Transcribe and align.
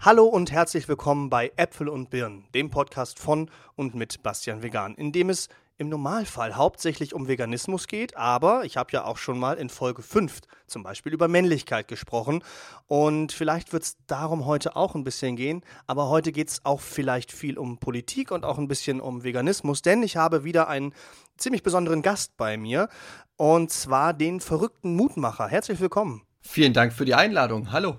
Hallo 0.00 0.26
und 0.26 0.52
herzlich 0.52 0.86
willkommen 0.86 1.28
bei 1.28 1.50
Äpfel 1.56 1.88
und 1.88 2.08
Birnen, 2.08 2.44
dem 2.54 2.70
Podcast 2.70 3.18
von 3.18 3.50
und 3.74 3.96
mit 3.96 4.22
Bastian 4.22 4.62
Vegan, 4.62 4.94
in 4.94 5.10
dem 5.10 5.28
es 5.28 5.48
im 5.76 5.88
Normalfall 5.88 6.54
hauptsächlich 6.54 7.14
um 7.14 7.26
Veganismus 7.26 7.88
geht, 7.88 8.16
aber 8.16 8.64
ich 8.64 8.76
habe 8.76 8.92
ja 8.92 9.04
auch 9.04 9.18
schon 9.18 9.40
mal 9.40 9.58
in 9.58 9.68
Folge 9.68 10.02
5 10.02 10.38
zum 10.68 10.84
Beispiel 10.84 11.12
über 11.12 11.26
Männlichkeit 11.26 11.88
gesprochen 11.88 12.44
und 12.86 13.32
vielleicht 13.32 13.72
wird 13.72 13.82
es 13.82 13.96
darum 14.06 14.46
heute 14.46 14.76
auch 14.76 14.94
ein 14.94 15.02
bisschen 15.02 15.34
gehen, 15.34 15.64
aber 15.88 16.08
heute 16.08 16.30
geht 16.30 16.48
es 16.48 16.64
auch 16.64 16.80
vielleicht 16.80 17.32
viel 17.32 17.58
um 17.58 17.78
Politik 17.78 18.30
und 18.30 18.44
auch 18.44 18.58
ein 18.58 18.68
bisschen 18.68 19.00
um 19.00 19.24
Veganismus, 19.24 19.82
denn 19.82 20.04
ich 20.04 20.16
habe 20.16 20.44
wieder 20.44 20.68
einen 20.68 20.94
ziemlich 21.38 21.64
besonderen 21.64 22.02
Gast 22.02 22.36
bei 22.36 22.56
mir 22.56 22.88
und 23.36 23.72
zwar 23.72 24.14
den 24.14 24.38
verrückten 24.38 24.94
Mutmacher. 24.94 25.48
Herzlich 25.48 25.80
willkommen. 25.80 26.22
Vielen 26.40 26.72
Dank 26.72 26.92
für 26.92 27.04
die 27.04 27.14
Einladung. 27.14 27.72
Hallo. 27.72 27.96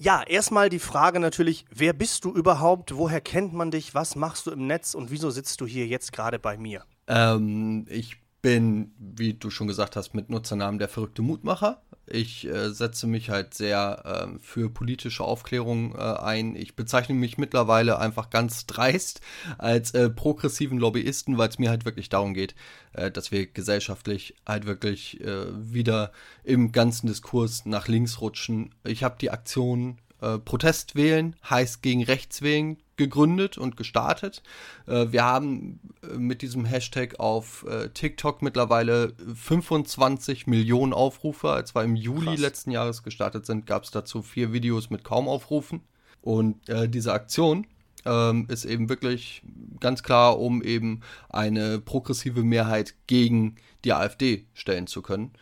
Ja, 0.00 0.22
erstmal 0.22 0.68
die 0.68 0.78
Frage 0.78 1.18
natürlich, 1.18 1.64
wer 1.74 1.92
bist 1.92 2.24
du 2.24 2.32
überhaupt? 2.32 2.94
Woher 2.94 3.20
kennt 3.20 3.52
man 3.52 3.72
dich? 3.72 3.94
Was 3.94 4.14
machst 4.14 4.46
du 4.46 4.52
im 4.52 4.68
Netz 4.68 4.94
und 4.94 5.10
wieso 5.10 5.30
sitzt 5.30 5.60
du 5.60 5.66
hier 5.66 5.88
jetzt 5.88 6.12
gerade 6.12 6.38
bei 6.38 6.56
mir? 6.56 6.84
Ähm, 7.08 7.84
ich 7.88 8.16
bin, 8.40 8.92
wie 8.98 9.34
du 9.34 9.50
schon 9.50 9.66
gesagt 9.66 9.96
hast, 9.96 10.14
mit 10.14 10.30
Nutzernamen 10.30 10.78
der 10.78 10.88
verrückte 10.88 11.22
Mutmacher. 11.22 11.82
Ich 12.06 12.46
äh, 12.46 12.70
setze 12.70 13.06
mich 13.06 13.30
halt 13.30 13.52
sehr 13.52 14.30
äh, 14.32 14.38
für 14.40 14.70
politische 14.70 15.24
Aufklärung 15.24 15.94
äh, 15.94 15.98
ein. 15.98 16.56
Ich 16.56 16.74
bezeichne 16.74 17.14
mich 17.14 17.36
mittlerweile 17.36 17.98
einfach 17.98 18.30
ganz 18.30 18.66
dreist 18.66 19.20
als 19.58 19.92
äh, 19.92 20.08
progressiven 20.08 20.78
Lobbyisten, 20.78 21.36
weil 21.36 21.48
es 21.48 21.58
mir 21.58 21.68
halt 21.68 21.84
wirklich 21.84 22.08
darum 22.08 22.32
geht, 22.32 22.54
äh, 22.92 23.10
dass 23.10 23.30
wir 23.30 23.46
gesellschaftlich 23.46 24.36
halt 24.46 24.66
wirklich 24.66 25.20
äh, 25.20 25.46
wieder 25.52 26.12
im 26.44 26.72
ganzen 26.72 27.08
Diskurs 27.08 27.66
nach 27.66 27.88
links 27.88 28.20
rutschen. 28.20 28.74
Ich 28.84 29.02
habe 29.04 29.16
die 29.20 29.30
Aktion 29.30 29.98
Protest 30.44 30.96
wählen 30.96 31.36
heißt 31.48 31.82
gegen 31.82 32.02
rechts 32.02 32.42
wählen 32.42 32.78
gegründet 32.98 33.56
und 33.56 33.78
gestartet. 33.78 34.42
Äh, 34.86 35.06
wir 35.10 35.24
haben 35.24 35.80
äh, 36.02 36.18
mit 36.18 36.42
diesem 36.42 36.66
Hashtag 36.66 37.18
auf 37.18 37.64
äh, 37.66 37.88
TikTok 37.88 38.42
mittlerweile 38.42 39.14
25 39.34 40.46
Millionen 40.46 40.92
Aufrufe. 40.92 41.50
Als 41.50 41.74
wir 41.74 41.82
im 41.82 41.96
Juli 41.96 42.26
Krass. 42.26 42.40
letzten 42.40 42.70
Jahres 42.72 43.02
gestartet 43.02 43.46
sind, 43.46 43.64
gab 43.64 43.84
es 43.84 43.90
dazu 43.90 44.20
vier 44.20 44.52
Videos 44.52 44.90
mit 44.90 45.04
kaum 45.04 45.28
Aufrufen. 45.28 45.80
Und 46.20 46.68
äh, 46.68 46.88
diese 46.88 47.14
Aktion 47.14 47.66
ähm, 48.04 48.46
ist 48.50 48.66
eben 48.66 48.90
wirklich 48.90 49.42
ganz 49.80 50.02
klar, 50.02 50.38
um 50.38 50.62
eben 50.62 51.00
eine 51.30 51.78
progressive 51.78 52.42
Mehrheit 52.42 52.94
gegen 53.06 53.56
die 53.84 53.92
AfD 53.92 54.46
stellen 54.52 54.88
zu 54.88 55.00
können. 55.00 55.32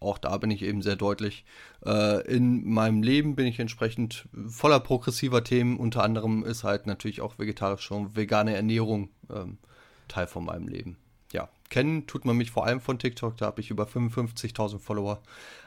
Auch 0.00 0.18
da 0.18 0.36
bin 0.38 0.50
ich 0.50 0.62
eben 0.62 0.82
sehr 0.82 0.96
deutlich. 0.96 1.44
Äh, 1.84 2.26
in 2.32 2.68
meinem 2.68 3.02
Leben 3.02 3.34
bin 3.34 3.46
ich 3.46 3.58
entsprechend 3.58 4.28
voller 4.46 4.80
progressiver 4.80 5.42
Themen. 5.42 5.76
Unter 5.76 6.04
anderem 6.04 6.44
ist 6.44 6.64
halt 6.64 6.86
natürlich 6.86 7.20
auch 7.20 7.38
vegetarische 7.38 7.94
und 7.94 8.16
vegane 8.16 8.54
Ernährung 8.54 9.10
ähm, 9.32 9.58
Teil 10.06 10.26
von 10.26 10.44
meinem 10.44 10.68
Leben. 10.68 10.96
Ja, 11.32 11.48
kennen 11.68 12.06
tut 12.06 12.24
man 12.24 12.36
mich 12.36 12.50
vor 12.50 12.64
allem 12.64 12.80
von 12.80 12.98
TikTok, 12.98 13.36
da 13.36 13.46
habe 13.46 13.60
ich 13.60 13.70
über 13.70 13.84
55.000 13.84 14.78
Follower. 14.78 15.20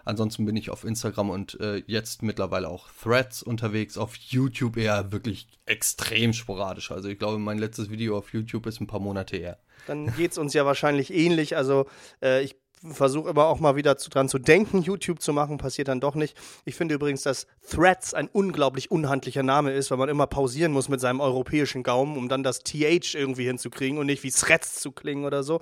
Ansonsten 0.05 0.45
bin 0.45 0.55
ich 0.55 0.71
auf 0.71 0.83
Instagram 0.83 1.29
und 1.29 1.59
äh, 1.59 1.83
jetzt 1.85 2.23
mittlerweile 2.23 2.67
auch 2.67 2.89
Threads 3.03 3.43
unterwegs. 3.43 3.97
Auf 3.97 4.15
YouTube 4.15 4.77
eher 4.77 5.11
wirklich 5.11 5.47
extrem 5.65 6.33
sporadisch. 6.33 6.91
Also 6.91 7.09
ich 7.09 7.19
glaube, 7.19 7.37
mein 7.37 7.59
letztes 7.59 7.91
Video 7.91 8.17
auf 8.17 8.33
YouTube 8.33 8.65
ist 8.65 8.81
ein 8.81 8.87
paar 8.87 8.99
Monate 8.99 9.37
her. 9.37 9.59
Dann 9.85 10.13
geht 10.15 10.31
es 10.31 10.37
uns 10.39 10.53
ja 10.53 10.65
wahrscheinlich 10.65 11.13
ähnlich. 11.13 11.55
Also 11.55 11.87
äh, 12.23 12.43
ich 12.43 12.55
versuche 12.89 13.29
immer 13.29 13.45
auch 13.45 13.59
mal 13.59 13.75
wieder 13.75 13.97
zu, 13.97 14.09
dran 14.09 14.27
zu 14.27 14.39
denken, 14.39 14.81
YouTube 14.81 15.21
zu 15.21 15.33
machen, 15.33 15.57
passiert 15.57 15.87
dann 15.87 15.99
doch 15.99 16.15
nicht. 16.15 16.35
Ich 16.65 16.75
finde 16.75 16.95
übrigens, 16.95 17.21
dass 17.21 17.47
Threads 17.69 18.13
ein 18.13 18.27
unglaublich 18.31 18.89
unhandlicher 18.89 19.43
Name 19.43 19.71
ist, 19.71 19.91
weil 19.91 19.97
man 19.97 20.09
immer 20.09 20.27
pausieren 20.27 20.71
muss 20.71 20.89
mit 20.89 20.99
seinem 20.99 21.19
europäischen 21.19 21.83
Gaumen, 21.83 22.17
um 22.17 22.27
dann 22.29 22.43
das 22.43 22.59
TH 22.59 23.13
irgendwie 23.13 23.45
hinzukriegen 23.45 23.97
und 23.99 24.07
nicht 24.07 24.23
wie 24.23 24.31
Threads 24.31 24.79
zu 24.79 24.91
klingen 24.91 25.25
oder 25.25 25.43
so. 25.43 25.61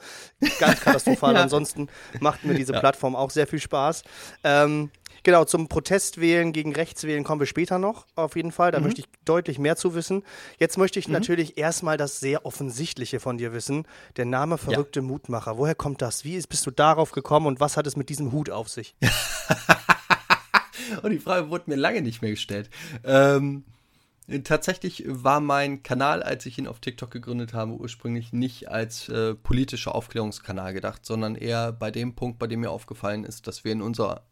Ganz 0.59 0.79
katastrophal. 0.81 1.34
ja. 1.35 1.41
Ansonsten 1.41 1.88
macht 2.19 2.46
mir 2.46 2.53
diese 2.53 2.74
ja. 2.74 2.79
Plattform 2.79 3.16
auch 3.16 3.31
sehr 3.31 3.47
viel 3.47 3.59
Spaß. 3.59 4.03
Ähm, 4.44 4.90
Genau, 5.24 5.46
zum 5.46 5.68
Protestwählen 5.68 6.53
gegen 6.53 6.74
Rechtswählen 6.74 7.24
kommen 7.24 7.42
wir 7.42 7.47
später 7.47 7.80
noch, 7.80 8.06
auf 8.16 8.36
jeden 8.36 8.52
Fall. 8.52 8.72
Da 8.72 8.80
mhm. 8.80 8.86
möchte 8.86 9.02
ich 9.02 9.08
deutlich 9.25 9.59
mehr 9.59 9.75
zu 9.75 9.96
wissen. 9.96 10.24
Jetzt 10.59 10.78
möchte 10.78 11.00
ich 11.00 11.08
mhm. 11.08 11.14
natürlich 11.14 11.58
erstmal 11.58 11.97
das 11.97 12.20
sehr 12.20 12.46
Offensichtliche 12.46 13.20
von 13.20 13.38
dir 13.38 13.53
wissen. 13.53 13.86
Der 14.18 14.25
Name 14.25 14.58
verrückte 14.58 15.00
ja. 15.00 15.06
Mutmacher. 15.06 15.58
Woher 15.58 15.75
kommt 15.75 16.02
das? 16.02 16.24
Wie 16.24 16.40
bist 16.42 16.66
du 16.66 16.72
darauf 16.72 17.12
gekommen 17.12 17.47
und 17.47 17.59
was 17.59 17.78
hat 17.78 17.88
es 17.88 17.96
mit 17.96 18.09
diesem 18.09 18.31
Hut 18.31 18.50
auf 18.50 18.70
sich? 18.70 18.96
und 21.03 21.12
die 21.12 21.20
Frage 21.20 21.50
wurde 21.50 21.66
mir 21.68 21.76
lange 21.76 22.02
nicht 22.02 22.22
mehr 22.22 22.31
gestellt. 22.31 22.70
Ähm, 23.03 23.64
tatsächlich 24.44 25.03
war 25.08 25.40
mein 25.40 25.84
Kanal, 25.84 26.24
als 26.24 26.46
ich 26.46 26.58
ihn 26.58 26.68
auf 26.68 26.80
TikTok 26.80 27.12
gegründet 27.12 27.53
habe, 27.53 27.74
ursprünglich 27.74 28.34
nicht 28.34 28.70
als 28.70 29.09
äh, 29.09 29.36
politischer 29.36 29.96
Aufklärungskanal 29.96 30.74
gedacht, 30.74 31.06
sondern 31.06 31.36
eher 31.36 31.72
bei 31.72 31.91
dem 31.91 32.16
Punkt, 32.16 32.40
bei 32.40 32.47
dem 32.47 32.62
mir 32.62 32.72
aufgefallen 32.72 33.24
ist, 33.24 33.47
dass 33.47 33.64
wir 33.64 33.72
in 33.72 33.81
unserer 33.81 34.24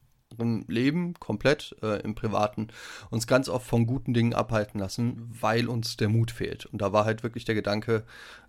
Leben, 0.67 1.13
komplett 1.19 1.75
äh, 1.81 2.01
im 2.01 2.15
Privaten, 2.15 2.67
uns 3.09 3.27
ganz 3.27 3.49
oft 3.49 3.65
von 3.65 3.87
guten 3.87 4.13
Dingen 4.13 4.33
abhalten 4.33 4.79
lassen, 4.79 5.29
weil 5.41 5.67
uns 5.67 5.97
der 5.97 6.09
Mut 6.09 6.31
fehlt. 6.31 6.65
Und 6.65 6.81
da 6.81 6.93
war 6.93 7.05
halt 7.05 7.23
wirklich 7.23 7.45
der 7.45 7.55
Gedanke, 7.55 8.03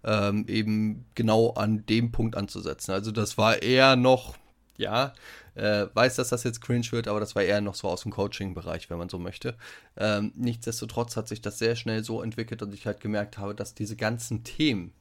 ähm, 0.05 0.45
eben 0.49 1.07
genau 1.15 1.51
an 1.53 1.87
dem 1.87 2.13
Punkt 2.13 2.37
anzusetzen. 2.37 2.93
Also 2.93 3.11
das 3.13 3.39
war 3.39 3.63
eher 3.63 3.97
noch, 3.97 4.37
ja, 4.77 5.13
äh, 5.55 5.87
weiß, 5.93 6.17
dass 6.17 6.29
das 6.29 6.45
jetzt 6.45 6.61
cringe 6.61 6.87
wird, 6.91 7.09
aber 7.09 7.21
das 7.21 7.35
war 7.35 7.43
eher 7.43 7.61
noch 7.61 7.75
so 7.75 7.89
aus 7.89 8.03
dem 8.03 8.13
Coaching-Bereich, 8.13 8.91
wenn 8.91 8.99
man 8.99 9.09
so 9.09 9.19
möchte. 9.19 9.57
Ähm, 9.97 10.33
nichtsdestotrotz 10.37 11.17
hat 11.17 11.29
sich 11.29 11.41
das 11.41 11.59
sehr 11.59 11.75
schnell 11.75 12.05
so 12.05 12.23
entwickelt, 12.23 12.63
dass 12.63 12.73
ich 12.73 12.87
halt 12.87 13.01
gemerkt 13.01 13.39
habe, 13.39 13.55
dass 13.55 13.75
diese 13.75 13.97
ganzen 13.97 14.45
Themen, 14.45 14.93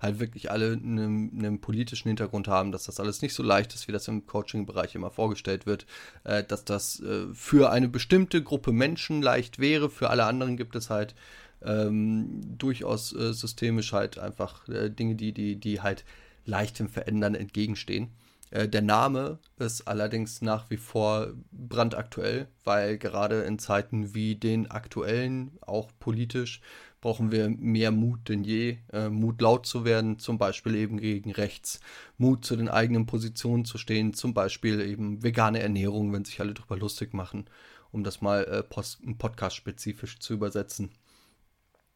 halt 0.00 0.18
wirklich 0.18 0.50
alle 0.50 0.72
einen, 0.72 1.38
einen, 1.38 1.60
politischen 1.60 2.08
Hintergrund 2.08 2.48
haben, 2.48 2.72
dass 2.72 2.84
das 2.84 3.00
alles 3.00 3.22
nicht 3.22 3.34
so 3.34 3.42
leicht 3.42 3.74
ist, 3.74 3.86
wie 3.86 3.92
das 3.92 4.08
im 4.08 4.26
Coaching-Bereich 4.26 4.94
immer 4.94 5.10
vorgestellt 5.10 5.66
wird, 5.66 5.86
äh, 6.24 6.42
dass 6.42 6.64
das 6.64 7.00
äh, 7.00 7.26
für 7.34 7.70
eine 7.70 7.88
bestimmte 7.88 8.42
Gruppe 8.42 8.72
Menschen 8.72 9.22
leicht 9.22 9.58
wäre, 9.58 9.90
für 9.90 10.10
alle 10.10 10.24
anderen 10.24 10.56
gibt 10.56 10.74
es 10.74 10.90
halt 10.90 11.14
ähm, 11.62 12.56
durchaus 12.58 13.14
äh, 13.14 13.32
systemisch 13.32 13.92
halt 13.92 14.18
einfach 14.18 14.66
äh, 14.68 14.88
Dinge, 14.88 15.14
die, 15.14 15.32
die, 15.32 15.56
die 15.56 15.80
halt 15.80 16.04
leichtem 16.46 16.88
Verändern 16.88 17.34
entgegenstehen. 17.34 18.08
Äh, 18.50 18.68
der 18.68 18.82
Name 18.82 19.38
ist 19.58 19.82
allerdings 19.88 20.42
nach 20.42 20.70
wie 20.70 20.76
vor 20.76 21.32
brandaktuell, 21.52 22.48
weil 22.64 22.98
gerade 22.98 23.42
in 23.42 23.58
Zeiten 23.58 24.14
wie 24.14 24.36
den 24.36 24.70
aktuellen, 24.70 25.58
auch 25.60 25.90
politisch, 25.98 26.60
brauchen 27.00 27.32
wir 27.32 27.48
mehr 27.48 27.90
Mut 27.92 28.28
denn 28.28 28.44
je. 28.44 28.78
Äh, 28.92 29.08
Mut 29.08 29.40
laut 29.40 29.66
zu 29.66 29.84
werden, 29.84 30.18
zum 30.18 30.38
Beispiel 30.38 30.74
eben 30.74 30.98
gegen 30.98 31.32
rechts. 31.32 31.80
Mut 32.18 32.44
zu 32.44 32.56
den 32.56 32.68
eigenen 32.68 33.06
Positionen 33.06 33.64
zu 33.64 33.78
stehen, 33.78 34.12
zum 34.14 34.34
Beispiel 34.34 34.80
eben 34.80 35.22
vegane 35.22 35.60
Ernährung, 35.60 36.12
wenn 36.12 36.24
sich 36.24 36.40
alle 36.40 36.54
darüber 36.54 36.76
lustig 36.76 37.14
machen, 37.14 37.46
um 37.90 38.04
das 38.04 38.20
mal 38.20 38.44
äh, 38.44 38.62
podcast-spezifisch 38.62 40.18
zu 40.18 40.34
übersetzen. 40.34 40.90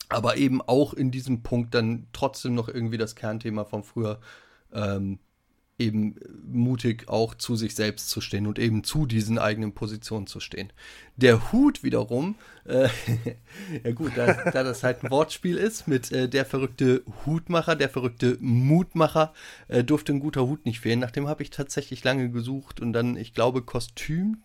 Aber 0.09 0.37
eben 0.37 0.63
auch 0.63 0.95
in 0.95 1.11
diesem 1.11 1.43
Punkt 1.43 1.75
dann 1.75 2.07
trotzdem 2.13 2.55
noch 2.55 2.69
irgendwie 2.69 2.99
das 2.99 3.15
Kernthema 3.15 3.65
von 3.65 3.83
früher. 3.85 4.21
Ähm, 4.73 5.19
eben 5.79 6.15
mutig 6.47 7.09
auch 7.09 7.35
zu 7.35 7.57
sich 7.57 7.75
selbst 7.75 8.09
zu 8.09 8.21
stehen 8.21 8.47
und 8.47 8.59
eben 8.61 8.85
zu 8.85 9.07
diesen 9.07 9.39
eigenen 9.39 9.73
Positionen 9.73 10.29
zu 10.29 10.39
stehen. 10.39 10.73
Der 11.17 11.53
Hut 11.53 11.83
wiederum, 11.83 12.37
äh, 12.65 12.89
ja 13.85 13.93
gut, 13.93 14.13
da, 14.15 14.51
da, 14.51 14.63
das 14.63 14.85
halt 14.85 15.03
ein 15.03 15.11
Wortspiel 15.11 15.57
ist 15.57 15.89
mit 15.89 16.13
äh, 16.13 16.29
der 16.29 16.45
verrückte 16.45 17.03
Hutmacher, 17.27 17.75
der 17.75 17.89
verrückte 17.89 18.39
Mutmacher, 18.41 19.33
äh, 19.67 19.83
durfte 19.83 20.13
ein 20.13 20.21
guter 20.21 20.47
Hut 20.47 20.65
nicht 20.65 20.81
fehlen. 20.81 21.01
Nach 21.01 21.11
dem 21.11 21.27
habe 21.27 21.43
ich 21.43 21.51
tatsächlich 21.51 22.05
lange 22.05 22.31
gesucht 22.31 22.81
und 22.81 22.93
dann, 22.93 23.17
ich 23.17 23.35
glaube, 23.35 23.63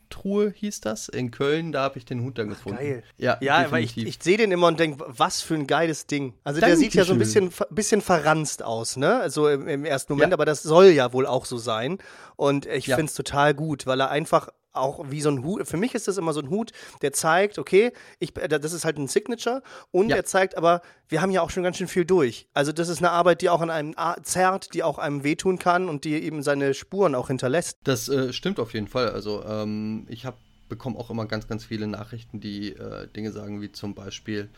Kostümtruhe 0.09 0.51
hieß 0.55 0.81
das 0.81 1.07
in 1.07 1.31
Köln, 1.31 1.71
da 1.71 1.83
habe 1.83 1.97
ich 1.97 2.05
den 2.05 2.21
Hut 2.23 2.37
dann 2.37 2.49
gefunden. 2.49 2.79
Geil. 2.79 3.03
Ja, 3.17 3.37
ja 3.41 3.57
aber 3.57 3.79
ich, 3.79 3.97
ich 3.97 4.17
sehe 4.21 4.37
den 4.37 4.51
immer 4.51 4.67
und 4.67 4.79
denke, 4.79 5.03
was 5.07 5.41
für 5.41 5.55
ein 5.55 5.67
geiles 5.67 6.07
Ding. 6.07 6.33
Also 6.43 6.59
Dankeschön. 6.59 6.81
der 6.81 6.89
sieht 6.89 6.93
ja 6.95 7.05
so 7.05 7.13
ein 7.13 7.19
bisschen, 7.19 7.51
bisschen 7.69 8.01
verranzt 8.01 8.63
aus, 8.63 8.97
ne? 8.97 9.19
Also 9.19 9.47
im, 9.47 9.67
im 9.67 9.85
ersten 9.85 10.13
Moment, 10.13 10.31
ja. 10.31 10.35
aber 10.35 10.45
das 10.45 10.63
soll 10.63 10.87
ja 10.87 11.13
wohl 11.13 11.19
wohl 11.19 11.25
auch 11.25 11.45
so 11.45 11.57
sein. 11.57 11.97
Und 12.35 12.65
ich 12.65 12.87
ja. 12.87 12.95
finde 12.95 13.09
es 13.09 13.15
total 13.15 13.53
gut, 13.53 13.85
weil 13.85 13.99
er 13.99 14.09
einfach 14.09 14.49
auch 14.71 15.09
wie 15.09 15.21
so 15.21 15.29
ein 15.29 15.43
Hut, 15.43 15.67
für 15.67 15.77
mich 15.77 15.95
ist 15.95 16.07
das 16.07 16.17
immer 16.17 16.33
so 16.33 16.41
ein 16.41 16.49
Hut, 16.49 16.71
der 17.01 17.13
zeigt, 17.13 17.57
okay, 17.57 17.91
ich, 18.19 18.33
das 18.33 18.73
ist 18.73 18.85
halt 18.85 18.97
ein 18.97 19.07
Signature 19.07 19.63
und 19.91 20.09
ja. 20.09 20.17
er 20.17 20.25
zeigt 20.25 20.57
aber, 20.57 20.81
wir 21.07 21.21
haben 21.21 21.31
ja 21.31 21.41
auch 21.41 21.49
schon 21.49 21.63
ganz 21.63 21.77
schön 21.77 21.87
viel 21.87 22.05
durch. 22.05 22.47
Also 22.53 22.71
das 22.71 22.89
ist 22.89 22.99
eine 22.99 23.11
Arbeit, 23.11 23.41
die 23.41 23.49
auch 23.49 23.61
an 23.61 23.69
einem 23.69 23.95
zerrt, 24.23 24.73
die 24.73 24.83
auch 24.83 24.97
einem 24.97 25.23
wehtun 25.23 25.59
kann 25.59 25.89
und 25.89 26.03
die 26.03 26.13
eben 26.13 26.43
seine 26.43 26.73
Spuren 26.73 27.15
auch 27.15 27.27
hinterlässt. 27.27 27.79
Das 27.83 28.09
äh, 28.09 28.31
stimmt 28.33 28.59
auf 28.59 28.73
jeden 28.73 28.87
Fall. 28.87 29.09
Also 29.09 29.43
ähm, 29.43 30.05
ich 30.09 30.25
habe 30.25 30.37
bekomme 30.69 30.97
auch 30.97 31.09
immer 31.09 31.25
ganz, 31.25 31.47
ganz 31.47 31.65
viele 31.65 31.87
Nachrichten, 31.87 32.39
die 32.39 32.73
äh, 32.73 33.07
Dinge 33.07 33.31
sagen, 33.31 33.59
wie 33.61 33.71
zum 33.71 33.95
Beispiel, 33.95 34.49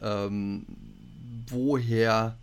ähm, 0.00 0.64
woher 1.48 2.38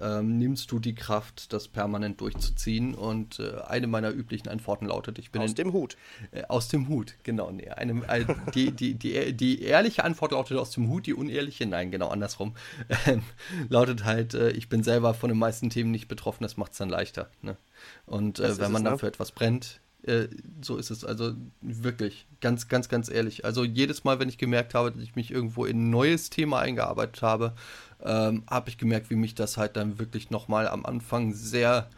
ähm, 0.00 0.38
nimmst 0.38 0.70
du 0.72 0.78
die 0.78 0.94
Kraft, 0.94 1.52
das 1.52 1.68
permanent 1.68 2.20
durchzuziehen? 2.20 2.94
Und 2.94 3.38
äh, 3.38 3.60
eine 3.66 3.86
meiner 3.86 4.10
üblichen 4.10 4.48
Antworten 4.48 4.86
lautet, 4.86 5.18
ich 5.18 5.30
bin 5.30 5.42
aus 5.42 5.54
dem 5.54 5.72
Hut. 5.72 5.96
Äh, 6.30 6.44
aus 6.48 6.68
dem 6.68 6.88
Hut, 6.88 7.14
genau. 7.22 7.50
Nee, 7.50 7.68
eine, 7.68 8.06
äh, 8.08 8.24
die, 8.54 8.72
die, 8.72 8.94
die, 8.94 9.32
die 9.34 9.62
ehrliche 9.62 10.04
Antwort 10.04 10.32
lautet 10.32 10.58
aus 10.58 10.70
dem 10.70 10.88
Hut, 10.88 11.06
die 11.06 11.14
unehrliche, 11.14 11.66
nein, 11.66 11.90
genau 11.90 12.08
andersrum, 12.08 12.54
ähm, 13.06 13.22
lautet 13.68 14.04
halt, 14.04 14.34
äh, 14.34 14.50
ich 14.50 14.68
bin 14.68 14.82
selber 14.82 15.14
von 15.14 15.28
den 15.28 15.38
meisten 15.38 15.70
Themen 15.70 15.90
nicht 15.90 16.08
betroffen, 16.08 16.42
das 16.42 16.56
macht 16.56 16.72
es 16.72 16.78
dann 16.78 16.88
leichter. 16.88 17.30
Ne? 17.42 17.56
Und 18.06 18.38
äh, 18.38 18.58
wenn 18.58 18.72
man 18.72 18.84
es, 18.84 18.90
dafür 18.90 19.06
ne? 19.08 19.12
etwas 19.12 19.32
brennt, 19.32 19.80
äh, 20.04 20.28
so 20.62 20.76
ist 20.76 20.90
es. 20.90 21.04
Also 21.04 21.32
wirklich, 21.60 22.26
ganz, 22.40 22.68
ganz, 22.68 22.88
ganz 22.88 23.08
ehrlich. 23.10 23.44
Also 23.44 23.64
jedes 23.64 24.04
Mal, 24.04 24.18
wenn 24.18 24.28
ich 24.28 24.38
gemerkt 24.38 24.74
habe, 24.74 24.92
dass 24.92 25.02
ich 25.02 25.16
mich 25.16 25.30
irgendwo 25.30 25.64
in 25.64 25.84
ein 25.88 25.90
neues 25.90 26.30
Thema 26.30 26.60
eingearbeitet 26.60 27.22
habe, 27.22 27.54
ähm, 28.04 28.44
habe 28.48 28.68
ich 28.68 28.78
gemerkt, 28.78 29.10
wie 29.10 29.16
mich 29.16 29.34
das 29.34 29.56
halt 29.56 29.76
dann 29.76 29.98
wirklich 29.98 30.30
nochmal 30.30 30.68
am 30.68 30.86
Anfang 30.86 31.34
sehr 31.34 31.88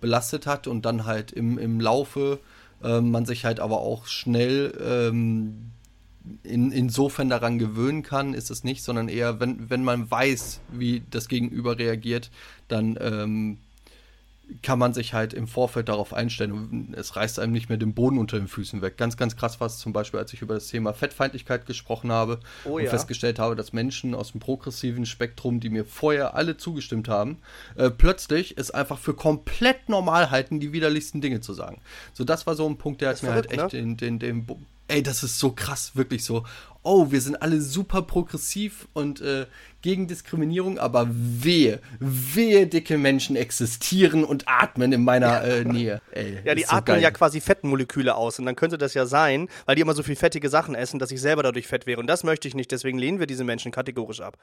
belastet 0.00 0.46
hat 0.46 0.66
und 0.66 0.84
dann 0.84 1.06
halt 1.06 1.32
im, 1.32 1.58
im 1.58 1.80
Laufe 1.80 2.38
äh, 2.82 3.00
man 3.00 3.24
sich 3.24 3.44
halt 3.44 3.60
aber 3.60 3.80
auch 3.80 4.06
schnell 4.06 4.76
ähm, 4.84 5.72
in, 6.42 6.72
insofern 6.72 7.28
daran 7.28 7.58
gewöhnen 7.58 8.02
kann, 8.02 8.34
ist 8.34 8.50
es 8.50 8.64
nicht, 8.64 8.82
sondern 8.82 9.08
eher, 9.08 9.40
wenn, 9.40 9.70
wenn 9.70 9.84
man 9.84 10.10
weiß, 10.10 10.60
wie 10.72 11.02
das 11.10 11.28
Gegenüber 11.28 11.78
reagiert, 11.78 12.30
dann 12.68 12.98
ähm, 13.00 13.58
kann 14.62 14.78
man 14.78 14.94
sich 14.94 15.12
halt 15.12 15.34
im 15.34 15.48
Vorfeld 15.48 15.88
darauf 15.88 16.14
einstellen 16.14 16.94
es 16.96 17.16
reißt 17.16 17.38
einem 17.38 17.52
nicht 17.52 17.68
mehr 17.68 17.78
den 17.78 17.94
Boden 17.94 18.18
unter 18.18 18.38
den 18.38 18.48
Füßen 18.48 18.80
weg. 18.80 18.96
Ganz, 18.96 19.16
ganz 19.16 19.36
krass 19.36 19.60
war 19.60 19.66
es 19.66 19.78
zum 19.78 19.92
Beispiel, 19.92 20.20
als 20.20 20.32
ich 20.32 20.42
über 20.42 20.54
das 20.54 20.68
Thema 20.68 20.92
Fettfeindlichkeit 20.92 21.66
gesprochen 21.66 22.12
habe 22.12 22.40
oh, 22.64 22.76
und 22.76 22.84
ja. 22.84 22.90
festgestellt 22.90 23.38
habe, 23.38 23.56
dass 23.56 23.72
Menschen 23.72 24.14
aus 24.14 24.32
dem 24.32 24.40
progressiven 24.40 25.06
Spektrum, 25.06 25.60
die 25.60 25.68
mir 25.68 25.84
vorher 25.84 26.34
alle 26.34 26.56
zugestimmt 26.56 27.08
haben, 27.08 27.38
äh, 27.76 27.90
plötzlich 27.90 28.56
es 28.56 28.70
einfach 28.70 28.98
für 28.98 29.14
komplett 29.14 29.88
normal 29.88 30.30
halten, 30.30 30.60
die 30.60 30.72
widerlichsten 30.72 31.20
Dinge 31.20 31.40
zu 31.40 31.52
sagen. 31.52 31.80
So, 32.12 32.24
das 32.24 32.46
war 32.46 32.54
so 32.54 32.68
ein 32.68 32.78
Punkt, 32.78 33.00
der 33.00 33.10
hat 33.10 33.22
mir 33.22 33.32
halt 33.32 33.50
echt 33.50 33.62
ne? 33.62 33.68
den, 33.68 33.96
den, 33.96 34.18
den, 34.18 34.46
ey, 34.88 35.02
das 35.02 35.22
ist 35.22 35.38
so 35.38 35.52
krass, 35.52 35.92
wirklich 35.94 36.24
so 36.24 36.44
oh, 36.86 37.10
wir 37.10 37.20
sind 37.20 37.42
alle 37.42 37.60
super 37.60 38.02
progressiv 38.02 38.86
und 38.92 39.20
äh, 39.20 39.46
gegen 39.82 40.06
Diskriminierung, 40.06 40.78
aber 40.78 41.08
wehe, 41.10 41.80
wehe 41.98 42.66
dicke 42.68 42.96
Menschen 42.96 43.34
existieren 43.34 44.24
und 44.24 44.44
atmen 44.46 44.92
in 44.92 45.02
meiner 45.02 45.42
äh, 45.42 45.64
Nähe. 45.64 46.00
Ey, 46.12 46.38
ja, 46.44 46.54
die 46.54 46.66
atmen 46.68 46.98
so 46.98 47.02
ja 47.02 47.10
quasi 47.10 47.40
Fettmoleküle 47.40 48.14
aus 48.14 48.38
und 48.38 48.46
dann 48.46 48.54
könnte 48.54 48.78
das 48.78 48.94
ja 48.94 49.04
sein, 49.04 49.48
weil 49.66 49.74
die 49.74 49.82
immer 49.82 49.94
so 49.94 50.04
viel 50.04 50.16
fettige 50.16 50.48
Sachen 50.48 50.76
essen, 50.76 51.00
dass 51.00 51.10
ich 51.10 51.20
selber 51.20 51.42
dadurch 51.42 51.66
fett 51.66 51.86
wäre 51.86 52.00
und 52.00 52.06
das 52.06 52.22
möchte 52.22 52.46
ich 52.46 52.54
nicht, 52.54 52.70
deswegen 52.70 52.98
lehnen 52.98 53.18
wir 53.18 53.26
diese 53.26 53.44
Menschen 53.44 53.72
kategorisch 53.72 54.20
ab. 54.20 54.38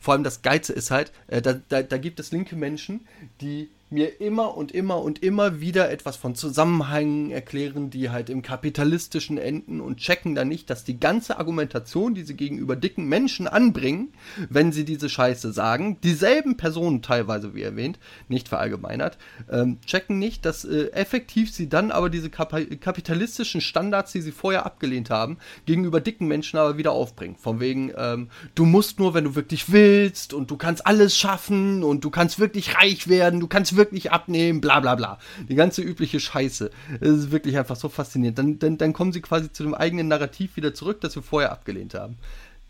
Vor 0.00 0.14
allem 0.14 0.24
das 0.24 0.40
Geize 0.40 0.72
ist 0.72 0.90
halt, 0.90 1.12
äh, 1.28 1.42
da, 1.42 1.54
da, 1.68 1.82
da 1.82 1.98
gibt 1.98 2.20
es 2.20 2.32
linke 2.32 2.56
Menschen, 2.56 3.06
die 3.40 3.70
mir 3.90 4.20
immer 4.20 4.56
und 4.56 4.72
immer 4.72 5.02
und 5.02 5.22
immer 5.22 5.60
wieder 5.60 5.90
etwas 5.90 6.16
von 6.16 6.36
Zusammenhängen 6.36 7.30
erklären, 7.30 7.90
die 7.90 8.10
halt 8.10 8.30
im 8.30 8.42
kapitalistischen 8.42 9.36
enden 9.36 9.80
und 9.80 9.98
checken 9.98 10.34
dann 10.36 10.48
nicht, 10.48 10.70
dass 10.70 10.84
die 10.84 11.00
ganze 11.00 11.38
Argumentation, 11.38 12.14
die 12.14 12.22
sie 12.22 12.34
gegenüber 12.34 12.76
dicken 12.76 13.08
Menschen 13.08 13.48
anbringen, 13.48 14.12
wenn 14.48 14.70
sie 14.70 14.84
diese 14.84 15.08
Scheiße 15.08 15.52
sagen, 15.52 15.98
dieselben 16.02 16.56
Personen 16.56 17.02
teilweise, 17.02 17.54
wie 17.54 17.62
erwähnt, 17.62 17.98
nicht 18.28 18.48
verallgemeinert, 18.48 19.18
ähm, 19.50 19.78
checken 19.84 20.18
nicht, 20.18 20.44
dass 20.44 20.64
äh, 20.64 20.90
effektiv 20.92 21.52
sie 21.52 21.68
dann 21.68 21.90
aber 21.90 22.10
diese 22.10 22.30
Kap 22.30 22.50
kapitalistischen 22.80 23.60
Standards, 23.60 24.12
die 24.12 24.20
sie 24.20 24.32
vorher 24.32 24.66
abgelehnt 24.66 25.10
haben, 25.10 25.38
gegenüber 25.66 26.00
dicken 26.00 26.26
Menschen 26.26 26.58
aber 26.58 26.76
wieder 26.78 26.92
aufbringen. 26.92 27.36
Von 27.36 27.60
wegen, 27.60 27.92
ähm, 27.96 28.28
du 28.54 28.64
musst 28.64 28.98
nur, 28.98 29.14
wenn 29.14 29.24
du 29.24 29.34
wirklich 29.34 29.72
willst 29.72 30.32
und 30.34 30.50
du 30.50 30.56
kannst 30.56 30.86
alles 30.86 31.16
schaffen 31.16 31.84
und 31.84 32.04
du 32.04 32.10
kannst 32.10 32.38
wirklich 32.38 32.76
reich 32.76 33.08
werden, 33.08 33.40
du 33.40 33.46
kannst 33.46 33.76
wirklich 33.76 33.79
wirklich 33.80 34.12
abnehmen, 34.12 34.60
bla 34.60 34.78
bla 34.78 34.94
bla. 34.94 35.18
Die 35.48 35.56
ganze 35.56 35.82
übliche 35.82 36.20
Scheiße. 36.20 36.70
Das 37.00 37.08
ist 37.08 37.30
wirklich 37.32 37.58
einfach 37.58 37.76
so 37.76 37.88
faszinierend. 37.88 38.38
Dann, 38.38 38.58
dann, 38.58 38.78
dann 38.78 38.92
kommen 38.92 39.12
sie 39.12 39.20
quasi 39.20 39.50
zu 39.52 39.64
dem 39.64 39.74
eigenen 39.74 40.06
Narrativ 40.06 40.56
wieder 40.56 40.74
zurück, 40.74 41.00
das 41.00 41.16
wir 41.16 41.22
vorher 41.22 41.50
abgelehnt 41.50 41.94
haben. 41.94 42.18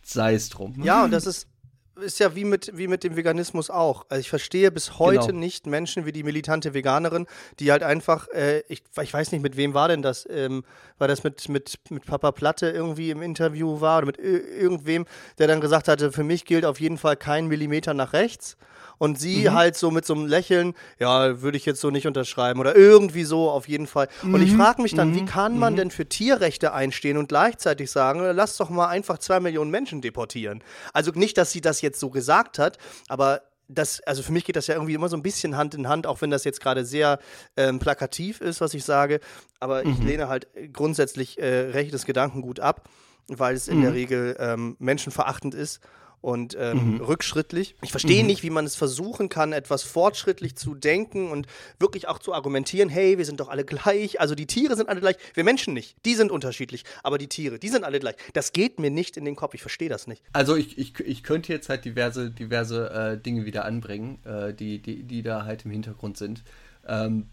Sei 0.03 0.35
es 0.35 0.49
drum. 0.49 0.83
Ja, 0.83 1.05
und 1.05 1.11
das 1.11 1.27
ist, 1.27 1.47
ist 2.01 2.19
ja 2.19 2.35
wie 2.35 2.45
mit, 2.45 2.77
wie 2.77 2.89
mit 2.89 3.05
dem 3.05 3.17
Veganismus 3.17 3.71
auch. 3.71 4.07
Also 4.09 4.21
ich 4.21 4.31
verstehe 4.31 4.71
bis 4.71 4.99
heute 4.99 5.29
genau. 5.29 5.39
nicht 5.39 5.67
Menschen 5.67 6.07
wie 6.07 6.13
die 6.13 6.23
militante 6.23 6.75
Veganerin, 6.75 7.27
die 7.59 7.71
halt 7.71 7.83
einfach, 7.83 8.29
äh, 8.29 8.61
ich, 8.69 8.83
ich 9.01 9.13
weiß 9.13 9.33
nicht, 9.33 9.43
mit 9.43 9.57
wem 9.57 9.75
war 9.75 9.89
denn 9.89 10.03
das? 10.03 10.27
Ähm, 10.31 10.65
war 10.99 11.09
das 11.09 11.25
mit, 11.25 11.49
mit, 11.49 11.79
mit 11.91 12.07
Papa 12.07 12.33
Platte 12.33 12.71
irgendwie 12.71 13.11
im 13.11 13.23
Interview 13.23 13.81
war 13.81 13.99
oder 13.99 14.07
mit 14.07 14.19
irgendwem, 14.19 15.07
der 15.39 15.47
dann 15.47 15.61
gesagt 15.61 15.89
hatte, 15.89 16.13
für 16.13 16.25
mich 16.25 16.45
gilt 16.45 16.65
auf 16.65 16.81
jeden 16.81 16.99
Fall 16.99 17.17
kein 17.17 17.47
Millimeter 17.47 17.95
nach 17.95 18.13
rechts 18.13 18.57
und 19.01 19.19
sie 19.19 19.49
mhm. 19.49 19.55
halt 19.55 19.77
so 19.77 19.91
mit 19.91 20.05
so 20.05 20.13
einem 20.15 20.27
Lächeln, 20.27 20.75
ja, 20.99 21.41
würde 21.41 21.57
ich 21.57 21.65
jetzt 21.65 21.81
so 21.81 21.91
nicht 21.91 22.07
unterschreiben 22.07 22.61
oder 22.61 22.77
irgendwie 22.77 23.25
so 23.25 23.51
auf 23.51 23.67
jeden 23.67 23.87
Fall. 23.87 24.09
Mhm. 24.23 24.35
Und 24.35 24.43
ich 24.43 24.53
mhm. 24.53 24.59
frage 24.59 24.83
mich 24.83 24.95
dann, 24.95 25.13
mhm. 25.13 25.15
wie 25.15 25.25
kann 25.25 25.59
man 25.59 25.73
mhm. 25.73 25.79
denn 25.79 25.91
für 25.91 26.07
Tierrechte 26.07 26.75
einstehen 26.75 27.17
und 27.17 27.31
gleichzeitig 27.31 27.91
sagen, 27.91 28.21
lass 28.21 28.59
doch 28.59 28.69
mal 28.69 28.89
einfach 28.89 29.17
zwei 29.17 29.41
Millionen 29.41 29.71
Menschen 29.71 30.03
deportieren. 30.03 30.63
Also 30.93 31.13
nicht, 31.15 31.39
dass 31.39 31.51
sie 31.51 31.63
das 31.63 31.81
jetzt 31.81 31.90
so 31.99 32.11
gesagt 32.11 32.59
hat, 32.59 32.79
aber 33.09 33.43
das, 33.69 34.01
also 34.01 34.23
für 34.23 34.33
mich 34.33 34.45
geht 34.45 34.57
das 34.57 34.67
ja 34.67 34.75
irgendwie 34.75 34.95
immer 34.95 35.09
so 35.09 35.17
ein 35.17 35.23
bisschen 35.23 35.57
Hand 35.57 35.75
in 35.75 35.89
Hand, 35.89 36.07
auch 36.07 36.21
wenn 36.21 36.31
das 36.31 36.45
jetzt 36.45 36.61
gerade 36.61 36.85
sehr 36.85 37.19
ähm, 37.57 37.79
plakativ 37.79 38.41
ist, 38.41 38.61
was 38.61 38.75
ich 38.75 38.85
sage. 38.85 39.21
Aber 39.61 39.85
ich 39.85 39.99
mhm. 39.99 40.07
lehne 40.07 40.29
halt 40.29 40.49
grundsätzlich 40.73 41.39
äh, 41.39 41.71
rechtes 41.71 42.05
Gedankengut 42.05 42.59
ab, 42.59 42.89
weil 43.29 43.55
es 43.55 43.69
in 43.69 43.83
der 43.83 43.95
Regel 43.95 44.37
ähm, 44.41 44.77
menschenverachtend 44.81 45.55
ist 45.55 45.81
und 46.21 46.57
ähm, 46.59 46.95
mhm. 46.95 47.01
rückschrittlich. 47.01 47.75
Ich 47.83 47.91
verstehe 47.91 48.23
mhm. 48.23 48.27
nicht, 48.29 48.43
wie 48.43 48.51
man 48.51 48.65
es 48.65 48.77
versuchen 48.77 49.29
kann, 49.29 49.53
etwas 49.53 49.83
fortschrittlich 49.83 50.57
zu 50.57 50.75
denken 50.75 51.31
und 51.31 51.47
wirklich 51.79 52.09
auch 52.09 52.19
zu 52.19 52.35
argumentieren, 52.35 52.89
hey, 52.89 53.19
wir 53.19 53.25
sind 53.25 53.41
doch 53.41 53.49
alle 53.49 53.65
gleich. 53.65 54.21
Also 54.21 54.35
die 54.35 54.47
Tiere 54.47 54.77
sind 54.77 54.89
alle 54.89 55.01
gleich, 55.01 55.17
wir 55.35 55.45
Menschen 55.45 55.75
nicht. 55.75 55.97
Die 56.05 56.15
sind 56.15 56.31
unterschiedlich, 56.31 56.85
aber 57.03 57.19
die 57.19 57.29
Tiere, 57.29 57.59
die 57.59 57.69
sind 57.69 57.85
alle 57.85 58.01
gleich. 58.01 58.17
Das 58.35 58.53
geht 58.53 58.79
mir 58.79 58.91
nicht 58.91 59.17
in 59.17 59.25
den 59.25 59.37
Kopf, 59.37 59.55
ich 59.55 59.63
verstehe 59.63 59.89
das 59.89 60.07
nicht. 60.07 60.23
Also 60.33 60.57
ich, 60.57 60.79
ich, 60.79 60.99
ich 61.01 61.23
könnte 61.23 61.53
jetzt 61.53 61.69
halt 61.69 61.85
diverse, 61.85 62.31
diverse 62.31 62.91
äh, 62.91 63.19
Dinge 63.19 63.45
wieder 63.47 63.65
anbringen, 63.65 64.19
äh, 64.25 64.53
die, 64.53 64.81
die, 64.81 65.03
die 65.05 65.23
da 65.23 65.45
halt 65.45 65.65
im 65.65 65.71
Hintergrund 65.71 66.19
sind. 66.19 66.43
Ähm, 66.87 67.27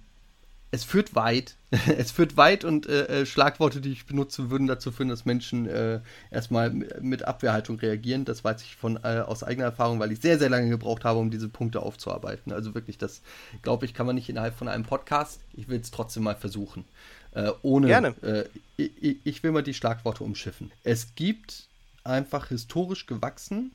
es 0.71 0.83
führt 0.83 1.15
weit. 1.15 1.55
es 1.97 2.11
führt 2.11 2.37
weit 2.37 2.63
und 2.63 2.87
äh, 2.87 3.21
äh, 3.21 3.25
Schlagworte, 3.25 3.81
die 3.81 3.91
ich 3.91 4.05
benutze, 4.05 4.49
würden 4.49 4.67
dazu 4.67 4.91
führen, 4.91 5.09
dass 5.09 5.25
Menschen 5.25 5.67
äh, 5.67 6.01
erstmal 6.31 6.69
mit 6.69 7.23
Abwehrhaltung 7.23 7.77
reagieren. 7.79 8.25
Das 8.25 8.43
weiß 8.43 8.61
ich 8.63 8.75
von 8.75 8.97
äh, 9.03 9.23
aus 9.25 9.43
eigener 9.43 9.65
Erfahrung, 9.65 9.99
weil 9.99 10.11
ich 10.11 10.21
sehr, 10.21 10.39
sehr 10.39 10.49
lange 10.49 10.69
gebraucht 10.69 11.03
habe, 11.03 11.19
um 11.19 11.29
diese 11.29 11.49
Punkte 11.49 11.81
aufzuarbeiten. 11.81 12.51
Also 12.51 12.73
wirklich, 12.73 12.97
das 12.97 13.21
glaube 13.61 13.85
ich, 13.85 13.93
kann 13.93 14.05
man 14.05 14.15
nicht 14.15 14.29
innerhalb 14.29 14.55
von 14.55 14.67
einem 14.67 14.85
Podcast. 14.85 15.41
Ich 15.53 15.67
will 15.67 15.79
es 15.79 15.91
trotzdem 15.91 16.23
mal 16.23 16.35
versuchen. 16.35 16.85
Äh, 17.31 17.51
ohne. 17.61 17.87
Gerne. 17.87 18.15
Äh, 18.21 18.43
ich, 18.77 19.17
ich 19.23 19.43
will 19.43 19.51
mal 19.51 19.63
die 19.63 19.73
Schlagworte 19.73 20.23
umschiffen. 20.23 20.71
Es 20.83 21.15
gibt 21.15 21.67
einfach 22.03 22.47
historisch 22.47 23.05
gewachsen 23.05 23.73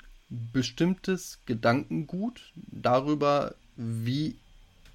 bestimmtes 0.52 1.40
Gedankengut 1.44 2.52
darüber, 2.54 3.54
wie 3.76 4.36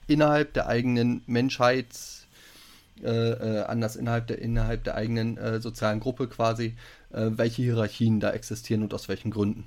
innerhalb 0.08 0.54
der 0.54 0.68
eigenen 0.68 1.22
Menschheit, 1.28 1.88
äh, 3.04 3.10
äh, 3.10 3.64
anders 3.64 3.96
innerhalb 3.96 4.28
der, 4.28 4.40
innerhalb 4.40 4.84
der 4.84 4.96
eigenen 4.96 5.38
äh, 5.38 5.60
sozialen 5.60 6.00
Gruppe 6.00 6.28
quasi, 6.28 6.76
äh, 7.12 7.30
welche 7.32 7.62
Hierarchien 7.62 8.20
da 8.20 8.32
existieren 8.32 8.84
und 8.84 8.94
aus 8.94 9.08
welchen 9.08 9.32
Gründen. 9.32 9.66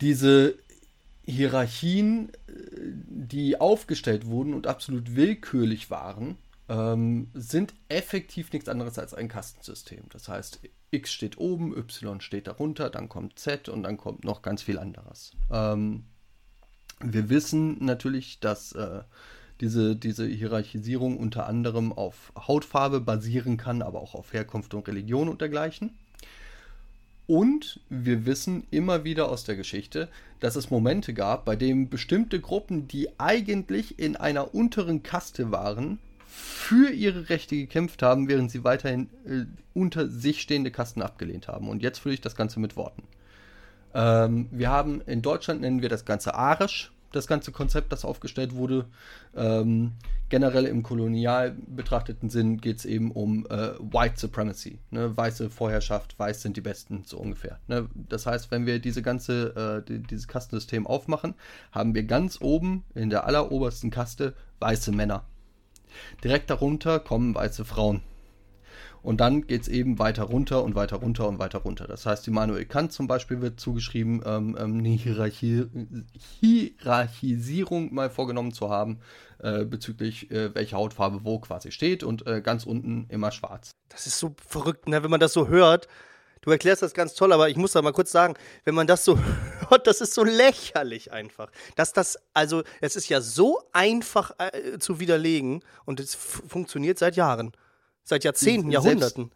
Diese 0.00 0.54
Hierarchien, 1.24 2.30
äh, 2.48 2.52
die 3.08 3.60
aufgestellt 3.60 4.26
wurden 4.26 4.54
und 4.54 4.66
absolut 4.66 5.16
willkürlich 5.16 5.90
waren, 5.90 6.36
ähm, 6.68 7.28
sind 7.34 7.74
effektiv 7.88 8.52
nichts 8.52 8.68
anderes 8.68 8.98
als 8.98 9.14
ein 9.14 9.28
Kastensystem. 9.28 10.04
Das 10.10 10.28
heißt, 10.28 10.60
X 10.90 11.12
steht 11.12 11.38
oben, 11.38 11.76
Y 11.76 12.20
steht 12.20 12.46
darunter, 12.46 12.90
dann 12.90 13.08
kommt 13.08 13.38
Z 13.38 13.68
und 13.68 13.82
dann 13.82 13.96
kommt 13.96 14.24
noch 14.24 14.42
ganz 14.42 14.62
viel 14.62 14.78
anderes. 14.78 15.32
Ähm, 15.50 16.04
wir 17.02 17.28
wissen 17.30 17.84
natürlich, 17.84 18.40
dass 18.40 18.72
äh, 18.72 19.00
diese, 19.60 19.96
diese 19.96 20.26
Hierarchisierung 20.26 21.16
unter 21.16 21.46
anderem 21.46 21.92
auf 21.92 22.32
Hautfarbe 22.36 23.00
basieren 23.00 23.56
kann, 23.56 23.82
aber 23.82 24.00
auch 24.00 24.14
auf 24.14 24.32
Herkunft 24.32 24.74
und 24.74 24.86
Religion 24.88 25.28
und 25.28 25.40
dergleichen. 25.40 25.96
Und 27.26 27.80
wir 27.88 28.26
wissen 28.26 28.66
immer 28.70 29.04
wieder 29.04 29.28
aus 29.28 29.44
der 29.44 29.56
Geschichte, 29.56 30.08
dass 30.40 30.56
es 30.56 30.70
Momente 30.70 31.14
gab, 31.14 31.44
bei 31.44 31.54
denen 31.54 31.88
bestimmte 31.88 32.40
Gruppen, 32.40 32.88
die 32.88 33.08
eigentlich 33.18 33.98
in 33.98 34.16
einer 34.16 34.54
unteren 34.54 35.02
Kaste 35.02 35.52
waren, 35.52 35.98
für 36.26 36.90
ihre 36.90 37.28
Rechte 37.28 37.56
gekämpft 37.56 38.02
haben, 38.02 38.28
während 38.28 38.50
sie 38.50 38.64
weiterhin 38.64 39.08
äh, 39.26 39.44
unter 39.74 40.08
sich 40.08 40.40
stehende 40.40 40.70
Kasten 40.70 41.02
abgelehnt 41.02 41.46
haben. 41.46 41.68
Und 41.68 41.82
jetzt 41.82 41.98
fülle 41.98 42.14
ich 42.14 42.20
das 42.20 42.36
Ganze 42.36 42.58
mit 42.58 42.76
Worten. 42.76 43.02
Ähm, 43.94 44.48
wir 44.50 44.70
haben 44.70 45.02
in 45.02 45.22
Deutschland 45.22 45.60
nennen 45.60 45.82
wir 45.82 45.88
das 45.88 46.04
Ganze 46.04 46.34
arisch. 46.34 46.91
Das 47.12 47.26
ganze 47.26 47.52
Konzept, 47.52 47.92
das 47.92 48.04
aufgestellt 48.04 48.54
wurde. 48.54 48.86
Ähm, 49.36 49.92
generell 50.28 50.64
im 50.64 50.82
kolonial 50.82 51.56
betrachteten 51.66 52.30
Sinn 52.30 52.58
geht 52.58 52.78
es 52.78 52.84
eben 52.84 53.10
um 53.12 53.46
äh, 53.46 53.72
White 53.78 54.14
Supremacy, 54.16 54.78
ne? 54.90 55.16
weiße 55.16 55.50
Vorherrschaft, 55.50 56.18
weiß 56.18 56.42
sind 56.42 56.56
die 56.56 56.60
Besten, 56.60 57.04
so 57.06 57.18
ungefähr. 57.18 57.58
Ne? 57.68 57.88
Das 57.94 58.26
heißt, 58.26 58.50
wenn 58.50 58.66
wir 58.66 58.78
diese 58.78 59.02
ganze, 59.02 59.82
äh, 59.84 59.88
die, 59.88 60.00
dieses 60.00 60.28
Kastensystem 60.28 60.86
aufmachen, 60.86 61.34
haben 61.70 61.94
wir 61.94 62.04
ganz 62.04 62.40
oben 62.40 62.84
in 62.94 63.10
der 63.10 63.26
allerobersten 63.26 63.90
Kaste 63.90 64.34
weiße 64.60 64.92
Männer. 64.92 65.24
Direkt 66.24 66.50
darunter 66.50 67.00
kommen 67.00 67.34
weiße 67.34 67.64
Frauen. 67.64 68.00
Und 69.02 69.20
dann 69.20 69.46
geht 69.46 69.62
es 69.62 69.68
eben 69.68 69.98
weiter 69.98 70.22
runter 70.24 70.62
und 70.62 70.74
weiter 70.74 70.96
runter 70.96 71.26
und 71.28 71.38
weiter 71.38 71.58
runter. 71.58 71.86
Das 71.86 72.06
heißt, 72.06 72.28
Immanuel 72.28 72.64
Kant 72.64 72.92
zum 72.92 73.08
Beispiel 73.08 73.40
wird 73.40 73.58
zugeschrieben, 73.58 74.22
ähm, 74.24 74.56
ähm, 74.58 74.78
eine 74.78 74.90
Hierarchie, 74.90 75.66
Hierarchisierung 76.40 77.92
mal 77.92 78.10
vorgenommen 78.10 78.52
zu 78.52 78.70
haben, 78.70 79.00
äh, 79.38 79.64
bezüglich 79.64 80.30
äh, 80.30 80.54
welcher 80.54 80.76
Hautfarbe 80.76 81.24
wo 81.24 81.40
quasi 81.40 81.72
steht 81.72 82.04
und 82.04 82.26
äh, 82.26 82.40
ganz 82.40 82.64
unten 82.64 83.06
immer 83.08 83.32
schwarz. 83.32 83.72
Das 83.88 84.06
ist 84.06 84.18
so 84.18 84.36
verrückt, 84.46 84.88
ne? 84.88 85.02
wenn 85.02 85.10
man 85.10 85.20
das 85.20 85.32
so 85.32 85.48
hört. 85.48 85.88
Du 86.40 86.50
erklärst 86.50 86.82
das 86.82 86.92
ganz 86.92 87.14
toll, 87.14 87.32
aber 87.32 87.48
ich 87.48 87.56
muss 87.56 87.72
da 87.72 87.82
mal 87.82 87.92
kurz 87.92 88.10
sagen, 88.10 88.34
wenn 88.64 88.74
man 88.74 88.88
das 88.88 89.04
so 89.04 89.18
hört, 89.68 89.86
das 89.86 90.00
ist 90.00 90.14
so 90.14 90.24
lächerlich 90.24 91.12
einfach. 91.12 91.50
Dass 91.76 91.92
das, 91.92 92.18
also, 92.34 92.62
es 92.80 92.96
ist 92.96 93.08
ja 93.08 93.20
so 93.20 93.60
einfach 93.72 94.32
äh, 94.38 94.78
zu 94.78 94.98
widerlegen 95.00 95.62
und 95.84 96.00
es 96.00 96.14
funktioniert 96.14 96.98
seit 96.98 97.14
Jahren. 97.16 97.52
Seit 98.04 98.24
Jahrzehnten, 98.24 98.70
Selbst, 98.70 98.84
Jahrhunderten. 98.84 99.30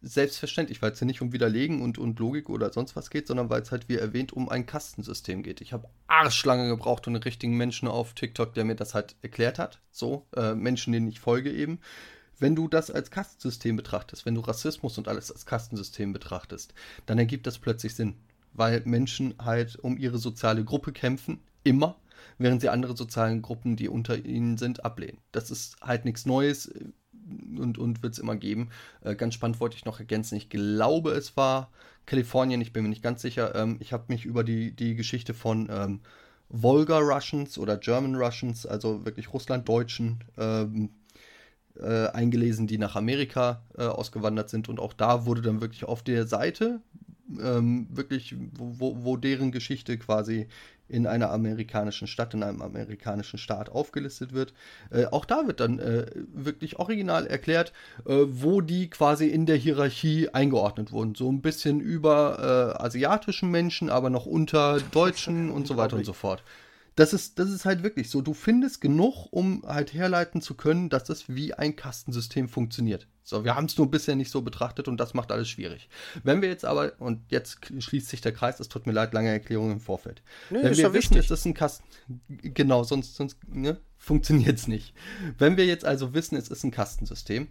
Selbstverständlich, 0.00 0.80
weil 0.80 0.92
es 0.92 1.00
ja 1.00 1.06
nicht 1.06 1.22
um 1.22 1.32
Widerlegen 1.32 1.82
und, 1.82 1.98
und 1.98 2.18
Logik 2.20 2.48
oder 2.48 2.72
sonst 2.72 2.94
was 2.94 3.10
geht, 3.10 3.26
sondern 3.26 3.50
weil 3.50 3.62
es 3.62 3.72
halt, 3.72 3.88
wie 3.88 3.96
erwähnt, 3.96 4.32
um 4.32 4.48
ein 4.48 4.64
Kastensystem 4.64 5.42
geht. 5.42 5.60
Ich 5.60 5.72
habe 5.72 5.88
arschlange 6.06 6.68
gebraucht 6.68 7.06
und 7.06 7.16
einen 7.16 7.22
richtigen 7.22 7.56
Menschen 7.56 7.88
auf 7.88 8.14
TikTok, 8.14 8.54
der 8.54 8.64
mir 8.64 8.76
das 8.76 8.94
halt 8.94 9.16
erklärt 9.22 9.58
hat. 9.58 9.80
So, 9.90 10.26
äh, 10.36 10.54
Menschen, 10.54 10.92
denen 10.92 11.08
ich 11.08 11.20
folge 11.20 11.52
eben. 11.52 11.80
Wenn 12.38 12.54
du 12.54 12.68
das 12.68 12.90
als 12.90 13.10
Kastensystem 13.10 13.76
betrachtest, 13.76 14.24
wenn 14.24 14.34
du 14.34 14.40
Rassismus 14.40 14.98
und 14.98 15.08
alles 15.08 15.30
als 15.30 15.46
Kastensystem 15.46 16.12
betrachtest, 16.12 16.74
dann 17.06 17.18
ergibt 17.18 17.46
das 17.46 17.58
plötzlich 17.58 17.94
Sinn. 17.94 18.14
Weil 18.52 18.82
Menschen 18.84 19.34
halt 19.38 19.78
um 19.78 19.96
ihre 19.96 20.18
soziale 20.18 20.64
Gruppe 20.64 20.92
kämpfen, 20.92 21.40
immer, 21.64 21.96
während 22.38 22.60
sie 22.60 22.68
andere 22.68 22.96
sozialen 22.96 23.42
Gruppen, 23.42 23.76
die 23.76 23.88
unter 23.88 24.16
ihnen 24.16 24.58
sind, 24.58 24.84
ablehnen. 24.84 25.18
Das 25.32 25.50
ist 25.50 25.76
halt 25.80 26.04
nichts 26.04 26.26
Neues 26.26 26.72
und, 27.58 27.78
und 27.78 28.02
wird 28.02 28.14
es 28.14 28.18
immer 28.18 28.36
geben. 28.36 28.70
Äh, 29.02 29.14
ganz 29.14 29.34
spannend 29.34 29.60
wollte 29.60 29.76
ich 29.76 29.84
noch 29.84 29.98
ergänzen. 29.98 30.36
Ich 30.36 30.48
glaube, 30.50 31.12
es 31.12 31.36
war 31.36 31.70
Kalifornien, 32.06 32.60
ich 32.60 32.72
bin 32.72 32.82
mir 32.82 32.88
nicht 32.88 33.02
ganz 33.02 33.22
sicher. 33.22 33.54
Ähm, 33.54 33.76
ich 33.80 33.92
habe 33.92 34.04
mich 34.08 34.24
über 34.24 34.44
die, 34.44 34.72
die 34.72 34.94
Geschichte 34.94 35.34
von 35.34 35.68
ähm, 35.70 36.00
Volga 36.48 36.98
Russians 36.98 37.58
oder 37.58 37.76
German 37.76 38.16
Russians, 38.16 38.66
also 38.66 39.04
wirklich 39.04 39.32
Russlanddeutschen, 39.32 40.22
ähm, 40.36 40.90
äh, 41.80 42.08
eingelesen, 42.08 42.66
die 42.66 42.76
nach 42.76 42.96
Amerika 42.96 43.62
äh, 43.78 43.84
ausgewandert 43.84 44.50
sind. 44.50 44.68
Und 44.68 44.78
auch 44.78 44.92
da 44.92 45.24
wurde 45.24 45.42
dann 45.42 45.60
wirklich 45.60 45.84
auf 45.84 46.02
der 46.02 46.26
Seite 46.26 46.80
ähm, 47.40 47.86
wirklich, 47.90 48.34
wo, 48.52 49.04
wo 49.04 49.16
deren 49.16 49.52
Geschichte 49.52 49.98
quasi 49.98 50.48
in 50.92 51.06
einer 51.06 51.30
amerikanischen 51.30 52.06
Stadt, 52.06 52.34
in 52.34 52.42
einem 52.42 52.62
amerikanischen 52.62 53.38
Staat 53.38 53.70
aufgelistet 53.70 54.32
wird. 54.32 54.52
Äh, 54.90 55.06
auch 55.06 55.24
da 55.24 55.46
wird 55.46 55.60
dann 55.60 55.78
äh, 55.78 56.06
wirklich 56.32 56.78
original 56.78 57.26
erklärt, 57.26 57.72
äh, 58.06 58.14
wo 58.26 58.60
die 58.60 58.90
quasi 58.90 59.26
in 59.26 59.46
der 59.46 59.56
Hierarchie 59.56 60.28
eingeordnet 60.28 60.92
wurden. 60.92 61.14
So 61.14 61.30
ein 61.30 61.40
bisschen 61.40 61.80
über 61.80 62.76
äh, 62.78 62.82
asiatischen 62.82 63.50
Menschen, 63.50 63.90
aber 63.90 64.10
noch 64.10 64.26
unter 64.26 64.80
Deutschen 64.92 65.50
und 65.52 65.66
so 65.66 65.76
weiter 65.76 65.96
und 65.96 66.04
so 66.04 66.12
fort 66.12 66.42
das 66.94 67.14
ist, 67.14 67.38
das 67.38 67.50
ist 67.50 67.64
halt 67.64 67.82
wirklich 67.82 68.10
so. 68.10 68.20
Du 68.20 68.34
findest 68.34 68.80
genug, 68.80 69.28
um 69.30 69.62
halt 69.66 69.94
herleiten 69.94 70.42
zu 70.42 70.54
können, 70.54 70.90
dass 70.90 71.04
das 71.04 71.28
wie 71.28 71.54
ein 71.54 71.74
Kastensystem 71.74 72.48
funktioniert. 72.48 73.06
So, 73.24 73.44
wir 73.44 73.54
haben 73.54 73.66
es 73.66 73.78
nur 73.78 73.90
bisher 73.90 74.16
nicht 74.16 74.30
so 74.30 74.42
betrachtet 74.42 74.88
und 74.88 74.98
das 74.98 75.14
macht 75.14 75.30
alles 75.30 75.48
schwierig. 75.48 75.88
Wenn 76.24 76.42
wir 76.42 76.48
jetzt 76.48 76.64
aber, 76.64 76.92
und 76.98 77.20
jetzt 77.30 77.58
schließt 77.78 78.08
sich 78.08 78.20
der 78.20 78.32
Kreis, 78.32 78.58
es 78.58 78.68
tut 78.68 78.86
mir 78.86 78.92
leid, 78.92 79.14
lange 79.14 79.30
Erklärung 79.30 79.70
im 79.70 79.80
Vorfeld. 79.80 80.22
Nee, 80.50 80.62
Wenn 80.62 80.76
wir 80.76 80.92
wissen, 80.92 81.16
es 81.16 81.30
ist 81.30 81.44
ein 81.44 81.54
Kasten, 81.54 81.84
genau, 82.28 82.82
sonst, 82.82 83.14
sonst 83.14 83.38
ne, 83.48 83.80
funktioniert 83.96 84.58
es 84.58 84.66
nicht. 84.66 84.94
Wenn 85.38 85.56
wir 85.56 85.66
jetzt 85.66 85.84
also 85.84 86.14
wissen, 86.14 86.36
es 86.36 86.48
ist 86.48 86.64
ein 86.64 86.72
Kastensystem, 86.72 87.48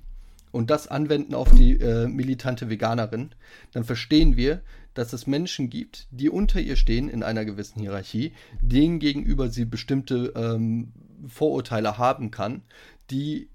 und 0.52 0.70
das 0.70 0.88
anwenden 0.88 1.34
auf 1.34 1.50
die 1.56 1.80
äh, 1.80 2.08
militante 2.08 2.70
Veganerin, 2.70 3.32
dann 3.72 3.84
verstehen 3.84 4.36
wir, 4.36 4.62
dass 4.94 5.14
es 5.14 5.26
Menschen 5.26 5.70
gibt, 5.70 6.08
die 6.12 6.30
unter 6.30 6.60
ihr 6.60 6.76
stehen 6.76 7.08
in 7.08 7.24
einer 7.24 7.46
gewissen 7.46 7.80
Hierarchie, 7.80 8.34
denen 8.62 9.00
gegenüber 9.00 9.50
sie 9.50 9.66
bestimmte 9.66 10.34
ähm, 10.36 10.92
Vorurteile 11.28 11.98
haben 11.98 12.32
kann, 12.32 12.64
die 13.10 13.50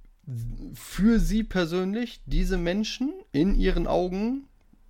für 0.75 1.21
sie 1.21 1.45
persönlich 1.45 2.21
diese 2.26 2.59
Menschen 2.59 3.12
in 3.33 3.54
ihren 3.54 3.87
Augen 3.87 4.49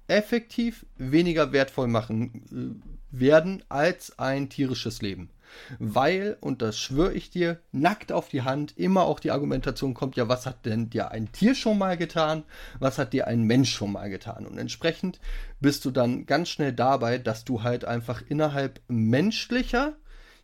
effektiv 0.09 0.87
weniger 0.97 1.53
wertvoll 1.53 1.89
machen 1.89 2.81
äh, 2.83 3.21
werden 3.21 3.63
als 3.69 4.19
ein 4.19 4.49
tierisches 4.49 5.03
Leben. 5.03 5.31
Weil, 5.79 6.37
und 6.41 6.61
das 6.61 6.79
schwöre 6.79 7.15
ich 7.15 7.31
dir, 7.31 7.61
nackt 7.73 8.13
auf 8.13 8.29
die 8.29 8.43
Hand, 8.43 8.77
immer 8.77 9.03
auch 9.03 9.21
die 9.21 9.31
Argumentation 9.31 9.95
kommt, 9.95 10.17
ja, 10.17 10.29
was 10.29 10.45
hat 10.45 10.67
denn 10.67 10.91
dir 10.91 11.13
ein 11.13 11.31
Tier 11.33 11.55
schon 11.55 11.79
mal 11.79 11.97
getan? 11.97 12.45
Was 12.79 12.99
hat 12.99 13.13
dir 13.13 13.27
ein 13.27 13.43
Mensch 13.43 13.73
schon 13.73 13.93
mal 13.93 14.11
getan? 14.11 14.47
Und 14.47 14.59
entsprechend 14.59 15.21
bist 15.61 15.85
du 15.85 15.91
dann 15.91 16.27
ganz 16.27 16.49
schnell 16.49 16.73
dabei, 16.73 17.19
dass 17.19 17.45
du 17.45 17.63
halt 17.63 17.85
einfach 17.85 18.23
innerhalb 18.29 18.81
menschlicher 18.89 19.97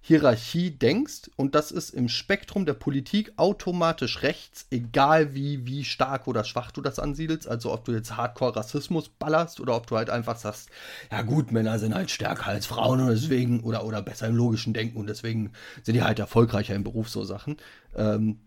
Hierarchie 0.05 0.73
denkst 0.73 1.31
und 1.37 1.55
das 1.55 1.71
ist 1.71 1.91
im 1.91 2.09
Spektrum 2.09 2.67
der 2.67 2.75
Politik 2.75 3.33
automatisch 3.37 4.23
rechts, 4.23 4.67
egal 4.73 5.33
wie, 5.33 5.65
wie 5.65 5.85
stark 5.85 6.27
oder 6.27 6.43
schwach 6.43 6.73
du 6.73 6.83
das 6.83 6.99
ansiedelst. 6.99 7.47
Also 7.47 7.73
ob 7.73 7.85
du 7.85 7.93
jetzt 7.93 8.17
Hardcore-Rassismus 8.17 9.11
ballerst 9.11 9.61
oder 9.61 9.77
ob 9.77 9.87
du 9.87 9.97
halt 9.97 10.11
einfach 10.11 10.37
sagst, 10.37 10.71
ja 11.13 11.23
gut, 11.23 11.53
Männer 11.53 11.79
sind 11.79 11.95
halt 11.95 12.11
stärker 12.11 12.49
als 12.49 12.67
Frauen 12.67 13.01
und 13.01 13.11
deswegen, 13.11 13.61
oder, 13.61 13.87
oder 13.87 14.03
besser 14.03 14.27
im 14.27 14.35
logischen 14.35 14.73
Denken 14.73 14.99
und 14.99 15.07
deswegen 15.07 15.53
sind 15.85 15.95
die 15.95 16.03
halt 16.03 16.19
erfolgreicher 16.19 16.75
im 16.75 16.83
Beruf, 16.83 17.09
so 17.09 17.23
Sachen. 17.23 17.59
Ähm, 17.95 18.41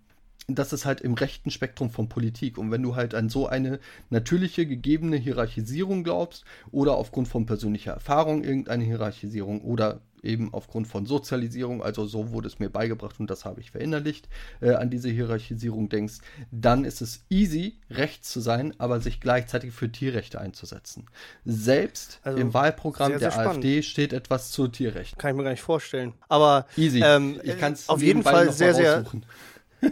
das 0.48 0.74
ist 0.74 0.86
halt 0.86 1.02
im 1.02 1.14
rechten 1.14 1.52
Spektrum 1.52 1.90
von 1.90 2.10
Politik. 2.10 2.58
Und 2.58 2.70
wenn 2.70 2.84
du 2.84 2.96
halt 2.96 3.16
an 3.16 3.30
so 3.30 3.48
eine 3.48 3.80
natürliche, 4.10 4.66
gegebene 4.66 5.16
Hierarchisierung 5.16 6.04
glaubst 6.04 6.44
oder 6.72 6.96
aufgrund 6.98 7.28
von 7.28 7.46
persönlicher 7.46 7.94
Erfahrung 7.94 8.44
irgendeine 8.44 8.84
Hierarchisierung 8.84 9.62
oder 9.62 10.02
eben 10.26 10.54
aufgrund 10.54 10.88
von 10.88 11.06
Sozialisierung, 11.06 11.84
also 11.84 12.06
so 12.06 12.32
wurde 12.32 12.48
es 12.48 12.60
mir 12.60 12.70
beigebracht 12.70 13.20
und 13.20 13.30
das 13.30 13.46
habe 13.46 13.62
ich 13.62 13.72
verinnerlicht, 13.72 14.28
äh, 14.62 14.72
an 14.72 14.90
diese 14.90 15.10
Hierarchisierung 15.10 15.90
denkst, 15.90 16.16
dann 16.52 16.86
ist 16.86 17.02
es 17.02 17.26
easy, 17.30 17.80
rechts 17.90 18.32
zu 18.32 18.40
sein, 18.40 18.74
aber 18.78 19.00
sich 19.02 19.20
gleichzeitig 19.20 19.74
für 19.74 19.92
Tierrechte 19.92 20.40
einzusetzen. 20.40 21.06
Selbst 21.44 22.20
also 22.24 22.40
im 22.40 22.54
Wahlprogramm 22.54 23.10
sehr, 23.12 23.20
sehr 23.20 23.30
der 23.30 23.34
spannend. 23.34 23.58
AfD 23.58 23.84
steht 23.84 24.14
etwas 24.14 24.52
zu 24.52 24.68
Tierrechten. 24.68 25.18
Kann 25.18 25.32
ich 25.32 25.38
mir 25.38 25.44
gar 25.44 25.52
nicht 25.52 25.62
vorstellen. 25.62 26.14
Aber 26.28 26.66
easy. 26.78 27.02
Ähm, 27.04 27.40
ich 27.44 27.58
kann 27.60 27.74
es 27.74 27.90
auf 27.90 28.02
jeden 28.02 28.24
Fall 28.24 28.52
sehr, 28.52 28.74
sehr 28.74 28.96
sehr, 29.04 29.22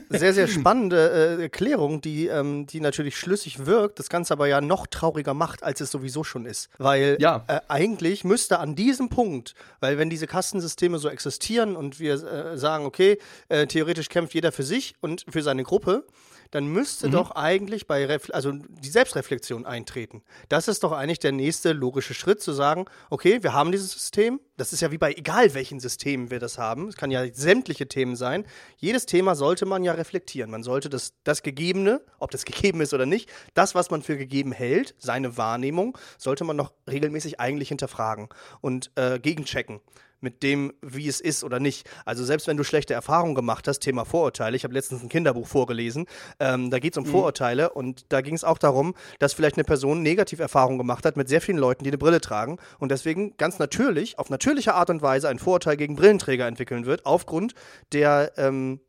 sehr 0.10 0.48
spannende 0.48 1.38
äh, 1.40 1.44
Erklärung, 1.44 2.02
die, 2.02 2.28
ähm, 2.28 2.66
die 2.66 2.80
natürlich 2.80 3.18
schlüssig 3.18 3.66
wirkt, 3.66 4.00
das 4.00 4.10
Ganze 4.10 4.34
aber 4.34 4.48
ja 4.48 4.62
noch 4.62 4.88
trauriger 4.88 5.34
macht, 5.34 5.64
als 5.64 5.82
es 5.82 5.92
sowieso 5.92 6.24
schon 6.24 6.46
ist. 6.46 6.70
Weil 6.78 7.18
ja. 7.20 7.44
äh, 7.48 7.60
eigentlich 7.68 8.24
müsste 8.24 8.60
an 8.60 8.76
diesem 8.76 9.10
Punkt, 9.10 9.56
weil 9.80 9.98
wenn 9.98 10.10
diese 10.10 10.28
Kastensysteme 10.28 11.00
so 11.00 11.10
existieren 11.10 11.76
und 11.76 12.00
wir 12.00 12.14
äh, 12.14 12.58
sagen, 12.58 12.86
okay, 12.86 13.18
äh, 13.50 13.68
theoretisch 13.68 14.10
kämpft 14.10 14.34
jeder 14.34 14.52
für 14.52 14.64
sich 14.64 14.96
und 15.02 15.26
für 15.30 15.42
seine 15.42 15.64
Gruppe, 15.64 16.06
dann 16.54 16.68
müsste 16.68 17.08
mhm. 17.08 17.14
doch 17.14 17.32
eigentlich 17.32 17.88
bei 17.88 18.06
Refle 18.06 18.34
also 18.34 18.52
die 18.52 18.90
Selbstreflexion 18.90 19.66
eintreten. 19.66 20.22
Das 20.50 20.68
ist 20.68 20.84
doch 20.84 20.92
eigentlich 20.92 21.20
der 21.20 21.32
nächste 21.32 21.74
logische 21.74 22.14
Schritt, 22.14 22.42
zu 22.42 22.52
sagen, 22.52 22.86
okay, 23.10 23.42
wir 23.42 23.54
haben 23.54 23.72
dieses 23.72 23.92
System. 23.92 24.40
Das 24.58 24.72
ist 24.72 24.82
ja 24.82 24.92
wie 24.92 24.98
bei 25.00 25.14
egal 25.14 25.54
welchen 25.56 25.80
Systemen 25.80 26.30
wir 26.30 26.40
das 26.40 26.58
haben. 26.58 26.88
Es 26.88 26.96
kann 26.96 27.10
ja 27.10 27.26
sämtliche 27.34 27.88
Themen 27.88 28.16
sein. 28.16 28.46
Jedes 28.78 29.08
Thema 29.08 29.36
sollte 29.36 29.66
man 29.66 29.84
ja 29.84 29.94
reflektieren. 29.94 30.52
Man 30.52 30.64
sollte 30.64 30.90
das, 30.90 31.14
das 31.24 31.42
Gegebene, 31.42 32.02
ob 32.20 32.30
das 32.32 32.46
gegeben 32.46 32.82
ist 32.82 32.94
oder 32.94 33.06
nicht, 33.06 33.32
das, 33.54 33.74
was 33.74 33.90
man 33.90 34.04
für 34.04 34.18
gegeben 34.18 34.52
hält, 34.52 34.94
seine 35.00 35.38
Wahrnehmung, 35.38 35.98
sollte 36.18 36.44
man 36.44 36.56
noch 36.56 36.74
regelmäßig 36.90 37.40
eigentlich 37.40 37.70
hinterfragen 37.70 38.30
und 38.62 38.92
äh, 38.96 39.20
gegenchecken 39.20 39.82
mit 40.24 40.42
dem, 40.42 40.74
wie 40.82 41.08
es 41.08 41.20
ist 41.20 41.44
oder 41.44 41.60
nicht. 41.60 41.88
Also 42.06 42.24
selbst 42.24 42.48
wenn 42.48 42.58
du 42.58 42.64
schlechte 42.64 42.94
Erfahrungen 42.94 43.36
gemacht 43.36 43.68
hast, 43.68 43.80
Thema 43.80 44.06
Vorurteile, 44.06 44.56
ich 44.56 44.64
habe 44.64 44.74
letztens 44.74 45.04
ein 45.04 45.10
Kinderbuch 45.10 45.46
vorgelesen, 45.46 46.08
ähm, 46.40 46.72
da 46.72 46.80
geht 46.80 46.94
es 46.94 46.98
um 46.98 47.04
mhm. 47.04 47.12
Vorurteile 47.12 47.70
und 47.72 48.06
da 48.10 48.22
ging 48.22 48.34
es 48.34 48.44
auch 48.44 48.58
darum, 48.58 48.96
dass 49.20 49.34
vielleicht 49.34 49.58
eine 49.58 49.66
Person 49.66 50.02
Negativerfahrungen 50.02 50.78
gemacht 50.78 51.06
hat 51.06 51.18
mit 51.18 51.28
sehr 51.28 51.42
vielen 51.42 51.58
Leuten, 51.58 51.84
die 51.84 51.90
eine 51.90 51.98
Brille 51.98 52.22
tragen 52.22 52.58
und 52.80 52.90
deswegen 52.90 53.36
ganz 53.38 53.60
natürlich, 53.60 54.18
auf 54.18 54.30
natürliche 54.44 54.74
Art 54.74 54.90
und 54.90 55.02
Weise 55.02 55.30
ein 55.30 55.40
Vorurteil 55.40 55.78
gegen 55.78 55.96
Brillenträger 55.96 56.48
entwickeln 56.48 56.86
wird, 56.86 57.06
aufgrund 57.06 57.56
der 57.94 58.34
ähm, 58.38 58.82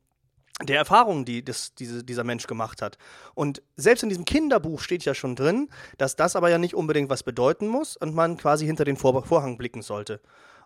der 0.63 0.77
Erfahrungen, 0.77 1.25
die 1.25 1.45
das, 1.45 1.75
diese, 1.75 2.05
dieser 2.05 2.23
Mensch 2.23 2.47
gemacht 2.47 2.81
hat. 2.81 2.97
Und 3.35 3.61
selbst 3.75 4.05
in 4.05 4.09
diesem 4.09 4.25
Kinderbuch 4.25 4.81
steht 4.81 5.05
ja 5.05 5.13
schon 5.13 5.35
drin, 5.35 5.69
dass 5.99 6.15
das 6.15 6.37
aber 6.37 6.49
ja 6.49 6.59
nicht 6.59 6.77
unbedingt 6.77 7.11
was 7.11 7.25
bedeuten 7.25 7.67
muss 7.67 7.97
und 7.97 8.15
man 8.15 8.37
quasi 8.37 8.65
hinter 8.65 8.85
den 8.85 8.97
Vor 8.97 9.25
Vorhang 9.27 9.59
blicken 9.59 9.83
sollte. 9.83 10.21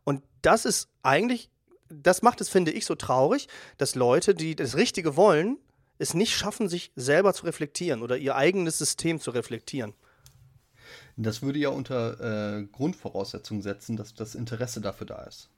Und 0.05 0.23
das 0.43 0.67
ist 0.67 0.91
eigentlich 1.03 1.49
das 1.91 2.23
macht 2.23 2.41
es, 2.41 2.49
finde 2.49 2.71
ich, 2.71 2.85
so 2.85 2.95
traurig, 2.95 3.49
dass 3.77 3.95
Leute, 3.95 4.35
die 4.35 4.55
das 4.55 4.77
Richtige 4.77 5.17
wollen, 5.17 5.59
es 5.99 6.15
nicht 6.15 6.37
schaffen, 6.37 6.69
sich 6.69 6.93
selber 6.97 7.33
zu 7.35 7.47
reflektieren 7.47 8.03
oder 8.03 8.17
ihr 8.17 8.37
eigenes 8.37 8.79
System 8.79 9.21
zu 9.21 9.31
reflektieren. 9.31 9.95
Das 11.21 11.43
würde 11.43 11.59
ja 11.59 11.71
unter 11.71 12.59
äh, 12.59 12.65
Grundvoraussetzung 12.67 13.61
setzen, 13.61 13.97
dass 13.97 14.15
das 14.15 14.37
Interesse 14.37 14.81
dafür 14.81 15.07
da 15.07 15.25
ist. 15.25 15.51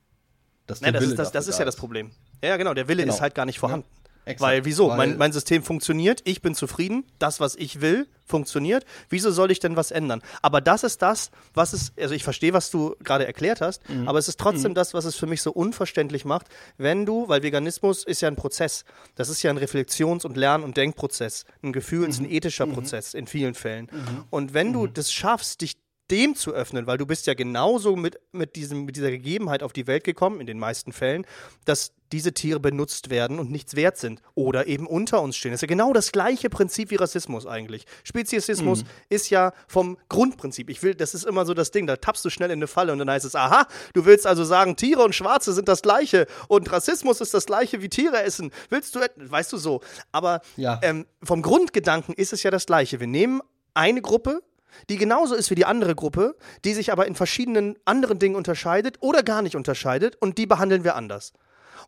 Dass 0.67 0.81
ja, 0.81 0.91
das 0.91 1.05
ist, 1.05 1.19
das, 1.19 1.33
das 1.33 1.49
ist 1.49 1.59
ja 1.59 1.65
das 1.67 1.77
Problem. 1.77 2.13
Ja, 2.43 2.57
genau, 2.57 2.73
der 2.73 2.89
Wille 2.89 3.03
genau. 3.03 3.15
ist 3.15 3.21
halt 3.21 3.35
gar 3.35 3.45
nicht 3.45 3.59
vorhanden. 3.59 3.87
Ja. 3.93 4.00
Exakt, 4.25 4.41
weil 4.41 4.65
wieso? 4.65 4.89
Weil 4.89 4.97
mein, 4.97 5.19
mein 5.19 5.33
System 5.33 5.63
funktioniert, 5.63 6.21
ich 6.25 6.43
bin 6.43 6.55
zufrieden, 6.55 7.05
das, 7.19 7.41
was 7.41 7.57
ich 7.57 7.81
will, 7.81 8.07
funktioniert. 8.31 8.87
Wieso 9.09 9.31
soll 9.31 9.51
ich 9.51 9.59
denn 9.59 9.77
was 9.77 9.91
ändern? 9.91 10.23
Aber 10.41 10.61
das 10.61 10.85
ist 10.85 11.03
das, 11.03 11.31
was 11.53 11.73
es, 11.73 11.93
also 11.99 12.15
ich 12.15 12.25
verstehe, 12.25 12.53
was 12.53 12.71
du 12.71 12.95
gerade 13.03 13.27
erklärt 13.27 13.61
hast, 13.61 13.87
mhm. 13.89 14.09
aber 14.09 14.19
es 14.19 14.29
ist 14.29 14.39
trotzdem 14.39 14.73
mhm. 14.73 14.77
das, 14.77 14.95
was 14.95 15.05
es 15.05 15.17
für 15.17 15.27
mich 15.27 15.43
so 15.43 15.51
unverständlich 15.53 16.25
macht, 16.25 16.47
wenn 16.79 17.05
du, 17.05 17.29
weil 17.29 17.43
Veganismus 17.43 18.05
ist 18.05 18.23
ja 18.23 18.29
ein 18.29 18.37
Prozess, 18.37 18.85
das 19.17 19.29
ist 19.29 19.43
ja 19.43 19.51
ein 19.51 19.59
Reflexions- 19.59 20.25
und 20.25 20.37
Lern- 20.37 20.63
und 20.63 20.77
Denkprozess, 20.77 21.45
ein 21.63 21.73
Gefühls-, 21.73 22.21
mhm. 22.21 22.27
ein 22.27 22.31
ethischer 22.31 22.67
mhm. 22.67 22.75
Prozess 22.75 23.15
in 23.15 23.27
vielen 23.27 23.55
Fällen. 23.55 23.89
Mhm. 23.91 24.25
Und 24.31 24.55
wenn 24.55 24.73
du 24.73 24.87
mhm. 24.87 24.95
das 24.95 25.13
schaffst, 25.13 25.61
dich 25.61 25.77
dem 26.11 26.35
zu 26.35 26.53
öffnen, 26.53 26.87
weil 26.87 26.99
du 26.99 27.07
bist 27.07 27.27
ja 27.27 27.35
genauso 27.35 27.97
mit, 27.97 28.21
mit, 28.33 28.57
diesem, 28.57 28.85
mit 28.85 28.97
dieser 28.97 29.11
Gegebenheit 29.11 29.63
auf 29.63 29.73
die 29.73 29.87
Welt 29.87 30.05
gekommen, 30.05 30.41
in 30.41 30.47
den 30.47 30.59
meisten 30.59 30.93
Fällen, 30.93 31.27
dass 31.65 31.93
diese 32.13 32.33
Tiere 32.33 32.59
benutzt 32.59 33.11
werden 33.11 33.39
und 33.39 33.51
nichts 33.51 33.77
wert 33.77 33.97
sind 33.97 34.21
oder 34.35 34.67
eben 34.67 34.87
unter 34.87 35.23
uns 35.23 35.37
stehen. 35.37 35.53
Das 35.53 35.59
ist 35.59 35.63
ja 35.63 35.69
genau 35.69 35.93
das 35.93 36.13
gleiche 36.13 36.51
Prinzip 36.51 36.91
wie 36.91 36.97
Rassismus 36.97 37.47
eigentlich. 37.47 37.85
Speziesismus 38.03 38.83
mhm. 38.83 38.89
ist 39.09 39.31
ja 39.31 39.53
vom 39.69 39.97
Grundprinzip. 40.09 40.71
Ich 40.71 40.83
will, 40.83 40.95
das 40.95 41.15
ist 41.15 41.25
immer 41.25 41.47
so 41.47 41.55
das 41.55 41.71
Ding, 41.71 41.87
da 41.87 41.97
tappst 41.97 42.25
du 42.25 42.31
schnell 42.31 42.51
in 42.51 42.59
eine 42.59 42.67
Falle 42.67 42.93
und 42.93 42.99
dann 42.99 43.11
heißt 43.11 43.25
es, 43.25 43.37
aha, 43.37 43.67
du 43.95 44.05
willst 44.05 44.27
also 44.27 44.45
sagen, 44.45 44.77
Tiere 44.77 45.05
und 45.05 45.15
Schwarze 45.15 45.53
sind 45.53 45.69
das 45.69 45.83
gleiche 45.83 46.27
und 46.49 46.71
Rassismus 46.73 47.21
ist 47.21 47.33
das 47.33 47.47
gleiche 47.47 47.81
wie 47.81 47.89
Tiere 47.89 48.23
essen. 48.23 48.51
Willst 48.71 48.95
du, 48.95 49.01
weißt 49.17 49.53
du 49.53 49.57
so. 49.57 49.81
Aber 50.11 50.41
ja. 50.57 50.81
ähm, 50.83 51.07
vom 51.23 51.43
Grundgedanken 51.43 52.15
ist 52.15 52.33
es 52.33 52.43
ja 52.43 52.51
das 52.51 52.67
gleiche. 52.67 52.99
Wir 52.99 53.07
nehmen 53.07 53.41
eine 53.75 54.03
Gruppe, 54.03 54.43
die 54.89 54.97
genauso 54.97 55.35
ist 55.35 55.51
wie 55.51 55.55
die 55.55 55.65
andere 55.65 55.95
Gruppe, 55.95 56.37
die 56.65 56.75
sich 56.75 56.93
aber 56.93 57.07
in 57.07 57.15
verschiedenen 57.15 57.79
anderen 57.85 58.19
Dingen 58.19 58.37
unterscheidet 58.37 58.97
oder 59.01 59.23
gar 59.23 59.43
nicht 59.43 59.57
unterscheidet 59.57 60.17
und 60.17 60.39
die 60.39 60.47
behandeln 60.47 60.85
wir 60.85 60.97
anders. 60.97 61.33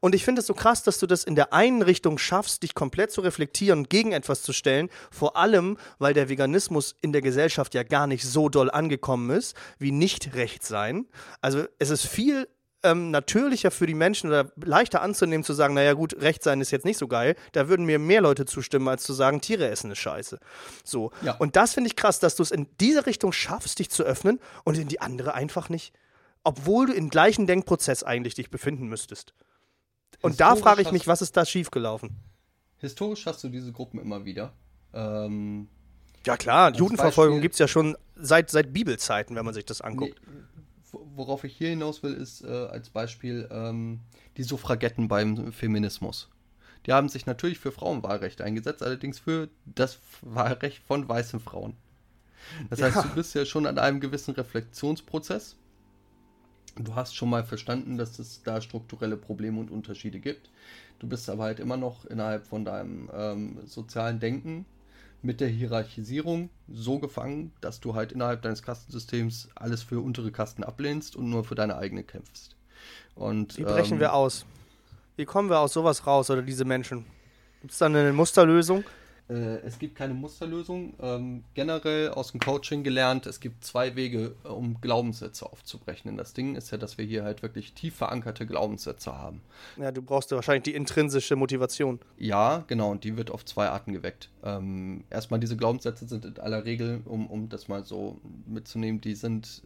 Und 0.01 0.15
ich 0.15 0.25
finde 0.25 0.41
es 0.41 0.47
so 0.47 0.55
krass, 0.55 0.83
dass 0.83 0.99
du 0.99 1.07
das 1.07 1.25
in 1.25 1.35
der 1.35 1.53
einen 1.53 1.83
Richtung 1.83 2.19
schaffst, 2.19 2.63
dich 2.63 2.75
komplett 2.75 3.13
zu 3.13 3.21
reflektieren 3.21 3.81
und 3.81 3.91
gegen 3.91 4.13
etwas 4.13 4.43
zu 4.43 4.53
stellen. 4.53 4.89
Vor 5.11 5.37
allem, 5.37 5.77
weil 5.99 6.15
der 6.15 6.29
Veganismus 6.29 6.97
in 7.03 7.13
der 7.13 7.23
Gesellschaft 7.23 7.75
ja 7.75 7.83
gar 7.83 8.07
nicht 8.07 8.25
so 8.25 8.49
doll 8.49 8.71
angekommen 8.71 9.31
ist, 9.31 9.57
wie 9.79 9.93
nicht 9.93 10.35
recht 10.35 10.65
sein. 10.65 11.07
Also 11.41 11.65
es 11.79 11.91
ist 11.91 12.07
viel 12.07 12.49
ähm, 12.83 13.11
natürlicher 13.11 13.71
für 13.71 13.87
die 13.87 13.95
Menschen 13.95 14.29
oder 14.29 14.51
leichter 14.57 15.03
anzunehmen, 15.03 15.45
zu 15.45 15.53
sagen, 15.53 15.75
naja 15.75 15.93
gut, 15.93 16.15
Recht 16.21 16.43
sein 16.43 16.61
ist 16.61 16.71
jetzt 16.71 16.85
nicht 16.85 16.99
so 16.99 17.09
geil. 17.09 17.37
Da 17.53 17.69
würden 17.69 17.87
mir 17.87 17.99
mehr 17.99 18.21
Leute 18.21 18.45
zustimmen, 18.45 18.89
als 18.89 19.05
zu 19.05 19.13
sagen, 19.13 19.41
Tiere 19.41 19.69
essen 19.69 19.91
ist 19.91 19.99
scheiße. 19.99 20.39
So. 20.85 21.13
Ja. 21.23 21.37
Und 21.37 21.57
das 21.57 21.75
finde 21.75 21.89
ich 21.89 21.97
krass, 21.97 22.19
dass 22.19 22.37
du 22.37 22.43
es 22.43 22.51
in 22.51 22.67
diese 22.81 23.07
Richtung 23.07 23.33
schaffst, 23.33 23.79
dich 23.79 23.91
zu 23.91 24.03
öffnen 24.03 24.41
und 24.65 24.79
in 24.79 24.89
die 24.89 25.01
andere 25.01 25.35
einfach 25.35 25.69
nicht. 25.69 25.95
Obwohl 26.45 26.87
du 26.87 26.93
im 26.93 27.09
gleichen 27.09 27.47
Denkprozess 27.47 28.03
eigentlich 28.03 28.35
dich 28.35 28.51
befinden 28.51 28.89
müsstest. 28.89 29.33
Und 30.21 30.41
da 30.41 30.57
frage 30.57 30.83
ich 30.83 30.93
mich, 30.93 31.07
was 31.07 31.23
ist 31.23 31.37
da 31.37 31.45
schiefgelaufen? 31.45 32.17
Historisch 32.79 33.27
hast 33.27 33.45
du 33.45 33.49
diese 33.49 33.73
Gruppen 33.73 34.01
immer 34.01 34.25
wieder. 34.25 34.53
Ähm, 34.93 35.69
ja 36.27 36.37
klar, 36.37 36.75
Judenverfolgung 36.75 37.41
gibt 37.41 37.55
es 37.55 37.59
ja 37.59 37.69
schon 37.69 37.97
seit, 38.17 38.51
seit 38.51 38.73
Bibelzeiten, 38.73 39.37
wenn 39.37 39.45
man 39.45 39.55
sich 39.55 39.65
das 39.65 39.81
anguckt. 39.81 40.21
Nee, 40.27 40.33
worauf 40.93 41.45
ich 41.45 41.57
hier 41.57 41.71
hinaus 41.71 42.03
will, 42.03 42.15
ist 42.15 42.45
äh, 42.45 42.49
als 42.49 42.91
Beispiel 42.91 43.49
ähm, 43.51 44.01
die 44.37 44.43
Suffragetten 44.43 45.09
beim 45.09 45.53
Feminismus. 45.53 46.29
Die 46.87 46.93
haben 46.93 47.09
sich 47.09 47.27
natürlich 47.27 47.59
für 47.59 47.73
Frauenwahlrecht 47.73 48.41
eingesetzt, 48.41 48.83
allerdings 48.83 49.19
für 49.21 49.49
das 49.67 49.99
Wahlrecht 50.21 50.83
von 50.83 51.09
weißen 51.09 51.41
Frauen. 51.41 51.77
Das 52.71 52.81
ja. 52.81 52.87
heißt, 52.87 53.05
du 53.05 53.15
bist 53.15 53.35
ja 53.35 53.45
schon 53.45 53.67
an 53.67 53.79
einem 53.79 54.01
gewissen 54.01 54.35
Reflexionsprozess. 54.35 55.57
Du 56.77 56.95
hast 56.95 57.15
schon 57.15 57.31
mal 57.31 57.45
verstanden, 57.45 57.99
dass 57.99 58.19
es 58.19 58.43
da 58.43 58.61
strukturelle 58.61 59.17
Probleme 59.17 59.61
und 59.61 59.71
Unterschiede 59.71 60.19
gibt. 60.21 60.51
Du 60.99 61.07
bist 61.07 61.29
aber 61.29 61.45
halt 61.45 61.61
immer 61.61 61.77
noch 61.77 62.05
innerhalb 62.07 62.47
von 62.47 62.65
deinem 62.65 63.11
ähm, 63.15 63.59
sozialen 63.67 64.21
Denken 64.21 64.65
mit 65.23 65.41
der 65.41 65.49
Hierarchisierung 65.49 66.51
so 66.69 66.99
gefangen, 66.99 67.53
dass 67.61 67.81
du 67.81 67.95
halt 67.95 68.13
innerhalb 68.13 68.43
deines 68.43 68.63
Kastensystems 68.63 69.49
alles 69.55 69.83
für 69.83 70.01
untere 70.01 70.33
Kasten 70.33 70.65
ablehnst 70.65 71.17
und 71.17 71.31
nur 71.31 71.45
für 71.45 71.55
deine 71.55 71.77
eigene 71.77 72.03
kämpfst. 72.03 72.57
Und, 73.15 73.57
Wie 73.57 73.63
brechen 73.63 73.95
ähm, 73.95 74.01
wir 74.01 74.15
aus? 74.15 74.47
Wie 75.17 75.25
kommen 75.25 75.51
wir 75.51 75.61
aus 75.61 75.73
sowas 75.73 76.07
raus 76.07 76.31
oder 76.31 76.43
diese 76.43 76.65
Menschen? 76.65 77.05
Gibt 77.61 77.73
es 77.73 77.79
da 77.79 77.87
eine 77.87 78.13
Musterlösung? 78.13 78.85
Äh, 79.29 79.59
es 79.65 79.79
gibt 79.79 79.95
keine 79.95 80.15
Musterlösung. 80.15 80.95
Ähm, 81.01 81.45
generell 81.55 82.11
aus 82.11 82.33
dem 82.33 82.41
Coaching 82.41 82.83
gelernt, 82.83 83.27
es 83.27 83.41
gibt 83.41 83.65
zwei 83.65 83.97
Wege, 83.97 84.35
äh, 84.45 84.49
um 84.49 84.81
Glaubenssätze 84.81 85.47
aufzubrechen. 85.47 86.17
das 86.17 86.35
Ding 86.35 86.57
ist 86.57 86.71
ja, 86.71 86.79
dass 86.79 86.99
wir 86.99 87.05
hier 87.05 87.25
halt 87.25 87.43
wirklich 87.43 87.73
tief 87.75 87.95
verankerte 87.97 88.47
Glaubenssätze 88.47 89.17
haben. 89.17 89.41
Ja, 89.77 89.93
du 89.93 90.03
brauchst 90.03 90.31
ja 90.31 90.37
wahrscheinlich 90.37 90.65
die 90.65 90.75
intrinsische 90.75 91.37
Motivation. 91.37 92.01
Ja, 92.19 92.65
genau, 92.67 92.91
und 92.91 93.05
die 93.05 93.17
wird 93.17 93.31
auf 93.31 93.45
zwei 93.45 93.69
Arten 93.69 93.93
geweckt. 93.93 94.31
Ähm, 94.45 95.05
erstmal, 95.11 95.41
diese 95.41 95.57
Glaubenssätze 95.57 96.07
sind 96.07 96.25
in 96.25 96.39
aller 96.39 96.65
Regel, 96.65 97.01
um, 97.05 97.27
um 97.29 97.49
das 97.49 97.69
mal 97.69 97.85
so 97.85 98.21
mitzunehmen, 98.47 99.01
die 99.01 99.15
sind 99.15 99.63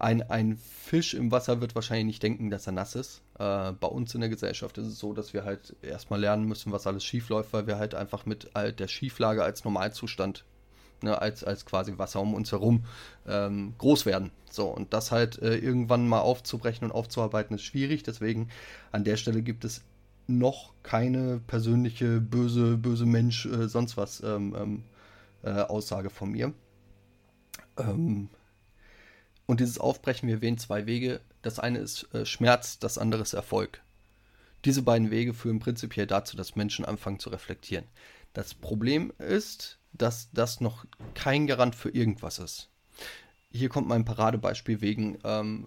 ein, 0.00 0.22
ein 0.30 0.56
Fisch 0.56 1.14
im 1.14 1.30
Wasser 1.30 1.60
wird 1.60 1.74
wahrscheinlich 1.74 2.06
nicht 2.06 2.22
denken, 2.22 2.50
dass 2.50 2.66
er 2.66 2.72
nass 2.72 2.94
ist. 2.94 3.20
Äh, 3.40 3.72
bei 3.72 3.88
uns 3.88 4.14
in 4.14 4.20
der 4.20 4.28
Gesellschaft 4.28 4.76
ist 4.76 4.86
es 4.86 4.98
so, 4.98 5.14
dass 5.14 5.32
wir 5.32 5.44
halt 5.44 5.74
erstmal 5.80 6.20
lernen 6.20 6.44
müssen, 6.44 6.72
was 6.72 6.86
alles 6.86 7.04
schief 7.04 7.30
läuft, 7.30 7.54
weil 7.54 7.66
wir 7.66 7.78
halt 7.78 7.94
einfach 7.94 8.26
mit 8.26 8.50
der 8.54 8.86
Schieflage 8.86 9.42
als 9.42 9.64
Normalzustand, 9.64 10.44
ne, 11.02 11.18
als, 11.20 11.42
als 11.42 11.64
quasi 11.64 11.96
Wasser 11.96 12.20
um 12.20 12.34
uns 12.34 12.52
herum, 12.52 12.84
ähm, 13.26 13.74
groß 13.78 14.04
werden. 14.04 14.30
So, 14.50 14.66
und 14.66 14.92
das 14.92 15.10
halt 15.10 15.40
äh, 15.40 15.56
irgendwann 15.56 16.06
mal 16.06 16.20
aufzubrechen 16.20 16.84
und 16.84 16.92
aufzuarbeiten 16.92 17.56
ist 17.56 17.62
schwierig. 17.62 18.02
Deswegen 18.02 18.50
an 18.92 19.04
der 19.04 19.16
Stelle 19.16 19.40
gibt 19.40 19.64
es 19.64 19.84
noch 20.26 20.74
keine 20.82 21.40
persönliche 21.46 22.20
böse, 22.20 22.76
böse 22.76 23.06
Mensch, 23.06 23.46
äh, 23.46 23.68
sonst 23.68 23.96
was 23.96 24.22
ähm, 24.22 24.54
ähm, 24.58 24.84
äh, 25.42 25.62
Aussage 25.62 26.10
von 26.10 26.30
mir. 26.30 26.52
Ähm, 27.78 28.28
und 29.46 29.60
dieses 29.60 29.78
Aufbrechen, 29.78 30.28
wir 30.28 30.42
wählen 30.42 30.58
zwei 30.58 30.84
Wege. 30.86 31.20
Das 31.42 31.58
eine 31.58 31.78
ist 31.78 32.12
äh, 32.14 32.26
Schmerz, 32.26 32.78
das 32.78 32.98
andere 32.98 33.22
ist 33.22 33.32
Erfolg. 33.32 33.80
Diese 34.64 34.82
beiden 34.82 35.10
Wege 35.10 35.32
führen 35.32 35.58
prinzipiell 35.58 36.06
dazu, 36.06 36.36
dass 36.36 36.56
Menschen 36.56 36.84
anfangen 36.84 37.18
zu 37.18 37.30
reflektieren. 37.30 37.86
Das 38.34 38.54
Problem 38.54 39.12
ist, 39.18 39.78
dass 39.92 40.28
das 40.32 40.60
noch 40.60 40.84
kein 41.14 41.46
Garant 41.46 41.74
für 41.74 41.90
irgendwas 41.90 42.38
ist. 42.38 42.68
Hier 43.50 43.68
kommt 43.68 43.88
mein 43.88 44.04
Paradebeispiel 44.04 44.80
wegen, 44.80 45.18
ähm, 45.24 45.66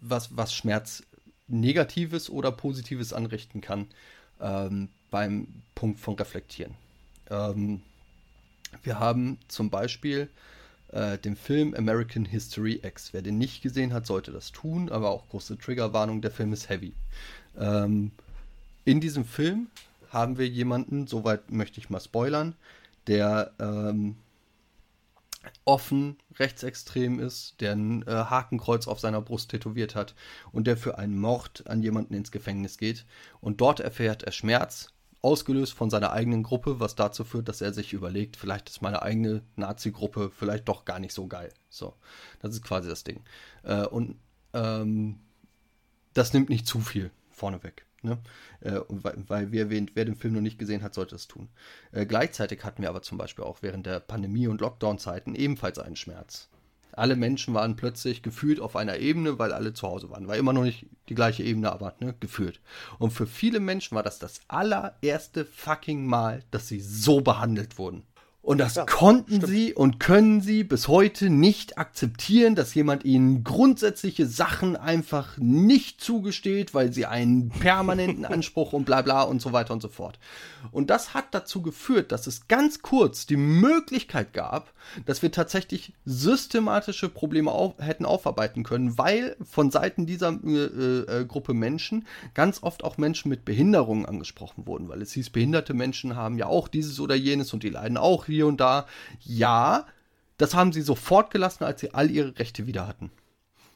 was, 0.00 0.36
was 0.36 0.54
Schmerz 0.54 1.02
Negatives 1.48 2.30
oder 2.30 2.52
Positives 2.52 3.12
anrichten 3.12 3.60
kann 3.60 3.88
ähm, 4.40 4.88
beim 5.10 5.62
Punkt 5.74 6.00
von 6.00 6.14
Reflektieren. 6.14 6.74
Ähm, 7.30 7.82
wir 8.82 8.98
haben 8.98 9.38
zum 9.48 9.70
Beispiel 9.70 10.28
äh, 10.96 11.18
dem 11.18 11.36
Film 11.36 11.74
American 11.74 12.24
History 12.24 12.80
X. 12.82 13.12
Wer 13.12 13.20
den 13.20 13.36
nicht 13.36 13.62
gesehen 13.62 13.92
hat, 13.92 14.06
sollte 14.06 14.32
das 14.32 14.50
tun, 14.50 14.88
aber 14.88 15.10
auch 15.10 15.28
große 15.28 15.58
Triggerwarnung, 15.58 16.22
der 16.22 16.30
Film 16.30 16.52
ist 16.54 16.70
heavy. 16.70 16.94
Ähm, 17.58 18.12
in 18.84 19.00
diesem 19.00 19.24
Film 19.24 19.68
haben 20.10 20.38
wir 20.38 20.48
jemanden, 20.48 21.06
soweit 21.06 21.50
möchte 21.50 21.80
ich 21.80 21.90
mal 21.90 22.00
spoilern, 22.00 22.54
der 23.06 23.52
ähm, 23.58 24.16
offen 25.64 26.16
rechtsextrem 26.38 27.20
ist, 27.20 27.60
der 27.60 27.72
ein 27.72 28.02
äh, 28.06 28.10
Hakenkreuz 28.10 28.88
auf 28.88 28.98
seiner 28.98 29.20
Brust 29.20 29.50
tätowiert 29.50 29.94
hat 29.94 30.14
und 30.50 30.66
der 30.66 30.78
für 30.78 30.98
einen 30.98 31.18
Mord 31.18 31.64
an 31.66 31.82
jemanden 31.82 32.14
ins 32.14 32.32
Gefängnis 32.32 32.78
geht. 32.78 33.04
Und 33.40 33.60
dort 33.60 33.80
erfährt 33.80 34.22
er 34.22 34.32
Schmerz, 34.32 34.88
ausgelöst 35.26 35.74
von 35.74 35.90
seiner 35.90 36.12
eigenen 36.12 36.44
Gruppe, 36.44 36.78
was 36.78 36.94
dazu 36.94 37.24
führt, 37.24 37.48
dass 37.48 37.60
er 37.60 37.72
sich 37.72 37.92
überlegt, 37.92 38.36
vielleicht 38.36 38.68
ist 38.70 38.80
meine 38.80 39.02
eigene 39.02 39.42
Nazi-Gruppe 39.56 40.30
vielleicht 40.30 40.68
doch 40.68 40.84
gar 40.84 41.00
nicht 41.00 41.12
so 41.12 41.26
geil. 41.26 41.52
So, 41.68 41.94
das 42.40 42.54
ist 42.54 42.62
quasi 42.62 42.88
das 42.88 43.02
Ding. 43.02 43.24
Äh, 43.64 43.86
und 43.86 44.20
ähm, 44.52 45.18
das 46.14 46.32
nimmt 46.32 46.48
nicht 46.48 46.68
zu 46.68 46.78
viel 46.78 47.10
vorneweg. 47.30 47.86
Ne? 48.02 48.18
Äh, 48.60 48.80
weil, 48.88 49.24
weil, 49.26 49.54
erwähnt, 49.54 49.92
wer 49.94 50.04
den 50.04 50.14
Film 50.14 50.34
noch 50.34 50.40
nicht 50.40 50.60
gesehen 50.60 50.84
hat, 50.84 50.94
sollte 50.94 51.16
es 51.16 51.26
tun. 51.26 51.48
Äh, 51.90 52.06
gleichzeitig 52.06 52.62
hatten 52.62 52.82
wir 52.82 52.88
aber 52.88 53.02
zum 53.02 53.18
Beispiel 53.18 53.44
auch 53.44 53.62
während 53.62 53.84
der 53.84 53.98
Pandemie- 53.98 54.46
und 54.46 54.60
Lockdown-Zeiten 54.60 55.34
ebenfalls 55.34 55.80
einen 55.80 55.96
Schmerz 55.96 56.48
alle 56.92 57.16
Menschen 57.16 57.54
waren 57.54 57.76
plötzlich 57.76 58.22
gefühlt 58.22 58.60
auf 58.60 58.76
einer 58.76 58.98
Ebene, 58.98 59.38
weil 59.38 59.52
alle 59.52 59.74
zu 59.74 59.86
Hause 59.86 60.10
waren. 60.10 60.28
War 60.28 60.36
immer 60.36 60.52
noch 60.52 60.62
nicht 60.62 60.86
die 61.08 61.14
gleiche 61.14 61.42
Ebene, 61.42 61.70
aber 61.70 61.94
ne, 62.00 62.14
gefühlt. 62.20 62.60
Und 62.98 63.12
für 63.12 63.26
viele 63.26 63.60
Menschen 63.60 63.94
war 63.94 64.02
das 64.02 64.18
das 64.18 64.40
allererste 64.48 65.44
fucking 65.44 66.06
Mal, 66.06 66.42
dass 66.50 66.68
sie 66.68 66.80
so 66.80 67.20
behandelt 67.20 67.78
wurden. 67.78 68.02
Und 68.46 68.58
das 68.58 68.76
ja, 68.76 68.84
konnten 68.84 69.38
stimmt. 69.38 69.48
sie 69.48 69.74
und 69.74 69.98
können 69.98 70.40
sie 70.40 70.62
bis 70.62 70.86
heute 70.86 71.30
nicht 71.30 71.78
akzeptieren, 71.78 72.54
dass 72.54 72.74
jemand 72.74 73.04
ihnen 73.04 73.42
grundsätzliche 73.42 74.24
Sachen 74.24 74.76
einfach 74.76 75.36
nicht 75.36 76.00
zugesteht, 76.00 76.72
weil 76.72 76.92
sie 76.92 77.06
einen 77.06 77.48
permanenten 77.48 78.24
Anspruch 78.24 78.72
und 78.72 78.84
bla 78.84 79.02
bla 79.02 79.22
und 79.22 79.42
so 79.42 79.52
weiter 79.52 79.72
und 79.72 79.82
so 79.82 79.88
fort. 79.88 80.20
Und 80.70 80.90
das 80.90 81.12
hat 81.12 81.24
dazu 81.32 81.60
geführt, 81.60 82.12
dass 82.12 82.28
es 82.28 82.46
ganz 82.46 82.82
kurz 82.82 83.26
die 83.26 83.36
Möglichkeit 83.36 84.32
gab, 84.32 84.72
dass 85.06 85.22
wir 85.22 85.32
tatsächlich 85.32 85.92
systematische 86.04 87.08
Probleme 87.08 87.50
auf, 87.50 87.74
hätten 87.78 88.06
aufarbeiten 88.06 88.62
können, 88.62 88.96
weil 88.96 89.36
von 89.42 89.72
Seiten 89.72 90.06
dieser 90.06 90.38
äh, 90.44 90.50
äh, 90.50 91.24
Gruppe 91.24 91.52
Menschen 91.52 92.06
ganz 92.34 92.62
oft 92.62 92.84
auch 92.84 92.96
Menschen 92.96 93.28
mit 93.28 93.44
Behinderungen 93.44 94.06
angesprochen 94.06 94.68
wurden, 94.68 94.88
weil 94.88 95.02
es 95.02 95.12
hieß, 95.14 95.30
behinderte 95.30 95.74
Menschen 95.74 96.14
haben 96.14 96.38
ja 96.38 96.46
auch 96.46 96.68
dieses 96.68 97.00
oder 97.00 97.16
jenes 97.16 97.52
und 97.52 97.64
die 97.64 97.70
leiden 97.70 97.96
auch 97.96 98.26
hier 98.26 98.35
und 98.42 98.60
da. 98.60 98.86
Ja, 99.24 99.86
das 100.38 100.54
haben 100.54 100.72
sie 100.72 100.82
sofort 100.82 101.30
gelassen, 101.30 101.64
als 101.64 101.80
sie 101.80 101.94
all 101.94 102.10
ihre 102.10 102.38
Rechte 102.38 102.66
wieder 102.66 102.86
hatten. 102.86 103.10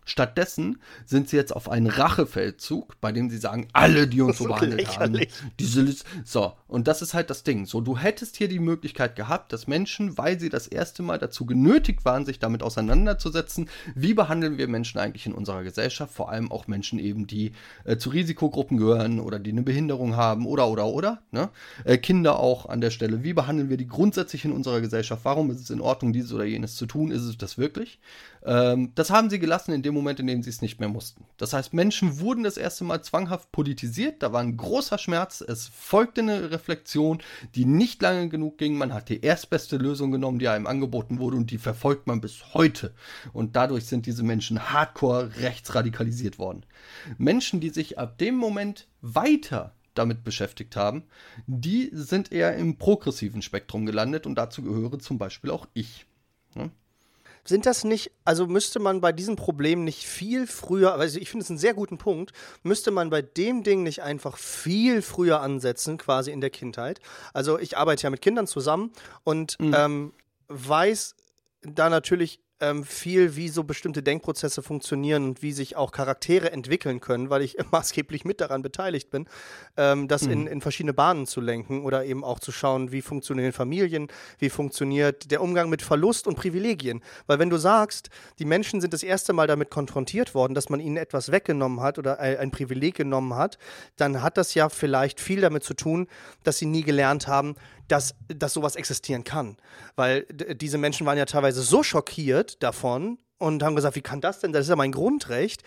Stattdessen 0.05 0.81
sind 1.07 1.29
sie 1.29 1.37
jetzt 1.37 1.55
auf 1.55 1.69
einen 1.69 1.87
Rachefeldzug, 1.87 3.01
bei 3.01 3.13
dem 3.13 3.31
sie 3.31 3.39
sagen, 3.39 3.69
alle, 3.73 4.09
die 4.09 4.21
uns 4.23 4.39
so 4.39 4.45
behandelt 4.45 4.81
lächerlich. 4.81 5.31
haben, 5.31 5.53
diese 5.59 5.83
List 5.83 6.05
so 6.25 6.53
und 6.67 6.89
das 6.89 7.03
ist 7.03 7.15
halt 7.15 7.31
das 7.31 7.43
Ding. 7.43 7.67
So, 7.67 7.81
du 7.81 7.99
hättest 7.99 8.37
hier 8.37 8.49
die 8.49 8.59
Möglichkeit 8.59 9.17
gehabt, 9.17 9.53
dass 9.53 9.67
Menschen, 9.67 10.19
weil 10.19 10.39
sie 10.39 10.49
das 10.49 10.67
erste 10.67 11.03
Mal 11.03 11.19
dazu 11.19 11.47
genötigt 11.47 12.05
waren, 12.05 12.25
sich 12.25 12.39
damit 12.39 12.63
auseinanderzusetzen, 12.63 13.69
wie 13.95 14.15
behandeln 14.15 14.59
wir 14.59 14.69
Menschen 14.69 14.99
eigentlich 15.01 15.27
in 15.27 15.33
unserer 15.33 15.63
Gesellschaft, 15.63 16.15
vor 16.15 16.31
allem 16.31 16.51
auch 16.51 16.67
Menschen 16.67 16.99
eben, 16.99 17.27
die 17.27 17.53
äh, 17.85 17.97
zu 17.97 18.11
Risikogruppen 18.11 18.79
gehören 18.79 19.21
oder 19.21 19.39
die 19.39 19.51
eine 19.51 19.63
Behinderung 19.63 20.17
haben 20.17 20.47
oder 20.47 20.69
oder 20.69 20.87
oder, 20.87 21.23
ne? 21.31 21.51
Äh, 21.85 21.99
Kinder 21.99 22.39
auch 22.39 22.67
an 22.67 22.81
der 22.81 22.91
Stelle. 22.91 23.25
Wie 23.25 23.33
behandeln 23.33 23.69
wir 23.69 23.77
die 23.77 23.89
grundsätzlich 23.89 24.45
in 24.45 24.53
unserer 24.53 24.81
Gesellschaft? 24.81 25.25
Warum 25.25 25.51
ist 25.51 25.61
es 25.61 25.71
in 25.71 25.81
Ordnung, 25.81 26.13
dieses 26.13 26.33
oder 26.33 26.45
jenes 26.45 26.77
zu 26.77 26.87
tun? 26.87 27.11
Ist 27.11 27.23
es 27.23 27.37
das 27.37 27.59
wirklich? 27.59 27.99
Ähm, 28.45 28.93
das 28.95 29.11
haben 29.11 29.29
sie 29.29 29.39
gelassen 29.39 29.73
in 29.73 29.83
dem 29.83 29.95
Moment, 29.95 30.00
in 30.07 30.27
dem 30.27 30.43
sie 30.43 30.51
es 30.51 30.63
nicht 30.63 30.81
mehr 30.81 30.89
mussten. 30.89 31.25
Das 31.37 31.53
heißt, 31.53 31.75
Menschen 31.75 32.21
wurden 32.21 32.43
das 32.45 32.57
erste 32.57 32.85
Mal 32.85 33.03
zwanghaft 33.03 33.53
politisiert, 33.53 34.23
da 34.23 34.33
war 34.33 34.41
ein 34.41 34.57
großer 34.57 34.99
Schmerz, 34.99 35.41
es 35.41 35.69
folgte 35.69 36.23
eine 36.23 36.51
Reflexion, 36.51 37.19
die 37.55 37.65
nicht 37.65 38.01
lange 38.03 38.29
genug 38.29 38.59
ging. 38.59 38.77
Man 38.77 38.95
hat 38.95 39.09
die 39.09 39.21
erstbeste 39.21 39.77
Lösung 39.77 40.11
genommen, 40.11 40.39
die 40.39 40.49
einem 40.49 40.67
angeboten 40.67 41.19
wurde 41.19 41.37
und 41.37 41.51
die 41.51 41.59
verfolgt 41.59 42.07
man 42.07 42.21
bis 42.21 42.55
heute. 42.55 42.95
Und 43.33 43.57
dadurch 43.57 43.87
sind 43.87 44.07
diese 44.07 44.23
Menschen 44.23 44.71
hardcore 44.73 45.37
rechtsradikalisiert 45.37 46.39
worden. 46.39 46.65
Menschen, 47.19 47.61
die 47.61 47.71
sich 47.71 47.99
ab 47.99 48.19
dem 48.19 48.37
Moment 48.37 48.89
weiter 49.01 49.75
damit 49.95 50.25
beschäftigt 50.25 50.77
haben, 50.77 51.05
die 51.47 51.91
sind 51.93 52.33
eher 52.33 52.57
im 52.57 52.79
progressiven 52.79 53.43
Spektrum 53.43 53.87
gelandet 53.87 54.27
und 54.27 54.37
dazu 54.37 54.63
gehöre 54.63 54.99
zum 54.99 55.19
Beispiel 55.19 55.51
auch 55.51 55.67
ich. 55.75 56.07
Sind 57.45 57.67
das 57.67 57.85
nicht, 57.85 58.13
also 58.25 58.47
müsste 58.47 58.79
man 58.79 59.01
bei 59.01 59.13
diesem 59.13 59.37
Problem 59.37 59.85
nicht 59.85 60.05
viel 60.07 60.47
früher, 60.47 60.95
also 60.95 61.19
ich 61.19 61.31
finde 61.31 61.45
es 61.45 61.51
einen 61.51 61.59
sehr 61.59 61.75
guten 61.75 61.99
Punkt, 61.99 62.33
müsste 62.63 62.91
man 62.91 63.11
bei 63.11 63.23
dem 63.23 63.63
Ding 63.63 63.83
nicht 63.83 64.03
einfach 64.03 64.37
viel 64.37 65.03
früher 65.03 65.41
ansetzen, 65.41 65.99
quasi 65.99 66.31
in 66.31 66.41
der 66.41 66.51
Kindheit? 66.51 67.01
Also 67.33 67.59
ich 67.59 67.77
arbeite 67.77 68.05
ja 68.05 68.11
mit 68.11 68.21
Kindern 68.21 68.47
zusammen 68.47 68.93
und 69.25 69.59
mhm. 69.61 69.75
ähm, 69.77 70.13
weiß 70.49 71.15
da 71.63 71.91
natürlich 71.91 72.41
ähm, 72.61 72.85
viel, 72.85 73.37
wie 73.37 73.49
so 73.49 73.65
bestimmte 73.65 74.03
Denkprozesse 74.03 74.63
funktionieren 74.63 75.25
und 75.25 75.43
wie 75.43 75.53
sich 75.53 75.77
auch 75.77 75.93
Charaktere 75.93 76.53
entwickeln 76.53 77.01
können, 77.01 77.31
weil 77.31 77.43
ich 77.43 77.57
maßgeblich 77.71 78.25
mit 78.25 78.41
daran 78.41 78.63
beteiligt 78.63 79.11
bin, 79.11 79.27
ähm, 79.77 80.09
das 80.09 80.23
mhm. 80.23 80.33
in, 80.33 80.47
in 80.47 80.61
verschiedene 80.61 80.93
Bahnen 80.93 81.27
zu 81.27 81.41
lenken 81.41 81.85
oder 81.85 82.05
eben 82.05 82.25
auch 82.25 82.39
zu 82.39 82.53
schauen, 82.53 82.93
wie 82.93 83.03
funktionieren 83.03 83.53
Familien, 83.53 84.09
wie 84.39 84.51
funktioniert 84.51 85.31
der 85.31 85.43
Umgang 85.43 85.71
mit 85.71 85.83
Verlust 85.83 86.27
und 86.27 86.37
Privilegien. 86.37 87.03
Weil 87.27 87.39
wenn 87.39 87.51
du 87.51 87.57
sagst, 87.57 88.11
die 88.39 88.45
Menschen 88.45 88.81
sind 88.81 88.93
das 88.93 89.03
erste 89.03 89.33
Mal 89.33 89.47
damit 89.47 89.71
konfrontiert 89.71 90.35
worden, 90.35 90.55
dass 90.55 90.69
man 90.69 90.81
ihnen 90.81 90.97
etwas 90.97 91.33
weggenommen 91.33 91.81
hat 91.81 91.99
oder 91.99 92.21
ein 92.21 92.51
Privileg 92.51 92.97
genommen 92.97 93.35
hat, 93.35 93.59
dann 93.97 94.23
hat 94.23 94.37
das 94.37 94.55
ja 94.55 94.69
vielleicht 94.69 95.21
viel 95.21 95.41
damit 95.41 95.65
zu 95.65 95.75
tun, 95.75 96.09
dass 96.43 96.59
sie 96.59 96.67
nie 96.67 96.83
gelernt 96.83 97.27
haben, 97.27 97.55
dass, 97.91 98.15
dass 98.29 98.53
sowas 98.53 98.77
existieren 98.77 99.25
kann. 99.25 99.57
Weil 99.97 100.25
diese 100.31 100.79
Menschen 100.79 101.07
waren 101.07 101.19
ja 101.19 101.25
teilweise 101.25 101.63
so 101.63 101.83
schockiert 101.83 102.63
davon 102.63 103.19
und 103.39 103.63
haben 103.63 103.75
gesagt, 103.75 103.97
wie 103.97 104.03
kann 104.03 104.21
das 104.21 104.41
denn? 104.41 104.53
Das 104.53 104.63
ist 104.63 104.69
ja 104.69 104.77
mein 104.77 104.93
Grundrecht. 104.93 105.63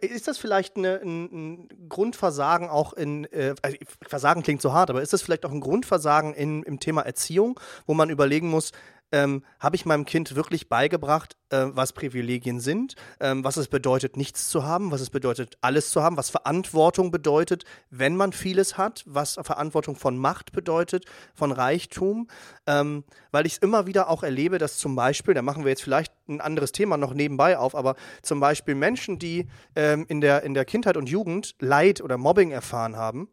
Ist 0.00 0.28
das 0.28 0.38
vielleicht 0.38 0.76
eine, 0.76 1.00
ein, 1.02 1.24
ein, 1.24 1.88
Grundversagen 1.88 2.70
auch 2.70 2.94
in, 2.94 3.24
äh, 3.32 3.54
also 3.60 3.76
Versagen 4.06 4.42
klingt 4.42 4.62
so 4.62 4.72
hart, 4.72 4.88
aber 4.88 5.02
ist 5.02 5.12
das 5.12 5.20
vielleicht 5.20 5.44
auch 5.44 5.50
ein 5.50 5.60
Grundversagen 5.60 6.32
in, 6.32 6.62
im 6.62 6.80
Thema 6.80 7.02
Erziehung, 7.02 7.60
wo 7.86 7.92
man 7.92 8.08
überlegen 8.08 8.48
muss, 8.48 8.72
ähm, 9.12 9.44
habe 9.60 9.76
ich 9.76 9.84
meinem 9.84 10.04
Kind 10.04 10.34
wirklich 10.34 10.68
beigebracht, 10.68 11.36
äh, 11.50 11.66
was 11.68 11.92
Privilegien 11.92 12.60
sind, 12.60 12.96
ähm, 13.20 13.44
was 13.44 13.56
es 13.56 13.68
bedeutet, 13.68 14.16
nichts 14.16 14.48
zu 14.48 14.64
haben, 14.64 14.90
was 14.90 15.00
es 15.00 15.10
bedeutet, 15.10 15.58
alles 15.60 15.90
zu 15.90 16.02
haben, 16.02 16.16
was 16.16 16.30
Verantwortung 16.30 17.10
bedeutet, 17.10 17.64
wenn 17.90 18.16
man 18.16 18.32
vieles 18.32 18.78
hat, 18.78 19.04
was 19.06 19.38
Verantwortung 19.42 19.96
von 19.96 20.16
Macht 20.16 20.52
bedeutet, 20.52 21.04
von 21.34 21.52
Reichtum, 21.52 22.28
ähm, 22.66 23.04
weil 23.30 23.46
ich 23.46 23.54
es 23.54 23.58
immer 23.58 23.86
wieder 23.86 24.08
auch 24.08 24.22
erlebe, 24.22 24.58
dass 24.58 24.78
zum 24.78 24.96
Beispiel, 24.96 25.34
da 25.34 25.42
machen 25.42 25.64
wir 25.64 25.70
jetzt 25.70 25.82
vielleicht 25.82 26.12
ein 26.28 26.40
anderes 26.40 26.72
Thema 26.72 26.96
noch 26.96 27.14
nebenbei 27.14 27.58
auf, 27.58 27.74
aber 27.74 27.96
zum 28.22 28.40
Beispiel 28.40 28.74
Menschen, 28.74 29.18
die 29.18 29.46
ähm, 29.76 30.06
in, 30.08 30.20
der, 30.20 30.42
in 30.42 30.54
der 30.54 30.64
Kindheit 30.64 30.96
und 30.96 31.08
Jugend 31.08 31.54
Leid 31.60 32.00
oder 32.00 32.16
Mobbing 32.16 32.50
erfahren 32.50 32.96
haben, 32.96 33.28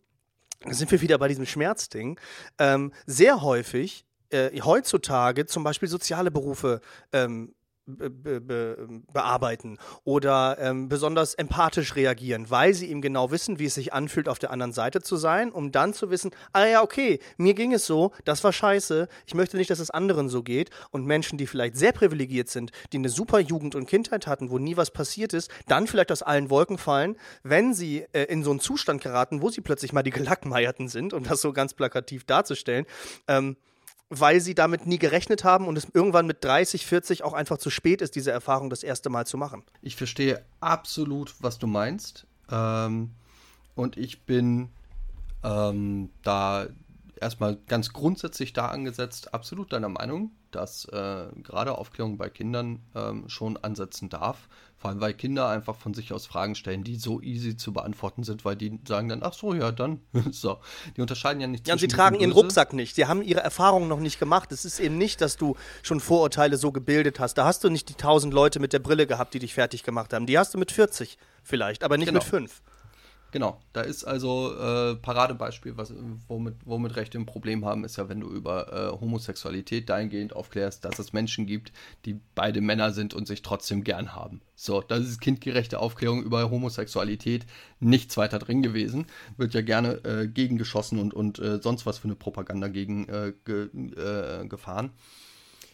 da 0.62 0.74
sind 0.74 0.92
wir 0.92 1.00
wieder 1.00 1.18
bei 1.18 1.30
diesem 1.30 1.46
Schmerzding, 1.46 2.20
ähm, 2.58 2.92
sehr 3.06 3.42
häufig 3.42 4.06
äh, 4.30 4.60
heutzutage 4.62 5.46
zum 5.46 5.64
Beispiel 5.64 5.90
soziale 5.90 6.32
Berufe 6.32 6.82
ähm, 7.12 7.54
Be 7.90 8.10
be 8.12 9.02
bearbeiten 9.12 9.80
oder 10.04 10.58
ähm, 10.60 10.90
besonders 10.90 11.34
empathisch 11.34 11.96
reagieren, 11.96 12.52
weil 12.52 12.76
sie 12.76 12.88
eben 12.88 13.02
genau 13.02 13.32
wissen, 13.32 13.58
wie 13.58 13.66
es 13.66 13.74
sich 13.74 13.94
anfühlt, 13.94 14.30
auf 14.30 14.38
der 14.38 14.52
anderen 14.52 14.74
Seite 14.74 15.02
zu 15.02 15.18
sein, 15.18 15.52
um 15.52 15.72
dann 15.72 15.96
zu 15.96 16.12
wissen, 16.12 16.30
ah 16.54 16.66
ja, 16.66 16.84
okay, 16.84 17.20
mir 17.38 17.56
ging 17.56 17.74
es 17.74 17.88
so, 17.88 18.12
das 18.26 18.44
war 18.44 18.54
scheiße, 18.54 19.08
ich 19.26 19.34
möchte 19.34 19.58
nicht, 19.58 19.72
dass 19.72 19.80
es 19.80 19.90
anderen 19.90 20.30
so 20.30 20.44
geht. 20.44 20.70
Und 20.92 21.06
Menschen, 21.06 21.40
die 21.40 21.48
vielleicht 21.48 21.78
sehr 21.78 21.92
privilegiert 21.92 22.50
sind, 22.50 22.72
die 22.94 22.98
eine 22.98 23.10
super 23.10 23.40
Jugend 23.40 23.74
und 23.74 23.88
Kindheit 23.88 24.28
hatten, 24.28 24.52
wo 24.52 24.60
nie 24.60 24.78
was 24.78 24.92
passiert 24.92 25.34
ist, 25.34 25.50
dann 25.68 25.88
vielleicht 25.88 26.12
aus 26.12 26.22
allen 26.22 26.52
Wolken 26.52 26.78
fallen, 26.78 27.18
wenn 27.42 27.74
sie 27.74 28.06
äh, 28.12 28.26
in 28.26 28.44
so 28.44 28.52
einen 28.52 28.60
Zustand 28.60 29.02
geraten, 29.02 29.42
wo 29.42 29.50
sie 29.50 29.62
plötzlich 29.62 29.94
mal 29.94 30.04
die 30.04 30.12
Gelackmeierten 30.12 30.90
sind, 30.90 31.14
um 31.14 31.24
das 31.24 31.42
so 31.42 31.54
ganz 31.54 31.74
plakativ 31.74 32.24
darzustellen. 32.26 32.86
Ähm, 33.28 33.58
weil 34.10 34.42
sie 34.42 34.56
damit 34.56 34.86
nie 34.88 34.98
gerechnet 34.98 35.44
haben 35.44 35.68
und 35.68 35.78
es 35.78 35.88
irgendwann 35.94 36.26
mit 36.26 36.44
30, 36.44 36.86
40 36.86 37.24
auch 37.24 37.34
einfach 37.34 37.58
zu 37.58 37.70
spät 37.70 38.02
ist, 38.02 38.16
diese 38.16 38.32
Erfahrung 38.32 38.70
das 38.70 38.84
erste 38.84 39.10
Mal 39.10 39.26
zu 39.26 39.38
machen. 39.38 39.64
Ich 39.82 39.96
verstehe 39.96 40.44
absolut, 40.60 41.36
was 41.40 41.60
du 41.60 41.68
meinst. 41.68 42.26
Ähm, 42.52 43.12
und 43.76 43.98
ich 43.98 44.26
bin 44.26 44.70
ähm, 45.44 46.10
da 46.24 46.68
erstmal 47.22 47.58
ganz 47.68 47.94
grundsätzlich 47.94 48.54
da 48.54 48.68
angesetzt, 48.68 49.34
absolut 49.34 49.74
deiner 49.74 49.90
Meinung, 49.90 50.32
dass 50.52 50.86
äh, 50.86 51.28
gerade 51.44 51.78
Aufklärung 51.78 52.18
bei 52.18 52.30
Kindern 52.30 52.82
ähm, 52.96 53.30
schon 53.30 53.58
ansetzen 53.58 54.10
darf. 54.10 54.50
Vor 54.80 54.90
allem, 54.90 55.02
weil 55.02 55.14
Kinder 55.14 55.50
einfach 55.50 55.76
von 55.76 55.94
sich 55.94 56.14
aus 56.14 56.26
Fragen 56.26 56.56
stellen, 56.56 56.86
die 56.86 56.96
so 56.96 57.22
easy 57.22 57.58
zu 57.58 57.74
beantworten 57.74 58.24
sind, 58.24 58.46
weil 58.46 58.56
die 58.56 58.80
sagen 58.88 59.10
dann, 59.10 59.22
ach 59.24 59.34
so, 59.34 59.54
ja, 59.54 59.74
dann. 59.74 60.00
so. 60.32 60.60
Die 60.96 61.02
unterscheiden 61.02 61.42
ja 61.42 61.48
nicht 61.48 61.68
Ja, 61.68 61.74
und 61.74 61.80
sie 61.80 61.90
tragen 61.90 62.18
ihren 62.18 62.32
Rucksack 62.32 62.72
nicht. 62.72 62.96
Sie 62.96 63.06
haben 63.06 63.22
ihre 63.22 63.42
Erfahrungen 63.42 63.90
noch 63.90 64.00
nicht 64.00 64.20
gemacht. 64.20 64.54
Es 64.54 64.64
ist 64.64 64.80
eben 64.80 64.98
nicht, 64.98 65.20
dass 65.20 65.36
du 65.36 65.58
schon 65.84 66.00
Vorurteile 66.00 66.56
so 66.56 66.72
gebildet 66.72 67.20
hast. 67.20 67.34
Da 67.34 67.44
hast 67.44 67.66
du 67.66 67.70
nicht 67.70 67.90
die 67.90 67.96
tausend 67.96 68.34
Leute 68.34 68.62
mit 68.62 68.72
der 68.72 68.80
Brille 68.80 69.06
gehabt, 69.06 69.34
die 69.34 69.40
dich 69.40 69.54
fertig 69.54 69.84
gemacht 69.84 70.14
haben. 70.14 70.26
Die 70.26 70.40
hast 70.40 70.54
du 70.54 70.58
mit 70.58 70.72
40 70.72 71.18
vielleicht, 71.44 71.84
aber 71.84 71.98
nicht 71.98 72.08
genau. 72.08 72.20
mit 72.20 72.24
5. 72.24 72.62
Genau, 73.32 73.60
da 73.74 73.82
ist 73.82 74.06
also 74.06 74.56
äh, 74.56 74.96
Paradebeispiel, 74.96 75.78
was, 75.78 75.94
womit, 76.28 76.56
womit 76.66 76.96
Rechte 76.96 77.20
ein 77.20 77.28
Problem 77.28 77.64
haben, 77.64 77.84
ist 77.84 77.98
ja, 77.98 78.10
wenn 78.10 78.22
du 78.22 78.28
über 78.28 78.74
äh, 78.74 79.00
Homosexualität 79.00 79.88
dahingehend 79.90 80.36
aufklärst, 80.36 80.84
dass 80.84 80.98
es 80.98 81.14
Menschen 81.14 81.46
gibt, 81.46 81.72
die 82.06 82.20
beide 82.34 82.62
Männer 82.62 82.92
sind 82.92 83.14
und 83.14 83.28
sich 83.28 83.44
trotzdem 83.44 83.84
gern 83.84 84.16
haben. 84.16 84.42
So, 84.56 84.82
das 84.82 85.02
ist 85.02 85.22
kindgerechte 85.22 85.80
Aufklärung 85.80 86.24
über 86.24 86.50
Homosexualität, 86.50 87.46
nichts 87.80 88.18
weiter 88.18 88.40
drin 88.40 88.64
gewesen. 88.64 89.06
Wird 89.38 89.54
ja 89.54 89.62
gerne 89.62 90.04
äh, 90.04 90.28
gegengeschossen 90.28 91.00
und, 91.00 91.14
und 91.14 91.38
äh, 91.38 91.62
sonst 91.62 91.86
was 91.86 92.00
für 92.00 92.08
eine 92.08 92.16
Propaganda 92.16 92.68
gegen 92.68 93.08
äh, 93.10 93.34
ge, 93.46 93.70
äh, 93.96 94.48
gefahren. 94.48 94.92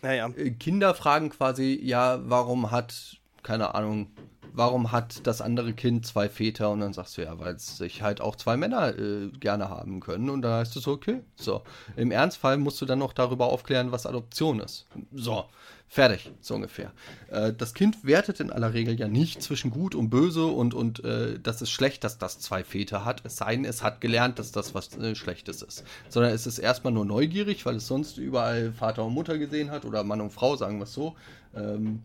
Naja. 0.02 0.30
Kinder 0.60 0.94
fragen 0.94 1.30
quasi, 1.30 1.80
ja, 1.82 2.20
warum 2.26 2.70
hat, 2.70 3.18
keine 3.46 3.76
Ahnung, 3.76 4.08
warum 4.54 4.92
hat 4.92 5.26
das 5.28 5.42
andere 5.42 5.74
Kind 5.74 6.06
zwei 6.06 6.30
Väter? 6.30 6.72
Und 6.72 6.80
dann 6.80 6.94
sagst 6.94 7.18
du 7.18 7.24
ja, 7.24 7.40
weil 7.40 7.58
sich 7.60 8.02
halt 8.02 8.22
auch 8.22 8.36
zwei 8.36 8.58
Männer 8.58 8.98
äh, 8.98 9.30
gerne 9.40 9.70
haben 9.70 10.00
können. 10.00 10.30
Und 10.30 10.42
dann 10.42 10.54
heißt 10.60 10.76
es 10.76 10.88
okay, 10.88 11.22
so. 11.36 11.62
Im 11.96 12.12
Ernstfall 12.12 12.58
musst 12.58 12.82
du 12.82 12.86
dann 12.86 13.00
noch 13.00 13.14
darüber 13.14 13.48
aufklären, 13.48 13.92
was 13.92 14.06
Adoption 14.06 14.60
ist. 14.60 14.88
So. 15.14 15.46
Fertig, 15.88 16.32
so 16.42 16.56
ungefähr. 16.56 16.92
Äh, 17.30 17.54
das 17.54 17.76
Kind 17.76 18.04
wertet 18.04 18.40
in 18.40 18.52
aller 18.52 18.74
Regel 18.74 19.00
ja 19.00 19.08
nicht 19.08 19.44
zwischen 19.44 19.70
gut 19.70 19.94
und 19.94 20.10
böse 20.10 20.48
und, 20.48 20.74
und 20.74 21.04
äh, 21.06 21.40
das 21.40 21.62
ist 21.62 21.70
schlecht, 21.70 22.04
dass 22.04 22.18
das 22.18 22.40
zwei 22.40 22.64
Väter 22.64 23.06
hat, 23.06 23.22
es 23.24 23.38
sei 23.38 23.56
denn, 23.56 23.66
es 23.66 23.84
hat 23.84 24.02
gelernt, 24.02 24.40
dass 24.40 24.52
das 24.52 24.74
was 24.74 24.98
äh, 24.98 25.14
Schlechtes 25.14 25.62
ist. 25.62 25.84
Sondern 26.10 26.34
es 26.34 26.48
ist 26.48 26.58
erstmal 26.58 26.92
nur 26.92 27.06
neugierig, 27.06 27.68
weil 27.68 27.76
es 27.76 27.86
sonst 27.86 28.18
überall 28.18 28.74
Vater 28.74 29.06
und 29.06 29.14
Mutter 29.14 29.38
gesehen 29.38 29.70
hat 29.70 29.86
oder 29.86 30.04
Mann 30.04 30.22
und 30.22 30.32
Frau, 30.32 30.56
sagen 30.56 30.80
wir 30.80 30.86
es 30.86 30.94
so. 30.94 31.16
Ähm, 31.56 32.02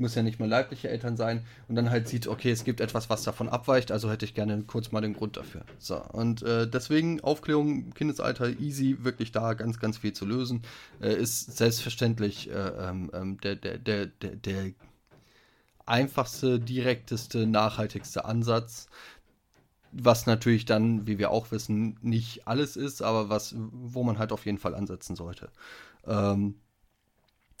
muss 0.00 0.14
ja 0.14 0.22
nicht 0.22 0.40
mal 0.40 0.48
leibliche 0.48 0.88
Eltern 0.88 1.16
sein, 1.16 1.44
und 1.68 1.76
dann 1.76 1.90
halt 1.90 2.08
sieht, 2.08 2.26
okay, 2.26 2.50
es 2.50 2.64
gibt 2.64 2.80
etwas, 2.80 3.10
was 3.10 3.22
davon 3.22 3.48
abweicht, 3.48 3.92
also 3.92 4.10
hätte 4.10 4.24
ich 4.24 4.34
gerne 4.34 4.62
kurz 4.66 4.92
mal 4.92 5.00
den 5.00 5.14
Grund 5.14 5.36
dafür. 5.36 5.62
So, 5.78 6.02
und 6.12 6.42
äh, 6.42 6.68
deswegen 6.68 7.20
Aufklärung 7.20 7.90
Kindesalter 7.94 8.48
easy, 8.58 8.98
wirklich 9.02 9.32
da 9.32 9.54
ganz, 9.54 9.78
ganz 9.78 9.98
viel 9.98 10.12
zu 10.12 10.26
lösen, 10.26 10.62
äh, 11.00 11.14
ist 11.14 11.56
selbstverständlich 11.56 12.50
äh, 12.50 12.52
ähm, 12.52 13.10
ähm 13.14 13.40
der, 13.40 13.56
der, 13.56 13.78
der, 13.78 14.06
der, 14.06 14.36
der 14.36 14.72
einfachste, 15.86 16.58
direkteste, 16.58 17.46
nachhaltigste 17.46 18.24
Ansatz 18.24 18.88
was 19.92 20.26
natürlich 20.26 20.64
dann, 20.64 21.06
wie 21.06 21.18
wir 21.18 21.30
auch 21.30 21.50
wissen, 21.50 21.98
nicht 22.02 22.46
alles 22.46 22.76
ist, 22.76 23.02
aber 23.02 23.28
was, 23.28 23.54
wo 23.56 24.02
man 24.02 24.18
halt 24.18 24.32
auf 24.32 24.46
jeden 24.46 24.58
Fall 24.58 24.74
ansetzen 24.74 25.16
sollte. 25.16 25.50
Ähm, 26.06 26.60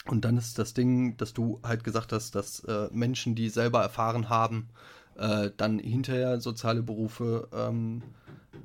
und 0.06 0.24
dann 0.24 0.36
ist 0.36 0.58
das 0.58 0.74
Ding, 0.74 1.16
dass 1.16 1.32
du 1.32 1.60
halt 1.62 1.84
gesagt 1.84 2.12
hast, 2.12 2.34
dass 2.34 2.60
äh, 2.60 2.88
Menschen, 2.92 3.34
die 3.34 3.48
selber 3.48 3.82
erfahren 3.82 4.28
haben, 4.28 4.68
äh, 5.16 5.50
dann 5.56 5.78
hinterher 5.78 6.40
soziale 6.40 6.82
Berufe 6.82 7.48
ähm, 7.52 8.02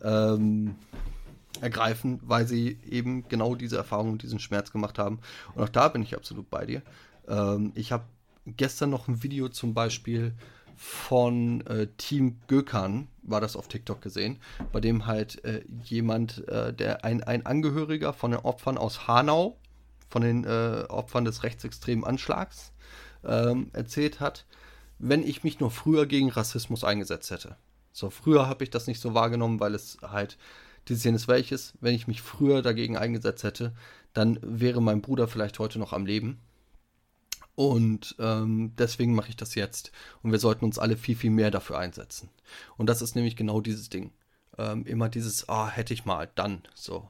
ähm, 0.01 0.75
ergreifen, 1.61 2.19
weil 2.23 2.47
sie 2.47 2.79
eben 2.89 3.27
genau 3.27 3.55
diese 3.55 3.77
Erfahrung 3.77 4.13
und 4.13 4.23
diesen 4.23 4.39
Schmerz 4.39 4.71
gemacht 4.71 4.97
haben. 4.97 5.19
Und 5.53 5.63
auch 5.63 5.69
da 5.69 5.89
bin 5.89 6.03
ich 6.03 6.15
absolut 6.15 6.49
bei 6.49 6.65
dir. 6.65 6.81
Ähm, 7.27 7.71
ich 7.75 7.91
habe 7.91 8.05
gestern 8.45 8.89
noch 8.89 9.07
ein 9.07 9.23
Video 9.23 9.49
zum 9.49 9.73
Beispiel 9.73 10.33
von 10.77 11.65
äh, 11.67 11.87
Team 11.97 12.37
Gökhan, 12.47 13.07
war 13.23 13.41
das 13.41 13.55
auf 13.55 13.67
TikTok 13.67 14.01
gesehen, 14.01 14.37
bei 14.71 14.81
dem 14.81 15.05
halt 15.07 15.43
äh, 15.45 15.63
jemand, 15.83 16.47
äh, 16.47 16.73
der 16.73 17.05
ein, 17.05 17.23
ein 17.23 17.45
Angehöriger 17.45 18.13
von 18.13 18.31
den 18.31 18.41
Opfern 18.41 18.77
aus 18.77 19.07
Hanau 19.07 19.57
von 20.09 20.21
den 20.21 20.43
äh, 20.43 20.85
Opfern 20.87 21.25
des 21.25 21.43
rechtsextremen 21.43 22.03
Anschlags 22.03 22.71
ähm, 23.23 23.69
erzählt 23.73 24.19
hat, 24.19 24.45
wenn 24.99 25.23
ich 25.23 25.43
mich 25.43 25.59
nur 25.59 25.71
früher 25.71 26.05
gegen 26.05 26.29
Rassismus 26.29 26.83
eingesetzt 26.83 27.31
hätte. 27.31 27.57
So, 27.91 28.09
früher 28.09 28.47
habe 28.47 28.63
ich 28.63 28.69
das 28.69 28.87
nicht 28.87 29.01
so 29.01 29.13
wahrgenommen, 29.13 29.59
weil 29.59 29.75
es 29.75 29.97
halt, 30.01 30.37
die 30.87 30.95
Szene 30.95 31.15
ist 31.15 31.27
welches, 31.27 31.73
wenn 31.81 31.95
ich 31.95 32.07
mich 32.07 32.21
früher 32.21 32.61
dagegen 32.61 32.97
eingesetzt 32.97 33.43
hätte, 33.43 33.73
dann 34.13 34.39
wäre 34.41 34.81
mein 34.81 35.01
Bruder 35.01 35.27
vielleicht 35.27 35.59
heute 35.59 35.79
noch 35.79 35.93
am 35.93 36.05
Leben. 36.05 36.39
Und 37.55 38.15
ähm, 38.19 38.73
deswegen 38.77 39.15
mache 39.15 39.29
ich 39.29 39.37
das 39.37 39.55
jetzt. 39.55 39.91
Und 40.21 40.31
wir 40.31 40.39
sollten 40.39 40.65
uns 40.65 40.77
alle 40.77 40.97
viel, 40.97 41.15
viel 41.15 41.31
mehr 41.31 41.51
dafür 41.51 41.77
einsetzen. 41.77 42.29
Und 42.77 42.87
das 42.87 43.01
ist 43.01 43.15
nämlich 43.15 43.37
genau 43.37 43.61
dieses 43.61 43.89
Ding. 43.89 44.11
Ähm, 44.57 44.85
immer 44.85 45.07
dieses, 45.09 45.47
ah, 45.47 45.69
hätte 45.69 45.93
ich 45.93 46.05
mal, 46.05 46.29
dann, 46.35 46.63
so 46.73 47.09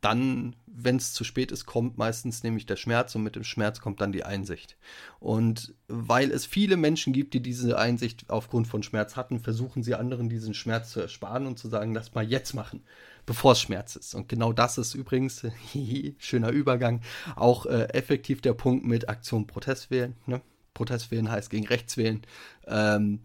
dann, 0.00 0.56
wenn 0.66 0.96
es 0.96 1.12
zu 1.12 1.24
spät 1.24 1.52
ist, 1.52 1.66
kommt 1.66 1.98
meistens 1.98 2.42
nämlich 2.42 2.64
der 2.64 2.76
Schmerz 2.76 3.14
und 3.14 3.22
mit 3.22 3.36
dem 3.36 3.44
Schmerz 3.44 3.80
kommt 3.80 4.00
dann 4.00 4.12
die 4.12 4.24
Einsicht. 4.24 4.76
Und 5.18 5.74
weil 5.88 6.30
es 6.30 6.46
viele 6.46 6.76
Menschen 6.76 7.12
gibt, 7.12 7.34
die 7.34 7.42
diese 7.42 7.78
Einsicht 7.78 8.30
aufgrund 8.30 8.66
von 8.66 8.82
Schmerz 8.82 9.16
hatten, 9.16 9.40
versuchen 9.40 9.82
sie 9.82 9.94
anderen 9.94 10.28
diesen 10.28 10.54
Schmerz 10.54 10.90
zu 10.90 11.00
ersparen 11.00 11.46
und 11.46 11.58
zu 11.58 11.68
sagen, 11.68 11.94
lass 11.94 12.14
mal 12.14 12.24
jetzt 12.24 12.54
machen, 12.54 12.82
bevor 13.26 13.52
es 13.52 13.60
Schmerz 13.60 13.96
ist. 13.96 14.14
Und 14.14 14.28
genau 14.28 14.52
das 14.52 14.78
ist 14.78 14.94
übrigens, 14.94 15.46
schöner 16.18 16.50
Übergang, 16.50 17.02
auch 17.36 17.66
äh, 17.66 17.84
effektiv 17.92 18.40
der 18.40 18.54
Punkt 18.54 18.86
mit 18.86 19.08
Aktion 19.08 19.46
Protest 19.46 19.90
wählen. 19.90 20.16
Ne? 20.26 20.40
Protest 20.72 21.10
wählen 21.10 21.30
heißt 21.30 21.50
gegen 21.50 21.66
rechts 21.66 21.98
wählen. 21.98 22.22
Ähm, 22.66 23.20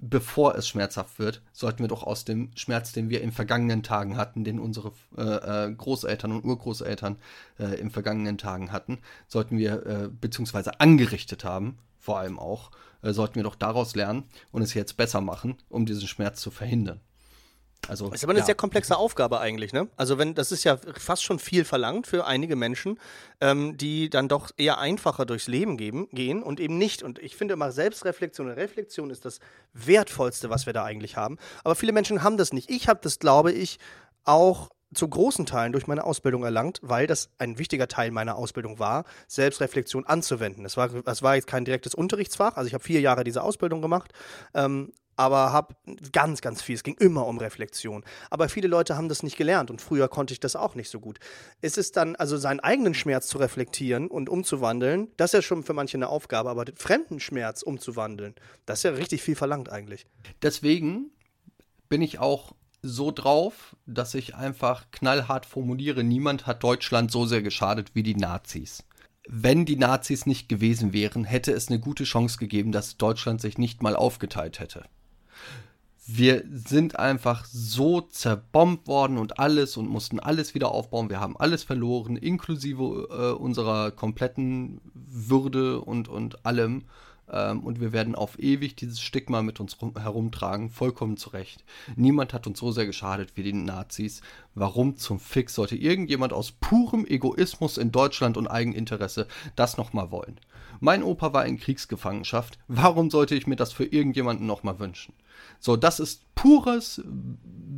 bevor 0.00 0.54
es 0.54 0.66
schmerzhaft 0.66 1.18
wird, 1.18 1.42
sollten 1.52 1.80
wir 1.80 1.88
doch 1.88 2.02
aus 2.02 2.24
dem 2.24 2.50
Schmerz, 2.54 2.92
den 2.92 3.10
wir 3.10 3.20
in 3.20 3.32
vergangenen 3.32 3.82
Tagen 3.82 4.16
hatten, 4.16 4.44
den 4.44 4.58
unsere 4.58 4.92
äh, 5.16 5.66
äh, 5.66 5.72
Großeltern 5.72 6.32
und 6.32 6.44
Urgroßeltern 6.44 7.16
äh, 7.58 7.78
in 7.78 7.90
vergangenen 7.90 8.38
Tagen 8.38 8.72
hatten, 8.72 8.98
sollten 9.28 9.58
wir, 9.58 9.86
äh, 9.86 10.08
beziehungsweise 10.08 10.80
angerichtet 10.80 11.44
haben, 11.44 11.78
vor 11.98 12.18
allem 12.18 12.38
auch, 12.38 12.70
äh, 13.02 13.12
sollten 13.12 13.36
wir 13.36 13.42
doch 13.42 13.54
daraus 13.54 13.94
lernen 13.94 14.24
und 14.52 14.62
es 14.62 14.74
jetzt 14.74 14.96
besser 14.96 15.20
machen, 15.20 15.56
um 15.68 15.84
diesen 15.84 16.08
Schmerz 16.08 16.40
zu 16.40 16.50
verhindern. 16.50 17.00
Also, 17.88 18.08
das 18.08 18.20
ist 18.20 18.24
aber 18.24 18.32
eine 18.32 18.40
ja. 18.40 18.46
sehr 18.46 18.54
komplexe 18.54 18.96
Aufgabe 18.96 19.40
eigentlich, 19.40 19.72
ne? 19.72 19.88
Also 19.96 20.18
wenn, 20.18 20.34
das 20.34 20.52
ist 20.52 20.64
ja 20.64 20.78
fast 20.96 21.22
schon 21.22 21.38
viel 21.38 21.64
verlangt 21.64 22.06
für 22.06 22.26
einige 22.26 22.56
Menschen, 22.56 22.98
ähm, 23.40 23.76
die 23.76 24.10
dann 24.10 24.28
doch 24.28 24.50
eher 24.56 24.78
einfacher 24.78 25.26
durchs 25.26 25.48
Leben 25.48 25.76
geben, 25.76 26.08
gehen 26.12 26.42
und 26.42 26.60
eben 26.60 26.78
nicht. 26.78 27.02
Und 27.02 27.18
ich 27.18 27.36
finde 27.36 27.54
immer, 27.54 27.72
Selbstreflexion 27.72 28.48
und 28.48 28.54
Reflexion 28.54 29.10
ist 29.10 29.24
das 29.24 29.40
Wertvollste, 29.72 30.50
was 30.50 30.66
wir 30.66 30.72
da 30.72 30.84
eigentlich 30.84 31.16
haben. 31.16 31.38
Aber 31.64 31.74
viele 31.74 31.92
Menschen 31.92 32.22
haben 32.22 32.36
das 32.36 32.52
nicht. 32.52 32.70
Ich 32.70 32.88
habe 32.88 33.00
das, 33.02 33.18
glaube 33.18 33.52
ich, 33.52 33.78
auch 34.24 34.68
zu 34.92 35.08
großen 35.08 35.46
Teilen 35.46 35.72
durch 35.72 35.86
meine 35.86 36.04
Ausbildung 36.04 36.42
erlangt, 36.42 36.80
weil 36.82 37.06
das 37.06 37.30
ein 37.38 37.58
wichtiger 37.58 37.88
Teil 37.88 38.10
meiner 38.10 38.36
Ausbildung 38.36 38.78
war, 38.78 39.04
Selbstreflexion 39.28 40.04
anzuwenden. 40.04 40.64
Es 40.64 40.76
war, 40.76 40.88
das 40.88 41.22
war 41.22 41.36
jetzt 41.36 41.46
kein 41.46 41.64
direktes 41.64 41.94
Unterrichtsfach, 41.94 42.56
also 42.56 42.66
ich 42.66 42.74
habe 42.74 42.82
vier 42.82 43.00
Jahre 43.00 43.24
diese 43.24 43.42
Ausbildung 43.42 43.82
gemacht, 43.82 44.12
ähm, 44.54 44.92
aber 45.20 45.52
habe 45.52 45.74
ganz, 46.12 46.40
ganz 46.40 46.62
viel. 46.62 46.74
Es 46.74 46.82
ging 46.82 46.96
immer 46.98 47.26
um 47.26 47.36
Reflexion. 47.36 48.04
Aber 48.30 48.48
viele 48.48 48.68
Leute 48.68 48.96
haben 48.96 49.10
das 49.10 49.22
nicht 49.22 49.36
gelernt 49.36 49.70
und 49.70 49.82
früher 49.82 50.08
konnte 50.08 50.32
ich 50.32 50.40
das 50.40 50.56
auch 50.56 50.74
nicht 50.74 50.88
so 50.88 50.98
gut. 50.98 51.20
Ist 51.60 51.76
es 51.76 51.92
dann, 51.92 52.16
also 52.16 52.38
seinen 52.38 52.60
eigenen 52.60 52.94
Schmerz 52.94 53.26
zu 53.26 53.36
reflektieren 53.36 54.08
und 54.08 54.30
umzuwandeln, 54.30 55.08
das 55.18 55.30
ist 55.30 55.34
ja 55.34 55.42
schon 55.42 55.62
für 55.62 55.74
manche 55.74 55.98
eine 55.98 56.08
Aufgabe, 56.08 56.48
aber 56.48 56.64
den 56.64 56.76
fremden 56.76 57.20
Schmerz 57.20 57.60
umzuwandeln, 57.60 58.34
das 58.64 58.78
ist 58.78 58.84
ja 58.84 58.92
richtig 58.92 59.20
viel 59.22 59.36
verlangt 59.36 59.70
eigentlich. 59.70 60.06
Deswegen 60.40 61.10
bin 61.90 62.00
ich 62.00 62.18
auch 62.18 62.52
so 62.80 63.10
drauf, 63.10 63.76
dass 63.84 64.14
ich 64.14 64.36
einfach 64.36 64.86
knallhart 64.90 65.44
formuliere, 65.44 66.02
niemand 66.02 66.46
hat 66.46 66.62
Deutschland 66.62 67.10
so 67.10 67.26
sehr 67.26 67.42
geschadet 67.42 67.90
wie 67.92 68.02
die 68.02 68.16
Nazis 68.16 68.84
wenn 69.32 69.64
die 69.64 69.76
Nazis 69.76 70.26
nicht 70.26 70.48
gewesen 70.48 70.92
wären, 70.92 71.24
hätte 71.24 71.52
es 71.52 71.68
eine 71.68 71.78
gute 71.78 72.02
Chance 72.02 72.38
gegeben, 72.38 72.72
dass 72.72 72.96
Deutschland 72.96 73.40
sich 73.40 73.58
nicht 73.58 73.80
mal 73.80 73.94
aufgeteilt 73.94 74.58
hätte 74.58 74.86
wir 76.16 76.44
sind 76.52 76.98
einfach 76.98 77.44
so 77.44 78.00
zerbombt 78.00 78.88
worden 78.88 79.18
und 79.18 79.38
alles 79.38 79.76
und 79.76 79.88
mussten 79.88 80.18
alles 80.18 80.54
wieder 80.54 80.72
aufbauen. 80.72 81.08
Wir 81.08 81.20
haben 81.20 81.36
alles 81.36 81.62
verloren, 81.62 82.16
inklusive 82.16 83.08
äh, 83.10 83.40
unserer 83.40 83.90
kompletten 83.90 84.80
Würde 84.94 85.80
und, 85.80 86.08
und 86.08 86.44
allem. 86.44 86.84
Ähm, 87.30 87.60
und 87.60 87.80
wir 87.80 87.92
werden 87.92 88.14
auf 88.14 88.38
ewig 88.38 88.76
dieses 88.76 89.00
Stigma 89.00 89.42
mit 89.42 89.60
uns 89.60 89.76
herumtragen, 89.98 90.70
vollkommen 90.70 91.16
zu 91.16 91.30
Recht. 91.30 91.64
Niemand 91.96 92.34
hat 92.34 92.46
uns 92.46 92.58
so 92.58 92.72
sehr 92.72 92.86
geschadet 92.86 93.32
wie 93.36 93.42
die 93.42 93.52
Nazis. 93.52 94.20
Warum 94.54 94.96
zum 94.96 95.20
Fix 95.20 95.54
sollte 95.54 95.76
irgendjemand 95.76 96.32
aus 96.32 96.52
purem 96.52 97.06
Egoismus 97.06 97.78
in 97.78 97.92
Deutschland 97.92 98.36
und 98.36 98.48
Eigeninteresse 98.48 99.26
das 99.56 99.76
nochmal 99.76 100.10
wollen? 100.10 100.40
Mein 100.80 101.02
Opa 101.02 101.32
war 101.32 101.46
in 101.46 101.58
Kriegsgefangenschaft. 101.58 102.58
Warum 102.66 103.10
sollte 103.10 103.34
ich 103.34 103.46
mir 103.46 103.56
das 103.56 103.72
für 103.72 103.84
irgendjemanden 103.84 104.46
nochmal 104.46 104.78
wünschen? 104.78 105.14
So, 105.58 105.76
das 105.76 106.00
ist 106.00 106.34
pures, 106.34 107.02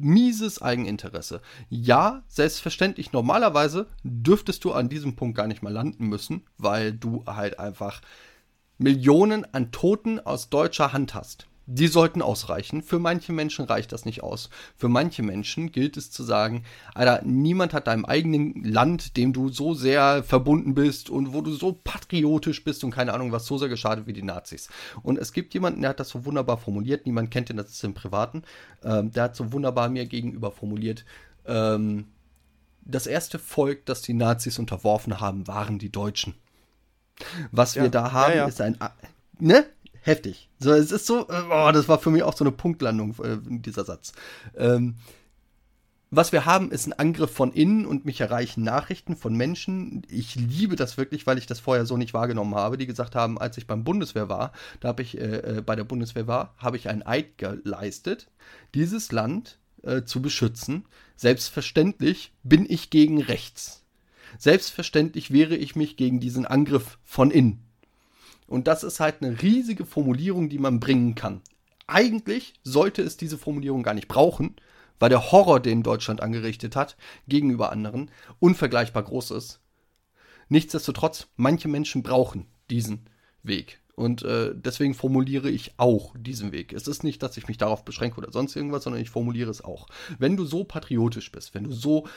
mieses 0.01 0.63
Eigeninteresse. 0.63 1.41
Ja, 1.69 2.23
selbstverständlich, 2.29 3.13
normalerweise 3.13 3.89
dürftest 4.05 4.65
du 4.65 4.73
an 4.73 4.89
diesem 4.89 5.17
Punkt 5.17 5.37
gar 5.37 5.49
nicht 5.49 5.63
mal 5.63 5.73
landen 5.73 6.09
müssen, 6.09 6.45
weil 6.59 6.93
du 6.93 7.25
halt 7.27 7.59
einfach 7.59 8.01
Millionen 8.79 9.47
an 9.53 9.71
Toten 9.71 10.21
aus 10.21 10.51
deutscher 10.51 10.93
Hand 10.93 11.15
hast 11.15 11.47
die 11.67 11.87
sollten 11.87 12.23
ausreichen. 12.23 12.83
Für 12.83 12.99
manche 12.99 13.33
Menschen 13.33 13.65
reicht 13.65 13.93
das 13.93 14.05
nicht 14.05 14.23
aus. 14.23 14.51
Für 14.77 14.89
manche 14.89 15.23
Menschen 15.23 15.71
gilt 15.71 15.97
es 15.97 16.11
zu 16.11 16.23
sagen, 16.23 16.65
Alter, 16.95 17.23
niemand 17.25 17.73
hat 17.73 17.87
deinem 17.87 18.05
eigenen 18.05 18.65
Land, 18.65 19.17
dem 19.17 19.33
du 19.33 19.49
so 19.49 19.75
sehr 19.75 20.25
verbunden 20.25 20.75
bist 20.75 21.09
und 21.09 21.33
wo 21.33 21.41
du 21.41 21.53
so 21.53 21.73
patriotisch 21.73 22.65
bist 22.65 22.83
und 22.85 22.91
keine 22.91 23.15
Ahnung 23.15 23.33
was, 23.33 23.47
so 23.47 23.59
sehr 23.59 23.69
geschadet 23.69 24.07
wie 24.07 24.13
die 24.13 24.23
Nazis. 24.23 24.69
Und 25.03 25.19
es 25.19 25.33
gibt 25.33 25.55
jemanden, 25.55 25.83
der 25.83 25.91
hat 25.91 26.01
das 26.01 26.09
so 26.09 26.25
wunderbar 26.25 26.59
formuliert, 26.59 27.07
niemand 27.07 27.31
kennt 27.31 27.49
den, 27.49 27.57
das 27.57 27.71
ist 27.71 27.85
im 27.85 27.95
Privaten, 27.95 28.43
ähm, 28.83 29.13
der 29.13 29.25
hat 29.25 29.37
so 29.37 29.53
wunderbar 29.53 29.89
mir 29.89 30.07
gegenüber 30.07 30.51
formuliert, 30.51 31.05
ähm, 31.47 32.07
das 32.85 33.07
erste 33.07 33.39
Volk, 33.39 33.87
das 33.87 34.03
die 34.03 34.15
Nazis 34.15 34.59
unterworfen 34.59 35.21
haben, 35.21 35.47
waren 35.47 35.79
die 35.79 35.93
Deutschen. 35.93 36.35
Was 37.51 37.75
ja, 37.75 37.83
wir 37.83 37.91
da 37.91 38.13
haben, 38.13 38.35
ja, 38.35 38.47
ist 38.47 38.61
ein, 38.61 38.77
ne? 39.39 39.65
heftig. 40.03 40.49
So, 40.59 40.73
es 40.73 40.93
ist 40.93 41.07
so, 41.07 41.27
oh, 41.29 41.71
das 41.73 41.89
war 41.89 41.99
für 41.99 42.11
mich 42.11 42.23
auch 42.23 42.37
so 42.37 42.45
eine 42.45 42.53
Punktlandung, 42.53 43.15
äh, 43.23 43.39
dieser 43.41 43.85
Satz. 43.85 44.13
Ähm, 44.57 44.97
was 46.15 46.31
wir 46.31 46.45
haben, 46.45 46.71
ist 46.71 46.87
ein 46.87 46.93
Angriff 46.93 47.31
von 47.31 47.53
innen 47.53 47.87
und 47.87 48.05
mich 48.05 48.21
erreichen 48.21 48.63
Nachrichten 48.63 49.17
von 49.17 49.35
Menschen. 49.35 50.03
Ich 50.11 50.35
liebe 50.35 50.77
das 50.77 50.99
wirklich, 50.99 51.27
weil 51.27 51.39
ich 51.39 51.47
das 51.47 51.59
vorher 51.59 51.87
so 51.87 51.97
nicht 51.97 52.13
wahrgenommen 52.13 52.55
habe, 52.55 52.77
die 52.77 52.87
gesagt 52.87 53.15
haben, 53.15 53.39
als 53.39 53.57
ich 53.57 53.67
beim 53.67 53.83
Bundeswehr 53.83 54.29
war, 54.29 54.53
da 54.81 54.89
habe 54.89 55.01
ich 55.01 55.17
äh, 55.17 55.59
äh 55.59 55.63
bei 55.63 55.75
der 55.75 55.85
Bundeswehr 55.85 56.27
war, 56.27 56.55
habe 56.59 56.77
ich 56.77 56.91
einen 56.91 57.03
Eid 57.03 57.39
geleistet, 57.39 58.29
dieses 58.75 59.11
Land 59.11 59.59
äh, 59.83 60.03
zu 60.03 60.21
beschützen. 60.21 60.85
Selbstverständlich 61.17 62.35
bin 62.43 62.67
ich 62.69 62.91
gegen 62.91 63.23
rechts. 63.23 63.82
Selbstverständlich 64.39 65.33
wehre 65.33 65.57
ich 65.57 65.77
mich 65.77 65.97
gegen 65.97 66.21
diesen 66.21 66.47
Angriff 66.47 66.99
von 67.05 67.31
innen. 67.31 67.65
Und 68.47 68.67
das 68.67 68.85
ist 68.85 69.01
halt 69.01 69.23
eine 69.23 69.43
riesige 69.43 69.87
Formulierung, 69.87 70.49
die 70.49 70.59
man 70.59 70.81
bringen 70.81 71.15
kann. 71.15 71.41
Eigentlich 71.87 72.55
sollte 72.63 73.03
es 73.03 73.17
diese 73.17 73.39
Formulierung 73.39 73.83
gar 73.83 73.95
nicht 73.95 74.09
brauchen, 74.09 74.57
weil 74.99 75.11
der 75.11 75.33
Horror, 75.33 75.61
den 75.61 75.83
Deutschland 75.83 76.21
angerichtet 76.21 76.77
hat, 76.77 76.97
gegenüber 77.27 77.73
anderen, 77.73 78.11
unvergleichbar 78.39 79.03
groß 79.03 79.33
ist. 79.33 79.61
Nichtsdestotrotz, 80.49 81.29
manche 81.37 81.69
Menschen 81.69 82.03
brauchen 82.03 82.47
diesen 82.71 83.09
Weg. 83.43 83.82
Und 83.95 84.23
äh, 84.23 84.53
deswegen 84.55 84.95
formuliere 84.95 85.51
ich 85.51 85.75
auch 85.77 86.15
diesen 86.19 86.51
Weg. 86.51 86.73
Es 86.73 86.89
ist 86.89 87.05
nicht, 87.05 87.23
dass 87.23 87.37
ich 87.37 87.47
mich 87.47 87.59
darauf 87.59 87.85
beschränke 87.85 88.17
oder 88.17 88.33
sonst 88.33 88.57
irgendwas, 88.57 88.85
sondern 88.85 89.03
ich 89.03 89.11
formuliere 89.11 89.51
es 89.51 89.63
auch. 89.63 89.87
Wenn 90.19 90.37
du 90.39 90.47
so 90.47 90.65
patriotisch 90.65 91.31
bist, 91.31 91.55
wenn 91.55 91.65
du 91.65 91.73
so 91.73 92.09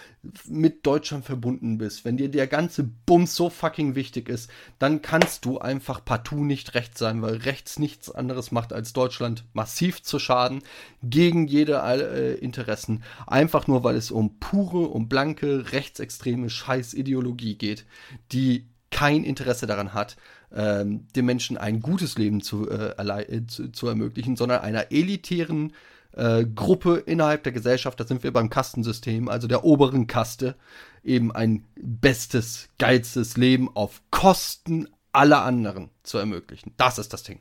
mit 0.47 0.85
Deutschland 0.85 1.25
verbunden 1.25 1.77
bist, 1.77 2.05
wenn 2.05 2.15
dir 2.15 2.29
der 2.29 2.47
ganze 2.47 2.83
Bums 2.83 3.35
so 3.35 3.49
fucking 3.49 3.93
wichtig 3.93 4.29
ist, 4.29 4.49
dann 4.79 5.01
kannst 5.01 5.43
du 5.43 5.57
einfach 5.57 6.03
partout 6.03 6.45
nicht 6.45 6.75
rechts 6.75 6.97
sein, 6.97 7.21
weil 7.21 7.35
rechts 7.35 7.77
nichts 7.77 8.09
anderes 8.09 8.51
macht, 8.51 8.71
als 8.71 8.93
Deutschland 8.93 9.43
massiv 9.51 10.01
zu 10.01 10.17
schaden, 10.17 10.63
gegen 11.03 11.45
jede 11.45 11.81
äh, 11.83 12.35
Interessen. 12.35 13.03
Einfach 13.27 13.67
nur, 13.67 13.83
weil 13.83 13.97
es 13.97 14.11
um 14.11 14.39
pure, 14.39 14.87
um 14.87 15.09
blanke, 15.09 15.73
rechtsextreme 15.73 16.49
Scheißideologie 16.49 17.55
geht, 17.55 17.85
die 18.31 18.69
kein 18.91 19.25
Interesse 19.25 19.67
daran 19.67 19.93
hat, 19.93 20.15
ähm, 20.53 21.07
den 21.15 21.25
Menschen 21.25 21.57
ein 21.57 21.79
gutes 21.79 22.17
Leben 22.17 22.41
zu, 22.41 22.69
äh, 22.69 22.95
äh, 22.97 23.45
zu, 23.47 23.71
zu, 23.71 23.87
ermöglichen, 23.87 24.35
sondern 24.35 24.61
einer 24.61 24.91
elitären 24.91 25.73
äh, 26.13 26.45
Gruppe 26.45 26.97
innerhalb 27.05 27.43
der 27.43 27.51
Gesellschaft, 27.51 27.99
da 27.99 28.05
sind 28.05 28.23
wir 28.23 28.33
beim 28.33 28.49
Kastensystem, 28.49 29.27
also 29.29 29.47
der 29.47 29.63
oberen 29.63 30.07
Kaste, 30.07 30.55
eben 31.03 31.31
ein 31.31 31.65
bestes, 31.75 32.69
geilstes 32.79 33.37
Leben 33.37 33.69
auf 33.75 34.01
Kosten 34.11 34.87
aller 35.11 35.43
anderen 35.43 35.89
zu 36.03 36.17
ermöglichen. 36.17 36.73
Das 36.77 36.97
ist 36.97 37.13
das 37.13 37.23
Ding. 37.23 37.39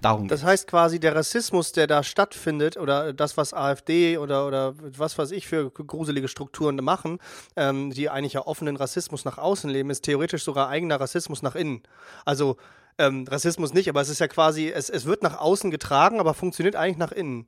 Darum 0.00 0.28
das 0.28 0.42
heißt 0.42 0.66
quasi, 0.66 0.98
der 0.98 1.14
Rassismus, 1.14 1.72
der 1.72 1.86
da 1.86 2.02
stattfindet, 2.02 2.76
oder 2.76 3.12
das, 3.12 3.36
was 3.36 3.52
AfD 3.52 4.16
oder, 4.16 4.46
oder 4.46 4.74
was 4.76 5.18
weiß 5.18 5.30
ich 5.32 5.46
für 5.46 5.70
gruselige 5.70 6.28
Strukturen 6.28 6.76
machen, 6.76 7.18
ähm, 7.56 7.90
die 7.90 8.08
eigentlich 8.08 8.32
ja 8.32 8.46
offenen 8.46 8.76
Rassismus 8.76 9.24
nach 9.24 9.36
außen 9.36 9.68
leben, 9.68 9.90
ist 9.90 10.04
theoretisch 10.04 10.42
sogar 10.42 10.68
eigener 10.68 10.98
Rassismus 10.98 11.42
nach 11.42 11.54
innen. 11.54 11.82
Also 12.24 12.56
ähm, 12.98 13.26
Rassismus 13.28 13.74
nicht, 13.74 13.88
aber 13.88 14.00
es 14.00 14.08
ist 14.08 14.20
ja 14.20 14.28
quasi, 14.28 14.70
es, 14.70 14.88
es 14.88 15.04
wird 15.04 15.22
nach 15.22 15.38
außen 15.38 15.70
getragen, 15.70 16.18
aber 16.18 16.34
funktioniert 16.34 16.76
eigentlich 16.76 16.98
nach 16.98 17.12
innen. 17.12 17.46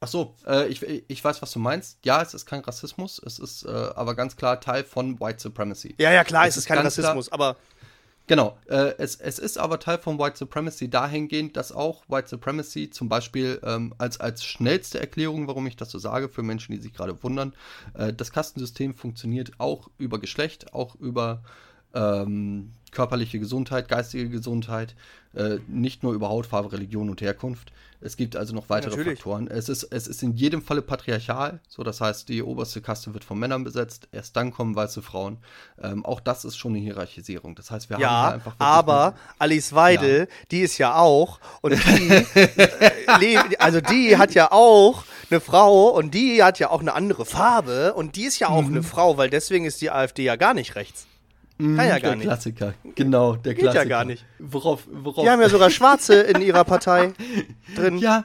Ach 0.00 0.08
so, 0.08 0.34
äh, 0.46 0.68
ich, 0.68 0.82
ich 0.82 1.24
weiß, 1.24 1.40
was 1.40 1.50
du 1.52 1.58
meinst. 1.58 1.98
Ja, 2.04 2.20
es 2.20 2.34
ist 2.34 2.44
kein 2.44 2.60
Rassismus, 2.60 3.20
es 3.24 3.38
ist 3.38 3.64
äh, 3.64 3.70
aber 3.70 4.14
ganz 4.14 4.36
klar 4.36 4.60
Teil 4.60 4.84
von 4.84 5.18
White 5.18 5.40
Supremacy. 5.40 5.94
Ja, 5.98 6.12
ja, 6.12 6.24
klar, 6.24 6.46
es, 6.46 6.50
es 6.50 6.56
ist 6.58 6.66
kein 6.66 6.78
Rassismus, 6.78 7.28
klar, 7.28 7.40
aber 7.40 7.56
Genau, 8.26 8.56
äh, 8.68 8.94
es, 8.96 9.16
es 9.16 9.38
ist 9.38 9.58
aber 9.58 9.78
Teil 9.78 9.98
von 9.98 10.18
White 10.18 10.38
Supremacy 10.38 10.88
dahingehend, 10.88 11.58
dass 11.58 11.72
auch 11.72 12.04
White 12.08 12.28
Supremacy 12.28 12.88
zum 12.88 13.10
Beispiel 13.10 13.60
ähm, 13.62 13.94
als, 13.98 14.18
als 14.18 14.44
schnellste 14.44 14.98
Erklärung, 14.98 15.46
warum 15.46 15.66
ich 15.66 15.76
das 15.76 15.90
so 15.90 15.98
sage, 15.98 16.30
für 16.30 16.42
Menschen, 16.42 16.72
die 16.72 16.80
sich 16.80 16.94
gerade 16.94 17.22
wundern, 17.22 17.54
äh, 17.92 18.14
das 18.14 18.32
Kastensystem 18.32 18.94
funktioniert 18.94 19.52
auch 19.58 19.90
über 19.98 20.18
Geschlecht, 20.18 20.72
auch 20.72 20.94
über 20.94 21.42
ähm, 21.92 22.72
körperliche 22.94 23.38
Gesundheit, 23.38 23.88
geistige 23.88 24.28
Gesundheit, 24.30 24.94
äh, 25.34 25.58
nicht 25.66 26.02
nur 26.02 26.14
über 26.14 26.28
Hautfarbe, 26.28 26.72
Religion 26.72 27.10
und 27.10 27.20
Herkunft. 27.20 27.72
Es 28.00 28.18
gibt 28.18 28.36
also 28.36 28.54
noch 28.54 28.68
weitere 28.68 28.90
Natürlich. 28.90 29.18
Faktoren. 29.18 29.48
Es 29.48 29.70
ist, 29.70 29.84
es 29.84 30.06
ist 30.06 30.22
in 30.22 30.34
jedem 30.34 30.62
Falle 30.62 30.82
patriarchal, 30.82 31.60
so 31.68 31.82
das 31.82 32.02
heißt, 32.02 32.28
die 32.28 32.42
oberste 32.42 32.82
Kaste 32.82 33.14
wird 33.14 33.24
von 33.24 33.38
Männern 33.38 33.64
besetzt, 33.64 34.08
erst 34.12 34.36
dann 34.36 34.52
kommen 34.52 34.76
weiße 34.76 35.00
Frauen. 35.00 35.38
Ähm, 35.82 36.04
auch 36.04 36.20
das 36.20 36.44
ist 36.44 36.56
schon 36.56 36.72
eine 36.72 36.80
Hierarchisierung. 36.80 37.54
Das 37.54 37.70
heißt, 37.70 37.88
wir 37.88 37.98
ja, 37.98 38.10
haben 38.10 38.34
einfach. 38.34 38.54
Aber 38.58 39.14
Alice 39.38 39.74
Weidel, 39.74 40.20
ja. 40.20 40.26
die 40.50 40.60
ist 40.60 40.76
ja 40.76 40.96
auch 40.96 41.40
und 41.62 41.72
die, 41.72 42.26
also 43.58 43.80
die 43.80 44.18
hat 44.18 44.34
ja 44.34 44.52
auch 44.52 45.04
eine 45.30 45.40
Frau 45.40 45.88
und 45.88 46.12
die 46.12 46.42
hat 46.42 46.58
ja 46.58 46.70
auch 46.70 46.80
eine 46.80 46.92
andere 46.92 47.24
Farbe 47.24 47.94
und 47.94 48.16
die 48.16 48.24
ist 48.24 48.38
ja 48.38 48.50
auch 48.50 48.62
mhm. 48.62 48.68
eine 48.68 48.82
Frau, 48.82 49.16
weil 49.16 49.30
deswegen 49.30 49.64
ist 49.64 49.80
die 49.80 49.90
AfD 49.90 50.24
ja 50.24 50.36
gar 50.36 50.52
nicht 50.52 50.76
rechts. 50.76 51.06
Kann 51.58 51.76
ja 51.76 51.84
gar 51.98 52.00
der 52.00 52.16
nicht. 52.16 52.24
Klassiker, 52.26 52.74
genau, 52.94 53.36
der 53.36 53.54
Geht 53.54 53.62
Klassiker. 53.62 53.84
ja 53.84 53.88
gar 53.88 54.04
nicht. 54.04 54.24
Worauf, 54.40 54.88
worauf? 54.90 55.24
Die 55.24 55.30
haben 55.30 55.40
ja 55.40 55.48
sogar 55.48 55.70
Schwarze 55.70 56.14
in 56.14 56.42
ihrer 56.42 56.64
Partei 56.64 57.12
drin. 57.76 57.98
Ja, 57.98 58.24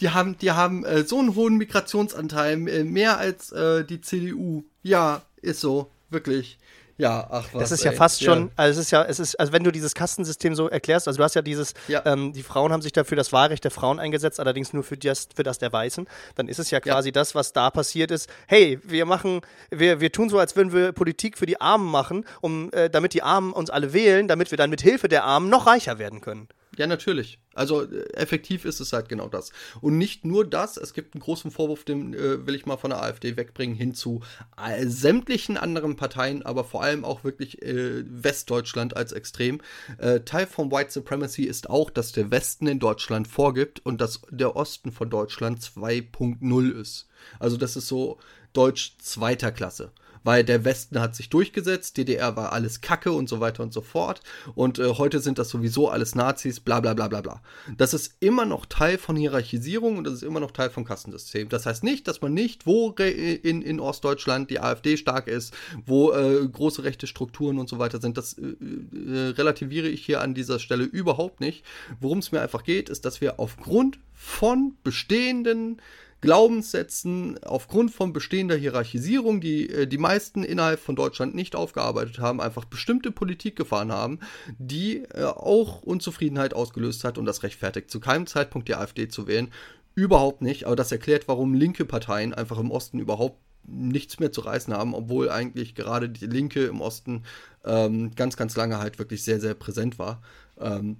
die 0.00 0.10
haben, 0.10 0.36
die 0.38 0.50
haben 0.50 0.84
äh, 0.84 1.04
so 1.04 1.20
einen 1.20 1.36
hohen 1.36 1.56
Migrationsanteil, 1.58 2.68
äh, 2.68 2.84
mehr 2.84 3.18
als 3.18 3.52
äh, 3.52 3.84
die 3.84 4.00
CDU. 4.00 4.64
Ja, 4.82 5.22
ist 5.42 5.60
so, 5.60 5.90
wirklich. 6.10 6.58
Ja, 6.98 7.26
ach 7.30 7.48
was. 7.52 7.60
Das 7.60 7.72
ist 7.72 7.84
ja 7.84 7.90
ey. 7.90 7.96
fast 7.96 8.24
schon, 8.24 8.44
ja. 8.44 8.50
also 8.56 8.80
es 8.80 8.86
ist 8.86 8.90
ja, 8.90 9.04
es 9.04 9.20
ist, 9.20 9.38
also 9.38 9.52
wenn 9.52 9.62
du 9.64 9.70
dieses 9.70 9.94
Kastensystem 9.94 10.54
so 10.54 10.68
erklärst, 10.68 11.06
also 11.06 11.18
du 11.18 11.24
hast 11.24 11.34
ja 11.34 11.42
dieses, 11.42 11.74
ja. 11.88 12.02
Ähm, 12.06 12.32
die 12.32 12.42
Frauen 12.42 12.72
haben 12.72 12.80
sich 12.80 12.92
dafür 12.92 13.16
das 13.16 13.32
Wahlrecht 13.32 13.64
der 13.64 13.70
Frauen 13.70 14.00
eingesetzt, 14.00 14.40
allerdings 14.40 14.72
nur 14.72 14.82
für 14.82 14.96
das, 14.96 15.28
für 15.34 15.42
das 15.42 15.58
der 15.58 15.72
Weißen, 15.72 16.08
dann 16.36 16.48
ist 16.48 16.58
es 16.58 16.70
ja 16.70 16.80
quasi 16.80 17.08
ja. 17.08 17.12
das, 17.12 17.34
was 17.34 17.52
da 17.52 17.70
passiert 17.70 18.10
ist. 18.10 18.30
Hey, 18.46 18.80
wir 18.82 19.04
machen, 19.04 19.42
wir, 19.70 20.00
wir 20.00 20.10
tun 20.10 20.30
so, 20.30 20.38
als 20.38 20.56
würden 20.56 20.72
wir 20.72 20.92
Politik 20.92 21.36
für 21.36 21.46
die 21.46 21.60
Armen 21.60 21.90
machen, 21.90 22.24
um, 22.40 22.72
äh, 22.72 22.88
damit 22.88 23.12
die 23.12 23.22
Armen 23.22 23.52
uns 23.52 23.68
alle 23.68 23.92
wählen, 23.92 24.26
damit 24.26 24.50
wir 24.50 24.56
dann 24.56 24.70
mit 24.70 24.80
Hilfe 24.80 25.08
der 25.08 25.24
Armen 25.24 25.50
noch 25.50 25.66
reicher 25.66 25.98
werden 25.98 26.22
können. 26.22 26.48
Ja, 26.76 26.86
natürlich. 26.86 27.38
Also 27.54 27.82
äh, 27.82 28.12
effektiv 28.14 28.64
ist 28.64 28.80
es 28.80 28.92
halt 28.92 29.08
genau 29.08 29.28
das. 29.28 29.50
Und 29.80 29.98
nicht 29.98 30.24
nur 30.24 30.48
das, 30.48 30.76
es 30.76 30.92
gibt 30.92 31.14
einen 31.14 31.22
großen 31.22 31.50
Vorwurf, 31.50 31.84
den 31.84 32.14
äh, 32.14 32.46
will 32.46 32.54
ich 32.54 32.66
mal 32.66 32.76
von 32.76 32.90
der 32.90 33.02
AfD 33.02 33.36
wegbringen, 33.36 33.76
hin 33.76 33.94
zu 33.94 34.20
äh, 34.62 34.86
sämtlichen 34.86 35.56
anderen 35.56 35.96
Parteien, 35.96 36.44
aber 36.44 36.64
vor 36.64 36.82
allem 36.82 37.04
auch 37.04 37.24
wirklich 37.24 37.62
äh, 37.62 38.04
Westdeutschland 38.06 38.96
als 38.96 39.12
extrem. 39.12 39.60
Äh, 39.98 40.20
Teil 40.20 40.46
von 40.46 40.70
White 40.70 40.92
Supremacy 40.92 41.44
ist 41.44 41.70
auch, 41.70 41.90
dass 41.90 42.12
der 42.12 42.30
Westen 42.30 42.66
in 42.66 42.78
Deutschland 42.78 43.28
vorgibt 43.28 43.84
und 43.84 44.00
dass 44.00 44.22
der 44.30 44.56
Osten 44.56 44.92
von 44.92 45.08
Deutschland 45.08 45.60
2.0 45.60 46.80
ist. 46.80 47.08
Also 47.38 47.56
das 47.56 47.76
ist 47.76 47.88
so 47.88 48.18
Deutsch 48.52 48.96
zweiter 48.98 49.52
Klasse 49.52 49.92
weil 50.26 50.42
der 50.42 50.64
Westen 50.64 50.98
hat 51.00 51.14
sich 51.14 51.30
durchgesetzt, 51.30 51.96
DDR 51.96 52.34
war 52.34 52.52
alles 52.52 52.80
Kacke 52.80 53.12
und 53.12 53.28
so 53.28 53.38
weiter 53.38 53.62
und 53.62 53.72
so 53.72 53.80
fort. 53.80 54.20
Und 54.56 54.80
äh, 54.80 54.94
heute 54.98 55.20
sind 55.20 55.38
das 55.38 55.48
sowieso 55.48 55.88
alles 55.88 56.16
Nazis, 56.16 56.58
bla 56.58 56.80
bla 56.80 56.94
bla 56.94 57.06
bla 57.06 57.20
bla. 57.20 57.40
Das 57.76 57.94
ist 57.94 58.16
immer 58.18 58.44
noch 58.44 58.66
Teil 58.66 58.98
von 58.98 59.14
Hierarchisierung 59.14 59.98
und 59.98 60.04
das 60.04 60.14
ist 60.14 60.22
immer 60.24 60.40
noch 60.40 60.50
Teil 60.50 60.70
vom 60.70 60.84
Kastensystem. 60.84 61.48
Das 61.48 61.64
heißt 61.64 61.84
nicht, 61.84 62.08
dass 62.08 62.22
man 62.22 62.34
nicht, 62.34 62.66
wo 62.66 62.90
in, 62.90 63.62
in 63.62 63.78
Ostdeutschland 63.78 64.50
die 64.50 64.58
AfD 64.58 64.96
stark 64.96 65.28
ist, 65.28 65.54
wo 65.86 66.10
äh, 66.10 66.44
große 66.48 66.82
rechte 66.82 67.06
Strukturen 67.06 67.60
und 67.60 67.68
so 67.68 67.78
weiter 67.78 68.00
sind, 68.00 68.18
das 68.18 68.32
äh, 68.34 68.46
äh 68.46 69.28
relativiere 69.30 69.86
ich 69.86 70.04
hier 70.04 70.22
an 70.22 70.34
dieser 70.34 70.58
Stelle 70.58 70.82
überhaupt 70.82 71.38
nicht. 71.38 71.64
Worum 72.00 72.18
es 72.18 72.32
mir 72.32 72.40
einfach 72.40 72.64
geht, 72.64 72.88
ist, 72.88 73.04
dass 73.04 73.20
wir 73.20 73.38
aufgrund 73.38 74.00
von 74.12 74.76
bestehenden 74.82 75.80
Glaubenssätzen 76.26 77.38
aufgrund 77.44 77.92
von 77.92 78.12
bestehender 78.12 78.56
Hierarchisierung, 78.56 79.40
die 79.40 79.70
äh, 79.70 79.86
die 79.86 79.96
meisten 79.96 80.42
innerhalb 80.42 80.80
von 80.80 80.96
Deutschland 80.96 81.36
nicht 81.36 81.54
aufgearbeitet 81.54 82.18
haben, 82.18 82.40
einfach 82.40 82.64
bestimmte 82.64 83.12
Politik 83.12 83.54
gefahren 83.54 83.92
haben, 83.92 84.18
die 84.58 85.04
äh, 85.14 85.22
auch 85.22 85.82
Unzufriedenheit 85.82 86.52
ausgelöst 86.52 87.04
hat 87.04 87.16
und 87.16 87.26
das 87.26 87.44
rechtfertigt 87.44 87.92
zu 87.92 88.00
keinem 88.00 88.26
Zeitpunkt 88.26 88.66
die 88.66 88.74
AfD 88.74 89.06
zu 89.06 89.28
wählen. 89.28 89.52
Überhaupt 89.94 90.42
nicht, 90.42 90.64
aber 90.64 90.74
das 90.74 90.90
erklärt, 90.90 91.28
warum 91.28 91.54
linke 91.54 91.84
Parteien 91.84 92.34
einfach 92.34 92.58
im 92.58 92.72
Osten 92.72 92.98
überhaupt 92.98 93.38
nichts 93.64 94.18
mehr 94.18 94.32
zu 94.32 94.40
reißen 94.40 94.74
haben, 94.74 94.94
obwohl 94.94 95.30
eigentlich 95.30 95.76
gerade 95.76 96.08
die 96.08 96.26
Linke 96.26 96.64
im 96.64 96.80
Osten 96.80 97.22
ähm, 97.64 98.16
ganz, 98.16 98.36
ganz 98.36 98.56
lange 98.56 98.78
halt 98.78 98.98
wirklich 98.98 99.22
sehr, 99.22 99.38
sehr 99.38 99.54
präsent 99.54 100.00
war. 100.00 100.20
Ähm, 100.58 100.96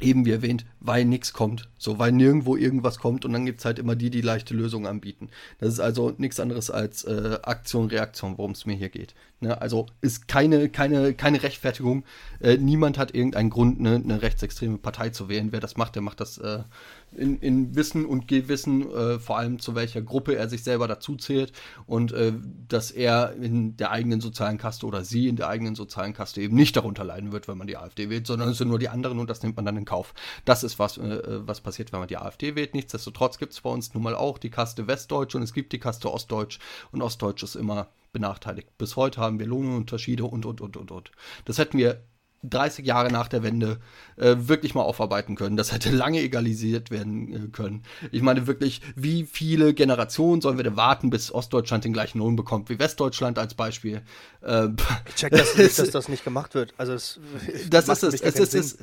eben 0.00 0.24
wie 0.24 0.30
erwähnt, 0.30 0.66
weil 0.80 1.04
nichts 1.04 1.32
kommt. 1.32 1.68
So, 1.78 1.98
weil 1.98 2.12
nirgendwo 2.12 2.56
irgendwas 2.56 2.98
kommt 2.98 3.24
und 3.24 3.32
dann 3.32 3.46
gibt 3.46 3.60
es 3.60 3.64
halt 3.64 3.78
immer 3.78 3.96
die, 3.96 4.10
die 4.10 4.20
leichte 4.20 4.54
Lösungen 4.54 4.86
anbieten. 4.86 5.28
Das 5.58 5.72
ist 5.72 5.80
also 5.80 6.12
nichts 6.16 6.40
anderes 6.40 6.70
als 6.70 7.04
äh, 7.04 7.38
Aktion, 7.42 7.88
Reaktion, 7.88 8.36
worum 8.38 8.52
es 8.52 8.66
mir 8.66 8.76
hier 8.76 8.88
geht. 8.88 9.14
Ne? 9.40 9.60
Also 9.60 9.86
ist 10.02 10.28
keine, 10.28 10.68
keine, 10.68 11.14
keine 11.14 11.42
Rechtfertigung. 11.42 12.04
Äh, 12.40 12.58
niemand 12.58 12.98
hat 12.98 13.14
irgendeinen 13.14 13.50
Grund, 13.50 13.80
ne, 13.80 13.94
eine 13.94 14.20
rechtsextreme 14.20 14.78
Partei 14.78 15.10
zu 15.10 15.28
wählen. 15.28 15.52
Wer 15.52 15.60
das 15.60 15.76
macht, 15.76 15.94
der 15.94 16.02
macht 16.02 16.20
das 16.20 16.36
äh, 16.36 16.60
in, 17.16 17.38
in 17.38 17.74
Wissen 17.74 18.04
und 18.04 18.28
Gewissen, 18.28 18.90
äh, 18.90 19.18
vor 19.18 19.38
allem 19.38 19.58
zu 19.58 19.74
welcher 19.74 20.02
Gruppe 20.02 20.36
er 20.36 20.48
sich 20.48 20.62
selber 20.62 20.86
dazu 20.86 21.16
zählt 21.16 21.52
und 21.86 22.12
äh, 22.12 22.32
dass 22.68 22.90
er 22.90 23.34
in 23.40 23.76
der 23.76 23.90
eigenen 23.90 24.20
sozialen 24.20 24.58
Kaste 24.58 24.86
oder 24.86 25.04
sie 25.04 25.28
in 25.28 25.36
der 25.36 25.48
eigenen 25.48 25.74
sozialen 25.74 26.12
Kaste 26.12 26.40
eben 26.42 26.54
nicht 26.54 26.76
darunter 26.76 27.04
leiden 27.04 27.32
wird, 27.32 27.48
wenn 27.48 27.58
man 27.58 27.66
die 27.66 27.76
AfD 27.76 28.10
wählt, 28.10 28.26
sondern 28.26 28.50
es 28.50 28.58
sind 28.58 28.68
nur 28.68 28.78
die 28.78 28.88
anderen 28.88 29.18
und 29.18 29.30
das 29.30 29.42
nimmt 29.42 29.56
man 29.56 29.64
dann 29.64 29.76
in 29.76 29.84
Kauf. 29.84 30.14
Das 30.44 30.62
ist 30.62 30.69
was, 30.78 30.98
äh, 30.98 31.46
was 31.46 31.60
passiert, 31.60 31.92
wenn 31.92 32.00
man 32.00 32.08
die 32.08 32.18
AfD 32.18 32.54
wählt. 32.54 32.74
Nichtsdestotrotz 32.74 33.38
gibt 33.38 33.52
es 33.52 33.60
bei 33.60 33.70
uns 33.70 33.94
nun 33.94 34.02
mal 34.02 34.14
auch 34.14 34.38
die 34.38 34.50
Kaste 34.50 34.86
Westdeutsch 34.86 35.34
und 35.34 35.42
es 35.42 35.52
gibt 35.52 35.72
die 35.72 35.78
Kaste 35.78 36.12
Ostdeutsch 36.12 36.58
und 36.92 37.02
Ostdeutsch 37.02 37.42
ist 37.42 37.54
immer 37.54 37.88
benachteiligt. 38.12 38.76
Bis 38.78 38.96
heute 38.96 39.20
haben 39.20 39.38
wir 39.38 39.46
Lohnunterschiede 39.46 40.24
und, 40.24 40.46
und, 40.46 40.60
und, 40.60 40.76
und, 40.76 40.90
und. 40.90 41.12
Das 41.44 41.58
hätten 41.58 41.78
wir 41.78 42.02
30 42.42 42.86
Jahre 42.86 43.12
nach 43.12 43.28
der 43.28 43.42
Wende 43.42 43.80
äh, 44.16 44.34
wirklich 44.38 44.74
mal 44.74 44.82
aufarbeiten 44.82 45.36
können. 45.36 45.56
Das 45.56 45.72
hätte 45.72 45.90
lange 45.90 46.20
egalisiert 46.20 46.90
werden 46.90 47.32
äh, 47.32 47.48
können. 47.48 47.82
Ich 48.12 48.22
meine 48.22 48.46
wirklich, 48.46 48.80
wie 48.96 49.24
viele 49.24 49.74
Generationen 49.74 50.40
sollen 50.40 50.56
wir 50.56 50.64
denn 50.64 50.76
warten, 50.76 51.10
bis 51.10 51.32
Ostdeutschland 51.32 51.84
den 51.84 51.92
gleichen 51.92 52.18
Lohn 52.18 52.36
bekommt 52.36 52.70
wie 52.70 52.78
Westdeutschland 52.78 53.38
als 53.38 53.54
Beispiel? 53.54 54.02
Äh, 54.42 54.68
ich 55.06 55.14
check 55.16 55.32
das 55.32 55.56
nicht, 55.56 55.78
dass 55.78 55.90
das 55.90 56.08
nicht 56.08 56.24
gemacht 56.24 56.54
wird. 56.54 56.72
Also 56.78 56.94
es, 56.94 57.20
das 57.68 57.88
ist 57.88 58.02
es. 58.02 58.20
Es 58.20 58.36
ist, 58.36 58.54
es, 58.54 58.78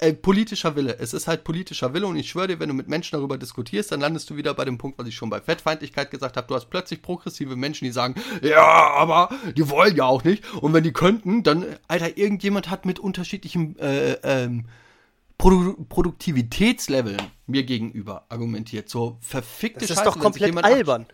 äh, 0.00 0.12
politischer 0.12 0.76
Wille. 0.76 0.96
Es 0.98 1.12
ist 1.12 1.26
halt 1.26 1.44
politischer 1.44 1.92
Wille 1.92 2.06
und 2.06 2.16
ich 2.16 2.28
schwöre 2.28 2.48
dir, 2.48 2.60
wenn 2.60 2.68
du 2.68 2.74
mit 2.74 2.88
Menschen 2.88 3.16
darüber 3.16 3.36
diskutierst, 3.36 3.90
dann 3.90 4.00
landest 4.00 4.30
du 4.30 4.36
wieder 4.36 4.54
bei 4.54 4.64
dem 4.64 4.78
Punkt, 4.78 4.98
was 4.98 5.08
ich 5.08 5.16
schon 5.16 5.30
bei 5.30 5.40
Fettfeindlichkeit 5.40 6.10
gesagt 6.10 6.36
habe. 6.36 6.46
Du 6.46 6.54
hast 6.54 6.66
plötzlich 6.66 7.02
progressive 7.02 7.56
Menschen, 7.56 7.84
die 7.84 7.90
sagen, 7.90 8.14
ja, 8.42 8.62
aber 8.62 9.30
die 9.56 9.68
wollen 9.68 9.96
ja 9.96 10.04
auch 10.04 10.24
nicht. 10.24 10.44
Und 10.54 10.72
wenn 10.72 10.84
die 10.84 10.92
könnten, 10.92 11.42
dann, 11.42 11.64
Alter, 11.88 12.16
irgendjemand 12.16 12.70
hat 12.70 12.86
mit 12.86 12.98
unterschiedlichen 12.98 13.78
äh, 13.78 14.12
ähm, 14.22 14.66
Produ 15.36 15.84
Produktivitätsleveln 15.88 17.22
mir 17.46 17.62
gegenüber 17.62 18.26
argumentiert. 18.28 18.88
So 18.88 19.18
verfickte 19.20 19.80
Das 19.80 19.90
ist 19.90 19.96
Scheiße, 19.98 20.10
doch 20.10 20.18
komplett 20.18 20.64
albern 20.64 21.06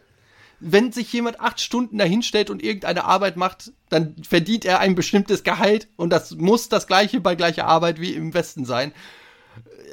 wenn 0.60 0.92
sich 0.92 1.12
jemand 1.12 1.40
acht 1.40 1.60
Stunden 1.60 1.98
dahinstellt 1.98 2.50
und 2.50 2.62
irgendeine 2.62 3.04
Arbeit 3.04 3.36
macht, 3.36 3.72
dann 3.88 4.14
verdient 4.22 4.64
er 4.64 4.80
ein 4.80 4.94
bestimmtes 4.94 5.44
Gehalt 5.44 5.88
und 5.96 6.10
das 6.10 6.32
muss 6.32 6.68
das 6.68 6.86
gleiche 6.86 7.20
bei 7.20 7.34
gleicher 7.34 7.66
Arbeit 7.66 8.00
wie 8.00 8.14
im 8.14 8.34
Westen 8.34 8.64
sein. 8.64 8.92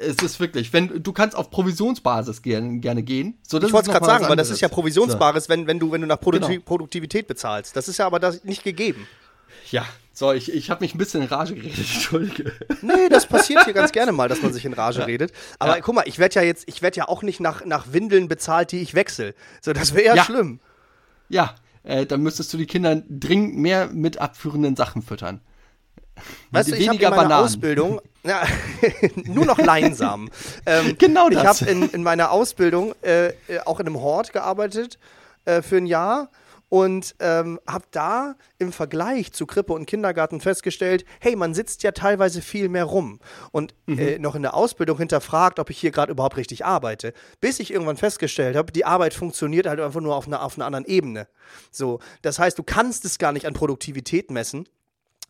Es 0.00 0.16
ist 0.16 0.40
wirklich, 0.40 0.72
wenn 0.72 1.02
du 1.02 1.12
kannst 1.12 1.36
auf 1.36 1.50
Provisionsbasis 1.50 2.42
gerne, 2.42 2.78
gerne 2.78 3.02
gehen. 3.02 3.38
So, 3.46 3.58
ich 3.58 3.72
wollte 3.72 3.90
es 3.90 3.92
gerade 3.92 4.06
sagen, 4.06 4.24
aber 4.24 4.36
das 4.36 4.50
ist 4.50 4.60
ja 4.60 4.68
Provisionsbares, 4.68 5.44
so. 5.44 5.50
wenn, 5.50 5.66
wenn, 5.66 5.78
du, 5.78 5.92
wenn 5.92 6.00
du 6.00 6.06
nach 6.06 6.20
Produktiv 6.20 6.48
genau. 6.48 6.64
Produktivität 6.64 7.26
bezahlst. 7.26 7.76
Das 7.76 7.88
ist 7.88 7.98
ja 7.98 8.06
aber 8.06 8.18
das 8.18 8.42
nicht 8.44 8.64
gegeben. 8.64 9.06
Ja, 9.70 9.86
so, 10.12 10.32
ich, 10.32 10.52
ich 10.52 10.70
habe 10.70 10.84
mich 10.84 10.94
ein 10.94 10.98
bisschen 10.98 11.22
in 11.22 11.28
Rage 11.28 11.54
geredet, 11.54 11.78
entschuldige. 11.78 12.52
Nee, 12.82 13.08
das 13.08 13.26
passiert 13.26 13.64
hier 13.64 13.72
ganz 13.72 13.92
gerne 13.92 14.12
mal, 14.12 14.28
dass 14.28 14.42
man 14.42 14.52
sich 14.52 14.64
in 14.64 14.72
Rage 14.72 15.00
ja. 15.00 15.04
redet. 15.06 15.32
Aber 15.58 15.76
ja. 15.76 15.80
guck 15.80 15.94
mal, 15.94 16.04
ich 16.06 16.18
werde 16.18 16.34
ja 16.36 16.42
jetzt, 16.42 16.64
ich 16.68 16.82
werde 16.82 16.98
ja 16.98 17.08
auch 17.08 17.22
nicht 17.22 17.40
nach, 17.40 17.64
nach 17.64 17.92
Windeln 17.92 18.28
bezahlt, 18.28 18.72
die 18.72 18.80
ich 18.80 18.94
wechsle. 18.94 19.34
So, 19.60 19.72
das 19.72 19.94
wäre 19.94 20.16
ja 20.16 20.24
schlimm. 20.24 20.60
Ja, 21.28 21.54
äh, 21.82 22.06
dann 22.06 22.22
müsstest 22.22 22.52
du 22.52 22.58
die 22.58 22.66
Kinder 22.66 23.02
dringend 23.08 23.56
mehr 23.56 23.88
mit 23.88 24.18
abführenden 24.20 24.76
Sachen 24.76 25.02
füttern. 25.02 25.40
Weißt 26.50 26.70
du, 26.70 26.76
ich 26.76 26.88
habe 26.88 26.98
in 26.98 27.02
meiner 27.04 27.16
Bananen. 27.16 27.44
Ausbildung 27.44 28.00
ja, 28.24 28.44
nur 29.24 29.44
noch 29.44 29.58
Leinsam. 29.58 30.30
ähm, 30.66 30.96
genau 30.98 31.28
das. 31.28 31.60
Ich 31.60 31.68
habe 31.68 31.70
in, 31.70 31.88
in 31.90 32.02
meiner 32.02 32.30
Ausbildung 32.30 32.94
äh, 33.02 33.28
äh, 33.28 33.32
auch 33.64 33.80
in 33.80 33.86
einem 33.86 34.00
Hort 34.00 34.32
gearbeitet 34.32 34.98
äh, 35.44 35.62
für 35.62 35.76
ein 35.76 35.86
Jahr 35.86 36.30
und 36.72 37.16
ähm, 37.20 37.60
habe 37.66 37.84
da 37.90 38.34
im 38.58 38.72
Vergleich 38.72 39.34
zu 39.34 39.44
Krippe 39.44 39.74
und 39.74 39.84
Kindergarten 39.84 40.40
festgestellt, 40.40 41.04
hey, 41.20 41.36
man 41.36 41.52
sitzt 41.52 41.82
ja 41.82 41.92
teilweise 41.92 42.40
viel 42.40 42.70
mehr 42.70 42.84
rum 42.84 43.20
und 43.50 43.74
mhm. 43.84 43.98
äh, 43.98 44.18
noch 44.18 44.34
in 44.34 44.40
der 44.40 44.54
Ausbildung 44.54 44.96
hinterfragt, 44.96 45.58
ob 45.58 45.68
ich 45.68 45.78
hier 45.78 45.90
gerade 45.90 46.12
überhaupt 46.12 46.38
richtig 46.38 46.64
arbeite, 46.64 47.12
bis 47.42 47.60
ich 47.60 47.74
irgendwann 47.74 47.98
festgestellt 47.98 48.56
habe, 48.56 48.72
die 48.72 48.86
Arbeit 48.86 49.12
funktioniert 49.12 49.66
halt 49.66 49.80
einfach 49.80 50.00
nur 50.00 50.16
auf 50.16 50.26
einer, 50.26 50.42
auf 50.42 50.56
einer 50.56 50.64
anderen 50.64 50.86
Ebene. 50.86 51.28
So, 51.70 51.98
das 52.22 52.38
heißt, 52.38 52.58
du 52.58 52.62
kannst 52.62 53.04
es 53.04 53.18
gar 53.18 53.32
nicht 53.32 53.46
an 53.46 53.52
Produktivität 53.52 54.30
messen, 54.30 54.66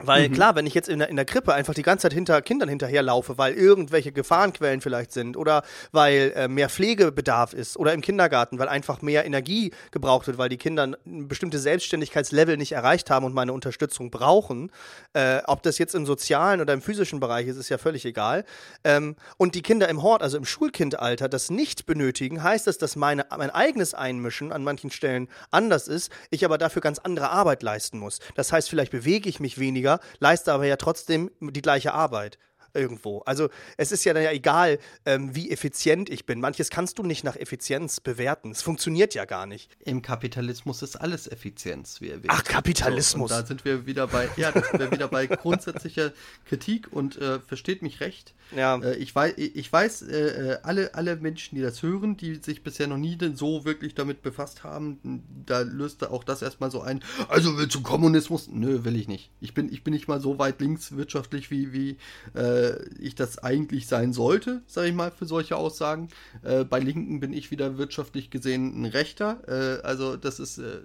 weil 0.05 0.29
mhm. 0.29 0.33
klar, 0.35 0.55
wenn 0.55 0.67
ich 0.67 0.75
jetzt 0.75 0.89
in 0.89 0.99
der, 0.99 1.09
in 1.09 1.17
der 1.17 1.25
Krippe 1.25 1.55
einfach 1.55 1.75
die 1.75 1.83
ganze 1.83 2.03
Zeit 2.03 2.13
hinter 2.13 2.43
Kindern 2.43 2.69
hinterherlaufe, 2.69 3.39
weil 3.39 3.55
irgendwelche 3.55 4.13
Gefahrenquellen 4.13 4.81
vielleicht 4.81 5.13
sind 5.13 5.37
oder 5.37 5.63
weil 5.93 6.33
äh, 6.35 6.49
mehr 6.49 6.69
Pflegebedarf 6.69 7.53
ist 7.53 7.77
oder 7.77 7.93
im 7.93 8.01
Kindergarten, 8.01 8.59
weil 8.59 8.69
einfach 8.69 9.03
mehr 9.03 9.25
Energie 9.25 9.73
gebraucht 9.91 10.27
wird, 10.27 10.39
weil 10.39 10.49
die 10.49 10.57
Kinder 10.57 10.85
ein 10.85 11.29
bestimmtes 11.29 11.63
Selbstständigkeitslevel 11.63 12.57
nicht 12.57 12.73
erreicht 12.73 13.11
haben 13.11 13.25
und 13.25 13.35
meine 13.35 13.53
Unterstützung 13.53 14.11
brauchen, 14.11 14.71
äh, 15.13 15.39
ob 15.47 15.63
das 15.63 15.79
jetzt 15.79 15.95
im 15.95 16.07
sozialen 16.07 16.61
oder 16.61 16.73
im 16.73 16.83
physischen 16.83 17.21
Bereich 17.21 17.47
ist, 17.47 17.57
ist 17.57 17.69
ja 17.69 17.79
völlig 17.79 18.05
egal. 18.05 18.45
Ähm, 18.85 19.17
und 19.37 19.55
die 19.55 19.63
Kinder 19.63 19.89
im 19.89 20.03
Hort, 20.03 20.23
also 20.23 20.37
im 20.37 20.45
Schulkindalter, 20.45 21.29
das 21.29 21.51
nicht 21.51 21.87
benötigen, 21.87 22.43
heißt 22.43 22.67
das, 22.67 22.79
dass 22.79 22.97
meine, 22.97 23.27
mein 23.37 23.51
eigenes 23.51 23.95
Einmischen 23.95 24.53
an 24.53 24.65
manchen 24.65 24.91
Stellen 24.91 25.29
anders 25.51 25.89
ist, 25.89 26.11
ich 26.31 26.45
aber 26.45 26.59
dafür 26.59 26.83
ganz 26.83 26.99
andere 26.99 27.31
Arbeit 27.31 27.63
leisten 27.63 27.99
muss. 27.99 28.19
Das 28.35 28.53
heißt, 28.53 28.69
vielleicht 28.69 28.93
bewege 28.93 29.29
ich 29.29 29.41
mich 29.41 29.59
weniger 29.59 29.92
leiste 30.19 30.53
aber 30.53 30.67
ja 30.67 30.77
trotzdem 30.77 31.31
die 31.41 31.63
gleiche 31.63 31.93
Arbeit 31.93 32.39
irgendwo. 32.75 33.21
Also 33.21 33.49
es 33.77 33.93
ist 33.93 34.05
ja 34.05 34.15
dann 34.15 34.23
ja 34.23 34.33
egal, 34.33 34.79
ähm, 35.05 35.35
wie 35.35 35.51
effizient 35.51 36.11
ich 36.11 36.27
bin. 36.27 36.41
Manches 36.41 36.71
kannst 36.71 36.99
du 36.99 37.03
nicht 37.03 37.25
nach 37.25 37.37
Effizienz 37.37 38.01
bewerten. 38.01 38.51
Es 38.51 38.63
funktioniert 38.63 39.15
ja 39.15 39.25
gar 39.25 39.47
nicht. 39.47 39.71
Im 39.81 40.03
Kapitalismus 40.03 40.83
ist 40.83 40.97
alles 40.97 41.27
Effizienz, 41.27 42.01
wie 42.01 42.11
erwähnt. 42.11 42.29
Ach, 42.29 42.45
Kapitalismus. 42.45 43.31
So, 43.31 43.37
da 43.37 43.47
sind 43.47 43.65
wir 43.65 43.87
wieder 43.87 44.07
bei, 44.07 44.29
ja, 44.37 44.53
da 44.53 44.63
sind 44.63 44.79
wir 44.79 44.91
wieder 44.91 45.09
bei 45.09 45.27
grundsätzlicher 45.27 46.13
Kritik 46.47 46.93
und 46.93 47.17
äh, 47.19 47.41
versteht 47.41 47.83
mich 47.83 48.01
recht. 48.01 48.35
Ja. 48.55 48.79
Äh, 48.79 48.97
ich 48.97 49.15
weiß, 49.15 49.35
ich 49.37 49.73
weiß 49.73 50.03
äh, 50.03 50.53
äh, 50.53 50.59
alle, 50.63 50.95
alle 50.95 51.17
Menschen, 51.17 51.57
die 51.57 51.63
das 51.63 51.83
hören, 51.83 52.17
die 52.17 52.37
sich 52.37 52.63
bisher 52.63 52.87
noch 52.87 52.99
nie 52.99 53.19
so 53.35 53.65
wirklich 53.65 53.95
damit 53.95 54.23
befasst 54.23 54.65
haben, 54.65 55.23
da 55.47 55.61
löst 55.61 56.05
auch 56.09 56.25
das 56.25 56.43
erstmal 56.43 56.71
so 56.71 56.81
ein, 56.81 57.01
also 57.29 57.59
willst 57.59 57.75
du 57.75 57.83
Kommunismus? 57.83 58.49
Nö, 58.49 58.85
will 58.85 58.97
ich 58.97 59.09
nicht. 59.09 59.31
Ich 59.41 59.55
bin, 59.55 59.73
ich 59.73 59.85
bin 59.85 59.93
nicht 59.93 60.09
mal 60.09 60.21
so 60.21 60.39
weit 60.39 60.61
links 60.61 60.97
wirtschaftlich, 60.97 61.51
wie, 61.51 61.73
wie 61.73 61.97
äh, 62.35 62.62
äh, 62.63 62.85
ich 62.99 63.15
das 63.15 63.39
eigentlich 63.39 63.87
sein 63.87 64.13
sollte, 64.13 64.63
sage 64.67 64.89
ich 64.89 64.95
mal, 64.95 65.11
für 65.11 65.27
solche 65.27 65.57
Aussagen. 65.57 66.09
Äh, 66.43 66.65
bei 66.65 66.79
Linken 66.79 67.21
bin 67.21 67.33
ich 67.33 67.51
wieder 67.51 67.79
wirtschaftlich 67.79 68.31
gesehen 68.31 68.83
ein 68.83 68.85
Rechter. 68.87 69.43
Äh, 69.47 69.83
also 69.87 70.17
das 70.17 70.41
ist 70.41 70.59
äh, 70.59 70.81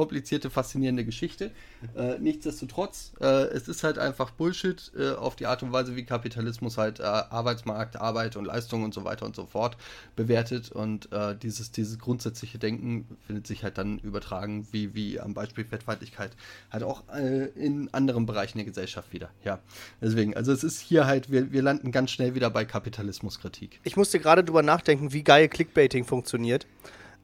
komplizierte, 0.00 0.48
faszinierende 0.48 1.04
Geschichte. 1.04 1.50
Äh, 1.94 2.18
nichtsdestotrotz, 2.18 3.12
äh, 3.20 3.26
es 3.48 3.68
ist 3.68 3.84
halt 3.84 3.98
einfach 3.98 4.30
Bullshit 4.30 4.90
äh, 4.96 5.10
auf 5.10 5.36
die 5.36 5.44
Art 5.44 5.62
und 5.62 5.72
Weise, 5.72 5.94
wie 5.94 6.04
Kapitalismus 6.04 6.78
halt 6.78 7.00
äh, 7.00 7.02
Arbeitsmarkt, 7.02 8.00
Arbeit 8.00 8.36
und 8.36 8.46
Leistung 8.46 8.82
und 8.82 8.94
so 8.94 9.04
weiter 9.04 9.26
und 9.26 9.36
so 9.36 9.44
fort 9.44 9.76
bewertet. 10.16 10.72
Und 10.72 11.12
äh, 11.12 11.36
dieses, 11.36 11.70
dieses 11.70 11.98
grundsätzliche 11.98 12.58
Denken 12.58 13.06
findet 13.26 13.46
sich 13.46 13.62
halt 13.62 13.76
dann 13.76 13.98
übertragen, 13.98 14.66
wie, 14.70 14.94
wie 14.94 15.20
am 15.20 15.34
Beispiel 15.34 15.66
Fettfeindlichkeit, 15.66 16.30
halt 16.70 16.82
auch 16.82 17.02
äh, 17.14 17.48
in 17.48 17.92
anderen 17.92 18.24
Bereichen 18.24 18.56
der 18.56 18.64
Gesellschaft 18.64 19.12
wieder. 19.12 19.28
Ja, 19.44 19.58
deswegen, 20.00 20.34
also 20.34 20.50
es 20.50 20.64
ist 20.64 20.80
hier 20.80 21.04
halt, 21.04 21.30
wir, 21.30 21.52
wir 21.52 21.60
landen 21.60 21.92
ganz 21.92 22.10
schnell 22.10 22.34
wieder 22.34 22.48
bei 22.48 22.64
Kapitalismuskritik. 22.64 23.80
Ich 23.84 23.98
musste 23.98 24.18
gerade 24.18 24.42
drüber 24.44 24.62
nachdenken, 24.62 25.12
wie 25.12 25.22
geil 25.22 25.46
Clickbaiting 25.50 26.06
funktioniert. 26.06 26.66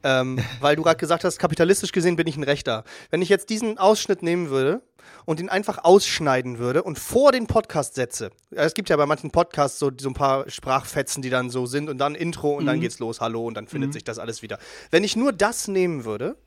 Ähm, 0.03 0.39
weil 0.59 0.75
du 0.75 0.83
gerade 0.83 0.97
gesagt 0.97 1.23
hast, 1.23 1.39
kapitalistisch 1.39 1.91
gesehen 1.91 2.15
bin 2.15 2.27
ich 2.27 2.37
ein 2.37 2.43
Rechter. 2.43 2.83
Wenn 3.09 3.21
ich 3.21 3.29
jetzt 3.29 3.49
diesen 3.49 3.77
Ausschnitt 3.77 4.21
nehmen 4.21 4.49
würde 4.49 4.81
und 5.25 5.39
ihn 5.39 5.49
einfach 5.49 5.83
ausschneiden 5.83 6.59
würde 6.59 6.83
und 6.83 6.99
vor 6.99 7.31
den 7.31 7.47
Podcast 7.47 7.95
setze, 7.95 8.29
es 8.51 8.73
gibt 8.73 8.89
ja 8.89 8.95
bei 8.95 9.05
manchen 9.05 9.31
Podcasts 9.31 9.79
so, 9.79 9.91
so 9.99 10.09
ein 10.09 10.13
paar 10.13 10.49
Sprachfetzen, 10.49 11.21
die 11.21 11.29
dann 11.29 11.49
so 11.49 11.65
sind 11.65 11.89
und 11.89 11.97
dann 11.97 12.15
Intro 12.15 12.55
und 12.55 12.63
mhm. 12.63 12.67
dann 12.67 12.81
geht's 12.81 12.99
los, 12.99 13.21
hallo 13.21 13.45
und 13.45 13.55
dann 13.55 13.67
findet 13.67 13.89
mhm. 13.89 13.93
sich 13.93 14.03
das 14.03 14.19
alles 14.19 14.41
wieder. 14.41 14.59
Wenn 14.91 15.03
ich 15.03 15.15
nur 15.15 15.33
das 15.33 15.67
nehmen 15.67 16.05
würde, 16.05 16.37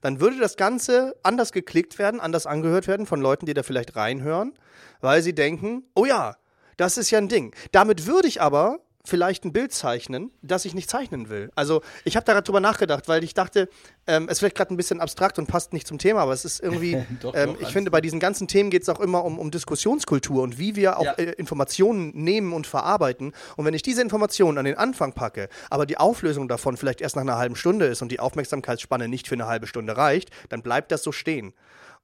dann 0.00 0.20
würde 0.20 0.38
das 0.38 0.56
Ganze 0.56 1.16
anders 1.22 1.52
geklickt 1.52 1.98
werden, 1.98 2.20
anders 2.20 2.46
angehört 2.46 2.86
werden 2.86 3.06
von 3.06 3.20
Leuten, 3.20 3.46
die 3.46 3.54
da 3.54 3.62
vielleicht 3.62 3.96
reinhören, 3.96 4.52
weil 5.00 5.22
sie 5.22 5.34
denken, 5.34 5.84
oh 5.94 6.04
ja, 6.04 6.36
das 6.76 6.98
ist 6.98 7.10
ja 7.10 7.18
ein 7.18 7.28
Ding. 7.28 7.54
Damit 7.72 8.06
würde 8.06 8.28
ich 8.28 8.40
aber 8.40 8.80
vielleicht 9.06 9.44
ein 9.44 9.52
Bild 9.52 9.72
zeichnen, 9.72 10.30
das 10.42 10.64
ich 10.64 10.74
nicht 10.74 10.90
zeichnen 10.90 11.28
will. 11.28 11.50
Also 11.54 11.82
ich 12.04 12.16
habe 12.16 12.24
da 12.24 12.32
gerade 12.32 12.44
drüber 12.44 12.60
nachgedacht, 12.60 13.08
weil 13.08 13.24
ich 13.24 13.34
dachte, 13.34 13.68
ähm, 14.06 14.24
es 14.24 14.32
ist 14.32 14.38
vielleicht 14.40 14.56
gerade 14.56 14.74
ein 14.74 14.76
bisschen 14.76 15.00
abstrakt 15.00 15.38
und 15.38 15.46
passt 15.46 15.72
nicht 15.72 15.86
zum 15.86 15.98
Thema, 15.98 16.20
aber 16.20 16.32
es 16.32 16.44
ist 16.44 16.60
irgendwie, 16.60 16.96
doch, 17.20 17.34
ähm, 17.34 17.54
doch, 17.54 17.60
ich 17.60 17.68
finde, 17.68 17.90
bei 17.90 18.00
diesen 18.00 18.20
ganzen 18.20 18.48
Themen 18.48 18.70
geht 18.70 18.82
es 18.82 18.88
auch 18.88 19.00
immer 19.00 19.24
um, 19.24 19.38
um 19.38 19.50
Diskussionskultur 19.50 20.42
und 20.42 20.58
wie 20.58 20.76
wir 20.76 20.98
auch 20.98 21.04
ja. 21.04 21.12
äh, 21.12 21.32
Informationen 21.32 22.12
nehmen 22.14 22.52
und 22.52 22.66
verarbeiten. 22.66 23.32
Und 23.56 23.64
wenn 23.64 23.74
ich 23.74 23.82
diese 23.82 24.02
Informationen 24.02 24.58
an 24.58 24.64
den 24.64 24.76
Anfang 24.76 25.12
packe, 25.12 25.48
aber 25.70 25.86
die 25.86 25.98
Auflösung 25.98 26.48
davon 26.48 26.76
vielleicht 26.76 27.00
erst 27.00 27.16
nach 27.16 27.22
einer 27.22 27.38
halben 27.38 27.56
Stunde 27.56 27.86
ist 27.86 28.02
und 28.02 28.10
die 28.10 28.20
Aufmerksamkeitsspanne 28.20 29.08
nicht 29.08 29.28
für 29.28 29.34
eine 29.34 29.46
halbe 29.46 29.66
Stunde 29.66 29.96
reicht, 29.96 30.30
dann 30.48 30.62
bleibt 30.62 30.92
das 30.92 31.02
so 31.02 31.12
stehen. 31.12 31.54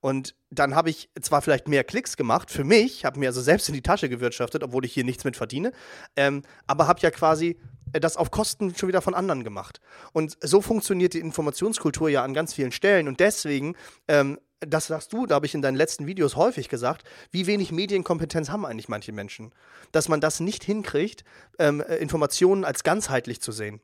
Und 0.03 0.35
dann 0.51 0.75
habe 0.75 0.91
ich 0.91 1.09
zwar 1.21 1.43
vielleicht 1.43 1.69
mehr 1.69 1.85
Klicks 1.85 2.17
gemacht 2.17 2.51
für 2.51 2.65
mich, 2.65 3.05
habe 3.05 3.21
mir 3.21 3.29
also 3.29 3.41
selbst 3.41 3.69
in 3.69 3.75
die 3.75 3.83
Tasche 3.83 4.09
gewirtschaftet, 4.09 4.65
obwohl 4.65 4.85
ich 4.85 4.93
hier 4.93 5.05
nichts 5.05 5.23
mit 5.23 5.37
verdiene, 5.37 5.71
ähm, 6.17 6.43
aber 6.67 6.89
habe 6.89 6.99
ja 7.01 7.13
quasi 7.13 7.57
äh, 7.93 8.01
das 8.01 8.17
auf 8.17 8.33
Kosten 8.33 8.75
schon 8.75 8.89
wieder 8.89 9.01
von 9.01 9.15
anderen 9.15 9.45
gemacht. 9.45 9.81
Und 10.13 10.37
so 10.43 10.61
funktioniert 10.61 11.15
die 11.15 11.21
Informationskultur 11.21 12.09
ja 12.09 12.25
an 12.25 12.35
ganz 12.35 12.53
vielen 12.53 12.73
Stellen. 12.73 13.07
Und 13.07 13.21
deswegen, 13.21 13.77
ähm, 14.09 14.41
das 14.59 14.89
sagst 14.89 15.13
du, 15.13 15.27
da 15.27 15.37
habe 15.37 15.47
ich 15.47 15.55
in 15.55 15.63
deinen 15.63 15.77
letzten 15.77 16.09
Videos 16.09 16.35
häufig 16.35 16.69
gesagt, 16.69 17.05
wie 17.31 17.47
wenig 17.47 17.71
Medienkompetenz 17.71 18.51
haben 18.51 18.67
eigentlich 18.67 18.89
manche 18.89 19.13
Menschen. 19.13 19.55
Dass 19.93 20.09
man 20.09 20.21
das 20.21 20.41
nicht 20.41 20.65
hinkriegt, 20.65 21.23
ähm, 21.61 21.81
äh, 21.81 21.95
Informationen 21.99 22.65
als 22.65 22.83
ganzheitlich 22.83 23.41
zu 23.41 23.53
sehen. 23.53 23.81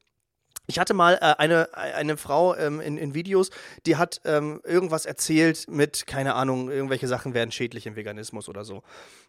Ich 0.70 0.78
hatte 0.78 0.92
mal 0.92 1.14
äh, 1.14 1.34
eine, 1.38 1.70
eine 1.74 2.18
Frau 2.18 2.54
ähm, 2.54 2.80
in, 2.80 2.98
in 2.98 3.14
Videos, 3.14 3.48
die 3.86 3.96
hat 3.96 4.20
ähm, 4.26 4.60
irgendwas 4.64 5.06
erzählt 5.06 5.64
mit, 5.66 6.06
keine 6.06 6.34
Ahnung, 6.34 6.70
irgendwelche 6.70 7.08
Sachen 7.08 7.32
wären 7.32 7.50
schädlich 7.50 7.86
im 7.86 7.96
Veganismus 7.96 8.50
oder 8.50 8.64
so. 8.66 8.82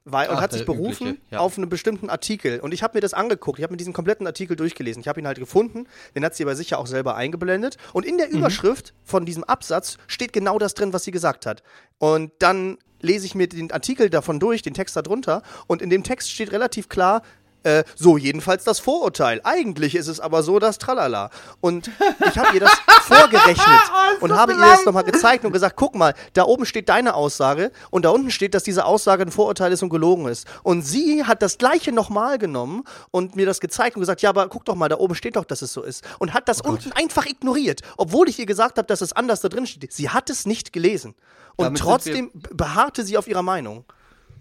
Weil, 0.03 0.27
und 0.27 0.35
Ach, 0.35 0.41
hat 0.41 0.51
sich 0.51 0.65
berufen 0.65 1.07
übliche, 1.07 1.25
ja. 1.31 1.39
auf 1.39 1.57
einen 1.57 1.69
bestimmten 1.69 2.09
Artikel. 2.09 2.59
Und 2.59 2.73
ich 2.73 2.83
habe 2.83 2.97
mir 2.97 3.01
das 3.01 3.13
angeguckt. 3.13 3.57
Ich 3.57 3.63
habe 3.63 3.71
mir 3.71 3.77
diesen 3.77 3.93
kompletten 3.93 4.27
Artikel 4.27 4.57
durchgelesen. 4.57 4.99
Ich 5.01 5.07
habe 5.07 5.21
ihn 5.21 5.27
halt 5.27 5.39
gefunden. 5.39 5.87
Den 6.13 6.25
hat 6.25 6.35
sie 6.35 6.43
aber 6.43 6.57
sicher 6.57 6.77
auch 6.77 6.87
selber 6.87 7.15
eingeblendet. 7.15 7.77
Und 7.93 8.05
in 8.05 8.17
der 8.17 8.27
Mhm. 8.27 8.39
Überschrift 8.39 8.93
von 9.05 9.25
diesem 9.25 9.45
Absatz 9.45 9.97
steht 10.07 10.33
genau 10.33 10.59
das 10.59 10.73
drin, 10.73 10.91
was 10.91 11.05
sie 11.05 11.11
gesagt 11.11 11.45
hat. 11.45 11.63
Und 11.99 12.33
dann 12.39 12.77
lese 13.01 13.25
ich 13.25 13.33
mir 13.33 13.47
den 13.47 13.71
Artikel 13.71 14.09
davon 14.09 14.41
durch, 14.41 14.61
den 14.61 14.73
Text 14.73 14.97
darunter. 14.97 15.41
Und 15.67 15.81
in 15.81 15.89
dem 15.89 16.03
Text 16.03 16.31
steht 16.31 16.51
relativ 16.51 16.89
klar, 16.89 17.21
äh, 17.63 17.83
so 17.95 18.17
jedenfalls 18.17 18.63
das 18.63 18.79
Vorurteil. 18.79 19.41
Eigentlich 19.43 19.95
ist 19.95 20.07
es 20.07 20.19
aber 20.19 20.43
so, 20.43 20.59
dass 20.59 20.77
Tralala. 20.77 21.29
Und 21.61 21.89
ich 22.27 22.37
habe 22.37 22.53
ihr 22.53 22.61
das 22.61 22.71
vorgerechnet 23.03 23.81
und 24.21 24.33
habe 24.33 24.53
ihr 24.53 24.59
das 24.59 24.85
nochmal 24.85 25.03
gezeigt 25.03 25.45
und 25.45 25.51
gesagt, 25.51 25.75
guck 25.75 25.95
mal, 25.95 26.13
da 26.33 26.43
oben 26.43 26.65
steht 26.65 26.89
deine 26.89 27.13
Aussage 27.13 27.71
und 27.89 28.05
da 28.05 28.09
unten 28.09 28.31
steht, 28.31 28.53
dass 28.53 28.63
diese 28.63 28.85
Aussage 28.85 29.23
ein 29.23 29.31
Vorurteil 29.31 29.71
ist 29.71 29.83
und 29.83 29.89
gelogen 29.89 30.27
ist. 30.27 30.47
Und 30.63 30.83
sie 30.83 31.23
hat 31.25 31.41
das 31.41 31.57
gleiche 31.57 31.91
nochmal 31.91 32.37
genommen 32.37 32.83
und 33.11 33.35
mir 33.35 33.45
das 33.45 33.59
gezeigt 33.59 33.95
und 33.95 34.01
gesagt, 34.01 34.21
ja, 34.21 34.29
aber 34.29 34.47
guck 34.47 34.65
doch 34.65 34.75
mal, 34.75 34.89
da 34.89 34.97
oben 34.97 35.15
steht 35.15 35.35
doch, 35.35 35.45
dass 35.45 35.61
es 35.61 35.73
so 35.73 35.83
ist. 35.83 36.03
Und 36.19 36.33
hat 36.33 36.47
das 36.47 36.61
unten 36.61 36.91
einfach 36.93 37.25
ignoriert, 37.25 37.81
obwohl 37.97 38.29
ich 38.29 38.39
ihr 38.39 38.45
gesagt 38.45 38.77
habe, 38.77 38.87
dass 38.87 39.01
es 39.01 39.13
anders 39.13 39.41
da 39.41 39.49
drin 39.49 39.67
steht. 39.67 39.93
Sie 39.93 40.09
hat 40.09 40.29
es 40.29 40.45
nicht 40.45 40.73
gelesen. 40.73 41.15
Und 41.55 41.65
Damit 41.65 41.81
trotzdem 41.81 42.31
beharrte 42.33 43.03
sie 43.03 43.17
auf 43.17 43.27
ihrer 43.27 43.43
Meinung. 43.43 43.83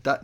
Da, 0.05 0.21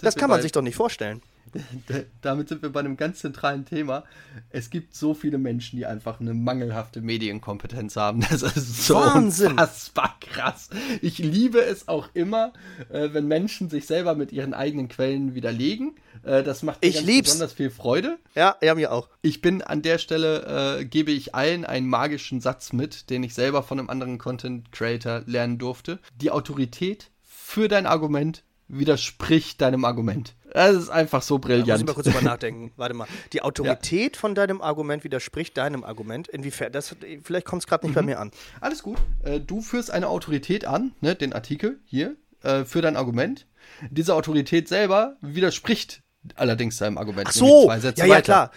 Das 0.00 0.14
kann 0.14 0.30
man 0.30 0.40
sich 0.42 0.52
doch 0.52 0.62
nicht 0.62 0.76
vorstellen. 0.76 1.20
Da- 1.88 2.00
Damit 2.22 2.48
sind 2.48 2.62
wir 2.62 2.70
bei 2.70 2.80
einem 2.80 2.96
ganz 2.96 3.20
zentralen 3.20 3.64
Thema. 3.64 4.04
Es 4.50 4.70
gibt 4.70 4.94
so 4.94 5.14
viele 5.14 5.38
Menschen, 5.38 5.76
die 5.76 5.86
einfach 5.86 6.20
eine 6.20 6.34
mangelhafte 6.34 7.00
Medienkompetenz 7.00 7.96
haben. 7.96 8.20
Das 8.30 8.42
ist 8.42 8.86
so 8.86 8.96
Wahnsinn. 8.96 9.52
unfassbar 9.52 10.16
krass. 10.20 10.68
Ich 11.02 11.18
liebe 11.18 11.60
es 11.60 11.88
auch 11.88 12.08
immer, 12.14 12.52
äh, 12.90 13.08
wenn 13.12 13.26
Menschen 13.26 13.70
sich 13.70 13.86
selber 13.86 14.14
mit 14.14 14.32
ihren 14.32 14.54
eigenen 14.54 14.88
Quellen 14.88 15.34
widerlegen. 15.34 15.94
Äh, 16.22 16.42
das 16.42 16.62
macht 16.62 16.82
mir 16.82 17.22
besonders 17.22 17.52
viel 17.52 17.70
Freude. 17.70 18.18
Ja, 18.34 18.56
ja, 18.62 18.74
mir 18.74 18.92
auch. 18.92 19.08
Ich 19.22 19.40
bin 19.40 19.62
an 19.62 19.82
der 19.82 19.98
Stelle, 19.98 20.78
äh, 20.80 20.84
gebe 20.84 21.10
ich 21.12 21.34
allen 21.34 21.64
einen 21.64 21.86
magischen 21.88 22.40
Satz 22.40 22.72
mit, 22.72 23.10
den 23.10 23.22
ich 23.22 23.34
selber 23.34 23.62
von 23.62 23.78
einem 23.78 23.90
anderen 23.90 24.18
Content 24.18 24.72
Creator 24.72 25.22
lernen 25.26 25.58
durfte. 25.58 25.98
Die 26.20 26.30
Autorität 26.30 27.10
für 27.22 27.68
dein 27.68 27.86
Argument 27.86 28.42
widerspricht 28.68 29.60
deinem 29.60 29.84
Argument. 29.84 30.34
Das 30.52 30.74
ist 30.74 30.88
einfach 30.88 31.22
so 31.22 31.38
Da 31.38 31.48
muss 31.48 31.58
ich 31.58 31.64
brillant. 31.64 31.86
mal 31.86 31.92
kurz 31.94 32.06
drüber 32.06 32.22
nachdenken. 32.22 32.72
Warte 32.76 32.94
mal. 32.94 33.06
Die 33.32 33.42
Autorität 33.42 34.16
von 34.16 34.34
deinem 34.34 34.60
Argument 34.62 35.04
widerspricht 35.04 35.56
deinem 35.56 35.84
Argument. 35.84 36.28
Inwiefern? 36.28 36.72
Das, 36.72 36.96
vielleicht 37.22 37.46
kommt 37.46 37.62
es 37.62 37.66
gerade 37.66 37.86
nicht 37.86 37.94
bei 37.94 38.02
mir 38.02 38.18
an. 38.18 38.30
Alles 38.60 38.82
gut. 38.82 38.98
Äh, 39.22 39.40
du 39.40 39.60
führst 39.60 39.90
eine 39.90 40.08
Autorität 40.08 40.64
an, 40.64 40.92
ne, 41.00 41.14
den 41.14 41.32
Artikel 41.32 41.80
hier, 41.84 42.16
äh, 42.42 42.64
für 42.64 42.80
dein 42.80 42.96
Argument. 42.96 43.46
Diese 43.90 44.14
Autorität 44.14 44.68
selber 44.68 45.16
widerspricht 45.20 46.02
allerdings 46.34 46.78
deinem 46.78 46.98
Argument. 46.98 47.28
Ach 47.28 47.32
so, 47.32 47.68
ja, 47.68 47.76
ja, 47.76 48.08
weiter. 48.08 48.22
klar. 48.22 48.50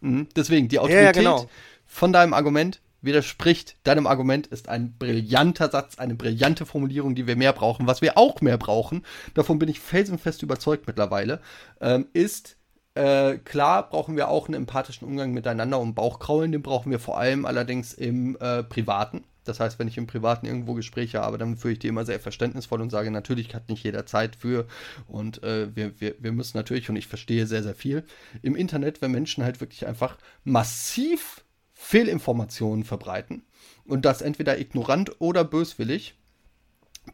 Mhm. 0.00 0.28
Deswegen, 0.34 0.68
die 0.68 0.76
ja, 0.76 0.82
Autorität 0.82 1.14
genau. 1.14 1.46
von 1.86 2.12
deinem 2.12 2.34
Argument 2.34 2.80
widerspricht 3.02 3.76
deinem 3.84 4.06
Argument, 4.06 4.46
ist 4.46 4.68
ein 4.68 4.96
brillanter 4.98 5.70
Satz, 5.70 5.98
eine 5.98 6.14
brillante 6.14 6.64
Formulierung, 6.66 7.14
die 7.14 7.26
wir 7.26 7.36
mehr 7.36 7.52
brauchen. 7.52 7.86
Was 7.86 8.00
wir 8.00 8.16
auch 8.16 8.40
mehr 8.40 8.58
brauchen, 8.58 9.04
davon 9.34 9.58
bin 9.58 9.68
ich 9.68 9.80
felsenfest 9.80 10.42
überzeugt 10.42 10.86
mittlerweile, 10.86 11.40
ähm, 11.80 12.06
ist, 12.12 12.56
äh, 12.94 13.38
klar 13.38 13.88
brauchen 13.88 14.16
wir 14.16 14.28
auch 14.28 14.46
einen 14.46 14.54
empathischen 14.54 15.06
Umgang 15.06 15.32
miteinander 15.32 15.80
und 15.80 15.94
Bauchkraulen, 15.94 16.52
den 16.52 16.62
brauchen 16.62 16.90
wir 16.90 16.98
vor 16.98 17.18
allem 17.18 17.44
allerdings 17.46 17.92
im 17.92 18.36
äh, 18.40 18.62
Privaten. 18.62 19.24
Das 19.44 19.58
heißt, 19.58 19.78
wenn 19.78 19.88
ich 19.88 19.98
im 19.98 20.06
Privaten 20.06 20.46
irgendwo 20.46 20.74
Gespräche 20.74 21.20
habe, 21.20 21.38
dann 21.38 21.56
führe 21.56 21.72
ich 21.72 21.78
die 21.80 21.88
immer 21.88 22.04
sehr 22.04 22.20
verständnisvoll 22.20 22.80
und 22.80 22.90
sage, 22.90 23.10
natürlich 23.10 23.54
hat 23.54 23.68
nicht 23.68 23.82
jeder 23.82 24.06
Zeit 24.06 24.36
für 24.36 24.66
und 25.08 25.42
äh, 25.42 25.74
wir, 25.74 26.00
wir, 26.00 26.14
wir 26.20 26.32
müssen 26.32 26.56
natürlich, 26.56 26.88
und 26.88 26.96
ich 26.96 27.08
verstehe 27.08 27.46
sehr, 27.46 27.62
sehr 27.62 27.74
viel, 27.74 28.04
im 28.42 28.54
Internet, 28.54 29.02
wenn 29.02 29.10
Menschen 29.10 29.42
halt 29.42 29.60
wirklich 29.60 29.86
einfach 29.86 30.16
massiv 30.44 31.44
Fehlinformationen 31.82 32.84
verbreiten 32.84 33.42
und 33.84 34.04
das 34.04 34.22
entweder 34.22 34.58
ignorant 34.58 35.20
oder 35.20 35.42
böswillig. 35.44 36.14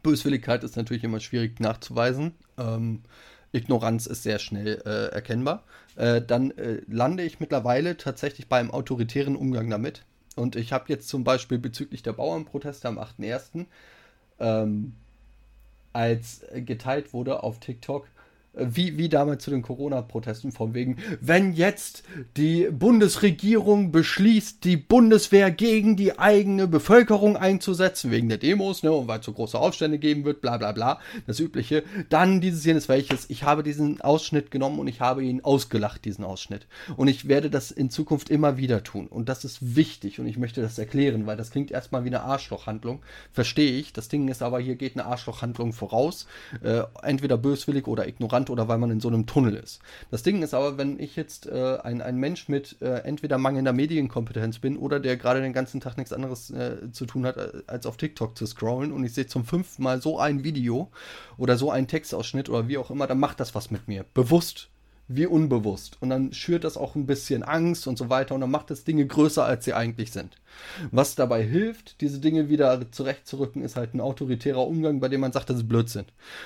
Böswilligkeit 0.03 0.63
ist 0.63 0.77
natürlich 0.77 1.03
immer 1.03 1.19
schwierig 1.19 1.59
nachzuweisen. 1.59 2.35
Ähm, 2.57 3.01
Ignoranz 3.51 4.05
ist 4.05 4.21
sehr 4.21 4.37
schnell 4.37 4.81
äh, 4.85 5.07
erkennbar. 5.11 5.63
Äh, 5.95 6.21
dann 6.21 6.51
äh, 6.51 6.81
lande 6.87 7.23
ich 7.23 7.39
mittlerweile 7.39 7.97
tatsächlich 7.97 8.47
bei 8.47 8.59
einem 8.59 8.69
autoritären 8.69 9.35
Umgang 9.35 9.69
damit. 9.71 10.05
Und 10.35 10.55
ich 10.55 10.71
habe 10.71 10.85
jetzt 10.87 11.09
zum 11.09 11.23
Beispiel 11.23 11.57
bezüglich 11.57 12.03
der 12.03 12.13
Bauernproteste 12.13 12.87
am 12.87 12.99
8.1., 12.99 13.65
ähm, 14.39 14.93
als 15.91 16.45
geteilt 16.53 17.13
wurde 17.13 17.41
auf 17.41 17.59
TikTok, 17.59 18.07
wie, 18.61 18.97
wie 18.97 19.09
damals 19.09 19.43
zu 19.43 19.51
den 19.51 19.61
Corona-Protesten 19.61 20.51
von 20.51 20.73
wegen, 20.73 20.97
wenn 21.21 21.53
jetzt 21.53 22.03
die 22.37 22.69
Bundesregierung 22.71 23.91
beschließt, 23.91 24.63
die 24.63 24.77
Bundeswehr 24.77 25.51
gegen 25.51 25.95
die 25.95 26.17
eigene 26.19 26.67
Bevölkerung 26.67 27.37
einzusetzen, 27.37 28.11
wegen 28.11 28.29
der 28.29 28.37
Demos, 28.37 28.83
ne, 28.83 28.91
und 28.91 29.07
weil 29.07 29.19
es 29.19 29.25
so 29.25 29.33
große 29.33 29.57
Aufstände 29.57 29.99
geben 29.99 30.25
wird, 30.25 30.41
bla 30.41 30.57
bla 30.57 30.71
bla, 30.71 30.99
das 31.27 31.39
Übliche, 31.39 31.83
dann 32.09 32.41
dieses 32.41 32.65
jenes 32.65 32.89
welches. 32.89 33.29
Ich 33.29 33.43
habe 33.43 33.63
diesen 33.63 34.01
Ausschnitt 34.01 34.51
genommen 34.51 34.79
und 34.79 34.87
ich 34.87 35.01
habe 35.01 35.23
ihn 35.23 35.43
ausgelacht, 35.43 36.05
diesen 36.05 36.23
Ausschnitt. 36.25 36.67
Und 36.97 37.07
ich 37.07 37.27
werde 37.27 37.49
das 37.49 37.71
in 37.71 37.89
Zukunft 37.89 38.29
immer 38.29 38.57
wieder 38.57 38.83
tun. 38.83 39.07
Und 39.07 39.29
das 39.29 39.45
ist 39.45 39.75
wichtig 39.75 40.19
und 40.19 40.27
ich 40.27 40.37
möchte 40.37 40.61
das 40.61 40.77
erklären, 40.77 41.25
weil 41.25 41.37
das 41.37 41.51
klingt 41.51 41.71
erstmal 41.71 42.03
wie 42.03 42.09
eine 42.09 42.21
Arschlochhandlung. 42.21 43.01
Verstehe 43.31 43.71
ich. 43.71 43.93
Das 43.93 44.07
Ding 44.07 44.27
ist 44.27 44.41
aber, 44.41 44.59
hier 44.59 44.75
geht 44.75 44.95
eine 44.95 45.05
Arschlochhandlung 45.05 45.73
voraus. 45.73 46.27
Äh, 46.63 46.81
entweder 47.03 47.37
böswillig 47.37 47.87
oder 47.87 48.07
ignorant 48.07 48.48
oder 48.49 48.67
weil 48.67 48.77
man 48.77 48.91
in 48.91 48.99
so 48.99 49.07
einem 49.07 49.25
Tunnel 49.25 49.55
ist. 49.55 49.79
Das 50.11 50.23
Ding 50.23 50.41
ist 50.41 50.53
aber, 50.53 50.77
wenn 50.77 50.99
ich 50.99 51.15
jetzt 51.15 51.47
äh, 51.47 51.77
ein, 51.83 52.01
ein 52.01 52.17
Mensch 52.17 52.49
mit 52.49 52.81
äh, 52.81 52.99
entweder 52.99 53.37
mangelnder 53.37 53.73
Medienkompetenz 53.73 54.59
bin 54.59 54.77
oder 54.77 54.99
der 54.99 55.17
gerade 55.17 55.41
den 55.41 55.53
ganzen 55.53 55.81
Tag 55.81 55.97
nichts 55.97 56.13
anderes 56.13 56.49
äh, 56.51 56.91
zu 56.91 57.05
tun 57.05 57.25
hat, 57.25 57.37
äh, 57.37 57.63
als 57.67 57.85
auf 57.85 57.97
TikTok 57.97 58.37
zu 58.37 58.45
scrollen 58.45 58.91
und 58.91 59.03
ich 59.03 59.13
sehe 59.13 59.27
zum 59.27 59.45
fünften 59.45 59.83
Mal 59.83 60.01
so 60.01 60.19
ein 60.19 60.43
Video 60.43 60.91
oder 61.37 61.57
so 61.57 61.71
einen 61.71 61.87
Textausschnitt 61.87 62.49
oder 62.49 62.67
wie 62.67 62.77
auch 62.77 62.91
immer, 62.91 63.07
dann 63.07 63.19
macht 63.19 63.39
das 63.39 63.55
was 63.55 63.71
mit 63.71 63.87
mir. 63.87 64.05
Bewusst 64.13 64.69
wie 65.09 65.25
unbewusst. 65.25 65.97
Und 66.01 66.11
dann 66.11 66.31
schürt 66.33 66.63
das 66.63 66.77
auch 66.77 66.95
ein 66.95 67.07
bisschen 67.07 67.41
Angst 67.41 67.87
und 67.87 67.97
so 67.97 68.09
weiter 68.09 68.35
und 68.35 68.41
dann 68.41 68.51
macht 68.51 68.69
das 68.69 68.83
Dinge 68.83 69.05
größer, 69.05 69.43
als 69.43 69.65
sie 69.65 69.73
eigentlich 69.73 70.11
sind. 70.11 70.37
Was 70.91 71.15
dabei 71.15 71.43
hilft, 71.43 71.99
diese 72.01 72.19
Dinge 72.19 72.47
wieder 72.47 72.91
zurechtzurücken, 72.91 73.63
ist 73.63 73.75
halt 73.75 73.95
ein 73.95 74.01
autoritärer 74.01 74.65
Umgang, 74.65 74.99
bei 74.99 75.09
dem 75.09 75.21
man 75.21 75.31
sagt, 75.31 75.49
das 75.49 75.57
ist 75.57 75.67
Blödsinn. 75.67 76.05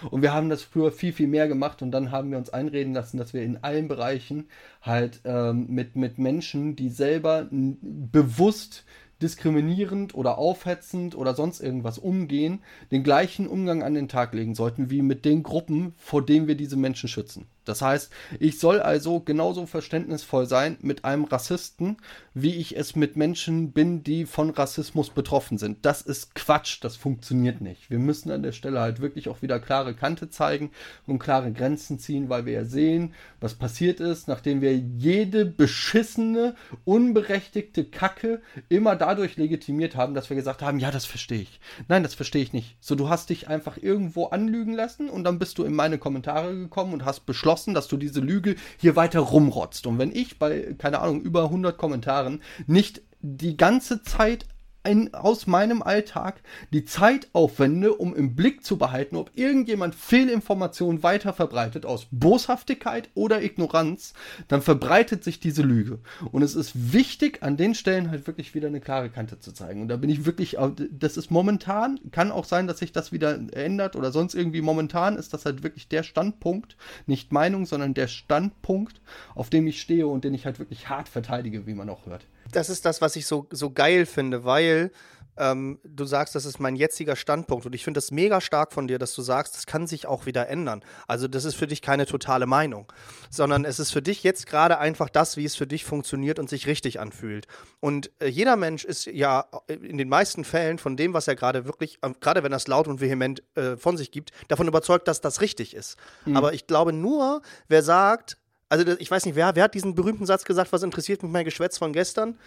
Und 0.09 0.21
wir 0.21 0.33
haben 0.33 0.49
das 0.49 0.63
früher 0.63 0.93
viel, 0.93 1.11
viel 1.11 1.27
mehr 1.27 1.49
gemacht 1.49 1.81
und 1.81 1.91
dann 1.91 2.09
haben 2.11 2.31
wir 2.31 2.37
uns 2.37 2.49
einreden 2.49 2.93
lassen, 2.93 3.17
dass 3.17 3.33
wir 3.33 3.43
in 3.43 3.57
allen 3.63 3.89
Bereichen 3.89 4.45
halt 4.81 5.19
ähm, 5.25 5.67
mit, 5.67 5.97
mit 5.97 6.17
Menschen, 6.17 6.77
die 6.77 6.89
selber 6.89 7.49
bewusst 7.51 8.85
diskriminierend 9.21 10.15
oder 10.15 10.37
aufhetzend 10.37 11.15
oder 11.15 11.33
sonst 11.33 11.59
irgendwas 11.59 11.97
umgehen, 11.97 12.61
den 12.91 13.03
gleichen 13.03 13.47
Umgang 13.47 13.83
an 13.83 13.93
den 13.93 14.07
Tag 14.07 14.33
legen 14.33 14.55
sollten 14.55 14.89
wie 14.89 15.01
mit 15.01 15.25
den 15.25 15.43
Gruppen, 15.43 15.93
vor 15.97 16.25
denen 16.25 16.47
wir 16.47 16.55
diese 16.55 16.77
Menschen 16.77 17.09
schützen. 17.09 17.47
Das 17.65 17.81
heißt, 17.81 18.11
ich 18.39 18.59
soll 18.59 18.79
also 18.79 19.19
genauso 19.19 19.65
verständnisvoll 19.65 20.47
sein 20.47 20.77
mit 20.81 21.05
einem 21.05 21.23
Rassisten, 21.23 21.97
wie 22.33 22.55
ich 22.55 22.75
es 22.75 22.95
mit 22.95 23.15
Menschen 23.15 23.71
bin, 23.71 24.03
die 24.03 24.25
von 24.25 24.49
Rassismus 24.49 25.09
betroffen 25.09 25.57
sind. 25.57 25.85
Das 25.85 26.01
ist 26.01 26.35
Quatsch, 26.35 26.79
das 26.81 26.95
funktioniert 26.95 27.61
nicht. 27.61 27.89
Wir 27.89 27.99
müssen 27.99 28.31
an 28.31 28.43
der 28.43 28.51
Stelle 28.51 28.79
halt 28.79 28.99
wirklich 28.99 29.29
auch 29.29 29.41
wieder 29.41 29.59
klare 29.59 29.93
Kante 29.93 30.29
zeigen 30.29 30.71
und 31.05 31.19
klare 31.19 31.51
Grenzen 31.51 31.99
ziehen, 31.99 32.29
weil 32.29 32.45
wir 32.45 32.53
ja 32.53 32.65
sehen, 32.65 33.13
was 33.39 33.55
passiert 33.55 33.99
ist, 33.99 34.27
nachdem 34.27 34.61
wir 34.61 34.75
jede 34.75 35.45
beschissene, 35.45 36.55
unberechtigte 36.85 37.85
Kacke 37.85 38.41
immer 38.69 38.95
dadurch 38.95 39.37
legitimiert 39.37 39.95
haben, 39.95 40.13
dass 40.13 40.29
wir 40.29 40.35
gesagt 40.35 40.61
haben, 40.61 40.79
ja, 40.79 40.91
das 40.91 41.05
verstehe 41.05 41.41
ich. 41.41 41.59
Nein, 41.87 42.03
das 42.03 42.13
verstehe 42.13 42.43
ich 42.43 42.53
nicht. 42.53 42.77
So, 42.81 42.95
du 42.95 43.09
hast 43.09 43.29
dich 43.29 43.47
einfach 43.47 43.77
irgendwo 43.77 44.27
anlügen 44.27 44.73
lassen 44.73 45.09
und 45.09 45.23
dann 45.23 45.39
bist 45.39 45.57
du 45.57 45.63
in 45.63 45.73
meine 45.73 45.97
Kommentare 45.97 46.55
gekommen 46.55 46.93
und 46.93 47.05
hast 47.05 47.25
beschlossen, 47.25 47.52
dass 47.73 47.87
du 47.87 47.97
diese 47.97 48.19
Lüge 48.19 48.55
hier 48.77 48.95
weiter 48.95 49.19
rumrotzt. 49.19 49.87
Und 49.87 49.99
wenn 49.99 50.13
ich 50.13 50.39
bei, 50.39 50.75
keine 50.77 50.99
Ahnung, 50.99 51.21
über 51.21 51.43
100 51.43 51.77
Kommentaren 51.77 52.41
nicht 52.67 53.01
die 53.21 53.55
ganze 53.55 54.03
Zeit 54.03 54.45
in, 54.83 55.13
aus 55.13 55.47
meinem 55.47 55.81
Alltag 55.81 56.41
die 56.71 56.85
Zeit 56.85 57.27
aufwende, 57.33 57.93
um 57.93 58.15
im 58.15 58.35
Blick 58.35 58.65
zu 58.65 58.77
behalten, 58.77 59.15
ob 59.15 59.31
irgendjemand 59.35 59.95
Fehlinformationen 59.95 61.03
weiter 61.03 61.33
verbreitet 61.33 61.85
aus 61.85 62.07
Boshaftigkeit 62.11 63.09
oder 63.13 63.41
Ignoranz, 63.41 64.13
dann 64.47 64.61
verbreitet 64.61 65.23
sich 65.23 65.39
diese 65.39 65.61
Lüge. 65.61 65.99
Und 66.31 66.41
es 66.41 66.55
ist 66.55 66.93
wichtig, 66.93 67.43
an 67.43 67.57
den 67.57 67.75
Stellen 67.75 68.11
halt 68.11 68.27
wirklich 68.27 68.53
wieder 68.55 68.67
eine 68.67 68.81
klare 68.81 69.09
Kante 69.09 69.39
zu 69.39 69.53
zeigen. 69.53 69.81
Und 69.81 69.87
da 69.87 69.97
bin 69.97 70.09
ich 70.09 70.25
wirklich, 70.25 70.57
das 70.91 71.17
ist 71.17 71.31
momentan, 71.31 71.99
kann 72.11 72.31
auch 72.31 72.45
sein, 72.45 72.67
dass 72.67 72.79
sich 72.79 72.91
das 72.91 73.11
wieder 73.11 73.39
ändert 73.53 73.95
oder 73.95 74.11
sonst 74.11 74.35
irgendwie 74.35 74.61
momentan 74.61 75.15
ist 75.15 75.33
das 75.33 75.45
halt 75.45 75.63
wirklich 75.63 75.87
der 75.87 76.03
Standpunkt, 76.03 76.75
nicht 77.05 77.31
Meinung, 77.31 77.65
sondern 77.65 77.93
der 77.93 78.07
Standpunkt, 78.07 79.01
auf 79.35 79.49
dem 79.49 79.67
ich 79.67 79.81
stehe 79.81 80.07
und 80.07 80.23
den 80.23 80.33
ich 80.33 80.45
halt 80.45 80.59
wirklich 80.59 80.89
hart 80.89 81.07
verteidige, 81.07 81.65
wie 81.67 81.73
man 81.73 81.89
auch 81.89 82.05
hört. 82.05 82.25
Das 82.53 82.69
ist 82.69 82.85
das, 82.85 83.01
was 83.01 83.15
ich 83.15 83.25
so, 83.25 83.47
so 83.51 83.71
geil 83.71 84.05
finde, 84.05 84.45
weil 84.45 84.91
ähm, 85.37 85.79
du 85.83 86.05
sagst, 86.05 86.35
das 86.35 86.45
ist 86.45 86.59
mein 86.59 86.75
jetziger 86.75 87.15
Standpunkt 87.15 87.65
und 87.65 87.73
ich 87.73 87.83
finde 87.83 87.97
das 87.97 88.11
mega 88.11 88.41
stark 88.41 88.73
von 88.73 88.87
dir, 88.87 88.99
dass 88.99 89.15
du 89.15 89.21
sagst, 89.21 89.55
das 89.55 89.65
kann 89.65 89.87
sich 89.87 90.05
auch 90.05 90.25
wieder 90.25 90.47
ändern. 90.47 90.83
Also 91.07 91.27
das 91.27 91.45
ist 91.45 91.55
für 91.55 91.67
dich 91.67 91.81
keine 91.81 92.05
totale 92.05 92.45
Meinung, 92.45 92.91
sondern 93.29 93.65
es 93.65 93.79
ist 93.79 93.91
für 93.91 94.01
dich 94.01 94.23
jetzt 94.23 94.45
gerade 94.45 94.77
einfach 94.77 95.09
das, 95.09 95.37
wie 95.37 95.45
es 95.45 95.55
für 95.55 95.67
dich 95.67 95.85
funktioniert 95.85 96.39
und 96.39 96.49
sich 96.49 96.67
richtig 96.67 96.99
anfühlt. 96.99 97.47
Und 97.79 98.11
äh, 98.19 98.27
jeder 98.27 98.55
Mensch 98.55 98.85
ist 98.85 99.05
ja 99.05 99.45
äh, 99.67 99.73
in 99.73 99.97
den 99.97 100.09
meisten 100.09 100.43
Fällen 100.43 100.77
von 100.77 100.95
dem, 100.97 101.13
was 101.13 101.27
er 101.27 101.35
gerade 101.35 101.65
wirklich, 101.65 101.97
äh, 102.01 102.11
gerade 102.19 102.43
wenn 102.43 102.53
er 102.53 102.57
es 102.57 102.67
laut 102.67 102.87
und 102.87 103.01
vehement 103.01 103.41
äh, 103.55 103.77
von 103.77 103.97
sich 103.97 104.11
gibt, 104.11 104.31
davon 104.49 104.67
überzeugt, 104.67 105.07
dass 105.07 105.21
das 105.21 105.41
richtig 105.41 105.75
ist. 105.75 105.97
Mhm. 106.25 106.37
Aber 106.37 106.53
ich 106.53 106.67
glaube 106.67 106.93
nur, 106.93 107.41
wer 107.67 107.81
sagt, 107.81 108.37
also 108.69 108.85
ich 108.99 109.09
weiß 109.09 109.25
nicht, 109.25 109.35
wer, 109.35 109.55
wer 109.55 109.63
hat 109.65 109.73
diesen 109.73 109.95
berühmten 109.95 110.25
Satz 110.25 110.45
gesagt, 110.45 110.71
was 110.71 110.83
interessiert 110.83 111.23
mich 111.23 111.31
mein 111.31 111.45
Geschwätz 111.45 111.77
von 111.77 111.93
gestern? 111.93 112.37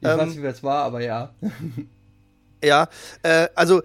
Ich 0.00 0.08
ähm, 0.08 0.18
weiß 0.18 0.28
nicht, 0.28 0.42
wer 0.42 0.50
es 0.50 0.62
war, 0.62 0.84
aber 0.84 1.00
ja. 1.00 1.34
Ja, 2.64 2.86
äh, 3.24 3.48
also 3.56 3.82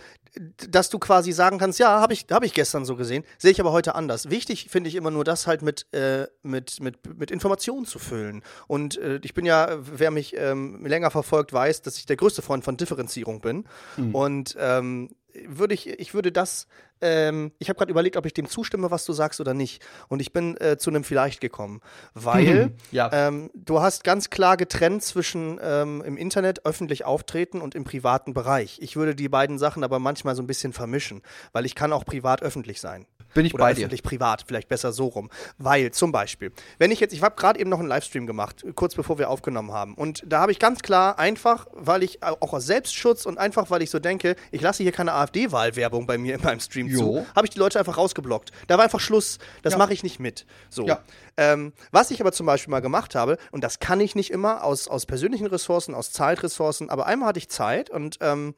dass 0.69 0.89
du 0.89 0.99
quasi 0.99 1.31
sagen 1.31 1.57
kannst, 1.57 1.79
ja, 1.79 1.99
habe 1.99 2.13
ich, 2.13 2.25
hab 2.29 2.43
ich 2.43 2.53
gestern 2.53 2.85
so 2.85 2.95
gesehen, 2.95 3.23
sehe 3.37 3.51
ich 3.51 3.59
aber 3.59 3.71
heute 3.71 3.95
anders. 3.95 4.29
Wichtig 4.29 4.67
finde 4.69 4.89
ich 4.89 4.95
immer 4.95 5.11
nur, 5.11 5.23
das 5.23 5.47
halt 5.47 5.61
mit, 5.61 5.91
äh, 5.93 6.27
mit, 6.43 6.79
mit, 6.79 7.17
mit 7.17 7.31
Informationen 7.31 7.85
zu 7.85 7.99
füllen. 7.99 8.43
Und 8.67 8.97
äh, 8.97 9.19
ich 9.23 9.33
bin 9.33 9.45
ja, 9.45 9.77
wer 9.79 10.11
mich 10.11 10.35
ähm, 10.37 10.85
länger 10.85 11.11
verfolgt, 11.11 11.53
weiß, 11.53 11.81
dass 11.81 11.97
ich 11.97 12.05
der 12.05 12.17
größte 12.17 12.41
Freund 12.41 12.63
von 12.63 12.77
Differenzierung 12.77 13.41
bin. 13.41 13.65
Mhm. 13.97 14.15
Und 14.15 14.55
ähm, 14.59 15.09
würde 15.45 15.73
ich, 15.73 15.87
ich 15.87 16.13
würde 16.13 16.31
das, 16.31 16.67
ähm, 17.01 17.51
ich 17.59 17.69
habe 17.69 17.77
gerade 17.77 17.91
überlegt, 17.91 18.17
ob 18.17 18.25
ich 18.25 18.33
dem 18.33 18.47
zustimme, 18.47 18.91
was 18.91 19.05
du 19.05 19.13
sagst 19.13 19.39
oder 19.39 19.53
nicht. 19.53 19.85
Und 20.07 20.21
ich 20.21 20.33
bin 20.33 20.57
äh, 20.59 20.77
zu 20.77 20.89
einem 20.89 21.03
Vielleicht 21.03 21.41
gekommen, 21.41 21.81
weil 22.13 22.73
ja. 22.91 23.09
ähm, 23.11 23.51
du 23.53 23.81
hast 23.81 24.03
ganz 24.03 24.29
klar 24.29 24.57
getrennt 24.57 25.03
zwischen 25.03 25.59
ähm, 25.61 26.01
im 26.05 26.17
Internet 26.17 26.65
öffentlich 26.65 27.05
auftreten 27.05 27.61
und 27.61 27.75
im 27.75 27.83
privaten 27.83 28.33
Bereich. 28.33 28.79
Ich 28.81 28.95
würde 28.95 29.15
die 29.15 29.29
beiden 29.29 29.59
Sachen 29.59 29.83
aber 29.83 29.99
manchmal 29.99 30.35
so 30.35 30.41
ein 30.41 30.47
bisschen 30.47 30.73
vermischen, 30.73 31.21
weil 31.51 31.65
ich 31.65 31.75
kann 31.75 31.93
auch 31.93 32.05
privat 32.05 32.41
öffentlich 32.41 32.81
sein. 32.81 33.05
Bin 33.37 33.45
ich 33.45 33.53
Oder 33.53 33.65
bei 33.65 33.71
öffentlich 33.73 34.01
dir. 34.01 34.09
privat, 34.09 34.45
vielleicht 34.47 34.67
besser 34.67 34.91
so 34.91 35.05
rum. 35.05 35.29
Weil 35.59 35.91
zum 35.91 36.11
Beispiel, 36.11 36.51
wenn 36.79 36.89
ich 36.89 36.99
jetzt, 36.99 37.13
ich 37.13 37.21
habe 37.21 37.35
gerade 37.35 37.59
eben 37.59 37.69
noch 37.69 37.77
einen 37.77 37.87
Livestream 37.87 38.25
gemacht, 38.25 38.65
kurz 38.73 38.95
bevor 38.95 39.19
wir 39.19 39.29
aufgenommen 39.29 39.71
haben. 39.71 39.93
Und 39.93 40.23
da 40.25 40.39
habe 40.39 40.51
ich 40.51 40.57
ganz 40.57 40.81
klar 40.81 41.19
einfach, 41.19 41.67
weil 41.71 42.01
ich 42.01 42.23
auch 42.23 42.51
aus 42.51 42.65
Selbstschutz 42.65 43.27
und 43.27 43.37
einfach, 43.37 43.69
weil 43.69 43.83
ich 43.83 43.91
so 43.91 43.99
denke, 43.99 44.35
ich 44.49 44.61
lasse 44.61 44.81
hier 44.81 44.91
keine 44.91 45.13
AfD-Wahlwerbung 45.13 46.07
bei 46.07 46.17
mir 46.17 46.33
in 46.37 46.41
meinem 46.41 46.59
Stream 46.59 46.87
jo. 46.87 46.97
zu, 46.97 47.25
habe 47.35 47.45
ich 47.45 47.51
die 47.51 47.59
Leute 47.59 47.77
einfach 47.77 47.97
rausgeblockt. 47.97 48.51
Da 48.65 48.77
war 48.77 48.85
einfach 48.85 48.99
Schluss. 48.99 49.37
Das 49.61 49.73
ja. 49.73 49.77
mache 49.77 49.93
ich 49.93 50.01
nicht 50.01 50.19
mit. 50.19 50.47
So. 50.71 50.87
Ja. 50.87 51.03
Ähm, 51.37 51.73
was 51.91 52.09
ich 52.09 52.19
aber 52.19 52.31
zum 52.31 52.47
Beispiel 52.47 52.71
mal 52.71 52.79
gemacht 52.79 53.13
habe, 53.13 53.37
und 53.51 53.63
das 53.63 53.77
kann 53.77 53.99
ich 53.99 54.15
nicht 54.15 54.31
immer 54.31 54.63
aus, 54.63 54.87
aus 54.87 55.05
persönlichen 55.05 55.45
Ressourcen, 55.45 55.93
aus 55.93 56.11
Zeitressourcen, 56.11 56.89
aber 56.89 57.05
einmal 57.05 57.29
hatte 57.29 57.37
ich 57.37 57.49
Zeit 57.49 57.91
und 57.91 58.17
ähm, 58.21 58.55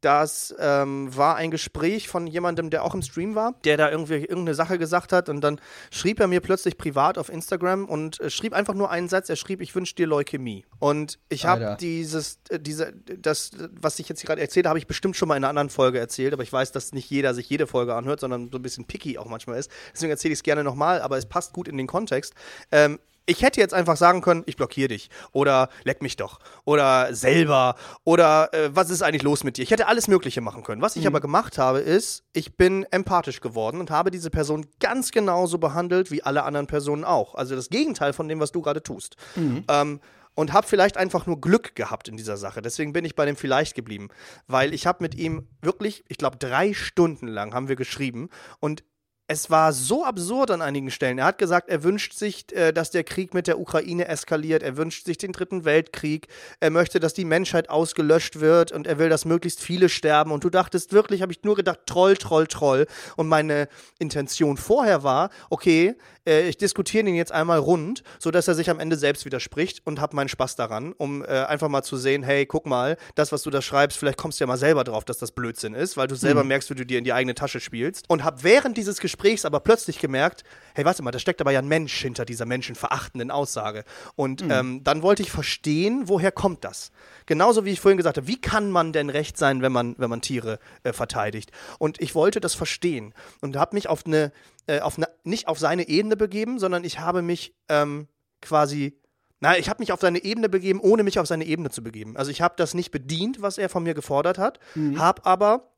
das 0.00 0.54
ähm, 0.58 1.14
war 1.16 1.36
ein 1.36 1.50
Gespräch 1.50 2.08
von 2.08 2.26
jemandem, 2.26 2.70
der 2.70 2.84
auch 2.84 2.94
im 2.94 3.02
Stream 3.02 3.34
war, 3.34 3.54
der 3.64 3.76
da 3.76 3.90
irgendwie 3.90 4.14
irgendeine 4.14 4.54
Sache 4.54 4.78
gesagt 4.78 5.12
hat 5.12 5.28
und 5.28 5.40
dann 5.40 5.60
schrieb 5.90 6.20
er 6.20 6.26
mir 6.26 6.40
plötzlich 6.40 6.76
privat 6.76 7.18
auf 7.18 7.28
Instagram 7.28 7.86
und 7.86 8.20
äh, 8.20 8.30
schrieb 8.30 8.52
einfach 8.52 8.74
nur 8.74 8.90
einen 8.90 9.08
Satz. 9.08 9.28
Er 9.30 9.36
schrieb, 9.36 9.60
ich 9.60 9.74
wünsche 9.74 9.94
dir 9.94 10.06
Leukämie. 10.06 10.64
Und 10.78 11.18
ich 11.28 11.46
habe 11.46 11.76
dieses, 11.80 12.38
äh, 12.50 12.60
diese, 12.60 12.92
das, 12.92 13.52
was 13.72 13.98
ich 13.98 14.08
jetzt 14.08 14.24
gerade 14.24 14.40
erzähle, 14.40 14.68
habe 14.68 14.78
ich 14.78 14.86
bestimmt 14.86 15.16
schon 15.16 15.28
mal 15.28 15.36
in 15.36 15.44
einer 15.44 15.50
anderen 15.50 15.70
Folge 15.70 15.98
erzählt, 15.98 16.32
aber 16.32 16.42
ich 16.42 16.52
weiß, 16.52 16.72
dass 16.72 16.92
nicht 16.92 17.10
jeder 17.10 17.34
sich 17.34 17.48
jede 17.48 17.66
Folge 17.66 17.94
anhört, 17.94 18.20
sondern 18.20 18.50
so 18.52 18.58
ein 18.58 18.62
bisschen 18.62 18.84
picky 18.84 19.18
auch 19.18 19.26
manchmal 19.26 19.58
ist. 19.58 19.70
Deswegen 19.94 20.10
erzähle 20.10 20.32
ich 20.32 20.38
es 20.40 20.42
gerne 20.42 20.62
nochmal, 20.62 21.00
aber 21.00 21.16
es 21.16 21.26
passt 21.26 21.52
gut 21.52 21.68
in 21.68 21.78
den 21.78 21.86
Kontext. 21.86 22.34
Ähm, 22.70 22.98
ich 23.26 23.42
hätte 23.42 23.60
jetzt 23.60 23.74
einfach 23.74 23.96
sagen 23.96 24.20
können, 24.20 24.44
ich 24.46 24.56
blockiere 24.56 24.88
dich 24.88 25.10
oder 25.32 25.68
leck 25.84 26.00
mich 26.00 26.16
doch 26.16 26.38
oder 26.64 27.14
selber 27.14 27.74
oder 28.04 28.52
äh, 28.54 28.70
was 28.74 28.90
ist 28.90 29.02
eigentlich 29.02 29.22
los 29.22 29.44
mit 29.44 29.56
dir? 29.56 29.62
Ich 29.62 29.70
hätte 29.70 29.88
alles 29.88 30.08
Mögliche 30.08 30.40
machen 30.40 30.62
können. 30.62 30.80
Was 30.80 30.96
ich 30.96 31.02
mhm. 31.02 31.08
aber 31.08 31.20
gemacht 31.20 31.58
habe, 31.58 31.80
ist, 31.80 32.24
ich 32.32 32.56
bin 32.56 32.84
empathisch 32.90 33.40
geworden 33.40 33.80
und 33.80 33.90
habe 33.90 34.10
diese 34.10 34.30
Person 34.30 34.66
ganz 34.80 35.10
genauso 35.10 35.58
behandelt 35.58 36.10
wie 36.10 36.22
alle 36.22 36.44
anderen 36.44 36.66
Personen 36.66 37.04
auch. 37.04 37.34
Also 37.34 37.56
das 37.56 37.68
Gegenteil 37.68 38.12
von 38.12 38.28
dem, 38.28 38.40
was 38.40 38.52
du 38.52 38.62
gerade 38.62 38.82
tust. 38.82 39.16
Mhm. 39.34 39.64
Ähm, 39.68 40.00
und 40.36 40.52
habe 40.52 40.66
vielleicht 40.66 40.98
einfach 40.98 41.26
nur 41.26 41.40
Glück 41.40 41.74
gehabt 41.74 42.08
in 42.08 42.16
dieser 42.18 42.36
Sache. 42.36 42.60
Deswegen 42.60 42.92
bin 42.92 43.06
ich 43.06 43.16
bei 43.16 43.24
dem 43.24 43.36
vielleicht 43.36 43.74
geblieben, 43.74 44.10
weil 44.46 44.74
ich 44.74 44.86
habe 44.86 45.02
mit 45.02 45.14
ihm 45.14 45.48
wirklich, 45.62 46.04
ich 46.08 46.18
glaube, 46.18 46.36
drei 46.36 46.74
Stunden 46.74 47.26
lang 47.26 47.54
haben 47.54 47.68
wir 47.68 47.76
geschrieben 47.76 48.28
und 48.60 48.84
es 49.28 49.50
war 49.50 49.72
so 49.72 50.04
absurd 50.04 50.50
an 50.52 50.62
einigen 50.62 50.90
Stellen. 50.90 51.18
Er 51.18 51.26
hat 51.26 51.38
gesagt, 51.38 51.68
er 51.68 51.82
wünscht 51.82 52.12
sich, 52.12 52.54
äh, 52.54 52.72
dass 52.72 52.90
der 52.90 53.02
Krieg 53.02 53.34
mit 53.34 53.48
der 53.48 53.58
Ukraine 53.58 54.06
eskaliert. 54.06 54.62
Er 54.62 54.76
wünscht 54.76 55.04
sich 55.04 55.18
den 55.18 55.32
dritten 55.32 55.64
Weltkrieg. 55.64 56.28
Er 56.60 56.70
möchte, 56.70 57.00
dass 57.00 57.12
die 57.12 57.24
Menschheit 57.24 57.68
ausgelöscht 57.68 58.38
wird 58.38 58.70
und 58.70 58.86
er 58.86 58.98
will, 58.98 59.08
dass 59.08 59.24
möglichst 59.24 59.60
viele 59.60 59.88
sterben. 59.88 60.30
Und 60.30 60.44
du 60.44 60.50
dachtest 60.50 60.92
wirklich, 60.92 61.22
habe 61.22 61.32
ich 61.32 61.42
nur 61.42 61.56
gedacht, 61.56 61.80
Troll, 61.86 62.16
Troll, 62.16 62.46
Troll. 62.46 62.86
Und 63.16 63.26
meine 63.26 63.68
Intention 63.98 64.56
vorher 64.56 65.02
war, 65.02 65.30
okay, 65.50 65.96
äh, 66.26 66.48
ich 66.48 66.56
diskutiere 66.56 67.08
ihn 67.08 67.14
jetzt 67.14 67.32
einmal 67.32 67.58
rund, 67.58 68.02
sodass 68.18 68.48
er 68.48 68.54
sich 68.54 68.70
am 68.70 68.80
Ende 68.80 68.96
selbst 68.96 69.24
widerspricht 69.24 69.82
und 69.84 70.00
habe 70.00 70.16
meinen 70.16 70.28
Spaß 70.28 70.56
daran, 70.56 70.92
um 70.92 71.22
äh, 71.22 71.26
einfach 71.26 71.68
mal 71.68 71.82
zu 71.82 71.96
sehen, 71.96 72.22
hey, 72.22 72.46
guck 72.46 72.66
mal, 72.66 72.96
das, 73.14 73.32
was 73.32 73.42
du 73.42 73.50
da 73.50 73.62
schreibst, 73.62 73.98
vielleicht 73.98 74.18
kommst 74.18 74.40
du 74.40 74.44
ja 74.44 74.46
mal 74.46 74.56
selber 74.56 74.84
drauf, 74.84 75.04
dass 75.04 75.18
das 75.18 75.32
Blödsinn 75.32 75.74
ist, 75.74 75.96
weil 75.96 76.08
du 76.08 76.14
selber 76.14 76.42
mhm. 76.42 76.48
merkst, 76.48 76.70
wie 76.70 76.74
du 76.74 76.86
dir 76.86 76.98
in 76.98 77.04
die 77.04 77.12
eigene 77.12 77.34
Tasche 77.34 77.60
spielst. 77.60 78.08
Und 78.08 78.24
habe 78.24 78.42
während 78.42 78.76
dieses 78.76 79.00
Gesprächs 79.00 79.44
aber 79.44 79.60
plötzlich 79.60 79.98
gemerkt, 79.98 80.44
hey, 80.74 80.84
warte 80.84 81.02
mal, 81.02 81.10
da 81.10 81.18
steckt 81.18 81.40
aber 81.40 81.52
ja 81.52 81.60
ein 81.60 81.68
Mensch 81.68 82.00
hinter 82.00 82.24
dieser 82.24 82.46
menschenverachtenden 82.46 83.30
Aussage. 83.30 83.84
Und 84.14 84.44
mhm. 84.44 84.50
ähm, 84.50 84.84
dann 84.84 85.02
wollte 85.02 85.22
ich 85.22 85.30
verstehen, 85.30 86.02
woher 86.06 86.32
kommt 86.32 86.64
das? 86.64 86.90
Genauso 87.26 87.64
wie 87.64 87.70
ich 87.70 87.80
vorhin 87.80 87.96
gesagt 87.96 88.16
habe, 88.16 88.28
wie 88.28 88.40
kann 88.40 88.70
man 88.70 88.92
denn 88.92 89.10
recht 89.10 89.36
sein, 89.36 89.62
wenn 89.62 89.72
man, 89.72 89.94
wenn 89.98 90.10
man 90.10 90.20
Tiere 90.20 90.58
äh, 90.82 90.92
verteidigt? 90.92 91.50
Und 91.78 92.00
ich 92.00 92.14
wollte 92.14 92.40
das 92.40 92.54
verstehen 92.54 93.14
und 93.40 93.56
habe 93.56 93.74
mich 93.74 93.88
auf 93.88 94.06
eine 94.06 94.32
äh, 94.66 94.80
auf 94.80 94.98
ne, 94.98 95.08
nicht 95.24 95.48
auf 95.48 95.58
seine 95.58 95.88
Ebene 95.88 96.16
begeben, 96.16 96.58
sondern 96.58 96.84
ich 96.84 97.00
habe 97.00 97.22
mich 97.22 97.54
ähm, 97.68 98.08
quasi 98.40 99.00
na, 99.38 99.58
ich 99.58 99.68
habe 99.68 99.82
mich 99.82 99.92
auf 99.92 100.00
seine 100.00 100.24
Ebene 100.24 100.48
begeben, 100.48 100.80
ohne 100.80 101.02
mich 101.02 101.18
auf 101.18 101.26
seine 101.26 101.44
Ebene 101.44 101.68
zu 101.68 101.82
begeben. 101.82 102.16
Also 102.16 102.30
ich 102.30 102.40
habe 102.40 102.54
das 102.56 102.72
nicht 102.72 102.90
bedient, 102.90 103.42
was 103.42 103.58
er 103.58 103.68
von 103.68 103.82
mir 103.82 103.92
gefordert 103.92 104.38
hat, 104.38 104.58
mhm. 104.74 104.98
habe 104.98 105.26
aber 105.26 105.74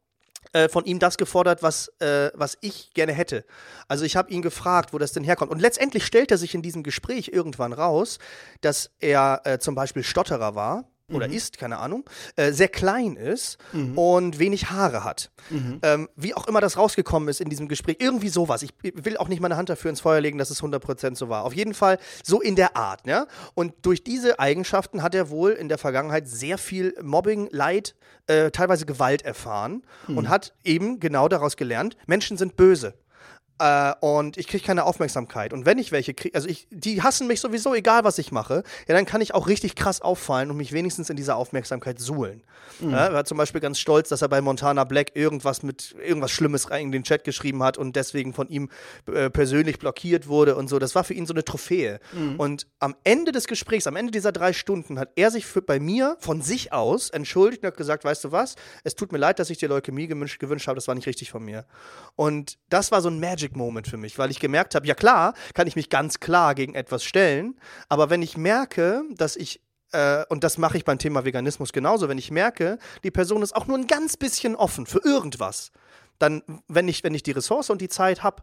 äh, 0.53 0.69
von 0.69 0.85
ihm 0.85 1.01
das 1.01 1.19
gefordert, 1.19 1.63
was, 1.63 1.89
äh, 2.01 2.31
was 2.35 2.57
ich 2.61 2.95
gerne 2.95 3.13
hätte. 3.13 3.45
Also 3.89 4.05
ich 4.05 4.17
habe 4.17 4.31
ihn 4.31 4.43
gefragt, 4.43 4.93
wo 4.93 4.99
das 4.99 5.13
denn 5.13 5.25
herkommt. 5.25 5.51
Und 5.51 5.61
letztendlich 5.61 6.07
stellt 6.07 6.31
er 6.31 6.39
sich 6.39 6.55
in 6.55 6.63
diesem 6.63 6.85
Gespräch 6.85 7.31
irgendwann 7.33 7.73
raus, 7.73 8.19
dass 8.61 8.93
er 9.01 9.41
äh, 9.45 9.59
zum 9.59 9.75
Beispiel 9.75 10.05
Stotterer 10.05 10.55
war 10.55 10.89
oder 11.11 11.29
mhm. 11.29 11.35
ist, 11.35 11.59
keine 11.59 11.79
Ahnung, 11.79 12.05
äh, 12.37 12.53
sehr 12.53 12.69
klein 12.69 13.17
ist 13.17 13.59
mhm. 13.73 13.97
und 13.97 14.39
wenig 14.39 14.71
Haare 14.71 15.05
hat. 15.05 15.31
Mhm. 15.51 15.79
Ähm, 15.83 16.09
wie 16.17 16.35
auch 16.35 16.47
immer 16.47 16.61
das 16.61 16.77
rausgekommen 16.77 17.29
ist 17.29 17.41
in 17.41 17.49
diesem 17.49 17.69
Gespräch, 17.69 17.97
irgendwie 17.99 18.29
sowas. 18.29 18.63
Ich 18.63 18.73
will 18.83 19.17
auch 19.17 19.29
nicht 19.29 19.41
meine 19.41 19.57
Hand 19.57 19.71
dafür 19.71 19.91
ins 19.91 20.01
Feuer 20.01 20.21
legen, 20.21 20.39
dass 20.39 20.51
es 20.51 20.63
100% 20.63 21.17
so 21.17 21.29
war. 21.29 21.45
Auf 21.45 21.55
jeden 21.55 21.75
Fall 21.75 21.99
so 22.23 22.41
in 22.41 22.57
der 22.57 22.77
Art. 22.77 23.07
Ja? 23.07 23.27
Und 23.55 23.75
durch 23.83 24.05
diese 24.05 24.39
Eigenschaften 24.39 25.03
hat 25.03 25.15
er 25.15 25.31
wohl 25.31 25.53
in 25.53 25.69
der 25.69 25.79
Vergangenheit 25.79 26.29
sehr 26.29 26.59
viel 26.59 26.95
Mobbing, 27.03 27.49
Leid, 27.51 27.95
äh, 28.27 28.51
teilweise 28.51 28.85
Gewalt 28.85 29.23
erfahren 29.23 29.83
und 30.07 30.25
mhm. 30.25 30.29
hat 30.29 30.53
eben 30.65 31.01
genau 31.01 31.29
daraus 31.29 31.57
gelernt, 31.57 31.97
Menschen 32.07 32.37
sind 32.37 32.57
böse. 32.57 32.95
Äh, 33.59 33.95
und 34.01 34.37
ich 34.37 34.47
kriege 34.47 34.65
keine 34.65 34.85
Aufmerksamkeit. 34.85 35.53
Und 35.53 35.67
wenn 35.67 35.79
ich 35.79 35.93
welche 35.93 36.15
kriege, 36.15 36.35
also 36.35 36.49
ich, 36.49 36.69
die 36.71 37.03
hassen 37.03 37.27
mich 37.27 37.41
sowieso, 37.41 37.75
egal 37.75 38.05
was 38.05 38.19
ich 38.19 38.33
mache, 38.33 38.63
ja, 38.87 38.95
dann 38.95 39.05
kann 39.05 39.21
ich 39.21 39.35
auch 39.35 39.49
richtig 39.49 39.75
krass 39.75 40.01
auffallen 40.01 40.51
und 40.51 40.57
mich 40.57 40.73
wenigstens 40.73 41.11
in 41.11 41.17
dieser 41.17 41.37
Aufmerksamkeit 41.37 41.99
suhlen. 41.99 42.43
Mhm. 42.81 42.91
Ja, 42.91 43.07
er 43.07 43.13
war 43.13 43.25
zum 43.25 43.39
Beispiel 43.39 43.61
ganz 43.61 43.79
stolz, 43.79 44.09
dass 44.09 44.23
er 44.23 44.29
bei 44.29 44.41
Montana 44.41 44.85
Black 44.85 45.13
irgendwas 45.15 45.63
mit 45.63 45.95
irgendwas 46.05 46.31
Schlimmes 46.31 46.71
rein 46.71 46.87
in 46.87 46.93
den 46.93 47.03
Chat 47.03 47.25
geschrieben 47.25 47.63
hat 47.63 47.79
und 47.79 47.97
deswegen 47.97 48.33
von 48.33 48.49
ihm 48.49 48.69
äh, 49.13 49.31
persönlich 49.31 49.79
blockiert 49.79 50.29
wurde 50.29 50.57
und 50.57 50.69
so. 50.69 50.79
Das 50.79 50.95
war 50.95 51.05
für 51.05 51.15
ihn 51.15 51.27
so 51.27 51.35
eine 51.35 51.45
Trophäe. 51.45 52.01
Mhm. 52.13 52.39
Und 52.39 52.67
am 52.79 52.95
Ende 53.05 53.33
des 53.33 53.47
Gesprächs, 53.47 53.87
am 53.87 53.97
Ende 53.97 54.13
dieser 54.13 54.33
drei 54.33 54.53
Stunden, 54.53 54.99
hat 54.99 55.11
er 55.17 55.31
sich 55.31 55.47
für, 55.47 55.63
bei 55.63 55.81
mir 55.81 56.17
von 56.21 56.43
sich 56.43 56.73
aus 56.73 57.11
entschuldigt 57.11 57.63
und 57.63 57.69
hat 57.69 57.77
gesagt, 57.77 58.05
weißt 58.05 58.25
du 58.25 58.33
was, 58.33 58.55
es 58.85 58.95
tut 58.95 59.13
mir 59.13 59.19
leid, 59.19 59.39
dass 59.39 59.51
ich 59.51 59.59
dir 59.59 59.69
Leukämie 59.69 60.07
gewünscht, 60.07 60.39
gewünscht 60.39 60.69
habe, 60.69 60.77
das 60.77 60.87
war 60.87 60.95
nicht 60.95 61.07
richtig 61.07 61.31
von 61.31 61.45
mir. 61.45 61.67
Und 62.17 62.59
das 62.69 62.93
war 62.93 63.01
so 63.01 63.09
ein 63.09 63.19
Magic 63.19 63.48
Magic 63.49 63.57
Moment 63.57 63.89
für 63.89 63.97
mich, 63.97 64.19
weil 64.19 64.31
ich 64.31 64.41
gemerkt 64.41 64.75
habe, 64.75 64.87
ja 64.87 64.95
klar, 64.95 65.35
kann 65.55 65.67
ich 65.67 65.77
mich 65.77 65.89
ganz 65.91 66.21
klar 66.21 66.55
gegen 66.55 66.75
etwas 66.75 67.05
stellen, 67.05 67.59
aber 67.89 68.11
wenn 68.11 68.23
ich 68.23 68.37
merke, 68.37 69.03
dass 69.15 69.37
ich 69.37 69.61
äh, 69.93 70.25
und 70.29 70.45
das 70.45 70.59
mache 70.59 70.77
ich 70.77 70.85
beim 70.85 70.99
Thema 70.99 71.25
Veganismus 71.25 71.73
genauso, 71.73 72.09
wenn 72.09 72.19
ich 72.19 72.31
merke, 72.31 72.79
die 73.05 73.11
Person 73.11 73.43
ist 73.43 73.57
auch 73.57 73.67
nur 73.67 73.79
ein 73.79 73.87
ganz 73.87 74.17
bisschen 74.17 74.55
offen 74.55 74.87
für 74.87 75.01
irgendwas, 75.03 75.73
dann, 76.19 76.43
wenn 76.69 76.89
ich, 76.89 77.05
wenn 77.05 77.15
ich 77.15 77.23
die 77.23 77.33
Ressource 77.33 77.71
und 77.71 77.81
die 77.81 77.89
Zeit 77.89 78.23
habe, 78.23 78.43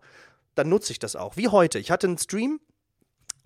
dann 0.55 0.69
nutze 0.69 0.91
ich 0.91 0.99
das 0.99 1.15
auch. 1.15 1.37
Wie 1.37 1.49
heute. 1.49 1.77
Ich 1.77 1.91
hatte 1.91 2.07
einen 2.07 2.17
Stream, 2.17 2.59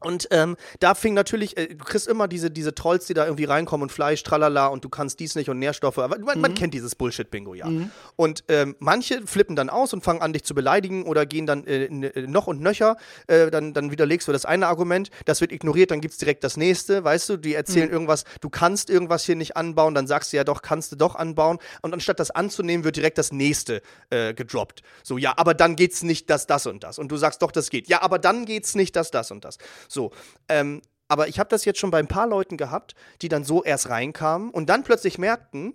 und 0.01 0.27
ähm, 0.31 0.55
da 0.79 0.95
fing 0.95 1.13
natürlich, 1.13 1.57
äh, 1.57 1.67
du 1.67 1.83
kriegst 1.83 2.07
immer 2.07 2.27
diese, 2.27 2.49
diese 2.49 2.73
Trolls, 2.73 3.05
die 3.07 3.13
da 3.13 3.25
irgendwie 3.25 3.45
reinkommen 3.45 3.83
und 3.83 3.91
Fleisch, 3.91 4.23
tralala 4.23 4.67
und 4.67 4.83
du 4.85 4.89
kannst 4.89 5.19
dies 5.19 5.35
nicht 5.35 5.49
und 5.49 5.59
Nährstoffe. 5.59 5.97
Aber 5.97 6.17
man, 6.19 6.37
mhm. 6.37 6.41
man 6.41 6.53
kennt 6.53 6.73
dieses 6.73 6.95
Bullshit-Bingo, 6.95 7.53
ja. 7.53 7.67
Mhm. 7.67 7.91
Und 8.15 8.43
ähm, 8.47 8.75
manche 8.79 9.25
flippen 9.27 9.55
dann 9.55 9.69
aus 9.69 9.93
und 9.93 10.03
fangen 10.03 10.21
an, 10.21 10.33
dich 10.33 10.43
zu 10.43 10.55
beleidigen 10.55 11.03
oder 11.03 11.25
gehen 11.25 11.45
dann 11.45 11.65
äh, 11.67 11.85
äh, 11.85 12.27
noch 12.27 12.47
und 12.47 12.61
nöcher. 12.61 12.97
Äh, 13.27 13.51
dann, 13.51 13.73
dann 13.73 13.91
widerlegst 13.91 14.27
du 14.27 14.31
das 14.31 14.45
eine 14.45 14.67
Argument, 14.67 15.09
das 15.25 15.41
wird 15.41 15.51
ignoriert, 15.51 15.91
dann 15.91 16.01
gibt 16.01 16.13
es 16.13 16.17
direkt 16.17 16.43
das 16.43 16.55
nächste, 16.55 17.03
weißt 17.03 17.29
du? 17.29 17.37
Die 17.37 17.53
erzählen 17.53 17.87
mhm. 17.87 17.93
irgendwas, 17.93 18.23
du 18.41 18.49
kannst 18.49 18.89
irgendwas 18.89 19.25
hier 19.25 19.35
nicht 19.35 19.57
anbauen, 19.57 19.93
dann 19.95 20.07
sagst 20.07 20.31
du 20.31 20.37
ja 20.37 20.43
doch, 20.43 20.61
kannst 20.61 20.91
du 20.91 20.95
doch 20.95 21.15
anbauen. 21.15 21.59
Und 21.81 21.93
anstatt 21.93 22.19
das 22.19 22.31
anzunehmen, 22.31 22.85
wird 22.85 22.95
direkt 22.95 23.17
das 23.17 23.31
nächste 23.31 23.81
äh, 24.09 24.33
gedroppt. 24.33 24.81
So, 25.03 25.17
ja, 25.17 25.33
aber 25.35 25.53
dann 25.53 25.75
geht's 25.75 26.03
nicht 26.03 26.29
das, 26.29 26.47
das 26.47 26.65
und 26.67 26.83
das. 26.83 26.99
Und 26.99 27.11
du 27.11 27.17
sagst 27.17 27.41
doch, 27.41 27.51
das 27.51 27.69
geht. 27.69 27.89
Ja, 27.89 28.01
aber 28.01 28.19
dann 28.19 28.45
geht's 28.45 28.75
nicht 28.75 28.95
das, 28.95 29.11
das 29.11 29.31
und 29.31 29.43
das. 29.43 29.57
So. 29.89 30.11
Ähm, 30.47 30.81
aber 31.09 31.27
ich 31.27 31.39
habe 31.39 31.49
das 31.49 31.65
jetzt 31.65 31.79
schon 31.79 31.91
bei 31.91 31.99
ein 31.99 32.07
paar 32.07 32.27
Leuten 32.27 32.55
gehabt, 32.55 32.95
die 33.21 33.29
dann 33.29 33.43
so 33.43 33.63
erst 33.63 33.89
reinkamen 33.89 34.51
und 34.51 34.69
dann 34.69 34.83
plötzlich 34.83 35.17
merkten, 35.17 35.73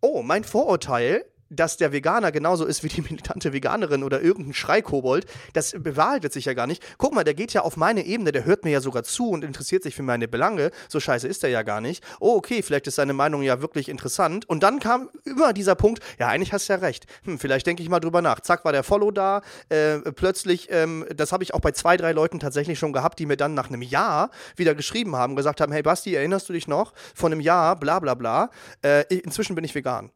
oh, 0.00 0.22
mein 0.22 0.44
Vorurteil 0.44 1.24
dass 1.56 1.76
der 1.76 1.92
Veganer 1.92 2.32
genauso 2.32 2.64
ist 2.64 2.82
wie 2.82 2.88
die 2.88 3.02
militante 3.02 3.52
Veganerin 3.52 4.02
oder 4.02 4.20
irgendein 4.20 4.54
Schreikobold, 4.54 5.26
das 5.52 5.74
bewahrheitet 5.78 6.32
sich 6.32 6.44
ja 6.46 6.54
gar 6.54 6.66
nicht. 6.66 6.82
Guck 6.98 7.14
mal, 7.14 7.24
der 7.24 7.34
geht 7.34 7.52
ja 7.52 7.62
auf 7.62 7.76
meine 7.76 8.04
Ebene, 8.04 8.32
der 8.32 8.44
hört 8.44 8.64
mir 8.64 8.70
ja 8.70 8.80
sogar 8.80 9.04
zu 9.04 9.30
und 9.30 9.44
interessiert 9.44 9.82
sich 9.82 9.94
für 9.94 10.02
meine 10.02 10.28
Belange. 10.28 10.70
So 10.88 11.00
scheiße 11.00 11.28
ist 11.28 11.44
er 11.44 11.50
ja 11.50 11.62
gar 11.62 11.80
nicht. 11.80 12.04
Oh, 12.20 12.34
okay, 12.36 12.62
vielleicht 12.62 12.86
ist 12.86 12.96
seine 12.96 13.12
Meinung 13.12 13.42
ja 13.42 13.60
wirklich 13.60 13.88
interessant. 13.88 14.48
Und 14.48 14.62
dann 14.62 14.80
kam 14.80 15.10
immer 15.24 15.52
dieser 15.52 15.74
Punkt, 15.74 16.02
ja, 16.18 16.28
eigentlich 16.28 16.52
hast 16.52 16.68
du 16.68 16.72
ja 16.72 16.78
recht. 16.78 17.06
Hm, 17.24 17.38
vielleicht 17.38 17.66
denke 17.66 17.82
ich 17.82 17.88
mal 17.88 18.00
drüber 18.00 18.22
nach. 18.22 18.40
Zack, 18.40 18.64
war 18.64 18.72
der 18.72 18.82
Follow 18.82 19.10
da. 19.10 19.42
Äh, 19.68 19.98
plötzlich, 20.12 20.68
ähm, 20.70 21.04
das 21.14 21.32
habe 21.32 21.44
ich 21.44 21.54
auch 21.54 21.60
bei 21.60 21.72
zwei, 21.72 21.96
drei 21.96 22.12
Leuten 22.12 22.40
tatsächlich 22.40 22.78
schon 22.78 22.92
gehabt, 22.92 23.18
die 23.18 23.26
mir 23.26 23.36
dann 23.36 23.54
nach 23.54 23.68
einem 23.68 23.82
Jahr 23.82 24.30
wieder 24.56 24.74
geschrieben 24.74 25.16
haben, 25.16 25.36
gesagt 25.36 25.60
haben, 25.60 25.72
hey 25.72 25.82
Basti, 25.82 26.14
erinnerst 26.14 26.48
du 26.48 26.52
dich 26.52 26.68
noch? 26.68 26.92
Von 27.14 27.32
einem 27.32 27.40
Jahr, 27.40 27.76
bla 27.76 27.98
bla 28.00 28.14
bla. 28.14 28.50
Äh, 28.82 29.04
inzwischen 29.14 29.54
bin 29.54 29.64
ich 29.64 29.74
vegan. 29.74 30.10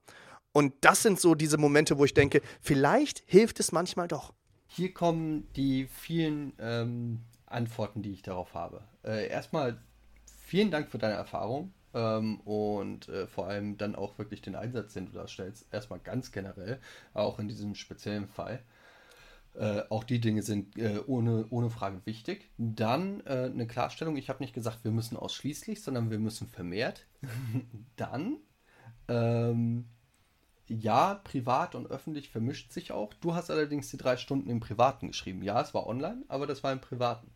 Und 0.52 0.74
das 0.80 1.02
sind 1.02 1.20
so 1.20 1.34
diese 1.34 1.58
Momente, 1.58 1.98
wo 1.98 2.04
ich 2.04 2.14
denke, 2.14 2.42
vielleicht 2.60 3.22
hilft 3.26 3.60
es 3.60 3.72
manchmal 3.72 4.08
doch. 4.08 4.32
Hier 4.66 4.92
kommen 4.92 5.48
die 5.54 5.86
vielen 5.86 6.52
ähm, 6.58 7.20
Antworten, 7.46 8.02
die 8.02 8.12
ich 8.12 8.22
darauf 8.22 8.54
habe. 8.54 8.82
Äh, 9.02 9.28
erstmal 9.28 9.80
vielen 10.40 10.70
Dank 10.70 10.90
für 10.90 10.98
deine 10.98 11.14
Erfahrung 11.14 11.72
ähm, 11.94 12.40
und 12.40 13.08
äh, 13.08 13.26
vor 13.26 13.46
allem 13.46 13.78
dann 13.78 13.94
auch 13.94 14.18
wirklich 14.18 14.42
den 14.42 14.54
Einsatz, 14.54 14.94
den 14.94 15.06
du 15.06 15.12
da 15.12 15.26
stellst. 15.26 15.66
Erstmal 15.72 16.00
ganz 16.00 16.32
generell, 16.32 16.80
auch 17.14 17.38
in 17.38 17.48
diesem 17.48 17.74
speziellen 17.74 18.28
Fall. 18.28 18.62
Äh, 19.54 19.82
auch 19.88 20.04
die 20.04 20.20
Dinge 20.20 20.42
sind 20.42 20.78
äh, 20.78 21.00
ohne, 21.06 21.46
ohne 21.50 21.70
Frage 21.70 22.00
wichtig. 22.04 22.50
Dann 22.58 23.20
äh, 23.26 23.50
eine 23.52 23.66
Klarstellung, 23.66 24.16
ich 24.16 24.28
habe 24.28 24.42
nicht 24.42 24.54
gesagt, 24.54 24.84
wir 24.84 24.90
müssen 24.90 25.16
ausschließlich, 25.16 25.82
sondern 25.82 26.10
wir 26.10 26.18
müssen 26.18 26.46
vermehrt. 26.46 27.06
Dann 27.96 28.36
ähm, 29.08 29.86
ja, 30.68 31.20
privat 31.24 31.74
und 31.74 31.90
öffentlich 31.90 32.30
vermischt 32.30 32.72
sich 32.72 32.92
auch. 32.92 33.12
Du 33.14 33.34
hast 33.34 33.50
allerdings 33.50 33.90
die 33.90 33.96
drei 33.96 34.16
Stunden 34.16 34.50
im 34.50 34.60
Privaten 34.60 35.08
geschrieben. 35.08 35.42
Ja, 35.42 35.60
es 35.60 35.74
war 35.74 35.86
online, 35.86 36.22
aber 36.28 36.46
das 36.46 36.62
war 36.62 36.72
im 36.72 36.80
Privaten. 36.80 37.30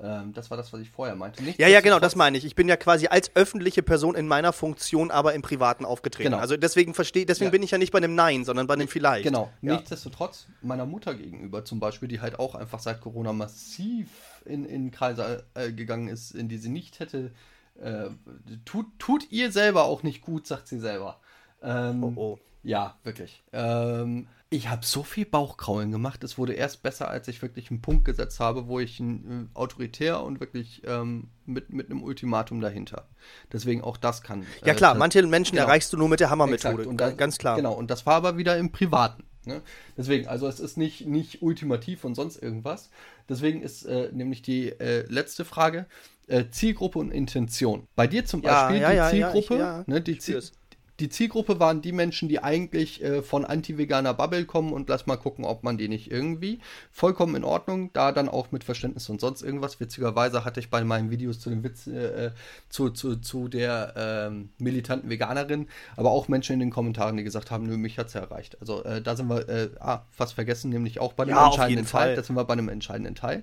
Ähm, 0.00 0.32
das 0.32 0.50
war 0.50 0.56
das, 0.56 0.72
was 0.72 0.80
ich 0.80 0.90
vorher 0.90 1.14
meinte. 1.14 1.42
Nicht, 1.42 1.58
ja, 1.58 1.68
ja, 1.68 1.80
genau, 1.80 2.00
das 2.00 2.16
meine 2.16 2.38
ich. 2.38 2.44
Ich 2.44 2.54
bin 2.54 2.66
ja 2.66 2.76
quasi 2.76 3.08
als 3.08 3.30
öffentliche 3.36 3.82
Person 3.82 4.14
in 4.14 4.26
meiner 4.26 4.52
Funktion, 4.52 5.10
aber 5.10 5.34
im 5.34 5.42
Privaten 5.42 5.84
aufgetreten. 5.84 6.30
Genau. 6.30 6.40
Also 6.40 6.56
deswegen 6.56 6.94
verstehe, 6.94 7.26
deswegen 7.26 7.48
ja. 7.48 7.52
bin 7.52 7.62
ich 7.62 7.70
ja 7.70 7.78
nicht 7.78 7.92
bei 7.92 7.98
einem 7.98 8.14
Nein, 8.14 8.44
sondern 8.44 8.66
bei 8.66 8.74
einem 8.74 8.88
Vielleicht. 8.88 9.24
Genau. 9.24 9.50
Ja. 9.60 9.74
Nichtsdestotrotz 9.74 10.46
meiner 10.62 10.86
Mutter 10.86 11.14
gegenüber 11.14 11.64
zum 11.64 11.78
Beispiel, 11.78 12.08
die 12.08 12.20
halt 12.20 12.38
auch 12.38 12.54
einfach 12.54 12.80
seit 12.80 13.00
Corona 13.00 13.32
massiv 13.32 14.08
in, 14.44 14.64
in 14.64 14.90
Kreise 14.90 15.44
äh, 15.54 15.72
gegangen 15.72 16.08
ist, 16.08 16.32
in 16.32 16.48
die 16.48 16.58
sie 16.58 16.70
nicht 16.70 16.98
hätte. 16.98 17.32
Äh, 17.80 18.08
tut, 18.64 18.86
tut 18.98 19.30
ihr 19.30 19.52
selber 19.52 19.84
auch 19.84 20.02
nicht 20.02 20.22
gut, 20.22 20.46
sagt 20.46 20.68
sie 20.68 20.78
selber. 20.78 21.20
Ähm, 21.62 22.02
oh, 22.02 22.12
oh. 22.16 22.38
Ja, 22.62 22.96
wirklich. 23.02 23.42
Ähm, 23.52 24.28
ich 24.50 24.68
habe 24.68 24.84
so 24.84 25.02
viel 25.02 25.24
Bauchkraulen 25.24 25.90
gemacht. 25.90 26.22
Es 26.22 26.36
wurde 26.36 26.52
erst 26.52 26.82
besser, 26.82 27.08
als 27.08 27.26
ich 27.26 27.40
wirklich 27.40 27.70
einen 27.70 27.80
Punkt 27.80 28.04
gesetzt 28.04 28.38
habe, 28.38 28.68
wo 28.68 28.80
ich 28.80 29.00
ein, 29.00 29.48
äh, 29.54 29.58
autoritär 29.58 30.22
und 30.22 30.40
wirklich 30.40 30.82
ähm, 30.86 31.28
mit, 31.46 31.72
mit 31.72 31.90
einem 31.90 32.02
Ultimatum 32.02 32.60
dahinter. 32.60 33.08
Deswegen 33.52 33.82
auch 33.82 33.96
das 33.96 34.22
kann. 34.22 34.42
Äh, 34.42 34.66
ja 34.66 34.74
klar, 34.74 34.94
manche 34.94 35.22
Menschen 35.22 35.56
genau. 35.56 35.66
erreichst 35.66 35.92
du 35.92 35.96
nur 35.96 36.08
mit 36.08 36.20
der 36.20 36.30
Hammermethode. 36.30 36.86
Und 36.86 36.98
da, 36.98 37.10
ganz 37.10 37.38
klar. 37.38 37.56
Genau, 37.56 37.72
und 37.72 37.90
das 37.90 38.04
war 38.04 38.14
aber 38.14 38.36
wieder 38.36 38.56
im 38.58 38.70
Privaten. 38.70 39.24
Ne? 39.44 39.62
Deswegen, 39.96 40.28
also 40.28 40.46
es 40.46 40.60
ist 40.60 40.76
nicht, 40.76 41.06
nicht 41.06 41.42
ultimativ 41.42 42.04
und 42.04 42.14
sonst 42.14 42.40
irgendwas. 42.40 42.90
Deswegen 43.28 43.62
ist 43.62 43.84
äh, 43.84 44.10
nämlich 44.12 44.42
die 44.42 44.68
äh, 44.68 45.04
letzte 45.08 45.44
Frage 45.44 45.86
äh, 46.28 46.44
Zielgruppe 46.50 46.98
und 46.98 47.10
Intention. 47.10 47.88
Bei 47.96 48.06
dir 48.06 48.24
zum 48.24 48.42
Beispiel 48.42 48.80
ja, 48.80 48.92
ja, 48.92 49.10
die 49.10 49.18
ja, 49.18 49.32
Zielgruppe, 49.32 49.80
ich, 49.80 49.86
ne, 49.88 50.00
die, 50.00 50.18
Ziel, 50.18 50.42
die 51.02 51.08
Zielgruppe 51.08 51.58
waren 51.58 51.82
die 51.82 51.90
Menschen, 51.90 52.28
die 52.28 52.40
eigentlich 52.40 53.02
äh, 53.02 53.22
von 53.22 53.44
anti-veganer 53.44 54.14
Bubble 54.14 54.44
kommen 54.44 54.72
und 54.72 54.88
lass 54.88 55.06
mal 55.06 55.16
gucken, 55.16 55.44
ob 55.44 55.64
man 55.64 55.76
die 55.76 55.88
nicht 55.88 56.12
irgendwie. 56.12 56.60
Vollkommen 56.92 57.34
in 57.34 57.42
Ordnung, 57.42 57.92
da 57.92 58.12
dann 58.12 58.28
auch 58.28 58.52
mit 58.52 58.62
Verständnis 58.62 59.08
und 59.08 59.20
sonst 59.20 59.42
irgendwas. 59.42 59.80
Witzigerweise 59.80 60.44
hatte 60.44 60.60
ich 60.60 60.70
bei 60.70 60.84
meinen 60.84 61.10
Videos 61.10 61.40
zu 61.40 61.50
dem 61.50 61.64
Witz, 61.64 61.88
äh, 61.88 62.26
äh 62.26 62.30
zu, 62.68 62.90
zu, 62.90 63.16
zu 63.16 63.48
der 63.48 63.94
ähm, 63.96 64.50
militanten 64.58 65.10
Veganerin, 65.10 65.66
aber 65.96 66.12
auch 66.12 66.28
Menschen 66.28 66.52
in 66.52 66.60
den 66.60 66.70
Kommentaren, 66.70 67.16
die 67.16 67.24
gesagt 67.24 67.50
haben, 67.50 67.66
nö, 67.66 67.76
mich 67.76 67.98
hat 67.98 68.06
es 68.06 68.12
ja 68.12 68.20
erreicht. 68.20 68.58
Also 68.60 68.84
äh, 68.84 69.02
da 69.02 69.16
sind 69.16 69.26
wir, 69.26 69.48
äh, 69.48 69.70
ah, 69.80 70.02
fast 70.12 70.34
vergessen, 70.34 70.70
nämlich 70.70 71.00
auch 71.00 71.14
bei 71.14 71.24
einem 71.24 71.34
ja, 71.34 71.46
entscheidenden 71.46 71.86
Teil. 71.86 72.14
Da 72.14 72.22
sind 72.22 72.36
wir 72.36 72.44
bei 72.44 72.52
einem 72.52 72.68
entscheidenden 72.68 73.16
Teil. 73.16 73.42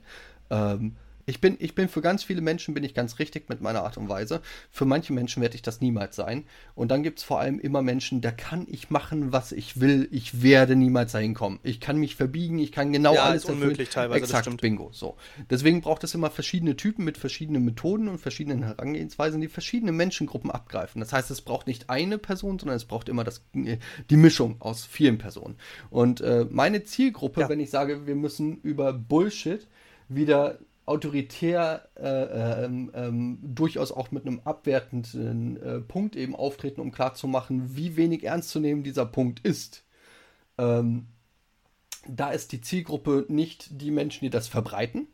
Ähm, 0.50 0.96
ich 1.30 1.42
bin, 1.42 1.58
ich 1.60 1.76
bin 1.76 1.88
für 1.90 2.02
ganz 2.02 2.24
viele 2.24 2.42
Menschen 2.42 2.74
bin 2.74 2.84
ich 2.84 2.96
ganz 2.96 3.20
richtig 3.20 3.50
mit 3.50 3.62
meiner 3.62 3.84
Art 3.84 3.98
und 3.98 4.10
Weise. 4.10 4.42
Für 4.72 4.86
manche 4.86 5.14
Menschen 5.14 5.42
werde 5.44 5.56
ich 5.56 5.62
das 5.62 5.80
niemals 5.80 6.16
sein. 6.16 6.46
Und 6.74 6.90
dann 6.90 7.04
gibt 7.04 7.20
es 7.20 7.24
vor 7.24 7.40
allem 7.40 7.60
immer 7.60 7.84
Menschen, 7.84 8.22
da 8.22 8.32
kann 8.32 8.66
ich 8.68 8.90
machen, 8.90 9.32
was 9.32 9.52
ich 9.52 9.80
will. 9.80 10.08
Ich 10.12 10.42
werde 10.42 10.76
niemals 10.76 11.12
dahin 11.12 11.36
kommen. 11.36 11.60
Ich 11.62 11.80
kann 11.80 11.98
mich 11.98 12.16
verbiegen, 12.16 12.58
ich 12.58 12.72
kann 12.72 12.92
genau 12.92 13.14
ja, 13.14 13.26
alles 13.26 13.44
ist 13.44 13.50
unmöglich 13.52 13.90
teilweise. 13.90 14.24
Exakt. 14.24 14.50
Bingo. 14.60 14.90
So. 14.92 15.18
Deswegen 15.52 15.82
braucht 15.82 16.04
es 16.04 16.16
immer 16.16 16.32
verschiedene 16.32 16.76
Typen 16.76 17.06
mit 17.06 17.18
verschiedenen 17.18 17.64
Methoden 17.64 18.10
und 18.10 18.18
verschiedenen 18.18 18.64
Herangehensweisen, 18.64 19.40
die 19.40 19.48
verschiedene 19.48 19.92
Menschengruppen 19.92 20.50
abgreifen. 20.50 21.00
Das 21.00 21.14
heißt, 21.14 21.30
es 21.30 21.42
braucht 21.42 21.68
nicht 21.68 21.92
eine 21.92 22.18
Person, 22.18 22.58
sondern 22.58 22.76
es 22.76 22.86
braucht 22.86 23.08
immer 23.08 23.24
das, 23.24 23.44
die 23.54 24.18
Mischung 24.18 24.56
aus 24.60 24.84
vielen 24.84 25.20
Personen. 25.20 25.58
Und 25.92 26.22
äh, 26.22 26.48
meine 26.50 26.84
Zielgruppe, 26.84 27.42
ja. 27.42 27.50
wenn 27.50 27.60
ich 27.60 27.70
sage, 27.70 28.08
wir 28.08 28.16
müssen 28.16 28.58
über 28.62 28.94
Bullshit 28.94 29.68
wieder 30.08 30.58
autoritär 30.90 31.88
äh, 31.96 32.66
ähm, 32.66 32.92
ähm, 32.96 33.40
durchaus 33.42 33.92
auch 33.92 34.12
mit 34.12 34.26
einem 34.26 34.42
abwertenden 34.44 35.62
äh, 35.62 35.80
Punkt 35.82 36.16
eben 36.16 36.36
auftreten, 36.36 36.82
um 36.82 36.92
klarzumachen, 36.92 37.76
wie 37.78 37.96
wenig 37.96 38.24
ernst 38.24 38.50
zu 38.50 38.60
nehmen 38.60 38.82
dieser 38.82 39.06
Punkt 39.06 39.40
ist. 39.46 39.84
Ähm, 40.58 41.06
da 42.08 42.32
ist 42.32 42.52
die 42.54 42.62
Zielgruppe 42.62 43.26
nicht 43.28 43.82
die 43.82 43.92
Menschen, 43.92 44.26
die 44.26 44.32
das 44.32 44.48
verbreiten, 44.48 45.08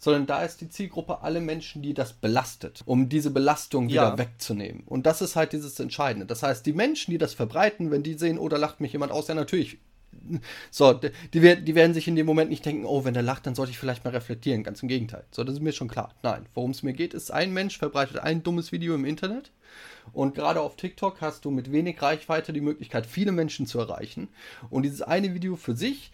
sondern 0.00 0.26
da 0.26 0.42
ist 0.42 0.60
die 0.62 0.68
Zielgruppe 0.68 1.22
alle 1.22 1.40
Menschen, 1.40 1.80
die 1.80 1.94
das 1.94 2.12
belastet, 2.12 2.82
um 2.84 3.08
diese 3.08 3.30
Belastung 3.30 3.88
wieder 3.88 4.02
ja. 4.02 4.18
wegzunehmen. 4.18 4.82
Und 4.84 5.06
das 5.06 5.22
ist 5.22 5.36
halt 5.36 5.52
dieses 5.52 5.78
Entscheidende. 5.78 6.26
Das 6.26 6.42
heißt, 6.42 6.66
die 6.66 6.72
Menschen, 6.72 7.12
die 7.12 7.18
das 7.18 7.34
verbreiten, 7.34 7.92
wenn 7.92 8.02
die 8.02 8.14
sehen, 8.14 8.38
oh, 8.38 8.48
da 8.48 8.56
lacht 8.56 8.80
mich 8.80 8.92
jemand 8.92 9.12
aus, 9.12 9.28
ja 9.28 9.34
natürlich 9.34 9.78
so, 10.70 10.92
die, 10.92 11.10
die, 11.32 11.74
werden 11.74 11.94
sich 11.94 12.08
in 12.08 12.16
dem 12.16 12.26
Moment 12.26 12.50
nicht 12.50 12.64
denken, 12.64 12.84
oh, 12.84 13.04
wenn 13.04 13.14
der 13.14 13.22
lacht, 13.22 13.46
dann 13.46 13.54
sollte 13.54 13.72
ich 13.72 13.78
vielleicht 13.78 14.04
mal 14.04 14.10
reflektieren. 14.10 14.62
Ganz 14.62 14.82
im 14.82 14.88
Gegenteil. 14.88 15.24
So, 15.30 15.44
das 15.44 15.54
ist 15.54 15.62
mir 15.62 15.72
schon 15.72 15.88
klar. 15.88 16.14
Nein, 16.22 16.46
worum 16.54 16.70
es 16.70 16.82
mir 16.82 16.92
geht, 16.92 17.14
ist, 17.14 17.30
ein 17.30 17.52
Mensch 17.52 17.78
verbreitet 17.78 18.18
ein 18.18 18.42
dummes 18.42 18.72
Video 18.72 18.94
im 18.94 19.04
Internet. 19.04 19.50
Und 20.12 20.34
gerade 20.34 20.60
auf 20.60 20.76
TikTok 20.76 21.20
hast 21.20 21.44
du 21.44 21.50
mit 21.50 21.70
wenig 21.72 22.00
Reichweite 22.00 22.52
die 22.52 22.60
Möglichkeit, 22.60 23.06
viele 23.06 23.32
Menschen 23.32 23.66
zu 23.66 23.78
erreichen. 23.78 24.28
Und 24.70 24.82
dieses 24.82 25.02
eine 25.02 25.34
Video 25.34 25.56
für 25.56 25.76
sich 25.76 26.12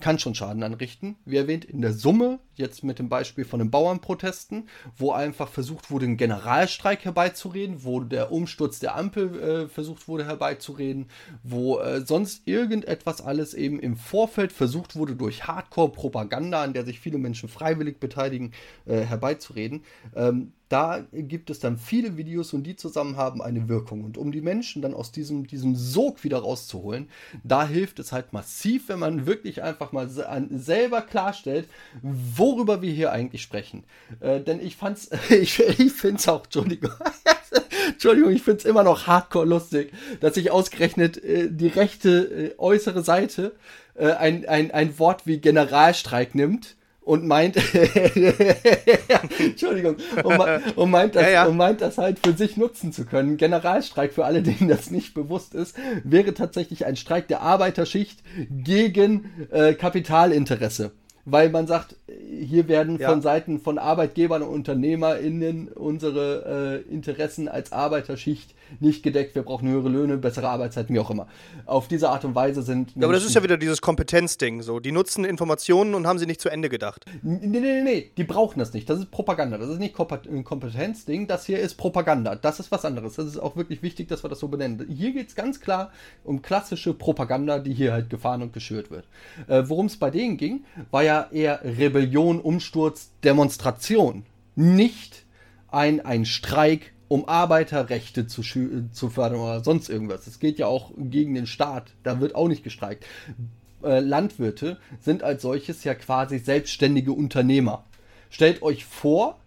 kann 0.00 0.18
schon 0.18 0.34
Schaden 0.34 0.62
anrichten. 0.62 1.16
Wie 1.24 1.36
erwähnt, 1.36 1.64
in 1.64 1.80
der 1.80 1.92
Summe, 1.92 2.40
jetzt 2.54 2.82
mit 2.84 2.98
dem 2.98 3.08
Beispiel 3.08 3.44
von 3.44 3.58
den 3.58 3.70
Bauernprotesten, 3.70 4.68
wo 4.96 5.12
einfach 5.12 5.48
versucht 5.48 5.90
wurde, 5.90 6.06
einen 6.06 6.16
Generalstreik 6.16 7.04
herbeizureden, 7.04 7.84
wo 7.84 8.00
der 8.00 8.32
Umsturz 8.32 8.78
der 8.78 8.96
Ampel 8.96 9.40
äh, 9.40 9.68
versucht 9.68 10.08
wurde 10.08 10.24
herbeizureden, 10.24 11.06
wo 11.42 11.78
äh, 11.78 12.04
sonst 12.04 12.46
irgendetwas 12.46 13.20
alles 13.20 13.54
eben 13.54 13.78
im 13.80 13.96
Vorfeld 13.96 14.52
versucht 14.52 14.96
wurde, 14.96 15.16
durch 15.16 15.46
Hardcore-Propaganda, 15.46 16.62
an 16.62 16.72
der 16.72 16.84
sich 16.84 17.00
viele 17.00 17.18
Menschen 17.18 17.48
freiwillig 17.48 18.00
beteiligen, 18.00 18.52
äh, 18.86 19.00
herbeizureden. 19.00 19.82
Ähm, 20.14 20.52
da 20.70 21.04
gibt 21.12 21.50
es 21.50 21.58
dann 21.58 21.78
viele 21.78 22.16
Videos 22.16 22.52
und 22.52 22.62
die 22.62 22.76
zusammen 22.76 23.16
haben 23.16 23.42
eine 23.42 23.68
Wirkung. 23.68 24.04
Und 24.04 24.16
um 24.16 24.30
die 24.30 24.40
Menschen 24.40 24.82
dann 24.82 24.94
aus 24.94 25.10
diesem, 25.10 25.48
diesem 25.48 25.74
Sog 25.74 26.22
wieder 26.22 26.38
rauszuholen, 26.38 27.08
da 27.42 27.66
hilft 27.66 27.98
es 27.98 28.12
halt 28.12 28.32
massiv, 28.32 28.88
wenn 28.88 29.00
man 29.00 29.26
wirklich 29.26 29.64
einfach 29.64 29.90
mal 29.90 30.08
selber 30.08 31.02
klarstellt, 31.02 31.68
worüber 32.02 32.82
wir 32.82 32.92
hier 32.92 33.10
eigentlich 33.10 33.42
sprechen. 33.42 33.82
Äh, 34.20 34.40
denn 34.40 34.64
ich 34.64 34.76
fand's, 34.76 35.10
ich, 35.28 35.58
ich 35.58 35.92
finde 35.92 36.18
es 36.18 36.28
auch, 36.28 36.44
Entschuldigung, 36.44 36.92
Entschuldigung, 37.88 38.30
ich 38.30 38.42
finde 38.42 38.60
es 38.60 38.64
immer 38.64 38.84
noch 38.84 39.08
hardcore 39.08 39.46
lustig, 39.46 39.92
dass 40.20 40.34
sich 40.34 40.52
ausgerechnet 40.52 41.22
äh, 41.24 41.50
die 41.50 41.66
rechte 41.66 42.52
äh, 42.52 42.58
äußere 42.58 43.02
Seite 43.02 43.56
äh, 43.96 44.12
ein, 44.12 44.48
ein, 44.48 44.70
ein 44.70 45.00
Wort 45.00 45.26
wie 45.26 45.38
Generalstreik 45.38 46.36
nimmt 46.36 46.76
und 47.02 47.26
meint, 47.26 47.56
Entschuldigung, 49.38 49.96
und, 50.22 50.76
und, 50.76 50.90
meint 50.90 51.16
das, 51.16 51.24
ja, 51.24 51.30
ja. 51.30 51.46
und 51.46 51.56
meint 51.56 51.80
das 51.80 51.98
halt 51.98 52.18
für 52.24 52.32
sich 52.34 52.56
nutzen 52.56 52.92
zu 52.92 53.04
können. 53.04 53.36
Generalstreik, 53.36 54.12
für 54.12 54.24
alle, 54.24 54.42
denen 54.44 54.68
das 54.68 54.90
nicht 54.90 55.14
bewusst 55.14 55.54
ist, 55.54 55.76
wäre 56.04 56.34
tatsächlich 56.34 56.86
ein 56.86 56.96
Streik 56.96 57.28
der 57.28 57.40
Arbeiterschicht 57.40 58.22
gegen 58.50 59.30
äh, 59.50 59.74
Kapitalinteresse 59.74 60.92
weil 61.26 61.50
man 61.50 61.66
sagt, 61.66 61.96
hier 62.28 62.68
werden 62.68 62.98
ja. 62.98 63.08
von 63.08 63.22
Seiten 63.22 63.60
von 63.60 63.78
Arbeitgebern 63.78 64.42
und 64.42 64.48
UnternehmerInnen 64.48 65.68
unsere 65.68 66.84
äh, 66.88 66.92
Interessen 66.92 67.48
als 67.48 67.72
Arbeiterschicht 67.72 68.54
nicht 68.78 69.02
gedeckt. 69.02 69.34
Wir 69.34 69.42
brauchen 69.42 69.68
höhere 69.68 69.88
Löhne, 69.88 70.16
bessere 70.16 70.48
Arbeitszeiten, 70.48 70.94
wie 70.94 71.00
auch 71.00 71.10
immer. 71.10 71.26
Auf 71.66 71.88
diese 71.88 72.10
Art 72.10 72.24
und 72.24 72.34
Weise 72.34 72.62
sind. 72.62 72.92
Ja, 72.94 73.04
aber 73.04 73.12
das 73.12 73.24
ist 73.24 73.34
ja 73.34 73.42
wieder 73.42 73.56
dieses 73.56 73.80
Kompetenzding. 73.80 74.62
So, 74.62 74.78
die 74.78 74.92
nutzen 74.92 75.24
Informationen 75.24 75.94
und 75.94 76.06
haben 76.06 76.18
sie 76.18 76.26
nicht 76.26 76.40
zu 76.40 76.48
Ende 76.48 76.68
gedacht. 76.68 77.04
Nee, 77.22 77.38
nee, 77.42 77.60
nee, 77.60 77.82
nee, 77.82 78.10
die 78.16 78.24
brauchen 78.24 78.58
das 78.58 78.72
nicht. 78.72 78.88
Das 78.88 78.98
ist 78.98 79.10
Propaganda. 79.10 79.58
Das 79.58 79.68
ist 79.68 79.78
nicht 79.78 79.98
ein 79.98 80.44
Kompetenzding. 80.44 81.26
Das 81.26 81.46
hier 81.46 81.58
ist 81.58 81.74
Propaganda. 81.74 82.36
Das 82.36 82.60
ist 82.60 82.70
was 82.70 82.84
anderes. 82.84 83.14
Das 83.14 83.26
ist 83.26 83.38
auch 83.38 83.56
wirklich 83.56 83.82
wichtig, 83.82 84.08
dass 84.08 84.22
wir 84.22 84.30
das 84.30 84.38
so 84.38 84.48
benennen. 84.48 84.86
Hier 84.88 85.12
geht 85.12 85.28
es 85.28 85.34
ganz 85.34 85.60
klar 85.60 85.90
um 86.24 86.42
klassische 86.42 86.94
Propaganda, 86.94 87.58
die 87.58 87.74
hier 87.74 87.92
halt 87.92 88.10
gefahren 88.10 88.42
und 88.42 88.52
geschürt 88.52 88.90
wird. 88.90 89.06
Äh, 89.48 89.64
Worum 89.66 89.86
es 89.86 89.96
bei 89.96 90.10
denen 90.10 90.36
ging, 90.36 90.64
war 90.90 91.02
ja 91.02 91.28
eher 91.32 91.60
Rebellion, 91.64 91.99
Umsturz, 92.40 93.10
Demonstration. 93.24 94.24
Nicht 94.56 95.24
ein, 95.68 96.00
ein 96.04 96.24
Streik, 96.24 96.92
um 97.08 97.28
Arbeiterrechte 97.28 98.26
zu, 98.26 98.42
zu 98.42 99.10
fördern 99.10 99.40
oder 99.40 99.64
sonst 99.64 99.88
irgendwas. 99.88 100.26
Es 100.26 100.38
geht 100.38 100.58
ja 100.58 100.66
auch 100.66 100.92
gegen 100.96 101.34
den 101.34 101.46
Staat. 101.46 101.92
Da 102.02 102.20
wird 102.20 102.34
auch 102.34 102.48
nicht 102.48 102.62
gestreikt. 102.62 103.04
Äh, 103.82 104.00
Landwirte 104.00 104.78
sind 105.00 105.22
als 105.22 105.42
solches 105.42 105.84
ja 105.84 105.94
quasi 105.94 106.38
selbstständige 106.38 107.12
Unternehmer. 107.12 107.84
Stellt 108.28 108.62
euch 108.62 108.84
vor, 108.84 109.40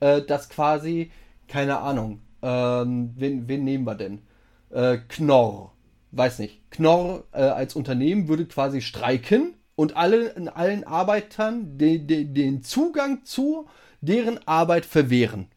äh, 0.00 0.22
dass 0.22 0.48
quasi, 0.48 1.10
keine 1.46 1.78
Ahnung, 1.80 2.22
ähm, 2.42 3.12
wen, 3.16 3.48
wen, 3.48 3.64
nehmen 3.64 3.84
wir 3.84 3.96
denn? 3.96 4.22
Äh, 4.70 4.98
Knorr, 5.08 5.72
weiß 6.12 6.38
nicht. 6.38 6.70
Knorr 6.70 7.24
äh, 7.32 7.42
als 7.42 7.74
Unternehmen 7.74 8.28
würde 8.28 8.46
quasi 8.46 8.80
streiken 8.80 9.54
und 9.80 9.96
alle, 9.96 10.36
allen 10.56 10.84
Arbeitern 10.84 11.78
de, 11.78 11.96
de, 11.96 12.24
den 12.24 12.62
Zugang 12.62 13.24
zu 13.24 13.66
deren 14.02 14.46
Arbeit 14.46 14.84
verwehren. 14.84 15.48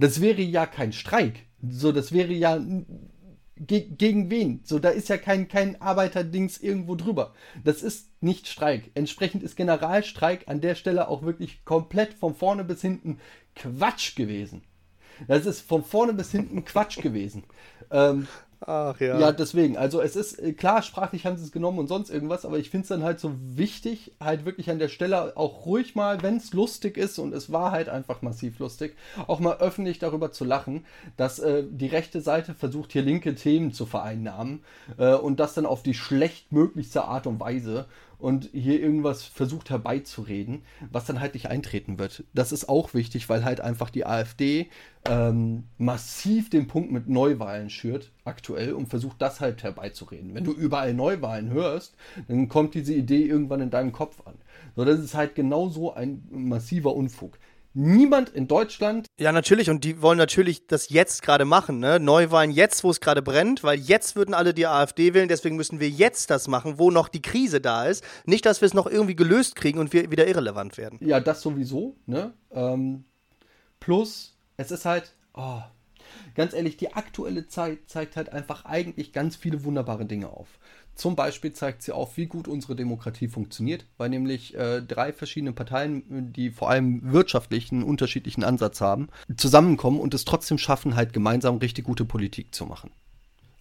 Das 0.00 0.20
wäre 0.20 0.42
ja 0.42 0.66
kein 0.66 0.92
Streik. 0.92 1.46
So, 1.62 1.92
das 1.92 2.10
wäre 2.10 2.32
ja 2.32 2.60
ge 3.54 3.88
gegen 3.88 4.30
wen? 4.30 4.62
So, 4.64 4.80
da 4.80 4.88
ist 4.88 5.08
ja 5.08 5.16
kein, 5.16 5.46
kein 5.46 5.80
Arbeiterdings 5.80 6.58
irgendwo 6.58 6.96
drüber. 6.96 7.34
Das 7.62 7.84
ist 7.84 8.08
nicht 8.20 8.48
Streik. 8.48 8.90
Entsprechend 8.94 9.44
ist 9.44 9.54
Generalstreik 9.54 10.48
an 10.48 10.60
der 10.60 10.74
Stelle 10.74 11.06
auch 11.06 11.22
wirklich 11.22 11.64
komplett 11.64 12.14
von 12.14 12.34
vorne 12.34 12.64
bis 12.64 12.80
hinten 12.80 13.20
Quatsch 13.54 14.16
gewesen. 14.16 14.64
Das 15.28 15.46
ist 15.46 15.60
von 15.60 15.84
vorne 15.84 16.14
bis 16.14 16.32
hinten 16.32 16.64
Quatsch 16.64 17.00
gewesen. 17.00 17.44
Ähm, 17.92 18.26
Ach 18.64 18.98
ja. 19.00 19.18
Ja, 19.18 19.32
deswegen. 19.32 19.76
Also 19.76 20.00
es 20.00 20.14
ist, 20.14 20.38
äh, 20.38 20.52
klar, 20.52 20.82
sprachlich 20.82 21.26
haben 21.26 21.36
sie 21.36 21.44
es 21.44 21.52
genommen 21.52 21.78
und 21.80 21.88
sonst 21.88 22.10
irgendwas, 22.10 22.44
aber 22.44 22.58
ich 22.58 22.70
finde 22.70 22.82
es 22.82 22.88
dann 22.88 23.02
halt 23.02 23.18
so 23.18 23.32
wichtig, 23.40 24.12
halt 24.20 24.44
wirklich 24.44 24.70
an 24.70 24.78
der 24.78 24.88
Stelle 24.88 25.36
auch 25.36 25.66
ruhig 25.66 25.94
mal, 25.96 26.22
wenn 26.22 26.36
es 26.36 26.52
lustig 26.52 26.96
ist 26.96 27.18
und 27.18 27.34
es 27.34 27.50
war 27.50 27.72
halt 27.72 27.88
einfach 27.88 28.22
massiv 28.22 28.60
lustig, 28.60 28.96
auch 29.26 29.40
mal 29.40 29.56
öffentlich 29.58 29.98
darüber 29.98 30.30
zu 30.30 30.44
lachen, 30.44 30.86
dass 31.16 31.40
äh, 31.40 31.64
die 31.68 31.88
rechte 31.88 32.20
Seite 32.20 32.54
versucht, 32.54 32.92
hier 32.92 33.02
linke 33.02 33.34
Themen 33.34 33.72
zu 33.72 33.84
vereinnahmen 33.84 34.62
äh, 34.96 35.14
und 35.14 35.40
das 35.40 35.54
dann 35.54 35.66
auf 35.66 35.82
die 35.82 35.94
schlechtmöglichste 35.94 37.04
Art 37.04 37.26
und 37.26 37.40
Weise 37.40 37.86
und 38.22 38.50
hier 38.52 38.80
irgendwas 38.80 39.24
versucht 39.24 39.68
herbeizureden, 39.68 40.62
was 40.92 41.06
dann 41.06 41.18
halt 41.18 41.34
nicht 41.34 41.48
eintreten 41.48 41.98
wird. 41.98 42.22
Das 42.32 42.52
ist 42.52 42.68
auch 42.68 42.94
wichtig, 42.94 43.28
weil 43.28 43.44
halt 43.44 43.60
einfach 43.60 43.90
die 43.90 44.06
AfD 44.06 44.68
ähm, 45.04 45.64
massiv 45.76 46.48
den 46.48 46.68
Punkt 46.68 46.92
mit 46.92 47.08
Neuwahlen 47.08 47.68
schürt, 47.68 48.12
aktuell, 48.24 48.74
und 48.74 48.86
versucht 48.86 49.20
das 49.20 49.40
halt 49.40 49.64
herbeizureden. 49.64 50.36
Wenn 50.36 50.44
du 50.44 50.52
überall 50.52 50.94
Neuwahlen 50.94 51.50
hörst, 51.50 51.96
dann 52.28 52.48
kommt 52.48 52.74
diese 52.74 52.94
Idee 52.94 53.24
irgendwann 53.24 53.60
in 53.60 53.70
deinem 53.70 53.90
Kopf 53.90 54.24
an. 54.24 54.34
So, 54.76 54.84
das 54.84 55.00
ist 55.00 55.14
halt 55.14 55.34
genauso 55.34 55.92
ein 55.92 56.22
massiver 56.30 56.94
Unfug 56.94 57.38
niemand 57.74 58.30
in 58.30 58.48
Deutschland. 58.48 59.06
Ja, 59.18 59.32
natürlich. 59.32 59.70
Und 59.70 59.84
die 59.84 60.02
wollen 60.02 60.18
natürlich 60.18 60.66
das 60.66 60.88
jetzt 60.90 61.22
gerade 61.22 61.44
machen. 61.44 61.78
Ne? 61.78 62.00
Neuwahlen 62.00 62.50
jetzt, 62.50 62.84
wo 62.84 62.90
es 62.90 63.00
gerade 63.00 63.22
brennt, 63.22 63.64
weil 63.64 63.78
jetzt 63.78 64.16
würden 64.16 64.34
alle 64.34 64.54
die 64.54 64.66
AfD 64.66 65.14
wählen. 65.14 65.28
Deswegen 65.28 65.56
müssen 65.56 65.80
wir 65.80 65.88
jetzt 65.88 66.30
das 66.30 66.48
machen, 66.48 66.78
wo 66.78 66.90
noch 66.90 67.08
die 67.08 67.22
Krise 67.22 67.60
da 67.60 67.86
ist. 67.86 68.04
Nicht, 68.24 68.46
dass 68.46 68.60
wir 68.60 68.66
es 68.66 68.74
noch 68.74 68.86
irgendwie 68.86 69.16
gelöst 69.16 69.56
kriegen 69.56 69.78
und 69.78 69.92
wir 69.92 70.10
wieder 70.10 70.26
irrelevant 70.26 70.76
werden. 70.78 70.98
Ja, 71.02 71.20
das 71.20 71.42
sowieso. 71.42 71.96
Ne? 72.06 72.32
Ähm, 72.50 73.04
plus, 73.80 74.36
es 74.56 74.70
ist 74.70 74.84
halt. 74.84 75.14
Oh, 75.34 75.62
ganz 76.34 76.52
ehrlich, 76.52 76.76
die 76.76 76.92
aktuelle 76.92 77.46
Zeit 77.46 77.78
zeigt 77.86 78.16
halt 78.16 78.30
einfach 78.30 78.64
eigentlich 78.64 79.12
ganz 79.12 79.36
viele 79.36 79.64
wunderbare 79.64 80.04
Dinge 80.04 80.28
auf. 80.28 80.58
Zum 80.94 81.16
Beispiel 81.16 81.52
zeigt 81.52 81.82
sie 81.82 81.92
auf, 81.92 82.16
wie 82.16 82.26
gut 82.26 82.48
unsere 82.48 82.76
Demokratie 82.76 83.28
funktioniert, 83.28 83.86
weil 83.96 84.10
nämlich 84.10 84.54
äh, 84.54 84.82
drei 84.82 85.12
verschiedene 85.12 85.52
Parteien, 85.52 86.32
die 86.32 86.50
vor 86.50 86.68
allem 86.68 87.12
wirtschaftlich 87.12 87.72
einen 87.72 87.82
unterschiedlichen 87.82 88.44
Ansatz 88.44 88.80
haben, 88.80 89.08
zusammenkommen 89.36 90.00
und 90.00 90.12
es 90.14 90.24
trotzdem 90.24 90.58
schaffen, 90.58 90.94
halt 90.94 91.12
gemeinsam 91.12 91.56
richtig 91.56 91.84
gute 91.84 92.04
Politik 92.04 92.54
zu 92.54 92.66
machen. 92.66 92.90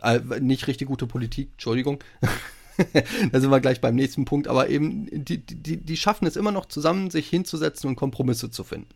Äh, 0.02 0.20
nicht 0.40 0.68
richtig 0.68 0.88
gute 0.88 1.08
Politik, 1.08 1.50
Entschuldigung. 1.54 2.00
da 3.32 3.40
sind 3.40 3.50
wir 3.50 3.60
gleich 3.60 3.82
beim 3.82 3.96
nächsten 3.96 4.26
Punkt, 4.26 4.48
aber 4.48 4.70
eben, 4.70 5.08
die, 5.12 5.38
die, 5.38 5.78
die 5.78 5.98
schaffen 5.98 6.28
es 6.28 6.36
immer 6.36 6.52
noch 6.52 6.66
zusammen, 6.66 7.10
sich 7.10 7.30
hinzusetzen 7.30 7.90
und 7.90 7.96
Kompromisse 7.96 8.52
zu 8.52 8.64
finden. 8.64 8.90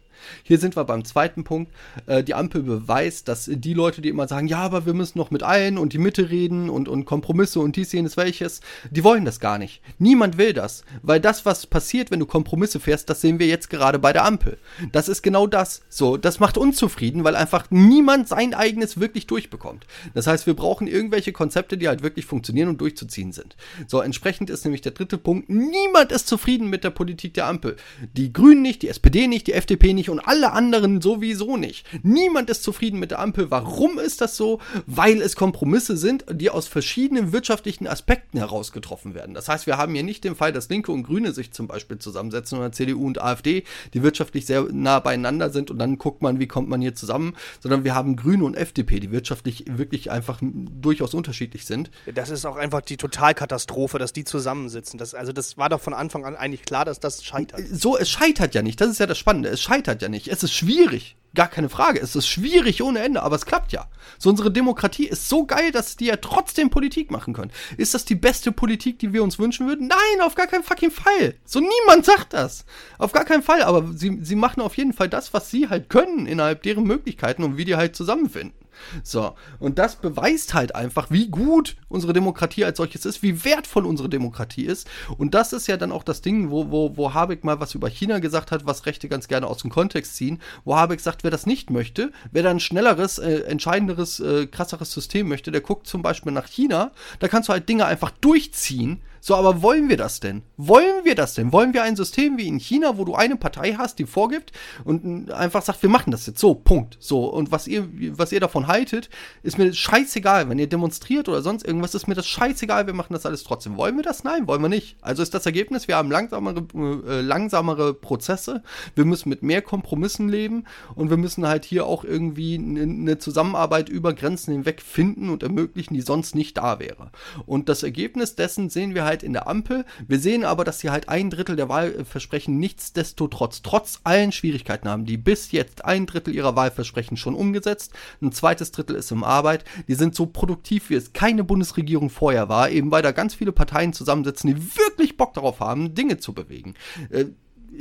Hier 0.44 0.58
sind 0.58 0.76
wir 0.76 0.84
beim 0.84 1.06
zweiten 1.06 1.44
Punkt. 1.44 1.72
Äh, 2.06 2.24
die 2.24 2.34
Ampel 2.34 2.64
beweist, 2.64 3.28
dass 3.28 3.50
die 3.52 3.74
Leute, 3.74 4.02
die 4.02 4.10
immer 4.10 4.28
sagen, 4.28 4.48
ja, 4.48 4.60
aber 4.60 4.86
wir 4.86 4.94
müssen 4.94 5.18
noch 5.18 5.32
mit 5.32 5.44
allen 5.44 5.78
und 5.78 5.94
die 5.94 5.98
Mitte 5.98 6.30
reden 6.30 6.70
und, 6.70 6.88
und 6.88 7.06
Kompromisse 7.06 7.60
und 7.60 7.76
dies, 7.76 7.92
jenes, 7.92 8.18
welches, 8.18 8.62
die 8.92 9.04
wollen 9.04 9.26
das 9.26 9.40
gar 9.40 9.58
nicht. 9.58 9.82
Niemand 10.00 10.38
will 10.38 10.54
das. 10.54 10.84
Weil 11.02 11.20
das, 11.20 11.46
was 11.46 11.66
passiert, 11.68 12.12
wenn 12.12 12.20
du 12.20 12.26
Kompromisse 12.26 12.80
fährst, 12.80 13.10
das 13.10 13.22
sehen 13.22 13.40
wir 13.40 13.48
jetzt 13.48 13.70
gerade 13.70 14.00
bei 14.00 14.14
der 14.14 14.26
Ampel. 14.26 14.58
Das 14.92 15.08
ist 15.08 15.22
genau 15.22 15.48
das. 15.48 15.82
So, 15.90 16.18
das 16.18 16.40
macht 16.40 16.58
unzufrieden, 16.58 17.24
weil 17.24 17.36
einfach 17.36 17.70
niemand 17.70 18.28
sein 18.28 18.54
eigenes 18.54 19.00
wirklich 19.00 19.28
durchbekommt. 19.28 19.86
Das 20.14 20.28
heißt, 20.28 20.48
wir 20.48 20.56
brauchen 20.56 20.88
irgendwelche 20.88 21.32
Konzepte, 21.32 21.78
die 21.78 21.88
halt 21.88 22.04
wirklich 22.04 22.26
funktionieren 22.26 22.70
und 22.70 22.82
durchzuziehen 22.82 23.32
sind. 23.32 23.56
So, 23.88 24.02
entsprechend 24.02 24.50
ist 24.50 24.66
nämlich 24.66 24.82
der 24.82 24.92
dritte 24.92 25.18
Punkt, 25.18 25.50
niemand 25.50 26.12
ist 26.12 26.28
zufrieden 26.28 26.70
mit 26.70 26.84
der 26.84 26.90
Politik 26.90 27.34
der 27.34 27.48
Ampel. 27.48 27.76
Die 28.14 28.34
Grünen 28.34 28.62
nicht, 28.62 28.82
die 28.82 28.90
SPD 28.90 29.28
nicht, 29.28 29.48
die 29.48 29.54
FDP 29.54 29.94
nicht 29.94 30.05
nicht 30.06 30.10
und 30.10 30.20
alle 30.20 30.52
anderen 30.52 31.02
sowieso 31.02 31.58
nicht. 31.58 31.86
Niemand 32.04 32.50
ist 32.50 32.64
zufrieden 32.64 33.00
mit 33.00 33.12
der 33.12 33.20
Ampel. 33.20 33.50
Warum 33.50 33.98
ist 33.98 34.22
das 34.22 34.38
so? 34.38 34.60
Weil 34.86 35.22
es 35.22 35.36
Kompromisse 35.36 35.98
sind, 35.98 36.26
die 36.32 36.50
aus 36.50 36.68
verschiedenen 36.68 37.32
wirtschaftlichen 37.32 37.88
Aspekten 37.88 38.38
heraus 38.38 38.72
getroffen 38.72 39.16
werden. 39.16 39.34
Das 39.34 39.50
heißt, 39.50 39.66
wir 39.66 39.78
haben 39.78 39.94
hier 39.94 40.04
nicht 40.04 40.24
den 40.24 40.36
Fall, 40.36 40.54
dass 40.54 40.70
Linke 40.70 40.92
und 40.92 41.04
Grüne 41.04 41.32
sich 41.32 41.52
zum 41.52 41.68
Beispiel 41.68 41.98
zusammensetzen 41.98 42.60
oder 42.60 42.72
CDU 42.72 43.06
und 43.06 43.22
AfD, 43.22 43.64
die 43.94 44.04
wirtschaftlich 44.04 44.46
sehr 44.46 44.66
nah 44.72 45.00
beieinander 45.00 45.50
sind 45.50 45.72
und 45.72 45.80
dann 45.80 45.98
guckt 45.98 46.22
man, 46.22 46.40
wie 46.40 46.48
kommt 46.48 46.70
man 46.70 46.82
hier 46.82 46.94
zusammen, 46.94 47.36
sondern 47.60 47.84
wir 47.84 47.96
haben 47.96 48.16
Grüne 48.16 48.44
und 48.44 48.56
FDP, 48.56 49.00
die 49.00 49.12
wirtschaftlich 49.12 49.66
wirklich 49.68 50.12
einfach 50.12 50.40
durchaus 50.42 51.14
unterschiedlich 51.14 51.66
sind. 51.66 51.90
Das 52.14 52.30
ist 52.30 52.46
auch 52.46 52.58
einfach 52.58 52.82
die 52.82 52.98
Totalkatastrophe, 52.98 53.98
dass 53.98 54.14
die 54.14 54.24
zusammensitzen. 54.24 55.00
Das, 55.00 55.16
also 55.16 55.32
das 55.32 55.58
war 55.58 55.70
doch 55.70 55.82
von 55.82 55.94
Anfang 55.94 56.26
an 56.26 56.36
eigentlich 56.36 56.64
klar, 56.64 56.86
dass 56.86 57.00
das 57.00 57.24
scheitert. 57.24 57.62
So, 57.72 57.98
es 57.98 58.10
scheitert 58.10 58.54
ja 58.54 58.62
nicht. 58.62 58.80
Das 58.80 58.90
ist 58.90 59.00
ja 59.00 59.08
das 59.08 59.18
Spannende. 59.18 59.50
Es 59.50 59.62
scheitert 59.62 59.95
scheitert 59.96 60.02
ja 60.02 60.10
nicht. 60.10 60.28
Es 60.28 60.44
ist 60.44 60.54
schwierig. 60.54 61.16
Gar 61.34 61.48
keine 61.50 61.68
Frage. 61.68 62.00
Es 62.00 62.16
ist 62.16 62.28
schwierig 62.28 62.82
ohne 62.82 63.00
Ende, 63.00 63.22
aber 63.22 63.36
es 63.36 63.46
klappt 63.46 63.74
ja. 63.74 63.88
So, 64.18 64.30
unsere 64.30 64.52
Demokratie 64.52 65.06
ist 65.06 65.28
so 65.28 65.46
geil, 65.46 65.74
dass 65.74 65.98
die 65.98 66.06
ja 66.06 66.16
trotzdem 66.16 66.70
Politik 66.70 67.12
machen 67.12 67.34
können. 67.34 67.52
Ist 67.76 67.94
das 67.94 68.06
die 68.06 68.16
beste 68.16 68.54
Politik, 68.54 69.00
die 69.00 69.12
wir 69.12 69.22
uns 69.22 69.38
wünschen 69.38 69.68
würden? 69.68 69.88
Nein, 69.88 70.22
auf 70.22 70.36
gar 70.36 70.48
keinen 70.48 70.64
fucking 70.64 70.92
Fall. 70.92 71.36
So, 71.44 71.60
niemand 71.60 72.06
sagt 72.06 72.32
das. 72.34 72.64
Auf 72.98 73.12
gar 73.12 73.26
keinen 73.26 73.44
Fall. 73.44 73.64
Aber 73.64 73.86
sie, 73.94 74.18
sie 74.22 74.36
machen 74.36 74.62
auf 74.62 74.78
jeden 74.78 74.94
Fall 74.94 75.10
das, 75.10 75.34
was 75.34 75.52
sie 75.52 75.68
halt 75.68 75.90
können, 75.90 76.26
innerhalb 76.26 76.64
deren 76.64 76.86
Möglichkeiten 76.86 77.44
und 77.44 77.58
wie 77.58 77.66
die 77.66 77.76
halt 77.76 77.98
zusammenfinden. 77.98 78.65
So, 79.04 79.36
und 79.60 79.80
das 79.80 79.96
beweist 79.96 80.54
halt 80.54 80.76
einfach, 80.76 81.10
wie 81.10 81.28
gut 81.28 81.76
unsere 81.90 82.14
Demokratie 82.14 82.66
als 82.66 82.78
solches 82.78 83.06
ist, 83.06 83.24
wie 83.24 83.44
wertvoll 83.46 83.86
unsere 83.86 84.10
Demokratie 84.10 84.66
ist. 84.66 84.88
Und 85.18 85.34
das 85.34 85.54
ist 85.54 85.68
ja 85.68 85.78
dann 85.78 85.92
auch 85.92 86.04
das 86.04 86.22
Ding, 86.22 86.50
wo, 86.52 86.72
wo, 86.72 86.98
wo 86.98 87.14
Habeck 87.14 87.44
mal 87.44 87.60
was 87.60 87.76
über 87.76 87.90
China 87.90 88.20
gesagt 88.20 88.52
hat, 88.52 88.66
was 88.66 88.86
Rechte 88.86 89.10
ganz 89.10 89.28
gerne 89.28 89.48
aus 89.48 89.60
dem 89.60 89.72
Kontext 89.72 90.16
ziehen, 90.16 90.42
wo 90.64 90.76
Habeck 90.76 91.00
sagt, 91.00 91.24
wer 91.24 91.32
das 91.32 91.46
nicht 91.46 91.70
möchte, 91.70 92.12
wer 92.32 92.44
da 92.44 92.50
ein 92.50 92.60
schnelleres, 92.60 93.20
äh, 93.20 93.42
entscheidenderes, 93.42 94.20
äh, 94.20 94.48
krasseres 94.48 94.92
System 94.92 95.28
möchte, 95.28 95.52
der 95.52 95.62
guckt 95.62 95.88
zum 95.88 96.02
Beispiel 96.02 96.32
nach 96.32 96.48
China, 96.48 96.92
da 97.20 97.28
kannst 97.28 97.50
du 97.50 97.54
halt 97.54 97.70
Dinge 97.70 97.86
einfach 97.86 98.12
durchziehen, 98.12 99.02
So, 99.28 99.34
aber 99.34 99.64
wollen 99.64 99.90
wir 99.90 99.98
das 99.98 100.20
denn? 100.20 100.44
Wollen 100.56 101.04
wir 101.04 101.16
das 101.16 101.34
denn? 101.34 101.52
Wollen 101.52 101.74
wir 101.74 101.82
ein 101.82 101.96
System 101.96 102.38
wie 102.38 102.48
in 102.48 102.60
China, 102.60 103.00
wo 103.00 103.06
du 103.06 103.16
eine 103.16 103.36
Partei 103.36 103.74
hast, 103.74 103.98
die 103.98 104.06
vorgibt 104.06 104.52
und 104.84 105.32
einfach 105.32 105.64
sagt, 105.64 105.82
wir 105.82 105.90
machen 105.90 106.12
das 106.12 106.28
jetzt 106.28 106.38
so, 106.38 106.54
Punkt. 106.54 106.98
So, 107.00 107.26
und 107.26 107.52
was 107.52 107.68
ihr, 107.68 107.90
was 108.16 108.32
ihr 108.32 108.40
davon 108.40 108.68
haltet, 108.68 109.10
ist 109.42 109.58
mir 109.58 109.74
scheißegal. 109.74 110.48
Wenn 110.48 110.60
ihr 110.60 110.70
demonstriert 110.70 111.28
oder 111.28 111.42
sonst 111.42 111.66
irgendwas, 111.66 111.96
ist 111.96 112.08
mir 112.08 112.14
das 112.14 112.28
scheißegal, 112.28 112.86
wir 112.86 112.94
machen 112.94 113.14
das 113.14 113.26
alles 113.26 113.44
trotzdem. 113.44 113.78
Wollen 113.78 113.96
wir 113.96 114.04
das? 114.04 114.24
Nein, 114.24 114.48
wollen 114.48 114.62
wir 114.62 114.70
nicht. 114.70 114.96
Also 115.02 115.24
ist 115.24 115.34
das 115.34 115.48
Ergebnis, 115.48 115.88
wir 115.88 115.96
haben 115.96 116.12
langsamere, 116.12 116.64
äh, 117.08 117.22
langsamere 117.22 117.96
Prozesse, 117.96 118.62
wir 118.94 119.06
müssen 119.06 119.30
mit 119.30 119.42
mehr 119.42 119.64
Kompromissen 119.64 120.30
leben 120.30 120.66
und 120.94 121.10
wir 121.10 121.18
müssen 121.18 121.48
halt 121.48 121.66
hier 121.66 121.88
auch 121.88 122.04
irgendwie 122.04 122.60
eine 122.60 123.18
Zusammenarbeit 123.18 123.90
über 123.90 124.14
Grenzen 124.14 124.52
hinweg 124.52 124.84
finden 124.84 125.32
und 125.32 125.42
ermöglichen, 125.42 125.96
die 125.96 126.02
sonst 126.02 126.36
nicht 126.36 126.58
da 126.58 126.78
wäre. 126.78 127.10
Und 127.48 127.70
das 127.70 127.82
Ergebnis 127.82 128.36
dessen 128.36 128.70
sehen 128.70 128.94
wir 128.94 129.04
halt 129.04 129.15
in 129.24 129.34
der 129.34 129.48
Ampel. 129.48 129.86
Wir 130.08 130.20
sehen 130.20 130.44
aber, 130.44 130.64
dass 130.64 130.80
sie 130.80 130.90
halt 130.90 131.10
ein 131.10 131.30
Drittel 131.30 131.56
der 131.56 131.70
Wahlversprechen 131.70 132.58
nichtsdestotrotz, 132.60 133.62
trotz 133.62 134.00
allen 134.04 134.32
Schwierigkeiten 134.32 134.88
haben, 134.88 135.06
die 135.06 135.18
bis 135.18 135.52
jetzt 135.52 135.86
ein 135.86 136.06
Drittel 136.06 136.34
ihrer 136.34 136.56
Wahlversprechen 136.56 137.18
schon 137.18 137.36
umgesetzt. 137.36 137.94
Ein 138.22 138.32
zweites 138.32 138.72
Drittel 138.72 138.96
ist 138.96 139.12
im 139.12 139.24
Arbeit. 139.24 139.66
Die 139.88 139.96
sind 139.96 140.16
so 140.16 140.26
produktiv, 140.26 140.90
wie 140.90 140.96
es 140.96 141.14
keine 141.14 141.44
Bundesregierung 141.44 142.10
vorher 142.10 142.50
war, 142.50 142.70
eben 142.70 142.92
weil 142.92 143.02
da 143.02 143.12
ganz 143.12 143.36
viele 143.36 143.52
Parteien 143.52 143.94
zusammensitzen, 143.94 144.54
die 144.54 144.62
wirklich 144.78 145.18
Bock 145.18 145.34
darauf 145.34 145.60
haben, 145.60 145.94
Dinge 145.96 146.18
zu 146.18 146.34
bewegen. 146.34 146.76
Äh, 147.10 147.26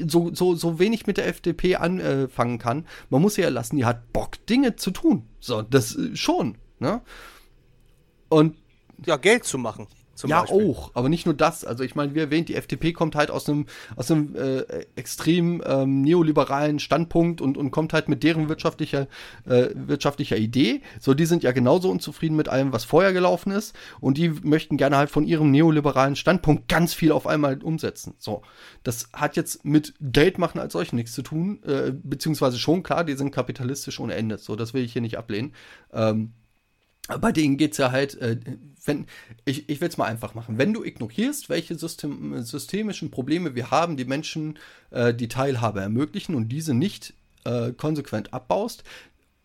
so, 0.07 0.35
so, 0.35 0.55
so 0.55 0.78
wenig 0.78 1.07
mit 1.07 1.18
der 1.18 1.28
FDP 1.28 1.76
anfangen 1.76 2.59
kann. 2.59 2.87
Man 3.11 3.22
muss 3.22 3.37
ja 3.37 3.49
lassen, 3.49 3.76
die 3.76 3.85
hat 3.85 4.12
Bock, 4.12 4.45
Dinge 4.47 4.76
zu 4.76 4.91
tun. 4.91 5.24
So, 5.41 5.62
das 5.62 5.97
äh, 5.97 6.16
schon. 6.16 6.57
Ne? 6.80 7.01
Und 8.28 8.57
ja, 9.07 9.16
Geld 9.16 9.45
zu 9.45 9.59
machen 9.59 9.87
ja, 10.28 10.40
Beispiel. 10.40 10.70
auch, 10.70 10.90
aber 10.94 11.08
nicht 11.08 11.26
nur 11.26 11.34
das. 11.34 11.64
Also 11.64 11.84
ich 11.84 11.94
meine, 11.94 12.14
wie 12.14 12.20
erwähnt, 12.20 12.48
die 12.48 12.54
FDP 12.54 12.92
kommt 12.92 13.14
halt 13.14 13.30
aus 13.30 13.48
einem, 13.48 13.66
aus 13.96 14.10
einem 14.10 14.34
äh, 14.36 14.86
extrem 14.96 15.62
ähm, 15.66 16.02
neoliberalen 16.02 16.78
Standpunkt 16.78 17.40
und, 17.40 17.56
und 17.56 17.70
kommt 17.70 17.92
halt 17.92 18.08
mit 18.08 18.22
deren 18.22 18.48
wirtschaftlicher, 18.48 19.06
äh, 19.46 19.68
wirtschaftlicher 19.74 20.36
Idee. 20.36 20.82
So, 21.00 21.14
die 21.14 21.26
sind 21.26 21.42
ja 21.42 21.52
genauso 21.52 21.90
unzufrieden 21.90 22.36
mit 22.36 22.48
allem, 22.48 22.72
was 22.72 22.84
vorher 22.84 23.12
gelaufen 23.12 23.52
ist. 23.52 23.74
Und 24.00 24.18
die 24.18 24.30
möchten 24.42 24.76
gerne 24.76 24.96
halt 24.96 25.10
von 25.10 25.24
ihrem 25.24 25.50
neoliberalen 25.50 26.16
Standpunkt 26.16 26.68
ganz 26.68 26.94
viel 26.94 27.12
auf 27.12 27.26
einmal 27.26 27.62
umsetzen. 27.62 28.14
So, 28.18 28.42
das 28.82 29.08
hat 29.12 29.36
jetzt 29.36 29.64
mit 29.64 29.94
Geld 30.00 30.38
machen 30.38 30.60
als 30.60 30.72
solch 30.72 30.92
nichts 30.92 31.12
zu 31.12 31.22
tun, 31.22 31.62
äh, 31.64 31.92
beziehungsweise 31.92 32.58
schon 32.58 32.82
klar, 32.82 33.04
die 33.04 33.14
sind 33.14 33.30
kapitalistisch 33.30 34.00
ohne 34.00 34.14
Ende. 34.14 34.38
So, 34.38 34.56
das 34.56 34.74
will 34.74 34.84
ich 34.84 34.92
hier 34.92 35.02
nicht 35.02 35.18
ablehnen. 35.18 35.54
Ähm, 35.92 36.32
bei 37.20 37.32
denen 37.32 37.57
geht 37.57 37.72
es 37.72 37.78
ja 37.78 37.92
halt, 37.92 38.14
äh, 38.20 38.38
wenn, 38.84 39.07
ich, 39.44 39.68
ich 39.68 39.80
will 39.80 39.88
es 39.88 39.96
mal 39.96 40.07
einfach 40.07 40.34
machen. 40.34 40.59
Wenn 40.59 40.72
du 40.72 40.84
ignorierst, 40.84 41.48
welche 41.48 41.74
System, 41.74 42.42
systemischen 42.42 43.11
Probleme 43.11 43.55
wir 43.55 43.70
haben, 43.70 43.96
die 43.96 44.05
Menschen 44.05 44.59
äh, 44.90 45.12
die 45.12 45.28
Teilhabe 45.28 45.80
ermöglichen 45.80 46.34
und 46.34 46.48
diese 46.48 46.74
nicht 46.74 47.14
äh, 47.44 47.72
konsequent 47.72 48.32
abbaust 48.32 48.84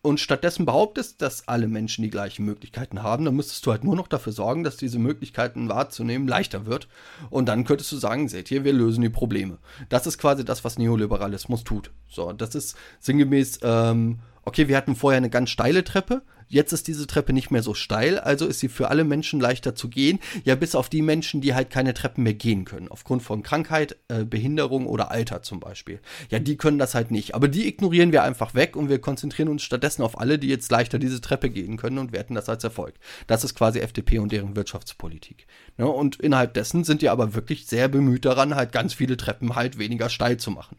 und 0.02 0.18
stattdessen 0.18 0.64
behauptest, 0.64 1.20
dass 1.20 1.48
alle 1.48 1.68
Menschen 1.68 2.02
die 2.02 2.10
gleichen 2.10 2.46
Möglichkeiten 2.46 3.02
haben, 3.02 3.26
dann 3.26 3.36
müsstest 3.36 3.66
du 3.66 3.70
halt 3.70 3.84
nur 3.84 3.96
noch 3.96 4.08
dafür 4.08 4.32
sorgen, 4.32 4.64
dass 4.64 4.78
diese 4.78 4.98
Möglichkeiten 4.98 5.68
wahrzunehmen 5.68 6.26
leichter 6.26 6.64
wird. 6.64 6.88
Und 7.28 7.46
dann 7.46 7.64
könntest 7.64 7.92
du 7.92 7.96
sagen, 7.96 8.28
seht 8.28 8.50
ihr, 8.50 8.64
wir 8.64 8.72
lösen 8.72 9.02
die 9.02 9.10
Probleme. 9.10 9.58
Das 9.90 10.06
ist 10.06 10.16
quasi 10.16 10.44
das, 10.44 10.64
was 10.64 10.78
Neoliberalismus 10.78 11.64
tut. 11.64 11.90
So, 12.08 12.32
das 12.32 12.54
ist 12.54 12.76
sinngemäß, 13.00 13.60
ähm, 13.62 14.20
okay, 14.44 14.68
wir 14.68 14.76
hatten 14.76 14.96
vorher 14.96 15.18
eine 15.18 15.30
ganz 15.30 15.50
steile 15.50 15.84
Treppe, 15.84 16.22
Jetzt 16.52 16.72
ist 16.72 16.88
diese 16.88 17.06
Treppe 17.06 17.32
nicht 17.32 17.52
mehr 17.52 17.62
so 17.62 17.74
steil, 17.74 18.18
also 18.18 18.44
ist 18.44 18.58
sie 18.58 18.68
für 18.68 18.88
alle 18.90 19.04
Menschen 19.04 19.38
leichter 19.38 19.76
zu 19.76 19.88
gehen. 19.88 20.18
Ja, 20.42 20.56
bis 20.56 20.74
auf 20.74 20.88
die 20.88 21.00
Menschen, 21.00 21.40
die 21.40 21.54
halt 21.54 21.70
keine 21.70 21.94
Treppen 21.94 22.24
mehr 22.24 22.34
gehen 22.34 22.64
können. 22.64 22.88
Aufgrund 22.88 23.22
von 23.22 23.44
Krankheit, 23.44 23.96
äh, 24.08 24.24
Behinderung 24.24 24.88
oder 24.88 25.12
Alter 25.12 25.42
zum 25.42 25.60
Beispiel. 25.60 26.00
Ja, 26.28 26.40
die 26.40 26.56
können 26.56 26.80
das 26.80 26.96
halt 26.96 27.12
nicht. 27.12 27.36
Aber 27.36 27.46
die 27.46 27.68
ignorieren 27.68 28.10
wir 28.10 28.24
einfach 28.24 28.52
weg 28.54 28.74
und 28.74 28.88
wir 28.88 28.98
konzentrieren 29.00 29.48
uns 29.48 29.62
stattdessen 29.62 30.02
auf 30.02 30.18
alle, 30.18 30.40
die 30.40 30.48
jetzt 30.48 30.72
leichter 30.72 30.98
diese 30.98 31.20
Treppe 31.20 31.50
gehen 31.50 31.76
können 31.76 31.98
und 31.98 32.10
werten 32.10 32.34
das 32.34 32.48
als 32.48 32.64
Erfolg. 32.64 32.94
Das 33.28 33.44
ist 33.44 33.54
quasi 33.54 33.78
FDP 33.78 34.18
und 34.18 34.32
deren 34.32 34.56
Wirtschaftspolitik. 34.56 35.46
Ja, 35.78 35.84
ne, 35.84 35.90
und 35.92 36.16
innerhalb 36.16 36.54
dessen 36.54 36.82
sind 36.82 37.00
die 37.00 37.10
aber 37.10 37.32
wirklich 37.34 37.68
sehr 37.68 37.86
bemüht 37.86 38.24
daran, 38.24 38.56
halt 38.56 38.72
ganz 38.72 38.92
viele 38.92 39.16
Treppen 39.16 39.54
halt 39.54 39.78
weniger 39.78 40.08
steil 40.08 40.38
zu 40.38 40.50
machen. 40.50 40.78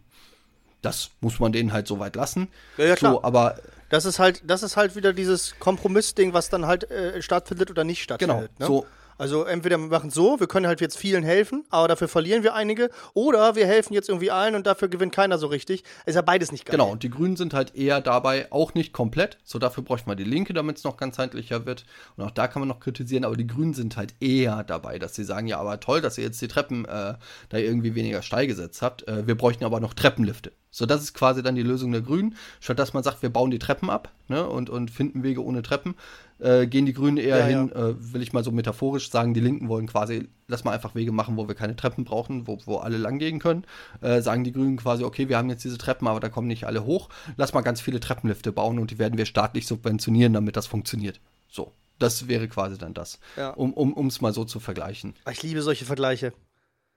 Das 0.81 1.11
muss 1.21 1.39
man 1.39 1.51
denen 1.51 1.73
halt 1.73 1.87
so 1.87 1.99
weit 1.99 2.15
lassen. 2.15 2.47
Ja, 2.77 2.85
ja 2.85 2.95
klar. 2.95 3.13
So, 3.13 3.23
aber 3.23 3.55
das 3.89 4.05
ist 4.05 4.19
halt, 4.19 4.41
das 4.45 4.63
ist 4.63 4.77
halt 4.77 4.95
wieder 4.95 5.13
dieses 5.13 5.59
Kompromissding, 5.59 6.33
was 6.33 6.49
dann 6.49 6.65
halt 6.65 6.89
äh, 6.89 7.21
stattfindet 7.21 7.69
oder 7.69 7.83
nicht 7.83 8.01
stattfindet. 8.01 8.49
Genau. 8.57 8.59
Ne? 8.59 8.65
So, 8.65 8.85
also 9.21 9.43
entweder 9.43 9.77
wir 9.77 9.85
machen 9.87 10.09
so, 10.09 10.39
wir 10.39 10.47
können 10.47 10.65
halt 10.65 10.81
jetzt 10.81 10.97
vielen 10.97 11.23
helfen, 11.23 11.63
aber 11.69 11.87
dafür 11.87 12.07
verlieren 12.07 12.41
wir 12.41 12.55
einige, 12.55 12.89
oder 13.13 13.55
wir 13.55 13.67
helfen 13.67 13.93
jetzt 13.93 14.09
irgendwie 14.09 14.31
allen 14.31 14.55
und 14.55 14.65
dafür 14.65 14.87
gewinnt 14.87 15.13
keiner 15.13 15.37
so 15.37 15.45
richtig. 15.45 15.83
Ist 16.07 16.15
ja 16.15 16.23
beides 16.23 16.51
nicht 16.51 16.65
geil. 16.65 16.71
Genau, 16.71 16.89
und 16.89 17.03
die 17.03 17.11
Grünen 17.11 17.35
sind 17.35 17.53
halt 17.53 17.75
eher 17.75 18.01
dabei 18.01 18.51
auch 18.51 18.73
nicht 18.73 18.93
komplett. 18.93 19.37
So 19.43 19.59
dafür 19.59 19.83
bräuchte 19.83 20.07
man 20.07 20.17
die 20.17 20.23
Linke, 20.23 20.53
damit 20.53 20.77
es 20.77 20.83
noch 20.83 20.97
ganzheitlicher 20.97 21.67
wird. 21.67 21.85
Und 22.15 22.23
auch 22.23 22.31
da 22.31 22.47
kann 22.47 22.61
man 22.61 22.69
noch 22.69 22.79
kritisieren, 22.79 23.23
aber 23.23 23.37
die 23.37 23.45
Grünen 23.45 23.75
sind 23.75 23.95
halt 23.95 24.15
eher 24.19 24.63
dabei, 24.63 24.97
dass 24.97 25.13
sie 25.13 25.23
sagen, 25.23 25.45
ja, 25.45 25.59
aber 25.59 25.79
toll, 25.79 26.01
dass 26.01 26.17
ihr 26.17 26.23
jetzt 26.23 26.41
die 26.41 26.47
Treppen 26.47 26.85
äh, 26.85 27.13
da 27.49 27.57
irgendwie 27.57 27.93
weniger 27.93 28.23
steil 28.23 28.47
gesetzt 28.47 28.81
habt. 28.81 29.07
Äh, 29.07 29.27
wir 29.27 29.35
bräuchten 29.35 29.65
aber 29.65 29.79
noch 29.79 29.93
Treppenlifte. 29.93 30.51
So, 30.73 30.85
das 30.85 31.01
ist 31.01 31.13
quasi 31.13 31.43
dann 31.43 31.55
die 31.55 31.63
Lösung 31.63 31.91
der 31.91 32.01
Grünen. 32.01 32.35
Statt 32.61 32.79
dass 32.79 32.93
man 32.93 33.03
sagt, 33.03 33.21
wir 33.21 33.29
bauen 33.29 33.51
die 33.51 33.59
Treppen 33.59 33.89
ab 33.89 34.11
ne, 34.29 34.47
und, 34.47 34.69
und 34.69 34.89
finden 34.89 35.21
Wege 35.21 35.43
ohne 35.43 35.61
Treppen, 35.61 35.95
äh, 36.39 36.65
gehen 36.65 36.85
die 36.85 36.93
Grünen 36.93 37.17
eher 37.17 37.39
ja, 37.39 37.45
hin, 37.45 37.71
ja. 37.75 37.89
Äh, 37.89 38.13
will 38.13 38.21
ich 38.21 38.31
mal 38.31 38.43
so 38.43 38.51
metaphorisch 38.51 39.11
sagen, 39.11 39.33
die 39.33 39.41
Linken 39.41 39.67
wollen 39.67 39.87
quasi, 39.87 40.29
lass 40.47 40.63
mal 40.63 40.71
einfach 40.71 40.95
Wege 40.95 41.11
machen, 41.11 41.35
wo 41.35 41.49
wir 41.49 41.55
keine 41.55 41.75
Treppen 41.75 42.05
brauchen, 42.05 42.47
wo, 42.47 42.57
wo 42.65 42.77
alle 42.77 42.97
langgehen 42.97 43.39
können. 43.39 43.65
Äh, 43.99 44.21
sagen 44.21 44.45
die 44.45 44.53
Grünen 44.53 44.77
quasi, 44.77 45.03
okay, 45.03 45.27
wir 45.27 45.37
haben 45.37 45.49
jetzt 45.49 45.65
diese 45.65 45.77
Treppen, 45.77 46.07
aber 46.07 46.21
da 46.21 46.29
kommen 46.29 46.47
nicht 46.47 46.65
alle 46.65 46.85
hoch. 46.85 47.09
Lass 47.35 47.53
mal 47.53 47.61
ganz 47.61 47.81
viele 47.81 47.99
Treppenlifte 47.99 48.53
bauen 48.53 48.79
und 48.79 48.91
die 48.91 48.97
werden 48.97 49.17
wir 49.17 49.25
staatlich 49.25 49.67
subventionieren, 49.67 50.33
damit 50.33 50.55
das 50.55 50.67
funktioniert. 50.67 51.19
So. 51.49 51.73
Das 51.99 52.27
wäre 52.27 52.47
quasi 52.47 52.79
dann 52.79 52.95
das. 52.95 53.19
Ja. 53.37 53.51
Um 53.51 54.07
es 54.07 54.21
mal 54.21 54.33
so 54.33 54.43
zu 54.43 54.59
vergleichen. 54.59 55.13
Ich 55.29 55.43
liebe 55.43 55.61
solche 55.61 55.85
Vergleiche. 55.85 56.33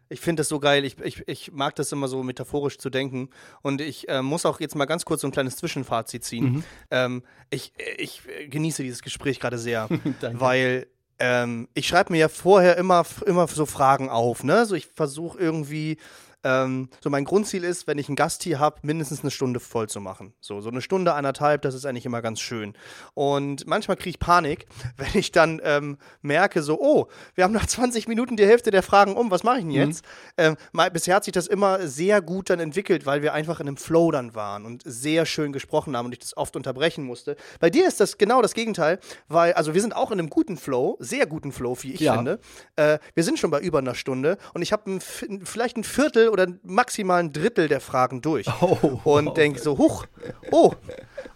Ich 0.09 0.21
finde 0.21 0.41
das 0.41 0.49
so 0.49 0.61
geil. 0.61 0.85
Ich, 0.85 0.99
ich, 1.01 1.27
ich 1.27 1.53
mag 1.53 1.75
das 1.77 1.93
immer 1.93 2.09
so 2.09 2.23
metaphorisch 2.23 2.79
zu 2.79 2.91
denken. 2.91 3.31
Und 3.63 3.81
ich 3.81 4.09
äh, 4.09 4.23
muss 4.23 4.47
auch 4.47 4.61
jetzt 4.61 4.75
mal 4.75 4.85
ganz 4.85 5.05
kurz 5.05 5.23
so 5.23 5.29
ein 5.29 5.33
kleines 5.33 5.57
Zwischenfazit 5.57 6.25
ziehen. 6.25 6.45
Mhm. 6.45 6.65
Ähm, 6.91 7.23
ich, 7.51 7.73
ich 7.97 8.23
genieße 8.49 8.83
dieses 8.83 9.03
Gespräch 9.03 9.41
gerade 9.41 9.59
sehr, 9.59 9.89
weil 10.33 10.87
ähm, 11.19 11.69
ich 11.75 11.87
schreibe 11.87 12.13
mir 12.13 12.19
ja 12.19 12.29
vorher 12.29 12.77
immer, 12.77 13.05
immer 13.27 13.47
so 13.47 13.67
Fragen 13.67 14.11
auf. 14.11 14.45
Ne? 14.45 14.67
So 14.67 14.75
ich 14.75 14.87
versuche 14.87 15.39
irgendwie 15.39 15.99
ähm, 16.45 16.89
so 17.03 17.11
mein 17.11 17.25
Grundziel 17.25 17.65
ist, 17.65 17.87
wenn 17.87 17.99
ich 17.99 18.09
einen 18.09 18.17
Gast 18.17 18.43
hier 18.43 18.59
habe, 18.59 18.77
mindestens 18.83 19.23
eine 19.23 19.31
Stunde 19.31 19.61
voll 19.61 19.89
zu 19.89 20.01
machen. 20.01 20.35
So, 20.41 20.61
so 20.61 20.71
eine 20.71 20.83
Stunde, 20.83 21.15
anderthalb, 21.15 21.63
das 21.63 21.75
ist 21.75 21.87
eigentlich 21.87 22.07
immer 22.07 22.23
ganz 22.23 22.41
schön. 22.41 22.75
Und 23.15 23.67
manchmal 23.67 23.97
kriege 23.97 24.11
ich 24.11 24.19
Panik, 24.19 24.67
wenn 24.97 25.15
ich 25.15 25.33
dann 25.33 25.61
ähm, 25.65 25.97
merke, 26.23 26.63
so, 26.63 26.79
oh, 26.81 27.09
wir 27.35 27.45
haben 27.45 27.53
nach 27.53 27.67
20 27.67 28.07
Minuten 28.09 28.37
die 28.37 28.47
Hälfte 28.47 28.71
der 28.71 28.83
Fragen 28.83 29.17
um, 29.17 29.31
was 29.31 29.43
mache 29.43 29.57
ich 29.57 29.63
denn 29.63 29.71
mhm. 29.71 29.89
jetzt? 29.89 30.05
Mhm. 30.37 30.57
Ähm, 30.73 30.91
bisher 30.93 31.17
hat 31.17 31.25
sich 31.25 31.33
das 31.33 31.47
immer 31.47 31.87
sehr 31.89 32.21
gut 32.21 32.51
dann 32.51 32.61
entwickelt, 32.61 33.07
weil 33.07 33.23
wir 33.23 33.33
einfach 33.33 33.61
in 33.61 33.67
einem 33.67 33.77
Flow 33.77 34.11
dann 34.11 34.35
waren 34.35 34.67
und 34.67 34.83
sehr 34.85 35.25
schön 35.27 35.53
gesprochen 35.53 35.97
haben 35.97 36.07
und 36.07 36.13
ich 36.13 36.19
das 36.19 36.37
oft 36.37 36.57
unterbrechen 36.57 37.05
musste. 37.05 37.37
Bei 37.59 37.71
dir 37.71 37.89
ist 37.89 38.01
das 38.01 38.19
genau 38.19 38.43
das 38.43 38.53
Gegenteil, 38.53 38.99
weil, 39.29 39.55
also 39.55 39.73
wir 39.73 39.81
sind 39.81 39.97
auch 39.97 40.11
in 40.11 40.19
einem 40.19 40.29
guten 40.29 40.57
Flow, 40.59 40.97
sehr 41.01 41.27
guten 41.27 41.53
Flow, 41.53 41.77
wie 41.81 41.95
ich 41.95 42.01
ja. 42.01 42.17
finde. 42.17 42.39
Äh, 42.77 42.99
wir 43.15 43.25
sind 43.25 43.39
schon 43.39 43.51
bei 43.51 43.61
über 43.61 43.79
einer 43.79 43.95
Stunde 43.95 44.37
und 44.53 44.63
ich 44.63 44.73
habe 44.73 44.99
vielleicht 45.01 45.77
ein 45.77 45.85
Viertel 45.85 46.29
oder 46.35 46.49
maximal 46.65 47.21
ein 47.21 47.33
Drittel 47.33 47.69
der 47.69 47.81
Fragen 47.81 48.21
durch. 48.21 48.47
Oh, 48.61 49.01
und 49.05 49.29
oh. 49.29 49.33
denke 49.35 49.61
so, 49.61 49.79
huch, 49.79 50.07
oh, 50.51 50.73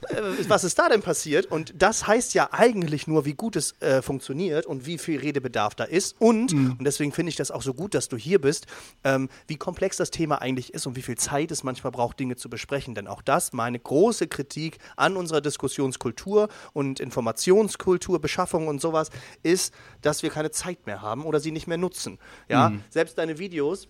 äh, 0.09 0.23
was 0.49 0.65
ist 0.65 0.77
da 0.79 0.89
denn 0.89 1.03
passiert? 1.03 1.47
Und 1.47 1.73
das 1.81 2.07
heißt 2.07 2.35
ja 2.35 2.49
eigentlich 2.51 3.07
nur, 3.07 3.25
wie 3.25 3.35
gut 3.35 3.55
es 3.55 3.81
äh, 3.81 4.03
funktioniert 4.03 4.67
und 4.67 4.87
wie 4.87 4.99
viel 4.99 5.21
Redebedarf 5.21 5.77
da 5.77 5.85
ist. 5.85 6.17
Und, 6.19 6.53
mhm. 6.53 6.77
und 6.79 6.85
deswegen 6.85 7.13
finde 7.13 7.31
ich 7.31 7.37
das 7.37 7.53
auch 7.53 7.63
so 7.63 7.75
gut, 7.75 7.95
dass 7.95 8.09
du 8.09 8.17
hier 8.17 8.41
bist, 8.41 8.67
ähm, 9.05 9.29
wie 9.47 9.57
komplex 9.57 9.99
das 9.99 10.11
Thema 10.11 10.43
eigentlich 10.43 10.75
ist 10.75 10.87
und 10.87 10.97
wie 10.97 11.03
viel 11.03 11.17
Zeit 11.17 11.53
es 11.53 11.63
manchmal 11.63 11.93
braucht, 11.93 12.19
Dinge 12.19 12.35
zu 12.35 12.51
besprechen. 12.51 12.97
Denn 12.97 13.07
auch 13.07 13.23
das, 13.23 13.53
meine 13.53 13.79
große 13.79 14.27
Kritik 14.27 14.79
an 14.97 15.17
unserer 15.17 15.41
Diskussionskultur 15.41 16.49
und 16.73 16.99
Informationskultur, 16.99 18.21
Beschaffung 18.21 18.67
und 18.67 18.81
sowas, 18.81 19.11
ist, 19.45 19.73
dass 20.03 20.25
wir 20.25 20.31
keine 20.31 20.51
Zeit 20.51 20.87
mehr 20.87 21.03
haben 21.03 21.25
oder 21.25 21.39
sie 21.39 21.53
nicht 21.53 21.69
mehr 21.69 21.79
nutzen. 21.79 22.19
Ja, 22.49 22.71
mhm. 22.71 22.83
selbst 22.91 23.17
deine 23.19 23.39
Videos 23.39 23.87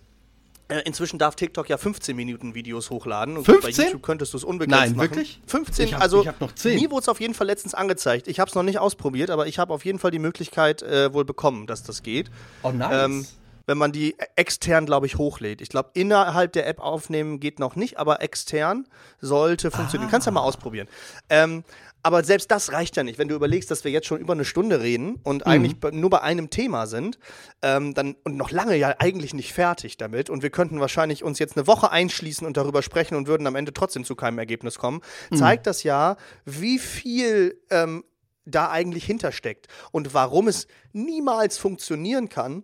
inzwischen 0.85 1.17
darf 1.17 1.35
TikTok 1.35 1.67
ja 1.67 1.77
15 1.77 2.15
Minuten 2.15 2.53
Videos 2.53 2.89
hochladen. 2.89 3.37
Und 3.37 3.45
15? 3.45 3.75
bei 3.75 3.83
YouTube 3.85 4.03
könntest 4.03 4.33
du 4.33 4.37
es 4.37 4.43
unbegrenzt 4.43 4.79
Nein, 4.79 4.95
machen. 4.95 5.09
wirklich? 5.09 5.41
15, 5.47 5.85
ich 5.85 5.93
hab, 5.95 6.01
also 6.01 6.21
ich 6.21 6.27
hab 6.27 6.39
noch 6.39 6.53
10. 6.53 6.79
mir 6.79 6.91
wurde 6.91 7.01
es 7.01 7.09
auf 7.09 7.19
jeden 7.19 7.33
Fall 7.33 7.47
letztens 7.47 7.73
angezeigt. 7.73 8.27
Ich 8.27 8.39
habe 8.39 8.49
es 8.49 8.55
noch 8.55 8.63
nicht 8.63 8.77
ausprobiert, 8.79 9.29
aber 9.31 9.47
ich 9.47 9.57
habe 9.59 9.73
auf 9.73 9.83
jeden 9.83 9.99
Fall 9.99 10.11
die 10.11 10.19
Möglichkeit 10.19 10.81
äh, 10.83 11.13
wohl 11.13 11.25
bekommen, 11.25 11.65
dass 11.65 11.83
das 11.83 12.03
geht. 12.03 12.29
Oh, 12.61 12.71
nice. 12.71 13.05
Ähm, 13.05 13.25
wenn 13.69 13.77
man 13.77 13.91
die 13.91 14.15
extern, 14.35 14.87
glaube 14.87 15.05
ich, 15.05 15.17
hochlädt. 15.17 15.61
Ich 15.61 15.69
glaube, 15.69 15.91
innerhalb 15.93 16.53
der 16.53 16.67
App 16.67 16.79
aufnehmen 16.79 17.39
geht 17.39 17.59
noch 17.59 17.75
nicht, 17.75 17.99
aber 17.99 18.21
extern 18.21 18.87
sollte 19.21 19.69
funktionieren. 19.69 20.09
Ah. 20.09 20.11
Kannst 20.11 20.25
ja 20.25 20.31
mal 20.31 20.41
ausprobieren. 20.41 20.87
Ähm, 21.29 21.63
aber 22.01 22.23
selbst 22.23 22.49
das 22.49 22.71
reicht 22.71 22.97
ja 22.97 23.03
nicht. 23.03 23.19
Wenn 23.19 23.27
du 23.27 23.35
überlegst, 23.35 23.69
dass 23.69 23.83
wir 23.83 23.91
jetzt 23.91 24.07
schon 24.07 24.19
über 24.19 24.33
eine 24.33 24.43
Stunde 24.43 24.81
reden 24.81 25.19
und 25.21 25.45
mhm. 25.45 25.51
eigentlich 25.51 25.75
nur 25.91 26.09
bei 26.09 26.21
einem 26.21 26.49
Thema 26.49 26.87
sind, 26.87 27.19
ähm, 27.61 27.93
dann 27.93 28.15
und 28.23 28.37
noch 28.37 28.49
lange 28.49 28.75
ja 28.75 28.95
eigentlich 28.97 29.35
nicht 29.35 29.53
fertig 29.53 29.97
damit. 29.97 30.31
Und 30.31 30.41
wir 30.41 30.49
könnten 30.49 30.79
wahrscheinlich 30.79 31.23
uns 31.23 31.37
jetzt 31.37 31.55
eine 31.55 31.67
Woche 31.67 31.91
einschließen 31.91 32.47
und 32.47 32.57
darüber 32.57 32.81
sprechen 32.81 33.15
und 33.15 33.27
würden 33.27 33.45
am 33.45 33.55
Ende 33.55 33.71
trotzdem 33.71 34.03
zu 34.03 34.15
keinem 34.15 34.39
Ergebnis 34.39 34.79
kommen. 34.79 35.01
Mhm. 35.29 35.35
Zeigt 35.35 35.67
das 35.67 35.83
ja, 35.83 36.17
wie 36.45 36.79
viel 36.79 37.61
ähm, 37.69 38.03
da 38.45 38.71
eigentlich 38.71 39.05
hintersteckt 39.05 39.67
und 39.91 40.15
warum 40.15 40.47
es 40.47 40.65
niemals 40.91 41.59
funktionieren 41.59 42.29
kann, 42.29 42.63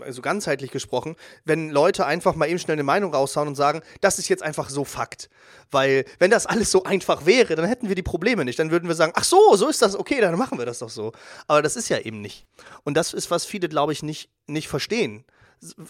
also 0.00 0.22
ganzheitlich 0.22 0.70
gesprochen, 0.70 1.16
wenn 1.44 1.70
Leute 1.70 2.06
einfach 2.06 2.34
mal 2.34 2.48
eben 2.48 2.58
schnell 2.58 2.74
eine 2.74 2.82
Meinung 2.82 3.12
raushauen 3.12 3.48
und 3.48 3.54
sagen, 3.54 3.82
das 4.00 4.18
ist 4.18 4.28
jetzt 4.28 4.42
einfach 4.42 4.70
so 4.70 4.84
Fakt. 4.84 5.28
Weil, 5.70 6.04
wenn 6.18 6.30
das 6.30 6.46
alles 6.46 6.70
so 6.70 6.84
einfach 6.84 7.26
wäre, 7.26 7.54
dann 7.54 7.66
hätten 7.66 7.88
wir 7.88 7.94
die 7.94 8.02
Probleme 8.02 8.44
nicht. 8.44 8.58
Dann 8.58 8.70
würden 8.70 8.88
wir 8.88 8.94
sagen, 8.94 9.12
ach 9.14 9.24
so, 9.24 9.56
so 9.56 9.68
ist 9.68 9.82
das, 9.82 9.96
okay, 9.96 10.20
dann 10.20 10.36
machen 10.36 10.58
wir 10.58 10.66
das 10.66 10.80
doch 10.80 10.88
so. 10.88 11.12
Aber 11.46 11.62
das 11.62 11.76
ist 11.76 11.88
ja 11.88 11.98
eben 11.98 12.20
nicht. 12.20 12.46
Und 12.84 12.94
das 12.94 13.14
ist, 13.14 13.30
was 13.30 13.44
viele, 13.44 13.68
glaube 13.68 13.92
ich, 13.92 14.02
nicht, 14.02 14.30
nicht 14.46 14.68
verstehen. 14.68 15.24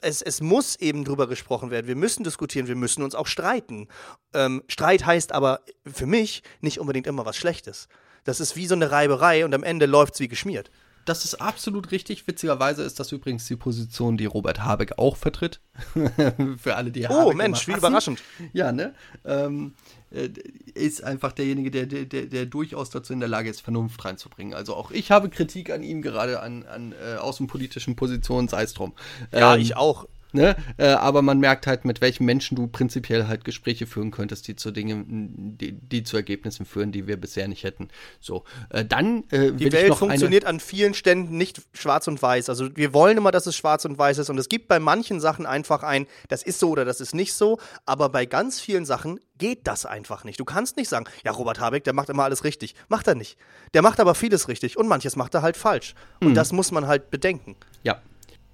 Es, 0.03 0.21
es, 0.21 0.41
muss 0.41 0.75
eben 0.77 1.05
drüber 1.05 1.29
gesprochen 1.29 1.71
werden. 1.71 1.87
Wir 1.87 1.95
müssen 1.95 2.25
diskutieren, 2.25 2.67
wir 2.67 2.75
müssen 2.75 3.05
uns 3.05 3.15
auch 3.15 3.29
streiten. 3.29 3.87
Ähm, 4.35 4.65
Streit 4.67 5.07
heißt 5.07 5.31
aber 5.31 5.61
für 5.87 6.07
mich 6.07 6.43
nicht 6.61 6.81
unbedingt 6.81 7.07
immer 7.07 7.25
was 7.25 7.37
Schlechtes. 7.37 7.87
Das 8.25 8.41
ist 8.41 8.57
wie 8.57 8.67
so 8.67 8.75
eine 8.75 8.91
Reiberei 8.91 9.45
und 9.45 9.55
am 9.55 9.63
Ende 9.63 9.87
läuft 9.87 10.15
es 10.15 10.21
wie 10.21 10.29
geschmiert 10.29 10.71
das 11.05 11.25
ist 11.25 11.35
absolut 11.35 11.91
richtig. 11.91 12.27
Witzigerweise 12.27 12.83
ist 12.83 13.01
das 13.01 13.13
übrigens 13.13 13.47
die 13.47 13.57
Position, 13.57 14.17
die 14.17 14.27
Robert 14.27 14.63
Habeck 14.63 14.99
auch 14.99 15.17
vertritt. 15.17 15.61
Für 16.59 16.77
alle, 16.77 16.91
die 16.91 17.07
Oh, 17.07 17.11
Habeck 17.11 17.37
Mensch, 17.37 17.67
wie 17.69 17.73
überraschend. 17.73 18.23
Ja, 18.53 18.73
ne? 18.73 18.95
Ähm, 19.25 19.75
äh, 20.11 20.29
ist 20.75 21.05
einfach 21.05 21.33
derjenige, 21.33 21.71
der, 21.71 21.87
der, 21.87 22.05
der, 22.05 22.47
durchaus 22.47 22.91
dazu 22.91 23.13
in 23.13 23.21
der 23.21 23.29
Lage 23.29 23.49
ist, 23.49 23.61
Vernunft 23.61 24.05
reinzubringen. 24.05 24.55
Also 24.55 24.75
auch 24.75 24.91
ich 24.91 25.11
habe 25.11 25.31
Kritik 25.31 25.71
an 25.71 25.83
ihm, 25.83 26.03
gerade 26.03 26.41
an, 26.41 26.65
an 26.65 26.93
äh, 26.93 27.17
außenpolitischen 27.17 27.97
Positionen, 27.97 28.49
sei 28.49 28.63
es 28.63 28.75
drum. 28.75 28.93
Ja, 29.33 29.55
ähm, 29.55 29.61
ich 29.61 29.77
auch. 29.77 30.07
Ne? 30.33 30.57
Äh, 30.77 30.89
aber 30.89 31.23
man 31.23 31.39
merkt 31.39 31.67
halt, 31.67 31.85
mit 31.85 32.01
welchen 32.01 32.25
Menschen 32.25 32.57
du 32.57 32.67
prinzipiell 32.67 33.27
halt 33.27 33.45
Gespräche 33.45 33.87
führen 33.87 34.11
könntest, 34.11 34.47
die 34.49 34.57
zu 34.57 34.71
Dingen, 34.71 35.57
die, 35.59 35.73
die 35.73 36.03
zu 36.03 36.17
Ergebnissen 36.17 36.67
führen, 36.67 36.93
die 36.93 37.07
wir 37.07 37.17
bisher 37.17 37.49
nicht 37.49 37.65
hätten. 37.65 37.89
So, 38.21 38.45
äh, 38.71 38.85
dann 38.85 39.25
äh, 39.31 39.53
Die 39.53 39.73
Welt 39.73 39.95
funktioniert 39.95 40.45
an 40.45 40.61
vielen 40.61 40.95
Ständen 40.95 41.37
nicht 41.37 41.63
schwarz 41.73 42.07
und 42.07 42.21
weiß. 42.21 42.49
Also 42.49 42.77
wir 42.77 42.93
wollen 42.93 43.19
immer, 43.19 43.31
dass 43.31 43.47
es 43.47 43.57
schwarz 43.57 43.85
und 43.85 43.99
weiß 43.99 44.19
ist 44.19 44.31
und 44.31 44.39
es 44.39 44.49
gibt 44.49 44.69
bei 44.69 44.79
manchen 44.79 45.21
Sachen 45.21 45.47
einfach 45.47 45.83
ein, 45.83 46.07
das 46.29 46.43
ist 46.43 46.61
so 46.61 46.71
oder 46.71 46.85
das 46.85 47.01
ist 47.01 47.15
nicht 47.15 47.35
so, 47.35 47.59
aber 47.87 48.09
bei 48.09 48.27
ganz 48.27 48.61
vielen 48.61 48.85
Sachen 48.85 49.21
geht 49.39 49.67
das 49.67 49.87
einfach 49.87 50.23
nicht. 50.23 50.39
Du 50.39 50.45
kannst 50.45 50.77
nicht 50.77 50.89
sagen, 50.89 51.07
ja, 51.25 51.33
Robert 51.33 51.59
Habeck, 51.59 51.83
der 51.83 51.95
macht 51.95 52.11
immer 52.11 52.25
alles 52.25 52.45
richtig. 52.45 52.75
Macht 52.89 53.09
er 53.09 53.17
nicht. 53.17 53.37
Der 53.75 53.83
macht 53.83 53.99
aber 53.99 54.15
vieles 54.15 54.47
richtig 54.47 54.77
und 54.77 54.87
manches 54.87 55.17
macht 55.17 55.35
er 55.35 55.43
halt 55.43 55.57
falsch. 55.57 55.95
Und 56.21 56.31
mhm. 56.31 56.35
das 56.35 56.53
muss 56.53 56.71
man 56.71 56.87
halt 56.87 57.11
bedenken. 57.11 57.57
Ja, 57.83 58.01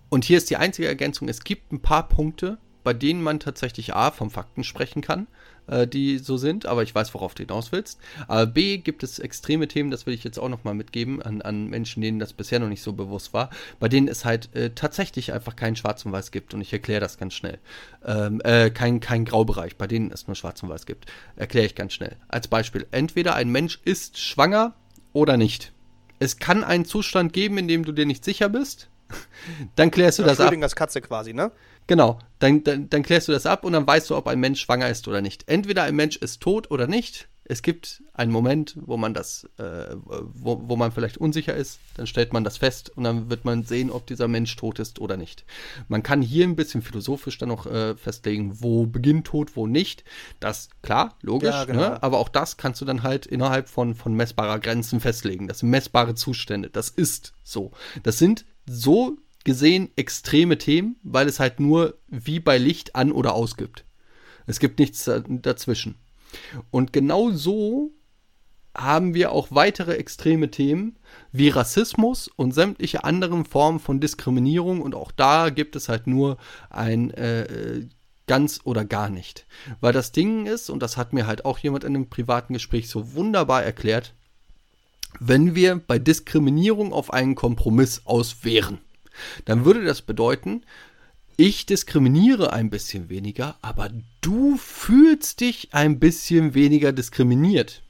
und 0.08 0.24
hier 0.24 0.38
ist 0.38 0.50
die 0.50 0.56
einzige 0.56 0.88
Ergänzung, 0.88 1.28
es 1.28 1.44
gibt 1.44 1.72
ein 1.72 1.80
paar 1.80 2.08
Punkte, 2.08 2.58
bei 2.84 2.94
denen 2.94 3.20
man 3.20 3.40
tatsächlich 3.40 3.94
A, 3.94 4.12
vom 4.12 4.30
Fakten 4.30 4.62
sprechen 4.62 5.02
kann, 5.02 5.26
äh, 5.66 5.88
die 5.88 6.18
so 6.18 6.36
sind, 6.36 6.66
aber 6.66 6.84
ich 6.84 6.94
weiß, 6.94 7.12
worauf 7.14 7.34
du 7.34 7.42
hinaus 7.42 7.72
willst. 7.72 7.98
Aber 8.28 8.46
B, 8.46 8.78
gibt 8.78 9.02
es 9.02 9.18
extreme 9.18 9.66
Themen, 9.66 9.90
das 9.90 10.06
will 10.06 10.14
ich 10.14 10.22
jetzt 10.22 10.38
auch 10.38 10.48
nochmal 10.48 10.74
mitgeben, 10.74 11.20
an, 11.20 11.42
an 11.42 11.66
Menschen, 11.66 12.00
denen 12.00 12.20
das 12.20 12.32
bisher 12.32 12.60
noch 12.60 12.68
nicht 12.68 12.82
so 12.82 12.92
bewusst 12.92 13.32
war, 13.32 13.50
bei 13.80 13.88
denen 13.88 14.06
es 14.06 14.24
halt 14.24 14.54
äh, 14.54 14.70
tatsächlich 14.70 15.32
einfach 15.32 15.56
kein 15.56 15.74
Schwarz 15.74 16.04
und 16.04 16.12
Weiß 16.12 16.30
gibt. 16.30 16.54
Und 16.54 16.60
ich 16.60 16.72
erkläre 16.72 17.00
das 17.00 17.18
ganz 17.18 17.34
schnell. 17.34 17.58
Ähm, 18.04 18.40
äh, 18.44 18.70
kein, 18.70 19.00
kein 19.00 19.24
Graubereich, 19.24 19.76
bei 19.76 19.88
denen 19.88 20.12
es 20.12 20.28
nur 20.28 20.36
Schwarz 20.36 20.62
und 20.62 20.68
Weiß 20.68 20.86
gibt. 20.86 21.06
Erkläre 21.34 21.66
ich 21.66 21.74
ganz 21.74 21.92
schnell. 21.92 22.16
Als 22.28 22.46
Beispiel, 22.46 22.86
entweder 22.92 23.34
ein 23.34 23.50
Mensch 23.50 23.80
ist 23.84 24.18
schwanger 24.20 24.74
oder 25.12 25.36
nicht. 25.36 25.72
Es 26.20 26.38
kann 26.38 26.62
einen 26.62 26.84
Zustand 26.84 27.32
geben, 27.32 27.58
in 27.58 27.66
dem 27.66 27.84
du 27.84 27.90
dir 27.90 28.06
nicht 28.06 28.24
sicher 28.24 28.48
bist, 28.48 28.88
dann 29.76 29.90
klärst 29.90 30.18
du 30.18 30.22
ja, 30.22 30.28
das 30.28 30.40
ab. 30.40 30.52
als 30.60 30.76
Katze 30.76 31.00
quasi, 31.00 31.32
ne? 31.32 31.52
Genau, 31.86 32.18
dann, 32.38 32.64
dann, 32.64 32.90
dann 32.90 33.02
klärst 33.02 33.28
du 33.28 33.32
das 33.32 33.46
ab 33.46 33.64
und 33.64 33.72
dann 33.72 33.86
weißt 33.86 34.10
du, 34.10 34.16
ob 34.16 34.26
ein 34.26 34.40
Mensch 34.40 34.60
schwanger 34.60 34.88
ist 34.88 35.06
oder 35.06 35.22
nicht. 35.22 35.48
Entweder 35.48 35.84
ein 35.84 35.94
Mensch 35.94 36.16
ist 36.16 36.40
tot 36.40 36.70
oder 36.70 36.86
nicht. 36.86 37.28
Es 37.48 37.62
gibt 37.62 38.02
einen 38.12 38.32
Moment, 38.32 38.76
wo 38.80 38.96
man 38.96 39.14
das, 39.14 39.48
äh, 39.58 39.94
wo, 39.94 40.62
wo 40.64 40.74
man 40.74 40.90
vielleicht 40.90 41.16
unsicher 41.16 41.54
ist, 41.54 41.78
dann 41.94 42.08
stellt 42.08 42.32
man 42.32 42.42
das 42.42 42.56
fest 42.56 42.90
und 42.96 43.04
dann 43.04 43.30
wird 43.30 43.44
man 43.44 43.62
sehen, 43.62 43.90
ob 43.90 44.04
dieser 44.06 44.26
Mensch 44.26 44.56
tot 44.56 44.80
ist 44.80 45.00
oder 45.00 45.16
nicht. 45.16 45.44
Man 45.86 46.02
kann 46.02 46.22
hier 46.22 46.44
ein 46.44 46.56
bisschen 46.56 46.82
philosophisch 46.82 47.38
dann 47.38 47.50
noch 47.50 47.66
äh, 47.66 47.94
festlegen, 47.94 48.62
wo 48.62 48.86
beginnt 48.86 49.28
tot, 49.28 49.54
wo 49.54 49.68
nicht. 49.68 50.02
Das, 50.40 50.70
klar, 50.82 51.14
logisch, 51.22 51.54
ja, 51.54 51.64
genau. 51.66 51.80
ne? 51.80 52.02
aber 52.02 52.18
auch 52.18 52.28
das 52.28 52.56
kannst 52.56 52.80
du 52.80 52.84
dann 52.84 53.04
halt 53.04 53.26
innerhalb 53.26 53.68
von, 53.68 53.94
von 53.94 54.14
messbarer 54.14 54.58
Grenzen 54.58 54.98
festlegen. 54.98 55.46
Das 55.46 55.60
sind 55.60 55.70
messbare 55.70 56.16
Zustände, 56.16 56.68
das 56.68 56.88
ist 56.88 57.32
so. 57.44 57.70
Das 58.02 58.18
sind 58.18 58.44
so 58.66 59.16
gesehen 59.44 59.90
extreme 59.96 60.58
Themen, 60.58 60.96
weil 61.02 61.28
es 61.28 61.38
halt 61.38 61.60
nur 61.60 61.98
wie 62.08 62.40
bei 62.40 62.58
Licht 62.58 62.96
an 62.96 63.12
oder 63.12 63.34
aus 63.34 63.56
gibt. 63.56 63.84
Es 64.46 64.58
gibt 64.58 64.78
nichts 64.78 65.10
dazwischen. 65.28 65.96
Und 66.70 66.92
genau 66.92 67.30
so 67.30 67.92
haben 68.76 69.14
wir 69.14 69.32
auch 69.32 69.48
weitere 69.50 69.94
extreme 69.94 70.50
Themen 70.50 70.96
wie 71.32 71.48
Rassismus 71.48 72.28
und 72.28 72.52
sämtliche 72.52 73.04
anderen 73.04 73.44
Formen 73.44 73.80
von 73.80 74.00
Diskriminierung 74.00 74.82
und 74.82 74.94
auch 74.94 75.12
da 75.12 75.50
gibt 75.50 75.76
es 75.76 75.88
halt 75.88 76.06
nur 76.06 76.36
ein 76.68 77.10
äh, 77.12 77.86
ganz 78.26 78.60
oder 78.64 78.84
gar 78.84 79.08
nicht. 79.08 79.46
Weil 79.80 79.92
das 79.92 80.12
Ding 80.12 80.46
ist, 80.46 80.68
und 80.68 80.82
das 80.82 80.96
hat 80.96 81.12
mir 81.12 81.26
halt 81.26 81.44
auch 81.44 81.58
jemand 81.58 81.84
in 81.84 81.94
einem 81.94 82.10
privaten 82.10 82.52
Gespräch 82.52 82.88
so 82.88 83.14
wunderbar 83.14 83.62
erklärt, 83.62 84.14
wenn 85.20 85.54
wir 85.54 85.76
bei 85.76 85.98
Diskriminierung 85.98 86.92
auf 86.92 87.12
einen 87.12 87.34
Kompromiss 87.34 88.02
auswehren, 88.04 88.78
dann 89.44 89.64
würde 89.64 89.84
das 89.84 90.02
bedeuten, 90.02 90.62
ich 91.36 91.66
diskriminiere 91.66 92.52
ein 92.52 92.70
bisschen 92.70 93.08
weniger, 93.08 93.58
aber 93.60 93.90
du 94.22 94.56
fühlst 94.56 95.40
dich 95.40 95.68
ein 95.72 95.98
bisschen 95.98 96.54
weniger 96.54 96.92
diskriminiert. 96.92 97.82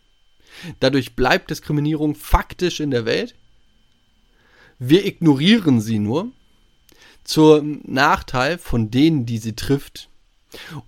Dadurch 0.81 1.15
bleibt 1.15 1.51
Diskriminierung 1.51 2.15
faktisch 2.15 2.81
in 2.81 2.91
der 2.91 3.05
Welt. 3.05 3.35
Wir 4.79 5.07
ignorieren 5.07 5.81
sie 5.81 5.99
nur 5.99 6.33
zum 7.23 7.81
Nachteil 7.85 8.59
von 8.59 8.91
denen, 8.91 9.27
die 9.27 9.39
sie 9.39 9.55
trifft. 9.55 10.09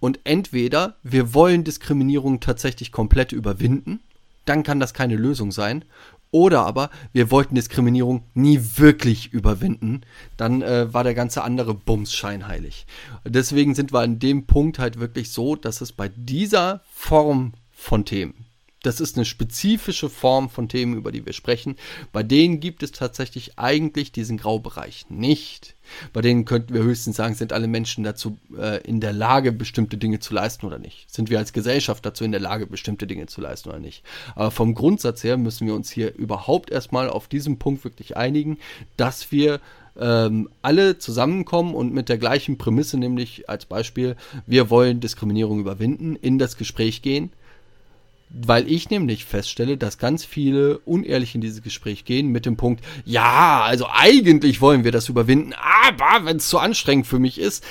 Und 0.01 0.21
entweder 0.25 0.97
wir 1.03 1.35
wollen 1.35 1.65
Diskriminierung 1.65 2.41
tatsächlich 2.41 2.93
komplett 2.93 3.33
überwinden, 3.33 4.01
dann 4.45 4.63
kann 4.63 4.81
das 4.81 4.95
keine 4.95 5.17
Lösung 5.17 5.53
sein, 5.53 5.85
oder 6.31 6.67
aber 6.67 6.91
wir 7.13 7.31
wollten 7.31 7.55
Diskriminierung 7.55 8.25
nie 8.35 8.61
wirklich 8.77 9.33
überwinden. 9.33 10.03
Dann 10.37 10.63
äh, 10.63 10.93
war 10.93 11.05
der 11.05 11.15
ganze 11.15 11.43
andere 11.43 11.75
Bums 11.75 12.15
scheinheilig. 12.15 12.87
Deswegen 13.25 13.75
sind 13.75 13.93
wir 13.93 14.01
an 14.01 14.19
dem 14.19 14.47
Punkt 14.47 14.79
halt 14.79 15.01
wirklich 15.01 15.31
so, 15.31 15.57
dass 15.57 15.81
es 15.81 15.93
bei 15.93 16.09
dieser 16.09 16.83
Form 16.93 17.53
von 17.71 18.05
Themen, 18.05 18.47
das 18.89 19.01
ist 19.01 19.17
eine 19.17 19.27
spezifische 19.27 20.09
Form 20.09 20.49
von 20.49 20.67
Themen, 20.67 20.97
über 20.97 21.13
die 21.13 21.27
wir 21.27 21.35
sprechen. 21.35 21.77
Bei 22.11 22.23
denen 22.23 22.59
gibt 22.59 22.83
es 22.83 22.91
tatsächlich 22.91 23.59
eigentlich 23.59 24.13
diesen 24.13 24.39
Graubereich 24.39 25.11
nicht. 25.11 25.75
Bei 26.15 26.23
denen 26.23 26.47
könnten 26.47 26.73
wir 26.73 26.83
höchstens 26.83 27.17
sagen, 27.17 27.35
sind 27.35 27.53
alle 27.53 27.67
Menschen 27.67 28.03
dazu 28.03 28.39
äh, 28.57 28.81
in 28.87 29.01
der 29.01 29.13
Lage, 29.13 29.53
bestimmte 29.53 29.99
Dinge 29.99 30.21
zu 30.21 30.33
leisten 30.33 30.65
oder 30.65 30.79
nicht? 30.79 31.13
Sind 31.13 31.29
wir 31.29 31.39
als 31.39 31.53
Gesellschaft 31.53 32.07
dazu 32.07 32.25
in 32.25 32.33
der 32.33 32.41
Lage, 32.41 32.67
bestimmte 32.67 33.07
Dinge 33.07 33.27
zu 33.27 33.43
leisten 33.43 33.69
oder 33.69 33.79
nicht? 33.79 34.05
Aber 34.35 34.51
vom 34.51 34.75
Grundsatz 34.75 35.23
her 35.23 35.37
müssen 35.37 35.67
wir 35.67 35.75
uns 35.75 35.91
hier 35.91 36.15
überhaupt 36.15 36.71
erstmal 36.71 37.11
auf 37.11 37.29
diesen 37.29 37.59
Punkt 37.59 37.85
wirklich 37.85 38.17
einigen, 38.17 38.57
dass 38.97 39.31
wir 39.31 39.61
ähm, 40.01 40.49
alle 40.63 40.97
zusammenkommen 40.97 41.75
und 41.75 41.93
mit 41.93 42.09
der 42.09 42.17
gleichen 42.17 42.57
Prämisse, 42.57 42.97
nämlich 42.97 43.51
als 43.51 43.67
Beispiel, 43.67 44.17
wir 44.47 44.71
wollen 44.71 45.01
Diskriminierung 45.01 45.61
überwinden, 45.61 46.17
in 46.17 46.39
das 46.39 46.57
Gespräch 46.57 47.03
gehen 47.03 47.33
weil 48.31 48.71
ich 48.71 48.91
nämlich 48.91 49.25
feststelle, 49.25 49.77
dass 49.77 49.99
ganz 49.99 50.25
viele 50.25 50.79
unehrlich 50.81 51.35
in 51.35 51.41
dieses 51.41 51.63
Gespräch 51.63 52.05
gehen 52.05 52.29
mit 52.29 52.47
dem 52.47 52.57
Punkt, 52.57 52.85
ja, 53.05 53.63
also 53.63 53.87
eigentlich 53.91 54.61
wollen 54.61 54.85
wir 54.85 54.93
das 54.93 55.09
überwinden, 55.09 55.55
aber 55.55 56.25
wenn 56.27 56.37
es 56.37 56.49
zu 56.49 56.59
anstrengend 56.59 57.07
für 57.07 57.19
mich 57.19 57.39
ist, 57.39 57.65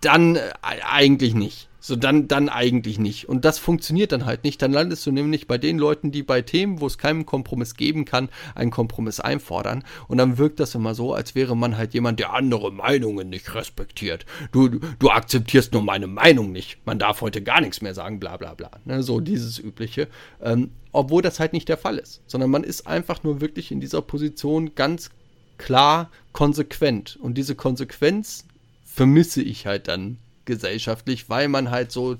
dann 0.00 0.36
äh, 0.36 0.52
eigentlich 0.62 1.34
nicht. 1.34 1.68
So, 1.86 1.96
dann, 1.96 2.28
dann 2.28 2.48
eigentlich 2.48 2.98
nicht. 2.98 3.28
Und 3.28 3.44
das 3.44 3.58
funktioniert 3.58 4.10
dann 4.10 4.24
halt 4.24 4.42
nicht. 4.42 4.62
Dann 4.62 4.72
landest 4.72 5.04
du 5.04 5.12
nämlich 5.12 5.46
bei 5.46 5.58
den 5.58 5.78
Leuten, 5.78 6.12
die 6.12 6.22
bei 6.22 6.40
Themen, 6.40 6.80
wo 6.80 6.86
es 6.86 6.96
keinen 6.96 7.26
Kompromiss 7.26 7.74
geben 7.74 8.06
kann, 8.06 8.30
einen 8.54 8.70
Kompromiss 8.70 9.20
einfordern. 9.20 9.84
Und 10.08 10.16
dann 10.16 10.38
wirkt 10.38 10.60
das 10.60 10.74
immer 10.74 10.94
so, 10.94 11.12
als 11.12 11.34
wäre 11.34 11.54
man 11.54 11.76
halt 11.76 11.92
jemand, 11.92 12.20
der 12.20 12.32
andere 12.32 12.72
Meinungen 12.72 13.28
nicht 13.28 13.54
respektiert. 13.54 14.24
Du, 14.50 14.68
du, 14.68 14.78
du 14.98 15.10
akzeptierst 15.10 15.74
nur 15.74 15.82
meine 15.82 16.06
Meinung 16.06 16.52
nicht. 16.52 16.78
Man 16.86 16.98
darf 16.98 17.20
heute 17.20 17.42
gar 17.42 17.60
nichts 17.60 17.82
mehr 17.82 17.92
sagen, 17.92 18.18
bla 18.18 18.38
bla 18.38 18.54
bla. 18.54 18.70
Ne, 18.86 19.02
so 19.02 19.20
dieses 19.20 19.58
Übliche. 19.58 20.08
Ähm, 20.40 20.70
obwohl 20.90 21.20
das 21.20 21.38
halt 21.38 21.52
nicht 21.52 21.68
der 21.68 21.76
Fall 21.76 21.98
ist. 21.98 22.22
Sondern 22.26 22.48
man 22.48 22.64
ist 22.64 22.86
einfach 22.86 23.24
nur 23.24 23.42
wirklich 23.42 23.70
in 23.70 23.80
dieser 23.80 24.00
Position 24.00 24.74
ganz 24.74 25.10
klar, 25.58 26.10
konsequent. 26.32 27.18
Und 27.20 27.36
diese 27.36 27.54
Konsequenz 27.54 28.46
vermisse 28.86 29.42
ich 29.42 29.66
halt 29.66 29.88
dann 29.88 30.16
gesellschaftlich, 30.44 31.28
weil 31.28 31.48
man 31.48 31.70
halt 31.70 31.92
so 31.92 32.16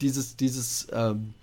dieses, 0.00 0.36
dieses 0.36 0.88
ähm, 0.92 1.34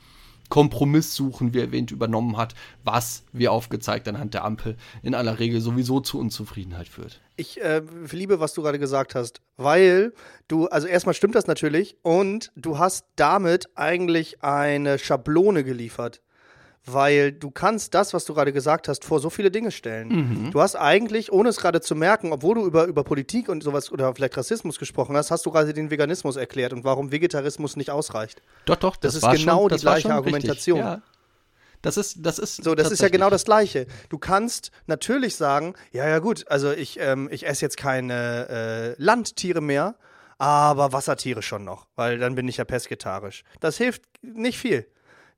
Kompromiss 0.49 1.13
suchen, 1.13 1.53
wie 1.53 1.59
erwähnt, 1.59 1.91
übernommen 1.91 2.37
hat, 2.37 2.55
was, 2.83 3.23
wie 3.33 3.47
aufgezeigt 3.47 4.07
anhand 4.07 4.33
der 4.33 4.45
Ampel, 4.45 4.77
in 5.03 5.13
aller 5.13 5.39
Regel 5.39 5.59
sowieso 5.61 5.99
zu 5.99 6.19
Unzufriedenheit 6.19 6.87
führt. 6.87 7.21
Ich 7.35 7.61
äh, 7.61 7.81
liebe, 8.11 8.39
was 8.39 8.53
du 8.53 8.61
gerade 8.61 8.79
gesagt 8.79 9.13
hast, 9.13 9.41
weil 9.57 10.13
du, 10.47 10.67
also 10.67 10.87
erstmal 10.87 11.15
stimmt 11.15 11.35
das 11.35 11.47
natürlich 11.47 11.97
und 12.01 12.51
du 12.55 12.77
hast 12.77 13.05
damit 13.15 13.69
eigentlich 13.75 14.43
eine 14.43 14.99
Schablone 14.99 15.63
geliefert 15.63 16.21
weil 16.87 17.31
du 17.31 17.51
kannst 17.51 17.93
das, 17.93 18.13
was 18.13 18.25
du 18.25 18.33
gerade 18.33 18.53
gesagt 18.53 18.87
hast, 18.87 19.03
vor 19.03 19.19
so 19.19 19.29
viele 19.29 19.51
Dinge 19.51 19.71
stellen. 19.71 20.07
Mhm. 20.07 20.51
Du 20.51 20.61
hast 20.61 20.75
eigentlich, 20.75 21.31
ohne 21.31 21.49
es 21.49 21.57
gerade 21.57 21.81
zu 21.81 21.95
merken, 21.95 22.31
obwohl 22.31 22.55
du 22.55 22.65
über, 22.65 22.85
über 22.85 23.03
Politik 23.03 23.49
und 23.49 23.61
sowas 23.61 23.91
oder 23.91 24.15
vielleicht 24.15 24.37
Rassismus 24.37 24.79
gesprochen 24.79 25.15
hast, 25.17 25.29
hast 25.29 25.45
du 25.45 25.51
gerade 25.51 25.73
den 25.73 25.91
Veganismus 25.91 26.37
erklärt 26.37 26.73
und 26.73 26.83
warum 26.83 27.11
Vegetarismus 27.11 27.75
nicht 27.75 27.91
ausreicht. 27.91 28.41
Doch, 28.65 28.77
doch, 28.77 28.95
das, 28.95 29.19
das 29.19 29.23
ist 29.23 29.39
genau 29.39 29.61
schon, 29.61 29.69
das 29.69 29.81
die 29.81 29.85
gleiche 29.85 30.13
Argumentation. 30.13 30.79
Ja. 30.79 31.01
Das 31.81 31.97
ist, 31.97 32.25
das 32.25 32.39
ist. 32.39 32.63
So, 32.63 32.73
das 32.73 32.89
ist 32.89 33.01
ja 33.01 33.09
genau 33.09 33.29
das 33.29 33.45
Gleiche. 33.45 33.85
Du 34.09 34.17
kannst 34.17 34.71
natürlich 34.87 35.35
sagen, 35.35 35.75
ja, 35.91 36.07
ja, 36.07 36.19
gut, 36.19 36.45
also 36.49 36.71
ich, 36.71 36.99
ähm, 36.99 37.29
ich 37.31 37.45
esse 37.45 37.63
jetzt 37.63 37.77
keine 37.77 38.95
äh, 38.97 39.01
Landtiere 39.01 39.61
mehr, 39.61 39.95
aber 40.39 40.91
Wassertiere 40.91 41.41
schon 41.41 41.63
noch, 41.63 41.87
weil 41.95 42.17
dann 42.17 42.35
bin 42.35 42.47
ich 42.47 42.57
ja 42.57 42.65
pesketarisch. 42.65 43.43
Das 43.59 43.77
hilft 43.77 44.03
nicht 44.21 44.57
viel. 44.57 44.87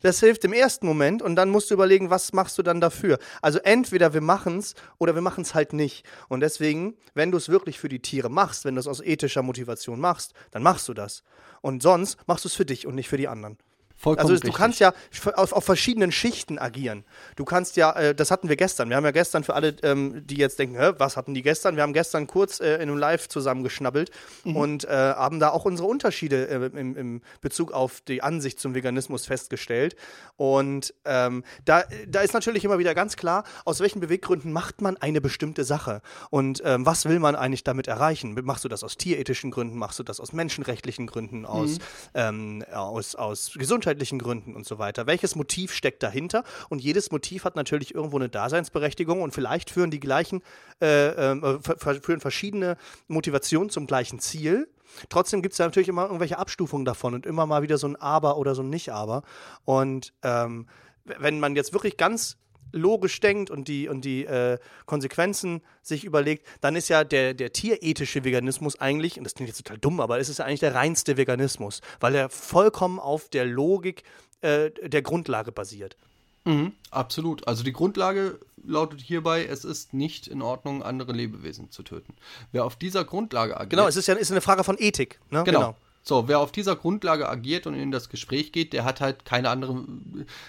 Das 0.02 0.20
hilft 0.20 0.46
im 0.46 0.54
ersten 0.54 0.86
Moment 0.86 1.22
und 1.22 1.36
dann 1.36 1.50
musst 1.50 1.70
du 1.70 1.74
überlegen, 1.74 2.10
was 2.10 2.34
machst 2.34 2.58
du 2.58 2.64
dann 2.64 2.80
dafür. 2.80 3.20
Also 3.42 3.60
entweder 3.60 4.14
wir 4.14 4.22
machen 4.22 4.58
es 4.60 4.76
oder 4.98 5.14
wir 5.14 5.22
machen 5.22 5.42
es 5.42 5.54
halt 5.54 5.74
nicht. 5.74 6.06
Und 6.30 6.40
deswegen, 6.40 6.96
wenn 7.14 7.32
du 7.32 7.38
es 7.38 7.50
wirklich 7.50 7.80
für 7.80 7.90
die 7.90 8.02
Tiere 8.02 8.30
machst, 8.30 8.66
wenn 8.66 8.76
du 8.76 8.80
es 8.80 8.88
aus 8.88 9.02
ethischer 9.02 9.44
Motivation 9.44 10.00
machst, 10.00 10.34
dann 10.52 10.64
machst 10.64 10.88
du 10.88 10.94
das. 10.94 11.24
Und 11.62 11.84
sonst 11.84 12.18
machst 12.28 12.46
du 12.46 12.48
es 12.50 12.56
für 12.56 12.66
dich 12.66 12.88
und 12.88 12.96
nicht 12.96 13.10
für 13.10 13.18
die 13.18 13.28
anderen. 13.28 13.58
Vollkommen 14.00 14.32
also 14.32 14.42
du 14.42 14.54
kannst 14.54 14.80
ja 14.80 14.94
auf, 15.36 15.52
auf, 15.52 15.66
verschiedenen 15.66 16.14
Schichten 16.14 16.58
agieren. 16.58 17.04
Du 17.36 17.44
kannst 17.44 17.76
ja, 17.76 17.92
äh, 17.92 18.16
das 18.16 18.32
hatten 18.32 18.48
wir 18.48 18.56
gestern. 18.56 18.88
Wir 18.88 18.96
haben 18.96 19.04
ja 19.04 19.12
gestern 19.12 19.44
für 19.44 19.56
alle, 19.56 19.76
ähm, 19.84 20.26
die 20.26 20.38
jetzt 20.38 20.58
denken, 20.58 20.80
Hä, 20.80 20.94
was 20.98 21.18
hatten 21.18 21.34
die 21.34 21.42
gestern? 21.42 21.76
Wir 21.76 21.84
haben 21.84 21.92
gestern 21.92 22.26
kurz 22.26 22.62
äh, 22.62 22.76
in 22.76 22.84
einem 22.84 22.98
Live 22.98 23.28
zusammengeschnabbelt 23.28 24.10
mhm. 24.46 24.56
und 24.56 24.86
äh, 24.86 24.88
haben 24.88 25.42
da 25.42 25.50
auch 25.50 25.66
unsere 25.66 25.90
Unterschiede 25.90 26.48
äh, 26.48 26.80
im, 26.80 26.96
im, 26.96 27.22
Bezug 27.42 27.74
auf 27.74 28.00
die 28.00 28.24
Ansicht 28.24 28.62
zum 28.62 28.74
Veganismus 28.74 29.26
festgestellt. 29.26 29.98
Und 30.38 30.94
ähm, 31.04 31.44
da, 31.66 31.84
da 32.08 32.22
ist 32.22 32.34
natürlich 32.34 32.64
immer 32.64 32.80
wieder 32.80 32.96
ganz 32.96 33.18
klar, 33.18 33.44
aus 33.66 33.82
welchen 33.82 34.00
Beweggründen 34.00 34.54
macht 34.54 34.82
man 34.82 34.96
eine 34.96 35.20
bestimmte 35.20 35.66
Sache 35.66 36.02
und 36.30 36.62
ähm, 36.64 36.86
was 36.86 37.04
will 37.04 37.20
man 37.20 37.36
eigentlich 37.36 37.66
damit 37.66 37.88
erreichen? 37.88 38.38
Machst 38.44 38.64
du 38.64 38.70
das 38.70 38.86
aus 38.86 38.96
tierethischen 38.96 39.52
Gründen? 39.52 39.78
Machst 39.78 40.00
du 40.00 40.04
das 40.04 40.22
aus 40.22 40.32
menschenrechtlichen 40.32 41.06
Gründen? 41.08 41.46
Aus, 41.46 41.72
mhm. 41.72 41.84
Ähm, 42.14 42.66
aus, 42.72 43.16
aus 43.16 43.52
Gesundheit 43.56 43.89
gesundheitlichen 43.90 44.20
Gründen 44.20 44.56
und 44.56 44.66
so 44.66 44.78
weiter. 44.78 45.08
Welches 45.08 45.36
Motiv 45.36 45.74
steckt 45.74 46.04
dahinter? 46.04 46.44
Und 46.70 46.80
jedes 46.82 47.12
Motiv 47.12 47.44
hat 47.44 47.56
natürlich 47.56 47.96
irgendwo 47.96 48.18
eine 48.18 48.30
Daseinsberechtigung 48.30 49.22
und 49.22 49.34
vielleicht 49.34 49.70
führen 49.70 49.92
die 49.92 50.00
gleichen, 50.00 50.42
äh, 50.82 51.10
äh, 51.10 51.60
führen 52.02 52.20
verschiedene 52.20 52.78
Motivationen 53.08 53.70
zum 53.70 53.88
gleichen 53.88 54.20
Ziel. 54.20 54.70
Trotzdem 55.10 55.42
gibt 55.42 55.54
es 55.54 55.58
ja 55.58 55.66
natürlich 55.66 55.90
immer 55.90 56.04
irgendwelche 56.04 56.38
Abstufungen 56.38 56.86
davon 56.86 57.14
und 57.14 57.26
immer 57.26 57.46
mal 57.46 57.62
wieder 57.62 57.78
so 57.78 57.88
ein 57.88 57.96
Aber 57.96 58.38
oder 58.38 58.56
so 58.56 58.62
ein 58.62 58.70
Nicht-Aber. 58.70 59.24
Und 59.66 60.14
ähm, 60.24 60.68
wenn 61.06 61.40
man 61.40 61.56
jetzt 61.56 61.74
wirklich 61.74 61.98
ganz 61.98 62.38
logisch 62.72 63.20
denkt 63.20 63.50
und 63.50 63.68
die, 63.68 63.88
und 63.88 64.06
die 64.06 64.26
äh, 64.26 64.58
Konsequenzen 64.86 65.62
sich 65.82 66.04
überlegt, 66.04 66.46
dann 66.62 66.76
ist 66.76 66.90
ja 66.90 67.04
der, 67.04 67.34
der 67.34 67.54
tierethische 67.54 68.24
Veganismus 68.24 68.80
eigentlich, 68.80 69.18
und 69.18 69.24
das 69.24 69.36
klingt 69.36 69.50
jetzt 69.50 69.58
total 69.58 69.78
dumm, 69.78 70.00
aber 70.00 70.20
es 70.20 70.30
ist 70.30 70.40
ja 70.40 70.46
eigentlich 70.46 70.60
der 70.60 70.76
reinste 70.76 71.18
Veganismus, 71.18 71.82
weil 72.00 72.16
er 72.16 72.30
vollkommen 72.30 73.00
auf 73.00 73.30
der 73.30 73.46
Logik 73.46 74.04
äh, 74.42 74.72
der 74.72 75.02
Grundlage 75.02 75.52
basiert. 75.52 75.98
Mhm, 76.46 76.74
absolut. 76.92 77.48
Also 77.48 77.64
die 77.64 77.74
Grundlage 77.74 78.40
lautet 78.66 79.02
hierbei, 79.02 79.46
es 79.46 79.66
ist 79.66 79.94
nicht 79.94 80.28
in 80.28 80.42
Ordnung, 80.42 80.84
andere 80.84 81.12
Lebewesen 81.12 81.70
zu 81.72 81.84
töten. 81.84 82.16
Wer 82.52 82.66
auf 82.66 82.76
dieser 82.76 83.04
Grundlage 83.04 83.56
agiert. 83.56 83.72
Genau, 83.72 83.88
es 83.88 83.96
ist 83.96 84.08
ja 84.08 84.16
ist 84.16 84.32
eine 84.32 84.42
Frage 84.42 84.64
von 84.64 84.78
Ethik. 84.80 85.20
Ne? 85.30 85.44
Genau. 85.44 85.60
genau. 85.60 85.76
So, 86.02 86.28
wer 86.28 86.40
auf 86.40 86.52
dieser 86.52 86.76
Grundlage 86.76 87.30
agiert 87.30 87.68
und 87.68 87.76
in 87.76 87.92
das 87.92 88.10
Gespräch 88.10 88.52
geht, 88.52 88.74
der 88.74 88.84
hat 88.84 89.02
halt 89.02 89.26
keine 89.26 89.50
andere. 89.50 89.86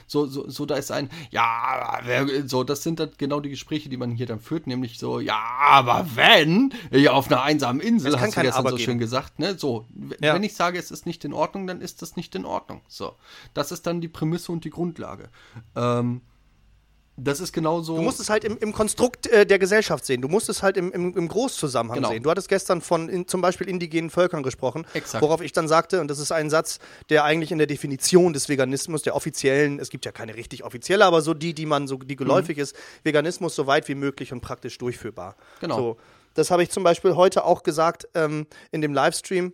So, 0.06 0.26
so, 0.26 0.48
so 0.48 0.64
da 0.64 0.76
ist 0.76 0.90
ein, 0.90 1.10
ja, 1.30 1.98
wer, 2.04 2.48
so, 2.48 2.64
das 2.64 2.82
sind 2.82 3.00
dann 3.00 3.10
genau 3.18 3.40
die 3.40 3.50
Gespräche, 3.50 3.88
die 3.88 3.96
man 3.96 4.12
hier 4.12 4.26
dann 4.26 4.40
führt, 4.40 4.66
nämlich 4.66 4.98
so, 4.98 5.20
ja, 5.20 5.40
aber 5.62 6.06
wenn, 6.14 6.72
ja, 6.90 7.12
auf 7.12 7.26
einer 7.26 7.42
einsamen 7.42 7.80
Insel, 7.80 8.18
hast 8.18 8.36
du 8.36 8.42
gestern 8.42 8.64
so 8.64 8.70
geben. 8.70 8.78
schön 8.78 8.98
gesagt, 8.98 9.38
ne? 9.38 9.58
So, 9.58 9.86
ja. 10.20 10.34
wenn 10.34 10.44
ich 10.44 10.54
sage, 10.54 10.78
es 10.78 10.90
ist 10.90 11.04
nicht 11.04 11.24
in 11.24 11.32
Ordnung, 11.32 11.66
dann 11.66 11.80
ist 11.80 12.02
das 12.02 12.16
nicht 12.16 12.34
in 12.34 12.44
Ordnung. 12.44 12.82
So, 12.88 13.16
das 13.52 13.72
ist 13.72 13.86
dann 13.86 14.00
die 14.00 14.08
Prämisse 14.08 14.52
und 14.52 14.64
die 14.64 14.70
Grundlage. 14.70 15.30
Ähm, 15.74 16.22
das 17.24 17.40
ist 17.40 17.52
genauso. 17.52 17.96
Du 17.96 18.02
musst 18.02 18.20
es 18.20 18.30
halt 18.30 18.44
im, 18.44 18.56
im 18.58 18.72
Konstrukt 18.72 19.26
äh, 19.26 19.44
der 19.44 19.58
Gesellschaft 19.58 20.04
sehen. 20.04 20.22
Du 20.22 20.28
musst 20.28 20.48
es 20.48 20.62
halt 20.62 20.76
im, 20.76 20.90
im, 20.92 21.16
im 21.16 21.28
Großzusammenhang 21.28 21.98
genau. 21.98 22.10
sehen. 22.10 22.22
Du 22.22 22.30
hattest 22.30 22.48
gestern 22.48 22.80
von 22.80 23.08
in, 23.08 23.28
zum 23.28 23.40
Beispiel 23.40 23.68
indigenen 23.68 24.10
Völkern 24.10 24.42
gesprochen, 24.42 24.86
Exakt. 24.94 25.22
worauf 25.22 25.40
ich 25.40 25.52
dann 25.52 25.68
sagte, 25.68 26.00
und 26.00 26.08
das 26.08 26.18
ist 26.18 26.32
ein 26.32 26.50
Satz, 26.50 26.78
der 27.08 27.24
eigentlich 27.24 27.52
in 27.52 27.58
der 27.58 27.66
Definition 27.66 28.32
des 28.32 28.48
Veganismus, 28.48 29.02
der 29.02 29.14
offiziellen, 29.14 29.78
es 29.78 29.90
gibt 29.90 30.04
ja 30.04 30.12
keine 30.12 30.34
richtig 30.34 30.64
offizielle, 30.64 31.04
aber 31.04 31.20
so 31.20 31.34
die, 31.34 31.54
die 31.54 31.66
man 31.66 31.86
so, 31.86 31.96
die 31.96 32.16
geläufig 32.16 32.56
mhm. 32.56 32.62
ist, 32.62 32.76
Veganismus 33.02 33.54
so 33.54 33.66
weit 33.66 33.88
wie 33.88 33.94
möglich 33.94 34.32
und 34.32 34.40
praktisch 34.40 34.78
durchführbar. 34.78 35.36
Genau. 35.60 35.76
So, 35.76 35.96
das 36.34 36.50
habe 36.50 36.62
ich 36.62 36.70
zum 36.70 36.84
Beispiel 36.84 37.16
heute 37.16 37.44
auch 37.44 37.62
gesagt 37.62 38.08
ähm, 38.14 38.46
in 38.70 38.80
dem 38.80 38.94
Livestream 38.94 39.52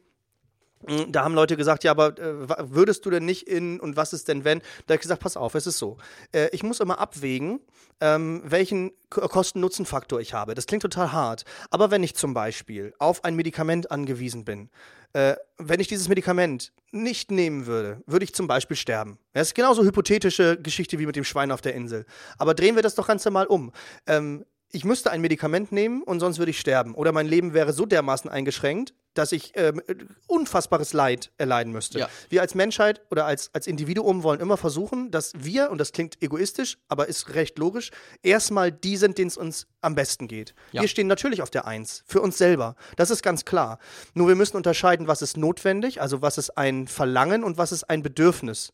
da 1.08 1.24
haben 1.24 1.34
Leute 1.34 1.56
gesagt, 1.56 1.84
ja, 1.84 1.90
aber 1.90 2.18
äh, 2.18 2.70
würdest 2.70 3.04
du 3.06 3.10
denn 3.10 3.24
nicht 3.24 3.48
in 3.48 3.80
und 3.80 3.96
was 3.96 4.12
ist 4.12 4.28
denn 4.28 4.44
wenn? 4.44 4.60
Da 4.60 4.92
habe 4.92 4.94
ich 4.94 5.00
gesagt, 5.00 5.22
pass 5.22 5.36
auf, 5.36 5.54
es 5.54 5.66
ist 5.66 5.78
so. 5.78 5.96
Äh, 6.32 6.48
ich 6.52 6.62
muss 6.62 6.80
immer 6.80 6.98
abwägen, 6.98 7.60
ähm, 8.00 8.42
welchen 8.44 8.92
Kosten-Nutzen-Faktor 9.10 10.20
ich 10.20 10.34
habe. 10.34 10.54
Das 10.54 10.66
klingt 10.66 10.82
total 10.82 11.12
hart. 11.12 11.44
Aber 11.70 11.90
wenn 11.90 12.02
ich 12.02 12.14
zum 12.14 12.34
Beispiel 12.34 12.94
auf 12.98 13.24
ein 13.24 13.34
Medikament 13.36 13.90
angewiesen 13.90 14.44
bin, 14.44 14.70
äh, 15.12 15.36
wenn 15.56 15.80
ich 15.80 15.88
dieses 15.88 16.08
Medikament 16.08 16.72
nicht 16.92 17.30
nehmen 17.30 17.66
würde, 17.66 18.02
würde 18.06 18.24
ich 18.24 18.34
zum 18.34 18.46
Beispiel 18.46 18.76
sterben. 18.76 19.18
Das 19.32 19.48
ist 19.48 19.54
genauso 19.54 19.82
hypothetische 19.82 20.60
Geschichte 20.60 20.98
wie 20.98 21.06
mit 21.06 21.16
dem 21.16 21.24
Schwein 21.24 21.50
auf 21.50 21.62
der 21.62 21.74
Insel. 21.74 22.04
Aber 22.36 22.54
drehen 22.54 22.76
wir 22.76 22.82
das 22.82 22.94
doch 22.94 23.06
ganz 23.06 23.24
normal 23.24 23.46
um. 23.46 23.72
Ähm, 24.06 24.44
ich 24.70 24.84
müsste 24.84 25.10
ein 25.10 25.20
Medikament 25.20 25.72
nehmen 25.72 26.02
und 26.02 26.20
sonst 26.20 26.38
würde 26.38 26.50
ich 26.50 26.60
sterben. 26.60 26.94
Oder 26.94 27.12
mein 27.12 27.26
Leben 27.26 27.54
wäre 27.54 27.72
so 27.72 27.86
dermaßen 27.86 28.30
eingeschränkt, 28.30 28.94
dass 29.14 29.32
ich 29.32 29.52
ähm, 29.54 29.80
unfassbares 30.26 30.92
Leid 30.92 31.32
erleiden 31.38 31.72
müsste. 31.72 31.98
Ja. 31.98 32.08
Wir 32.28 32.42
als 32.42 32.54
Menschheit 32.54 33.00
oder 33.10 33.24
als, 33.24 33.50
als 33.54 33.66
Individuum 33.66 34.22
wollen 34.22 34.40
immer 34.40 34.56
versuchen, 34.56 35.10
dass 35.10 35.32
wir, 35.36 35.70
und 35.70 35.78
das 35.78 35.92
klingt 35.92 36.22
egoistisch, 36.22 36.78
aber 36.88 37.08
ist 37.08 37.34
recht 37.34 37.58
logisch, 37.58 37.90
erstmal 38.22 38.70
die 38.70 38.96
sind, 38.96 39.18
denen 39.18 39.28
es 39.28 39.36
uns 39.36 39.66
am 39.80 39.94
besten 39.94 40.28
geht. 40.28 40.54
Ja. 40.72 40.82
Wir 40.82 40.88
stehen 40.88 41.06
natürlich 41.06 41.42
auf 41.42 41.50
der 41.50 41.66
Eins, 41.66 42.02
für 42.06 42.20
uns 42.20 42.36
selber. 42.36 42.76
Das 42.96 43.10
ist 43.10 43.22
ganz 43.22 43.44
klar. 43.44 43.78
Nur 44.14 44.28
wir 44.28 44.34
müssen 44.34 44.56
unterscheiden, 44.56 45.06
was 45.06 45.22
ist 45.22 45.36
notwendig, 45.36 46.00
also 46.02 46.20
was 46.20 46.36
ist 46.36 46.58
ein 46.58 46.86
Verlangen 46.86 47.44
und 47.44 47.56
was 47.56 47.72
ist 47.72 47.84
ein 47.84 48.02
Bedürfnis. 48.02 48.72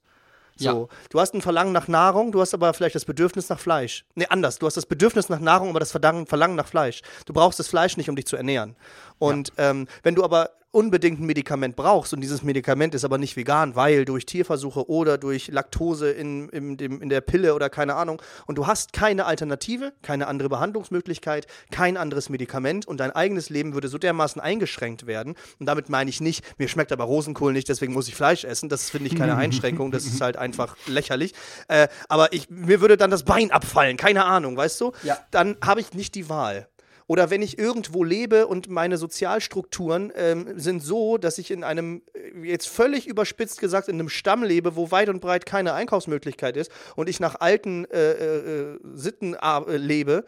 So, 0.63 0.89
ja. 0.91 0.97
du 1.11 1.21
hast 1.21 1.35
ein 1.35 1.43
Verlangen 1.43 1.73
nach 1.73 1.89
Nahrung, 1.89 2.33
du 2.33 2.41
hast 2.41 2.55
aber 2.55 2.73
vielleicht 2.75 2.95
das 2.95 3.05
Bedürfnis 3.05 3.49
nach 3.49 3.59
Fleisch. 3.59 4.05
Nee, 4.15 4.27
anders. 4.29 4.59
Du 4.59 4.67
hast 4.67 4.77
das 4.77 4.87
Bedürfnis 4.87 5.29
nach 5.29 5.41
Nahrung, 5.41 5.71
aber 5.71 5.81
das 5.81 5.93
Verlangen 5.93 6.57
nach 6.57 6.67
Fleisch. 6.67 7.03
Du 7.27 7.33
brauchst 7.33 7.59
das 7.59 7.69
Fleisch 7.69 7.97
nicht, 7.97 8.09
um 8.09 8.17
dich 8.17 8.27
zu 8.27 8.37
ernähren. 8.37 8.77
Und 9.19 9.53
ja. 9.57 9.71
ähm, 9.71 9.89
wenn 10.03 10.15
du 10.15 10.25
aber 10.25 10.51
unbedingt 10.73 11.20
ein 11.20 11.27
Medikament 11.27 11.77
brauchst. 11.77 12.12
Und 12.12 12.20
dieses 12.20 12.43
Medikament 12.43 12.94
ist 12.94 13.05
aber 13.05 13.19
nicht 13.19 13.36
vegan, 13.36 13.77
weil 13.77 14.05
durch 14.05 14.27
Tierversuche 14.27 14.89
oder 14.90 15.19
durch 15.19 15.49
Laktose 15.49 16.11
in, 16.11 16.49
in, 16.49 16.77
dem, 16.77 17.01
in 17.01 17.09
der 17.09 17.20
Pille 17.20 17.55
oder 17.55 17.70
keine 17.70 17.94
Ahnung. 17.94 18.20
Und 18.47 18.59
du 18.59 18.66
hast 18.66 18.93
keine 18.93 19.27
Alternative, 19.27 19.93
keine 20.03 20.27
andere 20.27 20.49
Behandlungsmöglichkeit, 20.49 21.47
kein 21.70 21.97
anderes 21.97 22.28
Medikament. 22.28 22.89
Und 22.89 22.99
dein 22.99 23.12
eigenes 23.12 23.51
Leben 23.51 23.74
würde 23.74 23.89
so 23.89 23.99
dermaßen 23.99 24.40
eingeschränkt 24.40 25.07
werden. 25.07 25.35
Und 25.61 25.66
damit 25.66 25.89
meine 25.89 26.11
ich 26.11 26.20
nicht, 26.20 26.44
mir 26.59 26.69
schmeckt 26.69 26.90
aber 26.90 27.05
Rosenkohl 27.05 27.53
nicht, 27.53 27.69
deswegen 27.69 27.93
muss 27.93 28.09
ich 28.09 28.15
Fleisch 28.15 28.44
essen, 28.44 28.69
das 28.69 28.90
finde 28.90 29.09
ich 29.09 29.16
keine 29.16 29.36
Einschränkung, 29.43 29.90
das 29.90 30.05
ist 30.05 30.20
halt 30.20 30.36
einfach 30.36 30.77
lächerlich, 30.86 31.35
äh, 31.69 31.89
aber 32.09 32.32
ich, 32.32 32.51
mir 32.51 32.81
würde 32.81 32.97
dann 32.97 33.11
das 33.11 33.24
Bein 33.24 33.51
abfallen, 33.51 33.97
keine 33.97 34.24
Ahnung, 34.24 34.57
weißt 34.57 34.81
du? 34.81 34.93
Ja. 35.03 35.19
Dann 35.31 35.57
habe 35.65 35.81
ich 35.81 35.93
nicht 35.93 36.15
die 36.15 36.28
Wahl. 36.28 36.69
Oder 37.13 37.29
wenn 37.29 37.43
ich 37.43 37.59
irgendwo 37.59 38.05
lebe 38.05 38.47
und 38.47 38.71
meine 38.71 38.97
Sozialstrukturen 38.97 40.11
ähm, 40.17 40.59
sind 40.59 40.83
so, 40.83 41.19
dass 41.19 41.37
ich 41.37 41.51
in 41.51 41.63
einem, 41.63 42.01
äh, 42.15 42.49
jetzt 42.49 42.71
völlig 42.71 43.07
überspitzt 43.07 43.61
gesagt, 43.61 43.89
in 43.89 43.97
einem 43.97 44.09
Stamm 44.09 44.43
lebe, 44.43 44.77
wo 44.77 44.91
weit 44.91 45.11
und 45.11 45.21
breit 45.21 45.45
keine 45.45 45.75
Einkaufsmöglichkeit 45.75 46.57
ist 46.57 46.73
und 46.97 47.11
ich 47.11 47.21
nach 47.21 47.39
alten 47.39 47.85
äh, 47.91 48.13
äh, 48.13 48.79
Sitten 48.95 49.35
äh, 49.35 49.77
lebe, 49.77 50.25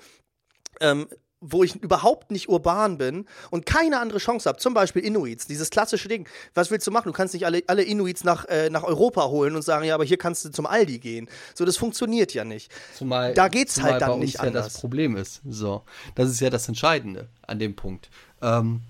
ähm, 0.83 1.07
wo 1.47 1.63
ich 1.63 1.77
überhaupt 1.77 2.31
nicht 2.31 2.49
urban 2.49 2.99
bin 2.99 3.27
und 3.51 3.67
keine 3.67 4.01
andere 4.01 4.19
Chance 4.19 4.49
habe, 4.49 4.59
zum 4.59 4.73
Beispiel 4.73 5.05
Inuits, 5.05 5.47
dieses 5.47 5.71
klassische 5.71 6.09
Ding. 6.09 6.29
Was 6.55 6.71
willst 6.71 6.87
du 6.87 6.91
machen? 6.91 7.09
Du 7.09 7.13
kannst 7.13 7.35
nicht 7.35 7.45
alle, 7.45 7.63
alle 7.67 7.83
Inuits 7.83 8.25
nach, 8.25 8.47
äh, 8.47 8.71
nach 8.71 8.83
Europa 8.83 9.27
holen 9.27 9.55
und 9.55 9.63
sagen, 9.63 9.85
ja, 9.85 9.95
aber 9.95 10.05
hier 10.05 10.17
kannst 10.17 10.45
du 10.45 10.51
zum 10.51 10.67
Aldi 10.67 10.99
gehen. 10.99 11.29
So, 11.55 11.65
das 11.65 11.77
funktioniert 11.77 12.33
ja 12.33 12.45
nicht. 12.45 12.73
Zumal, 12.97 13.35
da 13.35 13.49
geht's 13.49 13.75
zumal 13.75 13.93
halt 13.93 14.03
dann 14.03 14.09
bei 14.09 14.15
uns 14.15 14.25
nicht 14.25 14.35
ja 14.35 14.41
anders. 14.41 14.73
das 14.73 14.81
Problem 14.81 15.17
ist. 15.17 15.43
So, 15.49 15.83
das 16.15 16.31
ist 16.31 16.41
ja 16.41 16.51
das 16.51 16.67
Entscheidende 16.69 17.29
an 17.47 17.59
dem 17.59 17.77
Punkt. 17.77 18.09
Ähm, 18.41 18.81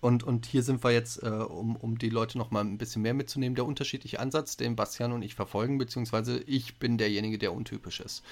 und, 0.00 0.22
und 0.24 0.46
hier 0.46 0.62
sind 0.62 0.82
wir 0.82 0.92
jetzt, 0.92 1.22
äh, 1.22 1.28
um, 1.28 1.76
um 1.76 1.98
die 1.98 2.08
Leute 2.08 2.38
noch 2.38 2.50
mal 2.50 2.62
ein 2.62 2.78
bisschen 2.78 3.02
mehr 3.02 3.12
mitzunehmen, 3.12 3.54
der 3.54 3.66
unterschiedliche 3.66 4.18
Ansatz, 4.18 4.56
den 4.56 4.74
Bastian 4.74 5.12
und 5.12 5.22
ich 5.22 5.34
verfolgen, 5.34 5.76
beziehungsweise 5.76 6.38
ich 6.38 6.78
bin 6.78 6.96
derjenige, 6.96 7.36
der 7.36 7.52
untypisch 7.52 8.00
ist. 8.00 8.22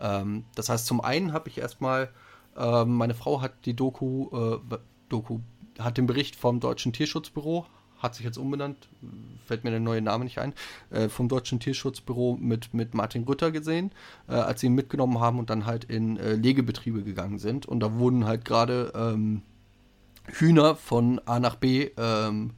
Ähm, 0.00 0.44
das 0.54 0.70
heißt, 0.70 0.86
zum 0.86 1.02
einen 1.02 1.32
habe 1.34 1.50
ich 1.50 1.58
erstmal, 1.58 2.10
äh, 2.58 2.84
meine 2.84 3.14
Frau 3.14 3.40
hat 3.40 3.52
die 3.64 3.74
Doku, 3.74 4.28
äh, 4.32 4.78
Doku, 5.08 5.40
hat 5.78 5.96
den 5.96 6.06
Bericht 6.06 6.36
vom 6.36 6.60
Deutschen 6.60 6.92
Tierschutzbüro, 6.92 7.66
hat 7.98 8.14
sich 8.14 8.24
jetzt 8.24 8.38
umbenannt, 8.38 8.88
fällt 9.46 9.64
mir 9.64 9.70
der 9.70 9.80
neue 9.80 10.02
Name 10.02 10.24
nicht 10.24 10.38
ein, 10.38 10.52
äh, 10.90 11.08
vom 11.08 11.28
Deutschen 11.28 11.60
Tierschutzbüro 11.60 12.36
mit, 12.40 12.74
mit 12.74 12.94
Martin 12.94 13.24
Rütter 13.24 13.50
gesehen, 13.50 13.92
äh, 14.28 14.34
als 14.34 14.60
sie 14.60 14.66
ihn 14.66 14.74
mitgenommen 14.74 15.20
haben 15.20 15.38
und 15.38 15.50
dann 15.50 15.66
halt 15.66 15.84
in 15.84 16.16
äh, 16.16 16.34
Legebetriebe 16.34 17.02
gegangen 17.02 17.38
sind. 17.38 17.66
Und 17.66 17.80
da 17.80 17.98
wurden 17.98 18.26
halt 18.26 18.44
gerade 18.44 18.92
ähm, 18.94 19.42
Hühner 20.26 20.76
von 20.76 21.20
A 21.26 21.40
nach 21.40 21.56
B, 21.56 21.90
ähm, 21.96 22.52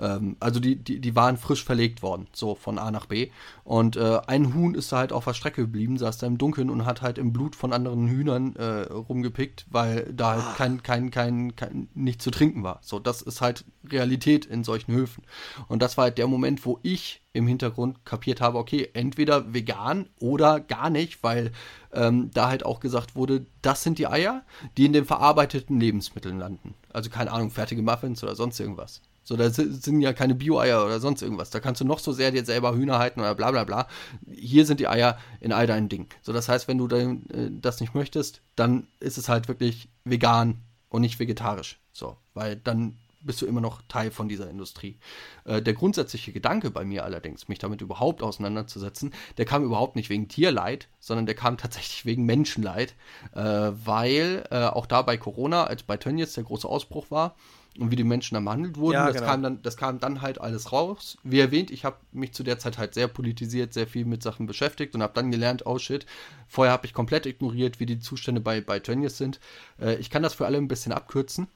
ähm, 0.00 0.36
also 0.40 0.60
die, 0.60 0.76
die, 0.76 1.00
die 1.00 1.16
waren 1.16 1.36
frisch 1.36 1.64
verlegt 1.64 2.02
worden, 2.02 2.26
so 2.32 2.54
von 2.54 2.78
A 2.78 2.90
nach 2.90 3.06
B. 3.06 3.30
Und 3.64 3.96
äh, 3.96 4.20
ein 4.26 4.54
Huhn 4.54 4.74
ist 4.74 4.92
da 4.92 4.98
halt 4.98 5.12
auf 5.12 5.24
der 5.24 5.34
Strecke 5.34 5.62
geblieben, 5.62 5.98
saß 5.98 6.18
da 6.18 6.26
im 6.26 6.38
Dunkeln 6.38 6.70
und 6.70 6.84
hat 6.84 7.02
halt 7.02 7.18
im 7.18 7.32
Blut 7.32 7.56
von 7.56 7.72
anderen 7.72 8.08
Hühnern 8.08 8.56
äh, 8.56 8.92
rumgepickt, 8.92 9.66
weil 9.70 10.12
da 10.12 10.34
halt 10.34 10.56
kein, 10.56 10.82
kein, 10.82 11.10
kein, 11.10 11.56
kein, 11.56 11.88
nichts 11.94 12.24
zu 12.24 12.30
trinken 12.30 12.62
war. 12.62 12.80
So, 12.82 12.98
das 12.98 13.22
ist 13.22 13.40
halt 13.40 13.64
Realität 13.88 14.46
in 14.46 14.64
solchen 14.64 14.92
Höfen. 14.92 15.24
Und 15.68 15.82
das 15.82 15.96
war 15.96 16.04
halt 16.04 16.18
der 16.18 16.26
Moment, 16.26 16.64
wo 16.66 16.78
ich 16.82 17.22
im 17.32 17.46
Hintergrund 17.48 18.04
kapiert 18.04 18.40
habe, 18.40 18.58
okay, 18.58 18.88
entweder 18.94 19.52
vegan 19.52 20.08
oder 20.20 20.60
gar 20.60 20.88
nicht, 20.88 21.22
weil 21.22 21.50
ähm, 21.92 22.30
da 22.32 22.48
halt 22.48 22.64
auch 22.64 22.80
gesagt 22.80 23.16
wurde, 23.16 23.46
das 23.60 23.82
sind 23.82 23.98
die 23.98 24.06
Eier, 24.06 24.42
die 24.76 24.86
in 24.86 24.92
den 24.92 25.04
verarbeiteten 25.04 25.80
Lebensmitteln 25.80 26.38
landen. 26.38 26.74
Also 26.92 27.10
keine 27.10 27.32
Ahnung, 27.32 27.50
fertige 27.50 27.82
Muffins 27.82 28.22
oder 28.22 28.36
sonst 28.36 28.60
irgendwas. 28.60 29.00
So, 29.24 29.36
da 29.36 29.50
si- 29.50 29.72
sind 29.72 30.00
ja 30.00 30.12
keine 30.12 30.34
Bio-Eier 30.34 30.84
oder 30.84 31.00
sonst 31.00 31.22
irgendwas. 31.22 31.50
Da 31.50 31.60
kannst 31.60 31.80
du 31.80 31.84
noch 31.84 31.98
so 31.98 32.12
sehr 32.12 32.30
dir 32.30 32.44
selber 32.44 32.74
Hühner 32.74 32.98
halten 32.98 33.20
oder 33.20 33.34
bla 33.34 33.50
bla 33.50 33.64
bla. 33.64 33.88
Hier 34.30 34.66
sind 34.66 34.80
die 34.80 34.88
Eier 34.88 35.18
in 35.40 35.52
all 35.52 35.66
deinen 35.66 35.88
Dingen. 35.88 36.08
So, 36.22 36.32
das 36.32 36.48
heißt, 36.48 36.68
wenn 36.68 36.78
du 36.78 36.86
dein, 36.86 37.28
äh, 37.30 37.50
das 37.50 37.80
nicht 37.80 37.94
möchtest, 37.94 38.42
dann 38.54 38.86
ist 39.00 39.18
es 39.18 39.28
halt 39.28 39.48
wirklich 39.48 39.88
vegan 40.04 40.60
und 40.90 41.00
nicht 41.00 41.18
vegetarisch. 41.18 41.80
So, 41.92 42.16
weil 42.34 42.56
dann 42.56 42.98
bist 43.24 43.40
du 43.40 43.46
immer 43.46 43.62
noch 43.62 43.80
Teil 43.88 44.10
von 44.10 44.28
dieser 44.28 44.50
Industrie. 44.50 44.98
Äh, 45.44 45.62
der 45.62 45.72
grundsätzliche 45.72 46.32
Gedanke 46.32 46.70
bei 46.70 46.84
mir 46.84 47.04
allerdings, 47.04 47.48
mich 47.48 47.58
damit 47.58 47.80
überhaupt 47.80 48.22
auseinanderzusetzen, 48.22 49.14
der 49.38 49.46
kam 49.46 49.64
überhaupt 49.64 49.96
nicht 49.96 50.10
wegen 50.10 50.28
Tierleid, 50.28 50.88
sondern 51.00 51.26
der 51.26 51.34
kam 51.34 51.56
tatsächlich 51.56 52.04
wegen 52.04 52.24
Menschenleid, 52.26 52.94
äh, 53.34 53.40
weil 53.40 54.44
äh, 54.50 54.64
auch 54.64 54.84
da 54.86 55.02
bei 55.02 55.16
Corona, 55.16 55.64
als 55.64 55.82
bei 55.82 55.96
Tönnies 55.96 56.34
der 56.34 56.44
große 56.44 56.68
Ausbruch 56.68 57.10
war 57.10 57.34
und 57.78 57.90
wie 57.90 57.96
die 57.96 58.04
Menschen 58.04 58.34
dann 58.34 58.44
behandelt 58.44 58.76
wurden, 58.76 58.94
Ja, 58.94 59.06
das, 59.06 59.16
genau. 59.16 59.26
kam 59.26 59.42
dann, 59.42 59.62
das 59.62 59.76
kam 59.76 59.98
dann 59.98 60.22
halt 60.22 60.40
alles 60.40 60.72
raus. 60.72 61.18
Wie 61.24 61.40
erwähnt, 61.40 61.70
ich 61.70 61.84
habe 61.84 61.96
mich 62.12 62.32
zu 62.32 62.42
der 62.42 62.58
Zeit 62.58 62.78
halt 62.78 62.94
sehr 62.94 63.08
politisiert, 63.08 63.72
sehr 63.72 63.86
viel 63.86 64.04
mit 64.04 64.22
Sachen 64.22 64.46
beschäftigt 64.46 64.94
und 64.94 65.02
habe 65.02 65.14
dann 65.14 65.30
gelernt, 65.30 65.66
oh 65.66 65.78
shit, 65.78 66.06
vorher 66.46 66.72
habe 66.72 66.86
ich 66.86 66.92
komplett 66.92 67.26
ignoriert, 67.26 67.80
wie 67.80 67.86
die 67.86 67.98
Zustände 67.98 68.40
bei, 68.40 68.60
bei 68.60 68.78
Tönnies 68.78 69.18
sind. 69.18 69.40
Äh, 69.80 69.96
ich 69.96 70.10
kann 70.10 70.22
das 70.22 70.34
für 70.34 70.46
alle 70.46 70.58
ein 70.58 70.68
bisschen 70.68 70.92
abkürzen. 70.92 71.48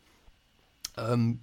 Ähm, 0.97 1.41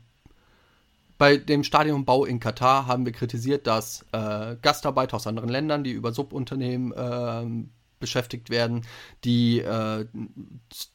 bei 1.17 1.37
dem 1.37 1.63
Stadionbau 1.63 2.25
in 2.25 2.41
Katar 2.41 2.87
haben 2.87 3.05
wir 3.05 3.13
kritisiert, 3.13 3.67
dass 3.67 4.05
äh, 4.11 4.57
Gastarbeiter 4.61 5.15
aus 5.15 5.27
anderen 5.27 5.49
Ländern, 5.49 5.85
die 5.85 5.91
über 5.91 6.11
Subunternehmen 6.11 6.93
ähm, 6.97 7.69
beschäftigt 7.99 8.49
werden, 8.49 8.85
die 9.23 9.59
äh, 9.59 10.05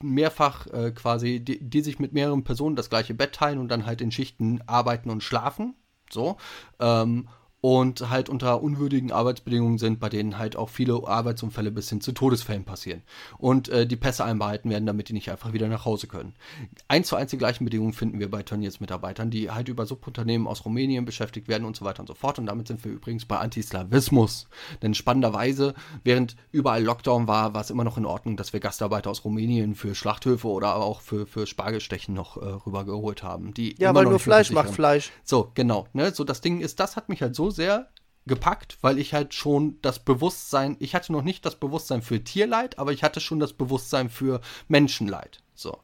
mehrfach 0.03 0.67
äh, 0.69 0.93
quasi, 0.93 1.41
die, 1.41 1.61
die 1.61 1.81
sich 1.81 1.99
mit 1.99 2.13
mehreren 2.13 2.45
Personen 2.45 2.77
das 2.77 2.91
gleiche 2.91 3.15
Bett 3.15 3.35
teilen 3.35 3.59
und 3.59 3.69
dann 3.69 3.87
halt 3.87 4.01
in 4.01 4.11
Schichten 4.11 4.61
arbeiten 4.67 5.11
und 5.11 5.23
schlafen. 5.23 5.75
So. 6.11 6.37
Ähm, 6.79 7.29
und 7.61 8.09
halt 8.09 8.29
unter 8.31 8.63
unwürdigen 8.63 9.13
Arbeitsbedingungen 9.13 9.79
sind, 9.79 10.01
bei 10.01 10.09
denen 10.09 10.39
halt 10.39 10.57
auch 10.57 10.71
viele 10.71 11.07
Arbeitsunfälle 11.07 11.71
bis 11.71 11.91
hin 11.91 12.01
zu 12.01 12.13
Todesfällen 12.13 12.65
passieren. 12.65 13.03
Und 13.37 13.69
äh, 13.69 13.87
die 13.87 13.97
Pässe 13.97 14.25
einbehalten 14.25 14.71
werden, 14.71 14.87
damit 14.87 15.11
die 15.11 15.13
nicht 15.13 15.31
einfach 15.31 15.53
wieder 15.53 15.69
nach 15.69 15.85
Hause 15.85 16.07
können. 16.07 16.35
Eins 16.89 17.09
zu 17.09 17.17
eins 17.17 17.31
die 17.31 17.39
gleichen 17.39 17.65
Bedingungen 17.65 17.93
finden 17.93 18.19
wir 18.19 18.31
bei 18.31 18.43
Tönnies 18.43 18.81
Mitarbeitern, 18.81 19.31
die 19.31 19.51
halt 19.51 19.69
über 19.69 19.85
Subunternehmen 19.85 20.47
aus 20.47 20.65
Rumänien 20.65 21.05
beschäftigt 21.05 21.49
werden 21.49 21.65
und 21.65 21.77
so 21.77 21.85
weiter 21.85 22.01
und 22.01 22.07
so 22.07 22.15
fort. 22.15 22.39
Und 22.39 22.47
damit 22.47 22.67
sind 22.67 22.83
wir 22.85 22.93
übrigens 22.93 23.27
bei 23.27 23.39
Antislawismus. 23.39 24.49
Denn 24.83 24.95
spannenderweise, 24.95 25.75
während 26.03 26.37
überall 26.53 26.83
Lockdown 26.83 27.29
war, 27.29 27.53
war 27.53 27.61
es 27.61 27.71
immer 27.71 27.85
noch 27.85 27.99
in 27.99 28.07
Ordnung, 28.07 28.39
dass 28.39 28.55
wir 28.55 28.61
Gastarbeiter 28.61 29.11
aus 29.11 29.25
Rumänien 29.25 29.75
für 29.75 29.95
Schlachthöfe 29.95 30.49
oder 30.49 30.77
auch 30.77 31.03
für, 31.03 31.27
für 31.27 31.47
Spargelstechen 31.47 32.15
noch 32.15 32.39
äh, 32.39 32.47
rübergeholt 32.47 33.23
haben. 33.23 33.53
Die 33.53 33.75
Ja, 33.79 33.95
weil 33.95 34.05
nur 34.05 34.19
Fleisch 34.19 34.51
macht. 34.51 34.71
Fleisch. 34.71 35.11
So, 35.25 35.51
genau. 35.55 35.87
Ne? 35.93 36.13
So, 36.13 36.25
das 36.25 36.41
Ding 36.41 36.61
ist, 36.61 36.81
das 36.81 36.97
hat 36.97 37.11
mich 37.11 37.21
halt 37.21 37.35
so 37.35 37.50
sehr 37.51 37.91
gepackt, 38.27 38.79
weil 38.81 38.99
ich 38.99 39.15
halt 39.15 39.35
schon 39.35 39.79
das 39.83 39.99
Bewusstsein, 39.99 40.77
ich 40.79 40.95
hatte 40.95 41.13
noch 41.13 41.23
nicht 41.23 41.45
das 41.45 41.57
Bewusstsein 41.57 42.03
für 42.03 42.23
Tierleid, 42.23 42.79
aber 42.79 42.93
ich 42.93 43.03
hatte 43.03 43.21
schon 43.21 43.41
das 43.41 43.53
Bewusstsein 43.53 44.09
für 44.09 44.41
Menschenleid. 44.69 45.43
So. 45.55 45.79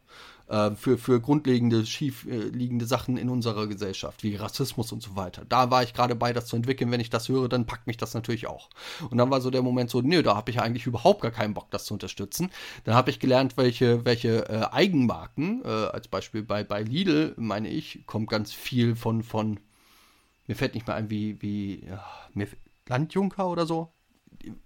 Äh, 0.49 0.73
für, 0.77 0.97
für 0.97 1.21
grundlegende, 1.21 1.85
schief 1.87 2.25
äh, 2.27 2.37
liegende 2.37 2.87
Sachen 2.87 3.17
in 3.17 3.29
unserer 3.29 3.67
Gesellschaft, 3.67 4.23
wie 4.23 4.37
Rassismus 4.37 4.93
und 4.93 5.03
so 5.03 5.17
weiter. 5.17 5.45
Da 5.49 5.73
war 5.73 5.83
ich 5.83 5.93
gerade 5.93 6.15
bei, 6.15 6.33
das 6.33 6.47
zu 6.47 6.55
entwickeln. 6.55 6.91
Wenn 6.93 7.01
ich 7.01 7.11
das 7.11 7.29
höre, 7.29 7.49
dann 7.49 7.67
packt 7.67 7.89
mich 7.89 7.97
das 7.97 8.15
natürlich 8.15 8.47
auch. 8.47 8.71
Und 9.11 9.19
dann 9.19 9.29
war 9.31 9.41
so 9.41 9.51
der 9.51 9.63
Moment 9.63 9.91
so, 9.91 10.03
nö, 10.03 10.23
da 10.23 10.37
habe 10.37 10.53
ich 10.53 10.61
eigentlich 10.61 10.87
überhaupt 10.87 11.23
gar 11.23 11.33
keinen 11.33 11.55
Bock, 11.55 11.71
das 11.71 11.87
zu 11.87 11.95
unterstützen. 11.95 12.51
Dann 12.85 12.95
habe 12.95 13.11
ich 13.11 13.19
gelernt, 13.19 13.57
welche, 13.57 14.05
welche 14.05 14.49
äh, 14.49 14.69
Eigenmarken, 14.71 15.63
äh, 15.65 15.69
als 15.69 16.07
Beispiel 16.07 16.45
bei, 16.45 16.63
bei 16.63 16.83
Lidl, 16.83 17.35
meine 17.37 17.69
ich, 17.69 18.05
kommt 18.07 18.31
ganz 18.31 18.53
viel 18.53 18.95
von, 18.95 19.25
von 19.25 19.59
mir 20.47 20.55
fällt 20.57 20.75
nicht 20.75 20.87
mehr 20.87 20.97
ein, 20.97 21.11
wie, 21.11 21.41
wie 21.43 21.85
ja, 21.87 22.05
mir, 22.35 22.49
Landjunker 22.89 23.49
oder 23.49 23.67
so. 23.67 23.93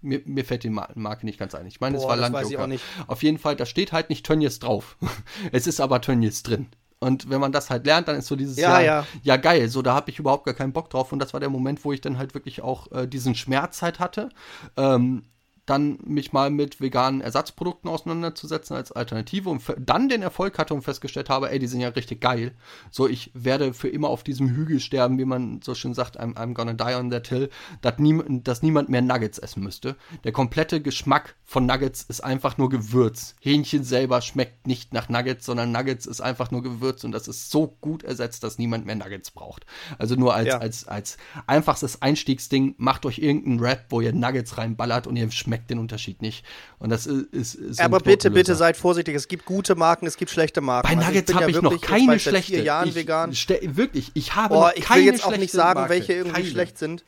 Mir, 0.01 0.21
mir 0.25 0.45
fällt 0.45 0.63
die 0.63 0.69
Ma- 0.69 0.89
Marke 0.95 1.25
nicht 1.25 1.39
ganz 1.39 1.55
ein. 1.55 1.65
Ich 1.65 1.79
meine, 1.79 1.95
es 1.97 2.03
Boah, 2.03 2.09
war 2.09 2.17
das 2.17 2.31
weiß 2.31 2.51
Landjunker. 2.51 2.83
Auf 3.07 3.23
jeden 3.23 3.37
Fall, 3.37 3.55
da 3.55 3.65
steht 3.65 3.91
halt 3.91 4.09
nicht 4.09 4.25
Tönnies 4.25 4.59
drauf. 4.59 4.97
es 5.51 5.65
ist 5.67 5.79
aber 5.79 6.01
Tönnies 6.01 6.43
drin. 6.43 6.67
Und 6.99 7.29
wenn 7.31 7.41
man 7.41 7.51
das 7.51 7.71
halt 7.71 7.85
lernt, 7.87 8.07
dann 8.07 8.17
ist 8.17 8.27
so 8.27 8.35
dieses 8.35 8.57
Ja, 8.57 8.79
ja, 8.79 8.85
ja. 8.85 9.07
ja 9.23 9.37
geil, 9.37 9.69
so 9.69 9.81
da 9.81 9.95
habe 9.95 10.11
ich 10.11 10.19
überhaupt 10.19 10.45
gar 10.45 10.53
keinen 10.53 10.73
Bock 10.73 10.89
drauf. 10.91 11.11
Und 11.11 11.19
das 11.19 11.33
war 11.33 11.39
der 11.39 11.49
Moment, 11.49 11.83
wo 11.83 11.93
ich 11.93 12.01
dann 12.01 12.19
halt 12.19 12.35
wirklich 12.35 12.61
auch 12.61 12.91
äh, 12.91 13.07
diesen 13.07 13.33
Schmerz 13.33 13.81
halt 13.81 13.99
hatte. 13.99 14.29
Ähm, 14.77 15.23
dann 15.71 15.97
mich 16.05 16.33
mal 16.33 16.49
mit 16.49 16.81
veganen 16.81 17.21
Ersatzprodukten 17.21 17.89
auseinanderzusetzen 17.89 18.75
als 18.75 18.91
Alternative 18.91 19.49
und 19.49 19.61
dann 19.79 20.09
den 20.09 20.21
Erfolg 20.21 20.57
hatte 20.59 20.73
und 20.73 20.81
festgestellt 20.81 21.29
habe, 21.29 21.49
ey, 21.49 21.59
die 21.59 21.67
sind 21.67 21.79
ja 21.81 21.89
richtig 21.89 22.21
geil. 22.21 22.51
So, 22.89 23.07
ich 23.07 23.31
werde 23.33 23.73
für 23.73 23.87
immer 23.87 24.09
auf 24.09 24.23
diesem 24.23 24.49
Hügel 24.49 24.79
sterben, 24.79 25.17
wie 25.17 25.25
man 25.25 25.61
so 25.63 25.73
schön 25.73 25.93
sagt, 25.93 26.19
I'm, 26.19 26.35
I'm 26.35 26.53
gonna 26.53 26.73
die 26.73 26.95
on 26.95 27.09
that 27.11 27.27
hill, 27.27 27.49
dass, 27.81 27.97
niem 27.99 28.43
dass 28.43 28.61
niemand 28.61 28.89
mehr 28.89 29.01
Nuggets 29.01 29.39
essen 29.39 29.63
müsste. 29.63 29.95
Der 30.23 30.31
komplette 30.31 30.81
Geschmack 30.81 31.35
von 31.45 31.65
Nuggets 31.65 32.03
ist 32.03 32.23
einfach 32.23 32.57
nur 32.57 32.69
Gewürz. 32.69 33.35
Hähnchen 33.39 33.83
selber 33.83 34.21
schmeckt 34.21 34.67
nicht 34.67 34.93
nach 34.93 35.07
Nuggets, 35.09 35.45
sondern 35.45 35.71
Nuggets 35.71 36.05
ist 36.05 36.21
einfach 36.21 36.51
nur 36.51 36.63
Gewürz 36.63 37.03
und 37.03 37.11
das 37.13 37.27
ist 37.27 37.49
so 37.51 37.77
gut 37.79 38.03
ersetzt, 38.03 38.43
dass 38.43 38.57
niemand 38.57 38.85
mehr 38.85 38.95
Nuggets 38.95 39.31
braucht. 39.31 39.65
Also 39.97 40.15
nur 40.15 40.33
als, 40.33 40.47
Ja. 40.47 40.57
als, 40.57 40.87
als 40.87 41.17
einfachstes 41.47 42.01
Einstiegsding, 42.01 42.75
macht 42.77 43.05
euch 43.05 43.19
irgendeinen 43.19 43.59
Rap, 43.59 43.85
wo 43.89 44.01
ihr 44.01 44.13
Nuggets 44.13 44.57
reinballert 44.57 45.07
und 45.07 45.15
ihr 45.15 45.29
schmeckt 45.31 45.60
den 45.69 45.79
Unterschied 45.79 46.21
nicht. 46.21 46.45
Und 46.79 46.89
das 46.89 47.05
ist, 47.05 47.55
ist, 47.55 47.79
Aber 47.79 47.99
bitte, 47.99 48.31
bitte 48.31 48.55
seid 48.55 48.77
vorsichtig. 48.77 49.15
Es 49.15 49.27
gibt 49.27 49.45
gute 49.45 49.75
Marken, 49.75 50.07
es 50.07 50.17
gibt 50.17 50.31
schlechte 50.31 50.61
Marken. 50.61 50.87
Bei 50.87 50.95
Also 50.95 51.07
Nuggets 51.07 51.27
bin 51.27 51.35
habe 51.35 51.51
ja 51.51 51.57
ich 51.57 51.61
noch 51.63 51.81
keine 51.81 52.11
seit 52.13 52.21
schlechte. 52.21 52.53
vier 52.53 52.63
Jahren 52.63 52.89
ich, 52.89 52.95
vegan. 52.95 53.31
wirklich, 53.75 54.11
ich 54.13 54.35
habe 54.35 54.55
Oh, 54.55 54.61
noch 54.61 54.73
ich 54.73 54.83
keine 54.83 55.01
will 55.05 55.11
jetzt 55.11 55.23
auch 55.25 55.37
nicht 55.37 55.51
sagen, 55.51 55.79
Marke. 55.81 55.93
welche 55.93 56.13
irgendwie 56.13 56.33
Keine. 56.41 56.47
schlecht 56.51 56.77
sind. 56.77 57.03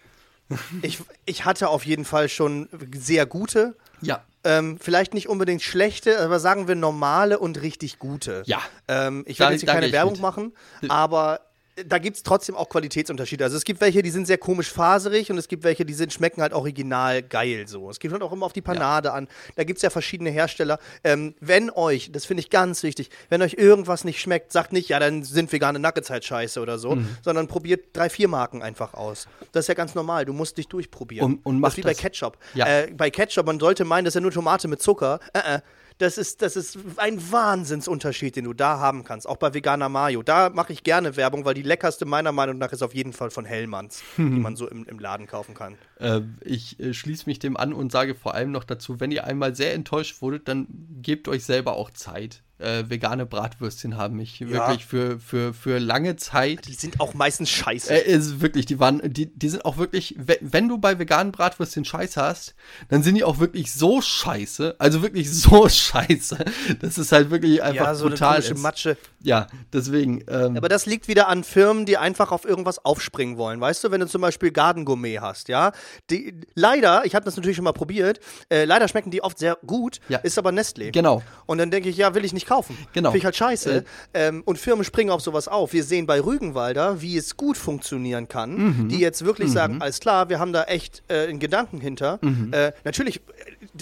Ich, 0.81 0.99
ich 1.25 1.45
hatte 1.45 1.69
auf 1.69 1.85
jeden 1.85 2.05
Fall 2.05 2.29
schon 2.29 2.67
sehr 2.95 3.25
gute. 3.25 3.75
Ja. 4.01 4.23
Ähm, 4.43 4.77
vielleicht 4.79 5.13
nicht 5.13 5.29
unbedingt 5.29 5.61
schlechte, 5.61 6.19
aber 6.19 6.37
sagen 6.39 6.67
wir 6.67 6.75
normale 6.75 7.39
und 7.39 7.61
richtig 7.61 7.97
gute. 7.97 8.43
Ja. 8.45 8.61
Ähm, 8.89 9.23
ich 9.25 9.39
werde 9.39 9.53
jetzt 9.53 9.61
hier 9.61 9.69
keine 9.71 9.87
ich 9.87 9.93
Werbung 9.93 10.13
mit. 10.13 10.21
machen, 10.21 10.51
aber 10.89 11.39
da 11.87 11.97
gibt 11.97 12.17
es 12.17 12.23
trotzdem 12.23 12.55
auch 12.55 12.69
Qualitätsunterschiede. 12.69 13.43
Also 13.43 13.57
es 13.57 13.63
gibt 13.63 13.81
welche, 13.81 14.01
die 14.03 14.11
sind 14.11 14.27
sehr 14.27 14.37
komisch 14.37 14.71
faserig 14.71 15.31
und 15.31 15.37
es 15.37 15.47
gibt 15.47 15.63
welche, 15.63 15.85
die 15.85 15.93
sind, 15.93 16.13
schmecken 16.13 16.41
halt 16.41 16.53
original 16.53 17.23
geil 17.23 17.67
so. 17.67 17.89
Es 17.89 17.99
geht 17.99 18.11
halt 18.11 18.21
auch 18.21 18.31
immer 18.31 18.45
auf 18.45 18.53
die 18.53 18.61
Panade 18.61 19.11
an. 19.13 19.27
Da 19.55 19.63
gibt 19.63 19.77
es 19.77 19.81
ja 19.83 19.89
verschiedene 19.89 20.29
Hersteller. 20.29 20.77
Ähm, 21.03 21.33
wenn 21.39 21.69
euch, 21.71 22.11
das 22.11 22.25
finde 22.25 22.41
ich 22.41 22.49
ganz 22.51 22.83
wichtig, 22.83 23.09
wenn 23.29 23.41
euch 23.41 23.55
irgendwas 23.55 24.03
nicht 24.03 24.21
schmeckt, 24.21 24.51
sagt 24.51 24.71
nicht, 24.71 24.89
ja, 24.89 24.99
dann 24.99 25.23
sind 25.23 25.51
vegane 25.51 25.79
Nuggets 25.79 26.09
halt 26.09 26.23
scheiße 26.25 26.59
oder 26.61 26.77
so, 26.77 26.95
Mhm. 26.95 27.07
sondern 27.23 27.47
probiert 27.47 27.85
drei, 27.93 28.09
vier 28.09 28.27
Marken 28.27 28.61
einfach 28.61 28.93
aus. 28.93 29.27
Das 29.51 29.63
ist 29.65 29.67
ja 29.69 29.73
ganz 29.73 29.95
normal. 29.95 30.25
Du 30.25 30.33
musst 30.33 30.57
dich 30.57 30.67
durchprobieren. 30.67 31.25
Und- 31.25 31.45
und 31.45 31.55
das 31.55 31.61
macht 31.61 31.71
ist 31.73 31.77
wie 31.77 31.81
bei 31.81 31.93
das- 31.93 31.99
Ketchup. 32.01 32.37
Ja. 32.53 32.67
Äh, 32.67 32.91
bei 32.95 33.09
Ketchup, 33.09 33.45
man 33.47 33.59
sollte 33.59 33.83
meinen, 33.83 34.05
das 34.05 34.11
ist 34.11 34.15
ja 34.15 34.21
nur 34.21 34.31
Tomate 34.31 34.67
mit 34.67 34.81
Zucker. 34.81 35.19
Äh, 35.33 35.55
äh. 35.55 35.59
Das 35.97 36.17
ist, 36.17 36.41
das 36.41 36.55
ist 36.55 36.77
ein 36.97 37.31
Wahnsinnsunterschied, 37.31 38.35
den 38.35 38.45
du 38.45 38.53
da 38.53 38.79
haben 38.79 39.03
kannst. 39.03 39.27
Auch 39.27 39.37
bei 39.37 39.53
Veganer 39.53 39.89
Mayo. 39.89 40.23
Da 40.23 40.49
mache 40.49 40.73
ich 40.73 40.83
gerne 40.83 41.15
Werbung, 41.15 41.45
weil 41.45 41.53
die 41.53 41.61
leckerste 41.61 42.05
meiner 42.05 42.31
Meinung 42.31 42.57
nach 42.57 42.71
ist 42.71 42.81
auf 42.81 42.93
jeden 42.93 43.13
Fall 43.13 43.31
von 43.31 43.45
Hellmanns, 43.45 44.01
die 44.17 44.23
man 44.23 44.55
so 44.55 44.67
im, 44.67 44.85
im 44.85 44.99
Laden 44.99 45.27
kaufen 45.27 45.53
kann. 45.53 45.77
Äh, 45.99 46.21
ich 46.41 46.79
äh, 46.79 46.93
schließe 46.93 47.25
mich 47.27 47.39
dem 47.39 47.57
an 47.57 47.73
und 47.73 47.91
sage 47.91 48.15
vor 48.15 48.33
allem 48.33 48.51
noch 48.51 48.63
dazu, 48.63 48.99
wenn 48.99 49.11
ihr 49.11 49.25
einmal 49.25 49.55
sehr 49.55 49.73
enttäuscht 49.73 50.21
wurdet, 50.21 50.47
dann 50.47 50.67
gebt 51.01 51.27
euch 51.27 51.43
selber 51.45 51.75
auch 51.75 51.91
Zeit 51.91 52.43
äh, 52.63 52.89
vegane 52.89 53.25
Bratwürstchen 53.25 53.97
haben 53.97 54.17
mich 54.17 54.39
ja. 54.39 54.49
wirklich 54.49 54.85
für, 54.85 55.19
für, 55.19 55.53
für 55.53 55.79
lange 55.79 56.15
Zeit. 56.15 56.67
Die 56.67 56.73
sind 56.73 56.99
auch 56.99 57.13
meistens 57.13 57.49
scheiße. 57.49 57.93
Äh, 57.93 58.11
ist 58.11 58.41
wirklich, 58.41 58.65
die 58.65 58.79
waren, 58.79 59.01
die, 59.03 59.27
die 59.27 59.49
sind 59.49 59.65
auch 59.65 59.77
wirklich, 59.77 60.15
wenn 60.17 60.69
du 60.69 60.77
bei 60.77 60.97
veganen 60.97 61.31
Bratwürstchen 61.31 61.85
Scheiß 61.85 62.17
hast, 62.17 62.55
dann 62.89 63.03
sind 63.03 63.15
die 63.15 63.23
auch 63.23 63.39
wirklich 63.39 63.73
so 63.73 64.01
scheiße, 64.01 64.75
also 64.79 65.01
wirklich 65.01 65.31
so 65.35 65.67
scheiße, 65.67 66.37
das 66.79 66.97
ist 66.97 67.11
halt 67.11 67.29
wirklich 67.29 67.61
einfach 67.61 67.85
ja, 67.85 67.95
so 67.95 68.07
brutal 68.07 68.43
eine. 68.43 68.53
Matsche. 68.59 68.97
Ja, 69.21 69.47
deswegen. 69.71 70.23
Ähm, 70.27 70.57
Aber 70.57 70.69
das 70.69 70.85
liegt 70.85 71.07
wieder 71.07 71.27
an 71.27 71.43
Firmen, 71.43 71.85
die 71.85 71.97
einfach 71.97 72.31
auf 72.31 72.45
irgendwas 72.45 72.83
aufspringen 72.83 73.37
wollen. 73.37 73.59
Weißt 73.59 73.83
du, 73.83 73.91
wenn 73.91 74.01
du 74.01 74.07
zum 74.07 74.21
Beispiel 74.21 74.51
Garden 74.51 74.85
Gourmet 74.85 75.19
hast, 75.19 75.47
ja, 75.47 75.71
die, 76.09 76.41
leider, 76.55 77.05
ich 77.05 77.15
habe 77.15 77.25
das 77.25 77.35
natürlich 77.35 77.55
schon 77.55 77.65
mal 77.65 77.73
probiert, 77.73 78.19
äh, 78.49 78.65
leider 78.65 78.87
schmecken 78.87 79.11
die 79.11 79.23
oft 79.23 79.37
sehr 79.37 79.57
gut, 79.65 79.99
ja. 80.09 80.19
ist 80.19 80.37
aber 80.37 80.51
Nestlé. 80.51 80.91
Genau. 80.91 81.21
Und 81.45 81.57
dann 81.57 81.71
denke 81.71 81.89
ich, 81.89 81.97
ja, 81.97 82.13
will 82.15 82.25
ich 82.25 82.33
nicht 82.33 82.47
kaufen. 82.47 82.77
Genau. 82.93 83.09
Finde 83.09 83.19
ich 83.19 83.25
halt 83.25 83.35
scheiße. 83.35 83.77
Äh. 83.77 83.83
Ähm, 84.13 84.43
und 84.45 84.57
Firmen 84.57 84.83
springen 84.83 85.11
auf 85.11 85.21
sowas 85.21 85.47
auf. 85.47 85.73
Wir 85.73 85.83
sehen 85.83 86.05
bei 86.05 86.19
Rügenwalder, 86.19 87.01
wie 87.01 87.17
es 87.17 87.37
gut 87.37 87.57
funktionieren 87.57 88.27
kann, 88.27 88.55
mhm. 88.55 88.89
die 88.89 88.99
jetzt 88.99 89.25
wirklich 89.25 89.49
mhm. 89.49 89.53
sagen, 89.53 89.81
alles 89.81 89.99
klar, 89.99 90.29
wir 90.29 90.39
haben 90.39 90.53
da 90.53 90.63
echt 90.63 91.03
äh, 91.07 91.27
einen 91.27 91.39
Gedanken 91.39 91.79
hinter. 91.79 92.19
Mhm. 92.21 92.51
Äh, 92.53 92.73
natürlich, 92.83 93.21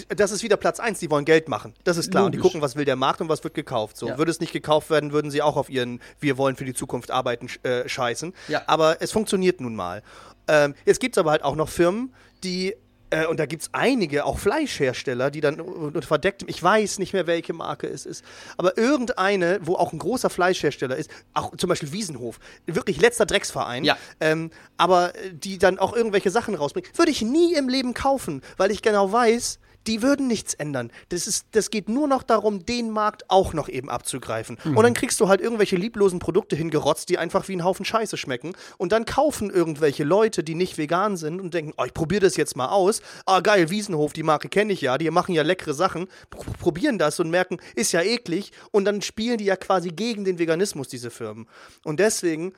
das 0.08 0.30
ist 0.30 0.42
wieder 0.42 0.56
Platz 0.56 0.80
eins, 0.80 0.98
die 0.98 1.10
wollen 1.10 1.24
Geld 1.24 1.48
machen. 1.48 1.74
Das 1.84 1.96
ist 1.96 2.10
klar. 2.10 2.26
Und 2.26 2.34
die 2.34 2.38
gucken, 2.38 2.60
was 2.60 2.76
will 2.76 2.84
der 2.84 2.96
Markt 2.96 3.20
und 3.20 3.28
was 3.28 3.44
wird 3.44 3.54
gekauft. 3.54 3.96
So, 3.96 4.08
ja. 4.08 4.18
würde 4.18 4.30
es 4.30 4.40
nicht 4.40 4.52
gekauft 4.52 4.90
werden, 4.90 5.12
würden 5.12 5.30
sie 5.30 5.42
auch 5.42 5.56
auf 5.56 5.70
ihren 5.70 6.00
Wir 6.20 6.38
wollen 6.38 6.56
für 6.56 6.64
die 6.64 6.74
Zukunft 6.74 7.10
arbeiten 7.10 7.48
äh, 7.62 7.88
scheißen. 7.88 8.32
Ja. 8.48 8.62
Aber 8.66 9.00
es 9.00 9.12
funktioniert 9.12 9.60
nun 9.60 9.74
mal. 9.74 10.02
Ähm, 10.48 10.74
jetzt 10.84 11.00
gibt 11.00 11.16
es 11.16 11.20
aber 11.20 11.30
halt 11.30 11.42
auch 11.42 11.56
noch 11.56 11.68
Firmen, 11.68 12.12
die 12.44 12.74
äh, 13.12 13.26
und 13.26 13.38
da 13.38 13.46
gibt 13.46 13.62
es 13.62 13.70
einige, 13.72 14.24
auch 14.24 14.38
Fleischhersteller, 14.38 15.30
die 15.30 15.40
dann 15.40 15.60
unter 15.60 16.02
verdecktem, 16.02 16.48
ich 16.48 16.62
weiß 16.62 16.98
nicht 16.98 17.12
mehr, 17.12 17.26
welche 17.26 17.52
Marke 17.52 17.86
es 17.86 18.06
ist, 18.06 18.24
aber 18.56 18.78
irgendeine, 18.78 19.60
wo 19.62 19.74
auch 19.74 19.92
ein 19.92 19.98
großer 19.98 20.30
Fleischhersteller 20.30 20.96
ist, 20.96 21.10
auch 21.34 21.54
zum 21.56 21.68
Beispiel 21.68 21.92
Wiesenhof, 21.92 22.38
wirklich 22.66 23.00
letzter 23.00 23.26
Drecksverein, 23.26 23.84
ja. 23.84 23.98
ähm, 24.20 24.50
aber 24.78 25.12
die 25.32 25.58
dann 25.58 25.78
auch 25.78 25.94
irgendwelche 25.94 26.30
Sachen 26.30 26.54
rausbringen, 26.54 26.90
würde 26.96 27.10
ich 27.10 27.22
nie 27.22 27.54
im 27.54 27.68
Leben 27.68 27.92
kaufen, 27.94 28.42
weil 28.56 28.70
ich 28.70 28.82
genau 28.82 29.12
weiß, 29.12 29.58
die 29.86 30.02
würden 30.02 30.28
nichts 30.28 30.54
ändern. 30.54 30.90
Das, 31.08 31.26
ist, 31.26 31.46
das 31.52 31.70
geht 31.70 31.88
nur 31.88 32.08
noch 32.08 32.22
darum, 32.22 32.64
den 32.64 32.90
Markt 32.90 33.28
auch 33.28 33.52
noch 33.52 33.68
eben 33.68 33.88
abzugreifen. 33.88 34.58
Mhm. 34.64 34.76
Und 34.76 34.84
dann 34.84 34.94
kriegst 34.94 35.20
du 35.20 35.28
halt 35.28 35.40
irgendwelche 35.40 35.76
lieblosen 35.76 36.18
Produkte 36.18 36.56
hingerotzt, 36.56 37.08
die 37.08 37.18
einfach 37.18 37.48
wie 37.48 37.56
ein 37.56 37.64
Haufen 37.64 37.84
Scheiße 37.84 38.16
schmecken. 38.16 38.52
Und 38.78 38.92
dann 38.92 39.04
kaufen 39.04 39.50
irgendwelche 39.50 40.04
Leute, 40.04 40.44
die 40.44 40.54
nicht 40.54 40.78
vegan 40.78 41.16
sind 41.16 41.40
und 41.40 41.54
denken, 41.54 41.72
oh, 41.76 41.84
ich 41.84 41.94
probiere 41.94 42.22
das 42.22 42.36
jetzt 42.36 42.56
mal 42.56 42.68
aus. 42.68 43.02
Ah, 43.26 43.40
geil, 43.40 43.70
Wiesenhof, 43.70 44.12
die 44.12 44.22
Marke 44.22 44.48
kenne 44.48 44.72
ich 44.72 44.80
ja, 44.80 44.98
die 44.98 45.10
machen 45.10 45.34
ja 45.34 45.42
leckere 45.42 45.74
Sachen. 45.74 46.08
Probieren 46.30 46.98
das 46.98 47.20
und 47.20 47.30
merken, 47.30 47.58
ist 47.74 47.92
ja 47.92 48.02
eklig. 48.02 48.52
Und 48.70 48.84
dann 48.84 49.02
spielen 49.02 49.38
die 49.38 49.44
ja 49.44 49.56
quasi 49.56 49.90
gegen 49.90 50.24
den 50.24 50.38
Veganismus, 50.38 50.88
diese 50.88 51.10
Firmen. 51.10 51.48
Und 51.84 52.00
deswegen 52.00 52.52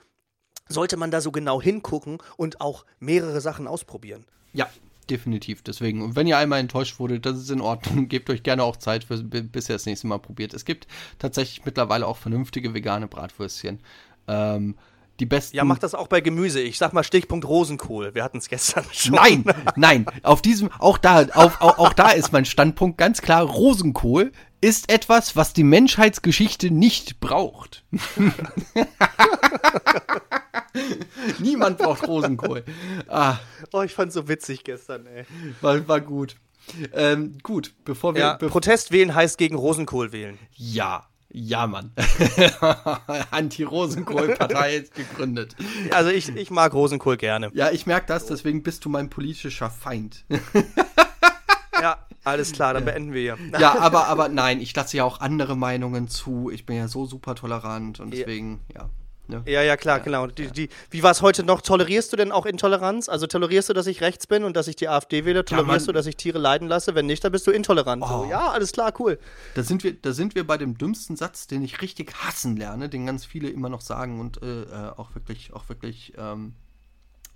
sollte 0.69 0.97
man 0.97 1.11
da 1.11 1.21
so 1.21 1.31
genau 1.31 1.61
hingucken 1.61 2.19
und 2.37 2.61
auch 2.61 2.85
mehrere 2.99 3.41
Sachen 3.41 3.67
ausprobieren. 3.67 4.25
Ja, 4.53 4.69
definitiv. 5.11 5.63
Deswegen, 5.63 6.03
und 6.03 6.17
wenn 6.17 6.27
ihr 6.27 6.39
einmal 6.39 6.61
enttäuscht 6.61 6.99
wurdet, 6.99 7.27
das 7.27 7.39
ist 7.39 7.51
in 7.51 7.61
Ordnung. 7.61 8.09
Gebt 8.09 8.31
euch 8.31 8.43
gerne 8.43 8.63
auch 8.63 8.77
Zeit, 8.77 9.05
für, 9.05 9.23
bis 9.23 9.69
ihr 9.69 9.75
das 9.75 9.87
nächste 9.87 10.07
Mal 10.07 10.19
probiert. 10.19 10.55
Es 10.55 10.65
gibt 10.65 10.87
tatsächlich 11.19 11.65
mittlerweile 11.65 12.07
auch 12.07 12.17
vernünftige 12.17 12.75
vegane 12.75 13.09
Bratwürstchen. 13.09 13.81
Ähm, 14.29 14.77
die 15.21 15.27
besten. 15.27 15.57
Ja, 15.57 15.65
mach 15.65 15.79
das 15.79 15.95
auch 15.95 16.09
bei 16.09 16.21
Gemüse. 16.21 16.61
Ich 16.61 16.79
sag 16.79 16.93
mal 16.93 17.05
Stichpunkt 17.05 17.47
Rosenkohl. 17.47 18.15
Wir 18.15 18.25
hatten 18.25 18.39
es 18.39 18.49
gestern 18.49 18.85
schon. 18.93 19.15
Nein, 19.15 19.45
nein. 19.77 20.07
Auf 20.23 20.43
diesem, 20.43 20.71
auch 20.79 20.99
da, 20.99 21.27
auf, 21.35 21.61
auch, 21.61 21.79
auch 21.79 21.93
da 21.93 22.11
ist 22.11 22.33
mein 22.33 22.45
Standpunkt 22.45 22.99
ganz 22.99 23.23
klar. 23.23 23.43
Rosenkohl 23.43 24.33
ist 24.65 24.91
etwas, 24.91 25.37
was 25.37 25.53
die 25.53 25.63
Menschheitsgeschichte 25.63 26.71
nicht 26.71 27.21
braucht. 27.21 27.85
Niemand 31.39 31.77
braucht 31.77 32.09
Rosenkohl. 32.09 32.65
Ah. 33.07 33.37
Oh, 33.73 33.83
ich 33.83 33.93
fand's 33.93 34.15
so 34.15 34.27
witzig 34.27 34.65
gestern, 34.65 35.07
ey. 35.07 35.27
War, 35.61 35.87
war 35.87 36.01
gut. 36.01 36.37
Ähm, 36.95 37.37
gut, 37.43 37.75
bevor 37.85 38.15
wir. 38.15 38.21
Ja, 38.23 38.35
be 38.39 38.49
Protest 38.49 38.91
wählen 38.91 39.15
heißt 39.15 39.37
gegen 39.37 39.55
Rosenkohl 39.55 40.13
wählen. 40.13 40.39
Ja, 40.55 41.09
ja, 41.29 41.67
Mann. 41.67 41.91
Anti-Rosenkohl-Partei 43.33 44.77
ist 44.77 44.95
gegründet. 44.95 45.57
Also 45.91 46.09
ich, 46.09 46.35
ich 46.35 46.51
mag 46.51 46.73
Rosenkohl 46.73 47.19
gerne. 47.19 47.51
Ja, 47.53 47.71
ich 47.71 47.85
merke 47.85 48.07
das, 48.07 48.25
deswegen 48.27 48.63
bist 48.63 48.85
du 48.87 48.89
mein 48.89 49.11
politischer 49.11 49.69
Feind. 49.69 50.25
alles 52.25 52.53
klar, 52.53 52.75
dann 52.75 52.85
beenden 52.85 53.13
wir 53.13 53.21
hier. 53.21 53.61
Ja, 53.61 53.79
aber, 53.81 54.09
aber 54.09 54.29
nein, 54.29 54.61
ich 54.61 54.75
lasse 54.75 54.97
ja 54.97 55.05
auch 55.05 55.21
andere 55.21 55.57
Meinungen 55.57 56.09
zu. 56.09 56.51
Ich 56.51 56.67
bin 56.67 56.77
ja 56.77 56.89
so 56.89 57.07
super 57.07 57.35
tolerant 57.35 58.01
und 58.01 58.13
deswegen, 58.13 58.61
ja. 58.75 58.83
ja. 58.83 58.91
Ne? 59.27 59.43
Ja, 59.47 59.63
ja, 59.63 59.77
klar, 59.77 59.99
ja, 59.99 60.05
genau. 60.05 60.27
Die, 60.27 60.49
die, 60.49 60.69
wie 60.91 61.03
war 61.03 61.11
es 61.11 61.23
heute 61.23 61.45
noch? 61.45 61.63
Tolerierst 61.63 62.13
du 62.13 62.17
denn 62.17 62.31
auch 62.31 62.45
Intoleranz? 62.45 63.09
Also 63.09 63.27
tolerierst 63.27 63.71
du, 63.71 63.73
dass 63.73 63.87
ich 63.87 64.03
rechts 64.03 64.27
bin 64.27 64.45
und 64.45 64.55
dass 64.55 64.69
ich 64.69 64.77
die 64.77 64.89
AfD 64.89 65.25
wähle? 65.25 65.45
Tolerierst 65.45 65.89
du, 65.89 65.93
dass 65.93 66.07
ich 66.07 66.17
Tiere 66.17 66.39
leiden 66.39 66.69
lasse? 66.69 66.95
Wenn 66.95 67.07
nicht, 67.07 67.25
dann 67.25 67.33
bist 67.33 67.47
du 67.47 67.51
intolerant. 67.51 68.03
Oh. 68.05 68.25
So, 68.25 68.31
ja, 68.31 68.51
alles 68.51 68.73
klar, 68.73 68.93
cool. 68.99 69.19
Da 69.55 69.63
sind, 69.63 69.83
wir, 69.83 69.95
da 69.95 70.13
sind 70.13 70.35
wir 70.35 70.47
bei 70.47 70.59
dem 70.59 70.77
dümmsten 70.77 71.17
Satz, 71.17 71.47
den 71.47 71.63
ich 71.63 71.81
richtig 71.81 72.15
hassen 72.23 72.57
lerne, 72.57 72.91
den 72.91 73.07
ganz 73.07 73.25
viele 73.25 73.49
immer 73.49 73.71
noch 73.71 73.81
sagen 73.81 74.21
und 74.21 74.43
äh, 74.43 74.63
äh 74.65 74.91
auch 74.97 75.15
wirklich, 75.15 75.55
auch 75.55 75.71
wirklich 75.71 76.13
ähm, 76.19 76.55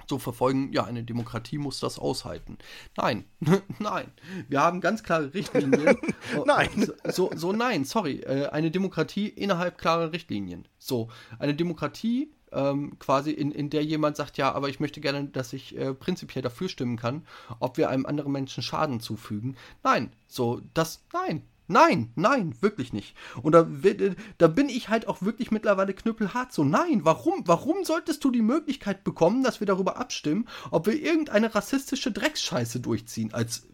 so 0.09 0.19
verfolgen, 0.19 0.73
ja, 0.73 0.85
eine 0.85 1.05
Demokratie 1.05 1.59
muss 1.59 1.81
das 1.81 1.99
aushalten. 1.99 2.59
Nein, 2.97 3.25
nein. 3.79 4.13
Wir 4.49 4.61
haben 4.61 4.81
ganz 4.81 5.03
klare 5.03 5.35
Richtlinien. 5.35 5.97
nein. 6.47 6.91
So, 7.05 7.31
so, 7.35 7.53
nein, 7.53 7.85
sorry. 7.85 8.21
Äh, 8.21 8.49
eine 8.49 8.71
Demokratie 8.71 9.29
innerhalb 9.29 9.79
klarer 9.79 10.13
Richtlinien. 10.13 10.67
So, 10.79 11.09
eine 11.39 11.55
Demokratie 11.55 12.33
ähm, 12.53 12.99
quasi, 12.99 13.31
in, 13.31 13.53
in 13.53 13.71
der 13.71 13.85
jemand 13.85 14.17
sagt, 14.17 14.39
ja, 14.39 14.53
aber 14.53 14.69
ich 14.69 14.81
möchte 14.81 15.01
gerne, 15.01 15.25
dass 15.25 15.53
ich 15.53 15.77
äh, 15.77 15.95
prinzipiell 15.95 16.43
dafür 16.43 16.69
stimmen 16.69 16.97
kann, 16.97 17.27
ob 17.61 17.77
wir 17.77 17.91
einem 17.91 18.07
anderen 18.07 18.33
Menschen 18.33 18.63
Schaden 18.63 19.01
zufügen. 19.01 19.57
Nein, 19.83 20.13
so, 20.27 20.61
das, 20.75 21.05
nein, 21.13 21.43
Nein, 21.69 22.13
nein, 22.17 22.55
wirklich 22.61 22.93
nicht. 22.93 23.15
Und 23.43 23.53
da, 23.53 23.69
da 24.39 24.49
bin 24.49 24.69
ich 24.69 24.89
halt 24.89 25.07
auch 25.07 25.23
wirklich 25.23 25.51
mittlerweile 25.51 25.93
knüppelhart 25.95 26.53
so. 26.53 26.65
Nein, 26.65 27.05
warum? 27.05 27.43
Warum 27.47 27.85
solltest 27.85 28.25
du 28.25 28.31
die 28.31 28.43
Möglichkeit 28.43 29.05
bekommen, 29.05 29.43
dass 29.43 29.61
wir 29.61 29.67
darüber 29.67 29.99
abstimmen, 29.99 30.49
ob 30.71 30.87
wir 30.87 31.01
irgendeine 31.01 31.55
rassistische 31.55 32.11
Drecksscheiße 32.11 32.81
durchziehen 32.81 33.35
als 33.35 33.69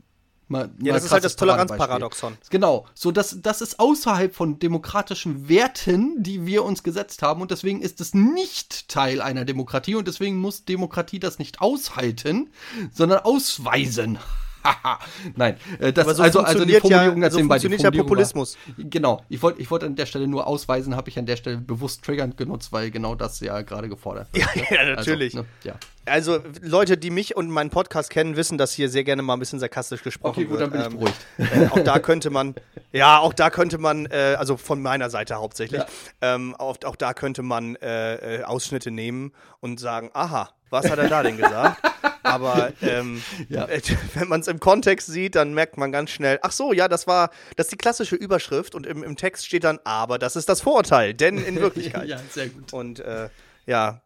Mal, 0.46 0.70
ja, 0.78 0.92
mal 0.92 0.98
das 0.98 1.04
ist 1.06 1.12
halt 1.12 1.24
das 1.24 1.36
Toleranzparadoxon. 1.36 2.36
Genau, 2.50 2.86
so 2.92 3.10
das, 3.10 3.38
das 3.40 3.62
ist 3.62 3.80
außerhalb 3.80 4.34
von 4.34 4.58
demokratischen 4.58 5.48
Werten, 5.48 6.22
die 6.22 6.44
wir 6.44 6.64
uns 6.64 6.82
gesetzt 6.82 7.22
haben 7.22 7.40
und 7.40 7.50
deswegen 7.50 7.80
ist 7.80 7.98
es 8.02 8.12
nicht 8.12 8.88
Teil 8.88 9.22
einer 9.22 9.46
Demokratie 9.46 9.94
und 9.94 10.06
deswegen 10.06 10.36
muss 10.36 10.66
Demokratie 10.66 11.18
das 11.18 11.38
nicht 11.38 11.62
aushalten, 11.62 12.50
sondern 12.92 13.20
ausweisen. 13.20 14.18
Nein, 15.36 15.57
äh, 15.78 15.93
das 15.93 16.16
so 16.16 16.23
also, 16.23 16.41
also 16.41 16.65
die 16.65 16.74
Formulierung 16.74 17.23
ja, 17.23 17.31
so 17.31 17.39
funktioniert 17.39 17.82
ja 17.82 17.91
Populismus. 17.91 18.57
War, 18.77 18.85
genau, 18.89 19.23
ich 19.28 19.43
wollte 19.43 19.61
ich 19.61 19.70
wollt 19.70 19.85
an 19.85 19.95
der 19.95 20.07
Stelle 20.07 20.27
nur 20.27 20.47
ausweisen, 20.47 20.97
habe 20.97 21.09
ich 21.11 21.19
an 21.19 21.27
der 21.27 21.36
Stelle 21.36 21.59
bewusst 21.59 22.03
triggernd 22.05 22.36
genutzt, 22.36 22.73
weil 22.73 22.91
genau 22.91 23.15
das 23.15 23.41
ja 23.41 23.61
gerade 23.62 23.89
gefordert 23.89 24.28
wird. 24.32 24.45
Ja, 24.45 24.62
ne? 24.62 24.66
ja 24.70 24.97
natürlich. 24.97 25.35
Also, 25.35 25.43
ne, 25.43 25.49
ja. 25.65 25.74
also, 26.07 26.39
Leute, 26.62 26.97
die 26.97 27.11
mich 27.11 27.36
und 27.36 27.51
meinen 27.51 27.70
Podcast 27.70 28.11
kennen, 28.11 28.36
wissen, 28.36 28.57
dass 28.57 28.73
hier 28.73 28.89
sehr 28.89 29.05
gerne 29.05 29.23
mal 29.23 29.35
ein 29.35 29.39
bisschen 29.39 29.59
sarkastisch 29.59 30.03
gesprochen 30.03 30.32
okay, 30.32 30.45
gut, 30.45 30.59
wird. 30.59 30.62
dann 30.62 30.70
bin 30.70 30.81
ich 30.81 30.86
ähm, 30.86 30.99
beruhigt. 30.99 31.27
Äh, 31.39 31.69
auch 31.69 31.85
da 31.85 31.99
könnte 31.99 32.31
man, 32.31 32.55
ja, 32.93 33.19
auch 33.19 33.35
da 33.35 33.51
könnte 33.51 33.78
man, 33.78 34.07
äh, 34.07 34.36
also 34.39 34.57
von 34.57 34.81
meiner 34.81 35.11
Seite 35.11 35.36
hauptsächlich, 35.36 35.82
ja. 35.82 36.35
ähm, 36.35 36.55
auch, 36.57 36.77
auch 36.85 36.97
da 36.97 37.12
könnte 37.12 37.43
man 37.43 37.77
äh, 37.77 38.39
äh, 38.41 38.43
Ausschnitte 38.45 38.91
nehmen 38.91 39.32
und 39.61 39.78
sagen, 39.78 40.11
aha, 40.15 40.51
was 40.70 40.91
hat 40.91 40.99
er 40.99 41.09
da 41.09 41.23
denn 41.23 41.36
gesagt? 41.36 41.82
Aber 42.24 42.72
ähm, 42.82 43.22
ja. 43.48 43.68
wenn 44.14 44.28
man 44.28 44.40
es 44.40 44.48
im 44.48 44.59
Kontext 44.59 45.06
sieht, 45.06 45.36
dann 45.36 45.55
merkt 45.55 45.76
man 45.76 45.92
ganz 45.92 46.10
schnell, 46.10 46.38
ach 46.42 46.52
so, 46.52 46.72
ja, 46.72 46.88
das 46.88 47.06
war, 47.06 47.30
das 47.56 47.66
ist 47.66 47.72
die 47.72 47.76
klassische 47.76 48.16
Überschrift 48.16 48.74
und 48.74 48.86
im, 48.86 49.05
im 49.05 49.16
Text 49.16 49.46
steht 49.46 49.64
dann, 49.64 49.78
aber 49.84 50.18
das 50.18 50.34
ist 50.34 50.48
das 50.48 50.60
Vorurteil, 50.60 51.14
denn 51.14 51.38
in 51.38 51.56
Wirklichkeit. 51.60 52.09
ja, 52.09 52.18
sehr 52.30 52.48
gut. 52.48 52.72
Und 52.72 53.01
äh, 53.01 53.28
ja, 53.66 54.02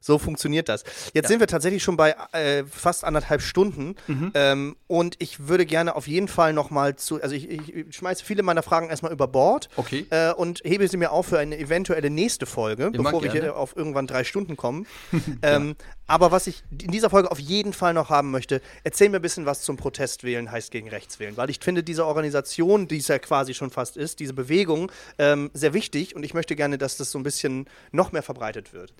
So 0.00 0.18
funktioniert 0.18 0.68
das. 0.68 0.84
Jetzt 1.12 1.24
ja. 1.24 1.28
sind 1.28 1.40
wir 1.40 1.46
tatsächlich 1.46 1.82
schon 1.82 1.96
bei 1.96 2.14
äh, 2.32 2.64
fast 2.64 3.04
anderthalb 3.04 3.42
Stunden 3.42 3.96
mhm. 4.06 4.32
ähm, 4.34 4.76
und 4.86 5.16
ich 5.18 5.48
würde 5.48 5.66
gerne 5.66 5.94
auf 5.94 6.06
jeden 6.06 6.28
Fall 6.28 6.52
nochmal 6.52 6.96
zu, 6.96 7.22
also 7.22 7.34
ich, 7.34 7.48
ich 7.50 7.94
schmeiße 7.94 8.24
viele 8.24 8.42
meiner 8.42 8.62
Fragen 8.62 8.88
erstmal 8.88 9.12
über 9.12 9.28
Bord 9.28 9.68
okay. 9.76 10.06
äh, 10.10 10.32
und 10.32 10.60
hebe 10.64 10.86
sie 10.88 10.96
mir 10.96 11.12
auf 11.12 11.30
für 11.30 11.38
eine 11.38 11.58
eventuelle 11.58 12.10
nächste 12.10 12.44
Folge, 12.44 12.90
Immer 12.92 13.04
bevor 13.04 13.22
wir 13.22 13.30
hier 13.30 13.56
auf 13.56 13.76
irgendwann 13.76 14.06
drei 14.06 14.24
Stunden 14.24 14.56
kommen. 14.56 14.86
ähm, 15.42 15.76
ja. 15.78 15.84
Aber 16.06 16.32
was 16.32 16.48
ich 16.48 16.64
in 16.70 16.90
dieser 16.90 17.08
Folge 17.08 17.30
auf 17.30 17.38
jeden 17.38 17.72
Fall 17.72 17.94
noch 17.94 18.10
haben 18.10 18.32
möchte, 18.32 18.60
erzähl 18.82 19.10
mir 19.10 19.20
ein 19.20 19.22
bisschen 19.22 19.46
was 19.46 19.62
zum 19.62 19.76
Protestwählen 19.76 20.50
heißt 20.50 20.72
gegen 20.72 20.88
Rechtswählen, 20.88 21.36
weil 21.36 21.50
ich 21.50 21.60
finde 21.60 21.84
diese 21.84 22.04
Organisation, 22.04 22.88
die 22.88 22.96
es 22.96 23.06
ja 23.06 23.20
quasi 23.20 23.54
schon 23.54 23.70
fast 23.70 23.96
ist, 23.96 24.18
diese 24.18 24.32
Bewegung, 24.32 24.90
ähm, 25.18 25.50
sehr 25.54 25.72
wichtig 25.72 26.16
und 26.16 26.24
ich 26.24 26.34
möchte 26.34 26.56
gerne, 26.56 26.78
dass 26.78 26.96
das 26.96 27.12
so 27.12 27.18
ein 27.18 27.22
bisschen 27.22 27.66
noch 27.92 28.10
mehr 28.10 28.24
verbreitet 28.24 28.72
wird. 28.72 28.92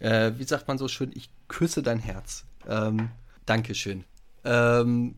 Äh, 0.00 0.32
wie 0.38 0.44
sagt 0.44 0.66
man 0.66 0.78
so 0.78 0.88
schön, 0.88 1.12
ich 1.14 1.30
küsse 1.48 1.82
dein 1.82 2.00
Herz. 2.00 2.44
Ähm, 2.68 3.10
Dankeschön. 3.46 4.04
Ähm, 4.44 5.14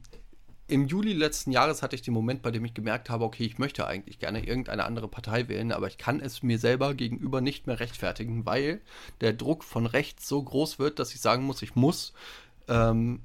Im 0.69 0.87
Juli 0.87 1.13
letzten 1.13 1.53
Jahres 1.53 1.83
hatte 1.83 1.97
ich 1.97 2.03
den 2.03 2.15
Moment, 2.15 2.43
bei 2.43 2.51
dem 2.51 2.65
ich 2.65 2.75
gemerkt 2.75 3.09
habe, 3.09 3.25
okay, 3.25 3.45
ich 3.45 3.59
möchte 3.59 3.87
eigentlich 3.87 4.19
gerne 4.19 4.45
irgendeine 4.45 4.85
andere 4.85 5.09
Partei 5.09 5.49
wählen, 5.49 5.73
aber 5.73 5.87
ich 5.87 5.99
kann 5.99 6.21
es 6.21 6.43
mir 6.43 6.59
selber 6.59 6.95
gegenüber 6.95 7.41
nicht 7.41 7.67
mehr 7.67 7.81
rechtfertigen, 7.81 8.45
weil 8.45 8.81
der 9.21 9.33
Druck 9.33 9.65
von 9.65 9.87
rechts 9.87 10.29
so 10.29 10.43
groß 10.43 10.79
wird, 10.79 10.99
dass 10.99 11.15
ich 11.15 11.21
sagen 11.21 11.45
muss, 11.45 11.63
ich 11.63 11.75
muss 11.75 12.13
ähm, 12.69 13.21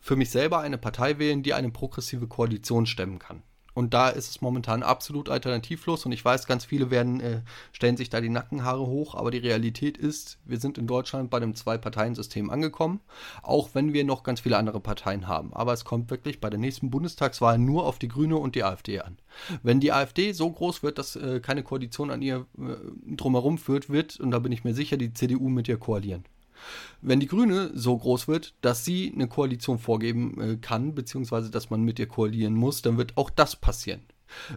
für 0.00 0.16
mich 0.16 0.30
selber 0.30 0.60
eine 0.60 0.78
Partei 0.78 1.18
wählen, 1.18 1.42
die 1.42 1.54
eine 1.54 1.70
progressive 1.70 2.26
Koalition 2.26 2.86
stemmen 2.86 3.18
kann. 3.18 3.42
Und 3.76 3.92
da 3.92 4.08
ist 4.08 4.30
es 4.30 4.40
momentan 4.40 4.82
absolut 4.82 5.28
alternativlos. 5.28 6.06
Und 6.06 6.12
ich 6.12 6.24
weiß, 6.24 6.46
ganz 6.46 6.64
viele 6.64 6.90
werden, 6.90 7.20
äh, 7.20 7.42
stellen 7.72 7.98
sich 7.98 8.08
da 8.08 8.22
die 8.22 8.30
Nackenhaare 8.30 8.86
hoch. 8.86 9.14
Aber 9.14 9.30
die 9.30 9.36
Realität 9.36 9.98
ist, 9.98 10.38
wir 10.46 10.58
sind 10.58 10.78
in 10.78 10.86
Deutschland 10.86 11.28
bei 11.28 11.36
einem 11.36 11.54
Zwei-Parteien-System 11.54 12.48
angekommen. 12.48 13.00
Auch 13.42 13.74
wenn 13.74 13.92
wir 13.92 14.04
noch 14.04 14.22
ganz 14.22 14.40
viele 14.40 14.56
andere 14.56 14.80
Parteien 14.80 15.28
haben. 15.28 15.52
Aber 15.52 15.74
es 15.74 15.84
kommt 15.84 16.10
wirklich 16.10 16.40
bei 16.40 16.48
der 16.48 16.58
nächsten 16.58 16.88
Bundestagswahl 16.88 17.58
nur 17.58 17.84
auf 17.84 17.98
die 17.98 18.08
Grüne 18.08 18.38
und 18.38 18.54
die 18.54 18.64
AfD 18.64 19.00
an. 19.00 19.18
Wenn 19.62 19.78
die 19.78 19.92
AfD 19.92 20.32
so 20.32 20.50
groß 20.50 20.82
wird, 20.82 20.96
dass 20.96 21.14
äh, 21.14 21.40
keine 21.40 21.62
Koalition 21.62 22.10
an 22.10 22.22
ihr 22.22 22.46
äh, 22.58 23.14
drumherum 23.14 23.58
führt, 23.58 23.90
wird, 23.90 24.18
und 24.18 24.30
da 24.30 24.38
bin 24.38 24.52
ich 24.52 24.64
mir 24.64 24.72
sicher, 24.72 24.96
die 24.96 25.12
CDU 25.12 25.50
mit 25.50 25.68
ihr 25.68 25.76
koalieren. 25.76 26.24
Wenn 27.00 27.20
die 27.20 27.26
Grüne 27.26 27.70
so 27.74 27.96
groß 27.96 28.28
wird, 28.28 28.54
dass 28.60 28.84
sie 28.84 29.12
eine 29.14 29.28
Koalition 29.28 29.78
vorgeben 29.78 30.40
äh, 30.40 30.56
kann, 30.56 30.94
beziehungsweise 30.94 31.50
dass 31.50 31.70
man 31.70 31.82
mit 31.82 31.98
ihr 31.98 32.08
koalieren 32.08 32.54
muss, 32.54 32.82
dann 32.82 32.98
wird 32.98 33.16
auch 33.16 33.30
das 33.30 33.56
passieren. 33.56 34.02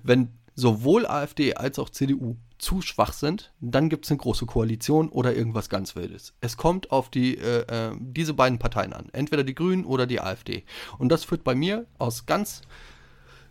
Wenn 0.03 0.29
sowohl 0.55 1.05
AfD 1.05 1.55
als 1.55 1.79
auch 1.79 1.89
CDU 1.89 2.35
zu 2.57 2.81
schwach 2.81 3.13
sind, 3.13 3.53
dann 3.61 3.89
gibt 3.89 4.05
es 4.05 4.11
eine 4.11 4.17
große 4.17 4.45
Koalition 4.45 5.09
oder 5.09 5.35
irgendwas 5.35 5.69
ganz 5.69 5.95
Wildes. 5.95 6.33
Es 6.41 6.57
kommt 6.57 6.91
auf 6.91 7.09
die, 7.09 7.37
äh, 7.37 7.61
äh, 7.61 7.95
diese 7.99 8.33
beiden 8.33 8.59
Parteien 8.59 8.93
an, 8.93 9.07
entweder 9.13 9.43
die 9.43 9.55
Grünen 9.55 9.85
oder 9.85 10.05
die 10.05 10.19
AfD. 10.19 10.65
Und 10.97 11.09
das 11.09 11.23
führt 11.23 11.43
bei 11.43 11.55
mir 11.55 11.85
aus 11.97 12.25
ganz 12.25 12.61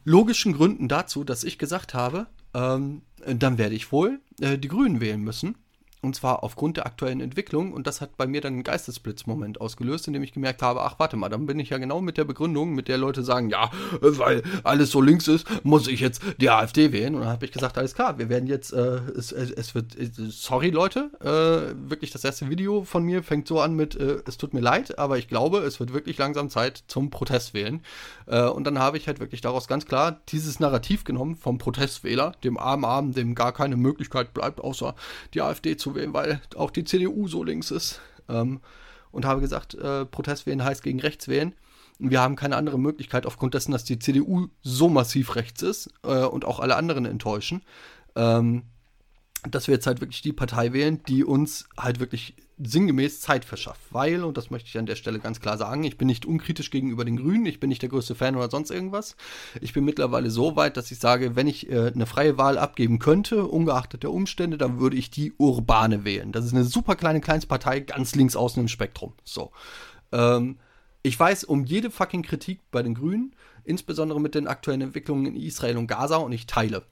logischen 0.05 0.53
Gründen 0.53 0.89
dazu, 0.89 1.25
dass 1.25 1.45
ich 1.45 1.59
gesagt 1.59 1.95
habe, 1.95 2.27
ähm, 2.55 3.03
dann 3.27 3.59
werde 3.59 3.75
ich 3.75 3.91
wohl 3.91 4.21
äh, 4.41 4.59
die 4.59 4.69
Grünen 4.69 5.01
wählen 5.01 5.21
müssen 5.21 5.57
und 6.01 6.15
zwar 6.15 6.45
aufgrund 6.45 6.77
der 6.77 6.87
aktuellen 6.87 7.21
Entwicklung. 7.21 7.73
Und 7.73 7.87
das 7.87 8.01
hat 8.01 8.17
bei 8.17 8.27
mir 8.27 8.41
dann 8.41 8.55
einen 8.55 8.63
Geistesblitzmoment 8.63 9.61
ausgelöst, 9.61 10.07
in 10.07 10.13
dem 10.13 10.23
ich 10.23 10.33
gemerkt 10.33 10.63
habe, 10.63 10.83
ach 10.83 10.99
warte 10.99 11.17
mal, 11.17 11.29
dann 11.29 11.47
bin 11.47 11.59
ich 11.59 11.71
ja 11.71 11.79
genau 11.79 12.01
mit 12.01 12.17
der 12.17 12.25
Begründung, 12.25 12.75
mit 12.75 12.89
der 12.89 12.99
Leute 12.99 13.25
sagen, 13.25 13.51
ja, 13.51 13.71
weil 14.01 14.43
alles 14.63 14.91
so 14.91 15.01
links 15.01 15.29
ist, 15.29 15.47
muss 15.65 15.89
ich 15.89 16.01
jetzt 16.01 16.23
die 16.41 16.51
AfD 16.51 16.93
wählen. 16.93 17.15
Und 17.15 17.23
dann 17.23 17.31
habe 17.31 17.45
ich 17.45 17.53
gesagt, 17.53 17.79
alles 17.79 17.95
klar, 17.95 18.19
wir 18.19 18.29
werden 18.29 18.47
jetzt, 18.47 18.73
äh, 18.73 19.01
es, 19.17 19.33
es, 19.33 19.75
wird, 19.75 19.97
sorry 20.29 20.71
Leute, 20.71 21.11
äh, 21.21 21.91
wirklich 21.91 22.11
das 22.11 22.25
erste 22.25 22.49
Video 22.49 22.85
von 22.85 23.03
mir 23.03 23.23
fängt 23.23 23.49
so 23.49 23.61
an 23.61 23.75
mit, 23.75 23.97
äh, 23.97 24.23
es 24.27 24.39
tut 24.39 24.55
mir 24.55 24.61
leid, 24.61 24.99
aber 24.99 25.19
ich 25.19 25.29
glaube, 25.29 25.59
es 25.59 25.81
wird 25.81 25.93
wirklich 25.93 26.19
langsam 26.19 26.51
Zeit 26.51 26.85
zum 26.87 27.11
Protest 27.11 27.55
wählen. 27.55 27.83
Äh, 28.29 28.45
und 28.49 28.65
dann 28.65 28.79
habe 28.79 28.97
ich 28.99 29.07
halt 29.07 29.21
wirklich 29.21 29.41
daraus 29.41 29.67
ganz 29.67 29.87
klar 29.87 30.21
dieses 30.29 30.61
Narrativ 30.61 31.05
genommen 31.05 31.37
vom 31.37 31.59
Protestwähler, 31.59 32.33
dem 32.45 32.59
armen 32.59 32.85
Armen, 32.85 33.13
dem 33.13 33.35
gar 33.35 33.53
keine 33.53 33.77
Möglichkeit 33.77 34.35
bleibt, 34.35 34.61
außer 34.61 34.95
die 35.35 35.43
AfD 35.43 35.77
zu 35.77 35.95
wählen, 35.95 36.13
weil 36.13 36.41
auch 36.57 36.71
die 36.71 36.85
CDU 36.85 37.27
so 37.29 37.43
links 37.43 37.71
ist. 37.71 38.01
Ähm, 38.29 38.61
und 39.11 39.25
habe 39.25 39.41
gesagt, 39.41 39.75
äh, 39.75 40.05
Protestwählen 40.05 40.63
heißt 40.63 40.83
gegen 40.83 41.01
rechts 41.01 41.29
wählen. 41.29 41.55
Wir 41.99 42.21
haben 42.21 42.37
keine 42.37 42.57
andere 42.57 42.79
Möglichkeit 42.79 43.27
aufgrund 43.27 43.55
dessen, 43.55 43.73
dass 43.73 43.85
die 43.85 43.99
CDU 43.99 44.49
so 44.63 44.89
massiv 44.89 45.35
rechts 45.35 45.63
ist 45.63 45.91
äh, 46.05 46.25
und 46.25 46.45
auch 46.45 46.61
alle 46.61 46.77
anderen 46.77 47.07
enttäuschen. 47.07 47.63
Ähm, 48.15 48.65
dass 49.51 49.67
wir 49.67 49.75
jetzt 49.75 49.87
halt 49.87 50.01
wirklich 50.01 50.21
die 50.21 50.33
Partei 50.33 50.73
wählen, 50.73 51.03
die 51.09 51.25
uns 51.25 51.69
halt 51.79 52.01
wirklich 52.01 52.35
sinngemäß 52.59 53.21
Zeit 53.21 53.45
verschafft. 53.45 53.81
Weil, 53.91 54.25
und 54.25 54.37
das 54.37 54.51
möchte 54.51 54.69
ich 54.69 54.79
an 54.79 54.87
der 54.87 54.97
Stelle 54.97 55.19
ganz 55.19 55.41
klar 55.41 55.57
sagen, 55.59 55.85
ich 55.85 55.97
bin 55.97 56.09
nicht 56.09 56.27
unkritisch 56.27 56.71
gegenüber 56.71 57.05
den 57.05 57.17
Grünen, 57.17 57.47
ich 57.47 57.61
bin 57.61 57.69
nicht 57.69 57.83
der 57.83 57.89
größte 57.89 58.15
Fan 58.15 58.37
oder 58.37 58.51
sonst 58.51 58.71
irgendwas. 58.71 59.17
Ich 59.61 59.73
bin 59.73 59.85
mittlerweile 59.85 60.31
so 60.31 60.57
weit, 60.57 60.77
dass 60.77 60.91
ich 60.91 60.99
sage, 60.99 61.37
wenn 61.37 61.47
ich 61.47 61.71
äh, 61.71 61.93
eine 61.95 62.07
freie 62.07 62.39
Wahl 62.39 62.59
abgeben 62.59 62.99
könnte, 62.99 63.47
ungeachtet 63.47 64.03
der 64.03 64.13
Umstände, 64.13 64.59
dann 64.59 64.81
würde 64.81 64.97
ich 64.97 65.11
die 65.11 65.33
Urbane 65.39 66.05
wählen. 66.05 66.33
Das 66.33 66.45
ist 66.45 66.55
eine 66.55 66.65
super 66.65 66.97
kleine 66.97 67.21
Kleinstpartei, 67.21 67.81
ganz 67.81 68.15
links 68.15 68.37
außen 68.37 68.61
im 68.61 68.69
Spektrum. 68.69 69.13
So. 69.25 69.53
Ähm, 70.13 70.59
ich 71.03 71.19
weiß 71.19 71.45
um 71.45 71.65
jede 71.65 71.91
fucking 71.91 72.23
Kritik 72.23 72.61
bei 72.71 72.83
den 72.83 72.95
Grünen, 72.95 73.35
insbesondere 73.65 74.21
mit 74.21 74.35
den 74.35 74.47
aktuellen 74.47 74.81
Entwicklungen 74.81 75.27
in 75.27 75.37
Israel 75.37 75.77
und 75.77 75.87
Gaza, 75.87 76.17
und 76.17 76.33
ich 76.33 76.47
teile 76.47 76.83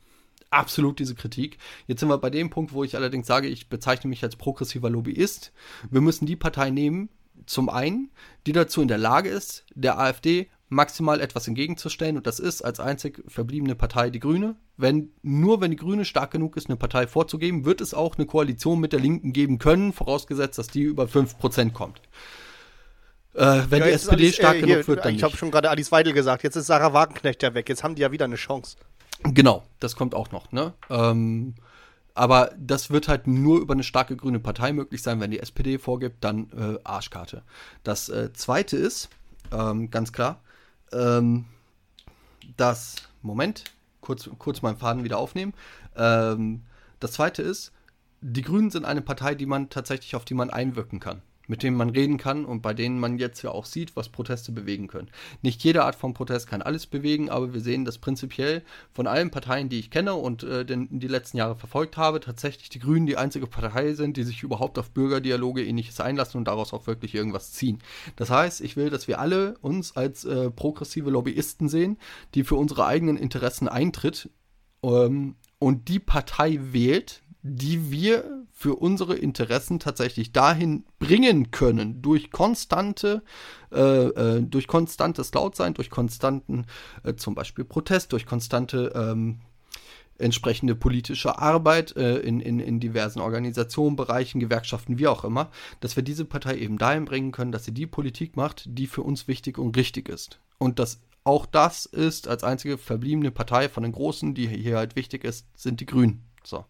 absolut 0.51 0.99
diese 0.99 1.15
Kritik. 1.15 1.59
Jetzt 1.87 2.01
sind 2.01 2.09
wir 2.09 2.19
bei 2.19 2.31
dem 2.31 2.51
Punkt, 2.51 2.73
wo 2.73 2.85
ich 2.85 2.97
allerdings 2.97 3.27
sage, 3.27 3.49
ich 3.49 3.69
bezeichne 3.69 4.09
mich 4.09 4.23
als 4.23 4.37
progressiver 4.37 4.91
Lobbyist. 4.91 5.53
Wir 5.91 6.01
müssen 6.01 6.27
die 6.27 6.37
Partei 6.37 6.71
nehmen, 6.71 7.09
zum 7.45 7.69
einen, 7.69 8.11
die 8.47 8.53
dazu 8.53 8.81
in 8.83 8.89
der 8.89 8.99
Lage 8.99 9.29
ist, 9.29 9.65
der 9.75 9.99
AfD 9.99 10.49
maximal 10.69 11.21
etwas 11.21 11.47
entgegenzustellen 11.47 12.17
und 12.17 12.27
das 12.27 12.41
ist 12.41 12.63
als 12.63 12.81
einzig 12.81 13.23
verbliebene 13.29 13.77
Partei 13.77 14.11
die 14.11 14.19
Grüne. 14.19 14.57
Wenn, 14.77 15.11
nur 15.23 15.61
wenn 15.61 15.71
die 15.71 15.77
Grüne 15.77 16.05
stark 16.05 16.33
genug 16.33 16.57
ist, 16.57 16.69
eine 16.69 16.77
Partei 16.77 17.07
vorzugeben, 17.07 17.65
wird 17.65 17.81
es 17.81 17.95
auch 17.95 18.17
eine 18.17 18.27
Koalition 18.27 18.81
mit 18.81 18.93
der 18.93 19.01
Linken 19.01 19.33
geben 19.33 19.59
können, 19.59 19.93
vorausgesetzt, 19.93 20.59
dass 20.59 20.67
die 20.67 20.83
über 20.83 21.05
5% 21.05 21.73
kommt. 21.73 22.01
Äh, 23.35 23.63
wenn 23.69 23.81
ja, 23.81 23.87
die 23.87 23.93
SPD 23.93 24.25
Alice, 24.25 24.37
stark 24.37 24.57
äh, 24.57 24.61
genug 24.61 24.77
hier, 24.77 24.89
wird, 24.89 25.05
dann 25.05 25.15
Ich 25.15 25.23
habe 25.23 25.37
schon 25.37 25.51
gerade 25.51 25.71
Alice 25.71 25.93
Weidel 25.93 26.13
gesagt, 26.13 26.43
jetzt 26.43 26.57
ist 26.57 26.67
Sarah 26.67 26.93
Wagenknecht 26.93 27.43
ja 27.43 27.55
weg, 27.55 27.69
jetzt 27.69 27.85
haben 27.85 27.95
die 27.95 28.03
ja 28.03 28.11
wieder 28.11 28.25
eine 28.25 28.37
Chance. 28.37 28.77
Genau, 29.23 29.65
das 29.81 29.97
kommt 29.97 30.15
auch 30.15 30.31
noch. 30.31 30.53
Ne? 30.53 30.75
Ähm, 30.91 31.55
aber 32.15 32.53
das 32.59 32.91
wird 32.91 33.09
halt 33.09 33.27
nur 33.27 33.61
über 33.61 33.75
eine 33.75 33.83
starke 33.83 34.17
grüne 34.17 34.41
Partei 34.41 34.73
möglich 34.73 35.03
sein, 35.03 35.21
wenn 35.21 35.31
die 35.31 35.41
SPD 35.41 35.79
vorgibt, 35.79 36.25
dann 36.25 36.51
äh, 36.51 36.79
Arschkarte. 36.85 37.43
Das 37.83 38.09
äh, 38.09 38.33
zweite 38.33 38.77
ist, 38.77 39.11
ähm, 39.53 39.91
ganz 39.91 40.13
klar, 40.13 40.43
ähm, 40.93 41.47
das, 42.57 42.97
Moment, 43.23 43.65
kurz, 44.01 44.31
kurz 44.39 44.63
meinen 44.63 44.79
Faden 44.79 45.05
wieder 45.05 45.19
aufnehmen. 45.19 45.53
Ähm, 45.97 46.63
das 47.01 47.13
zweite 47.13 47.43
ist, 47.43 47.73
die 48.21 48.43
Grünen 48.43 48.71
sind 48.71 48.85
eine 48.85 49.03
Partei, 49.03 49.35
die 49.35 49.47
man 49.47 49.69
tatsächlich 49.69 50.17
auf 50.17 50.25
die 50.25 50.35
man 50.35 50.51
einwirken 50.51 51.01
kann 51.01 51.23
mit 51.47 51.63
denen 51.63 51.77
man 51.77 51.91
reden 51.91 52.17
kann 52.17 52.45
und 52.45 52.63
bei 52.63 52.75
denen 52.75 52.99
man 52.99 53.19
jetzt 53.19 53.43
ja 53.43 53.51
auch 53.51 53.65
sieht, 53.65 53.97
was 53.97 54.09
Proteste 54.09 54.53
bewegen 54.53 54.87
können. 54.87 55.09
Nicht 55.43 55.63
jede 55.65 55.85
Art 55.85 55.97
von 55.97 56.15
Protest 56.15 56.49
kann 56.49 56.63
alles 56.63 56.87
bewegen, 56.87 57.31
aber 57.31 57.55
wir 57.55 57.61
sehen, 57.61 57.85
dass 57.85 57.99
prinzipiell 57.99 58.63
von 58.93 59.07
allen 59.07 59.31
Parteien, 59.31 59.69
die 59.69 59.79
ich 59.79 59.91
kenne 59.91 60.15
und 60.15 60.43
äh, 60.43 60.65
den, 60.65 60.99
die 60.99 61.09
letzten 61.09 61.37
Jahre 61.37 61.57
verfolgt 61.57 61.97
habe, 61.97 62.21
tatsächlich 62.21 62.69
die 62.69 62.79
Grünen 62.79 63.07
die 63.07 63.17
einzige 63.17 63.47
Partei 63.47 63.95
sind, 63.95 64.17
die 64.17 64.25
sich 64.25 64.43
überhaupt 64.43 64.79
auf 64.79 64.91
Bürgerdialoge 64.91 65.65
ähnliches 65.65 66.01
einlassen 66.01 66.39
und 66.39 66.47
daraus 66.47 66.73
auch 66.73 66.87
wirklich 66.87 67.15
irgendwas 67.15 67.53
ziehen. 67.53 67.79
Das 68.17 68.31
heißt, 68.31 68.61
ich 68.61 68.77
will, 68.77 68.91
dass 68.91 69.09
wir 69.09 69.21
alle 69.21 69.57
uns 69.61 69.97
als 69.97 70.25
äh, 70.25 70.51
progressive 70.51 71.11
Lobbyisten 71.11 71.69
sehen, 71.69 71.99
die 72.35 72.45
für 72.45 72.57
unsere 72.57 72.87
eigenen 72.87 73.17
Interessen 73.17 73.69
eintritt 73.69 74.31
ähm, 74.83 75.37
und 75.59 75.89
die 75.89 75.99
Partei 75.99 76.59
wählt, 76.61 77.23
die 77.49 77.91
wir 77.91 78.45
für 78.53 78.77
unsere 78.77 79.15
Interessen 79.15 79.79
tatsächlich 79.79 80.33
dahin 80.33 80.85
bringen 80.99 81.51
können, 81.51 82.03
durch 82.03 82.31
konstante, 82.31 83.23
äh, 83.73 83.79
äh, 83.79 84.43
durch 84.43 84.67
konstantes 84.67 85.33
Lautsein, 85.33 85.75
durch 85.75 85.91
konstanten 85.91 86.67
äh, 87.05 87.15
zum 87.15 87.35
Beispiel 87.35 87.65
Protest, 87.65 88.13
durch 88.13 88.27
konstante 88.27 88.93
ähm, 88.95 89.41
entsprechende 90.19 90.75
politische 90.75 91.39
Arbeit 91.39 91.97
äh, 91.97 92.19
in, 92.19 92.41
in, 92.41 92.59
in 92.59 92.81
diversen 92.81 93.21
Organisationen, 93.21 93.97
Bereichen, 93.97 94.41
Gewerkschaften, 94.41 94.99
wie 94.99 95.07
auch 95.07 95.25
immer, 95.25 95.51
dass 95.81 95.97
wir 95.97 96.03
diese 96.03 96.25
Partei 96.25 96.57
eben 96.57 96.79
dahin 96.79 97.05
bringen 97.05 97.33
können, 97.33 97.53
dass 97.53 97.65
sie 97.65 97.75
die 97.75 97.87
Politik 97.87 98.37
macht, 98.37 98.65
die 98.67 98.87
für 98.87 99.03
uns 99.03 99.29
wichtig 99.29 99.59
und 99.59 99.77
richtig 99.77 100.09
ist. 100.09 100.41
Und 100.59 100.79
dass 100.79 101.01
auch 101.25 101.45
das 101.45 101.87
ist 101.87 102.29
als 102.29 102.45
einzige 102.45 102.79
verbliebene 102.79 103.31
Partei 103.31 103.69
von 103.69 103.83
den 103.83 103.93
Großen, 103.93 104.35
die 104.35 104.49
hier 104.49 104.77
halt 104.77 104.97
wichtig 104.97 105.25
ist, 105.25 105.47
sind 105.55 105.81
die 105.81 105.87
Grünen. 105.87 106.23
So. 106.45 106.65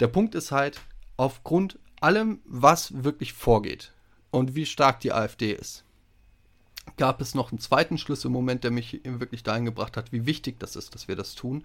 Der 0.00 0.08
Punkt 0.08 0.34
ist 0.34 0.50
halt, 0.50 0.80
aufgrund 1.16 1.78
allem, 2.00 2.40
was 2.46 3.04
wirklich 3.04 3.34
vorgeht 3.34 3.92
und 4.30 4.54
wie 4.54 4.66
stark 4.66 5.00
die 5.00 5.12
AfD 5.12 5.52
ist, 5.52 5.84
gab 6.96 7.20
es 7.20 7.34
noch 7.34 7.52
einen 7.52 7.60
zweiten 7.60 7.98
Schlüsselmoment, 7.98 8.64
der 8.64 8.70
mich 8.70 9.00
wirklich 9.04 9.42
dahin 9.42 9.66
gebracht 9.66 9.96
hat, 9.96 10.12
wie 10.12 10.26
wichtig 10.26 10.58
das 10.58 10.76
ist, 10.76 10.94
dass 10.94 11.08
wir 11.08 11.16
das 11.16 11.34
tun. 11.34 11.64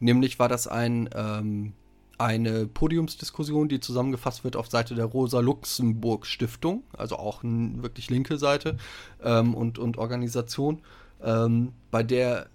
Nämlich 0.00 0.38
war 0.38 0.48
das 0.48 0.66
ein, 0.66 1.08
ähm, 1.14 1.72
eine 2.18 2.66
Podiumsdiskussion, 2.66 3.68
die 3.68 3.80
zusammengefasst 3.80 4.42
wird 4.42 4.56
auf 4.56 4.68
Seite 4.68 4.96
der 4.96 5.04
Rosa-Luxemburg-Stiftung, 5.04 6.82
also 6.96 7.16
auch 7.16 7.44
eine 7.44 7.82
wirklich 7.82 8.10
linke 8.10 8.38
Seite 8.38 8.76
ähm, 9.22 9.54
und, 9.54 9.78
und 9.78 9.96
Organisation, 9.98 10.82
ähm, 11.22 11.72
bei 11.90 12.02
der 12.02 12.48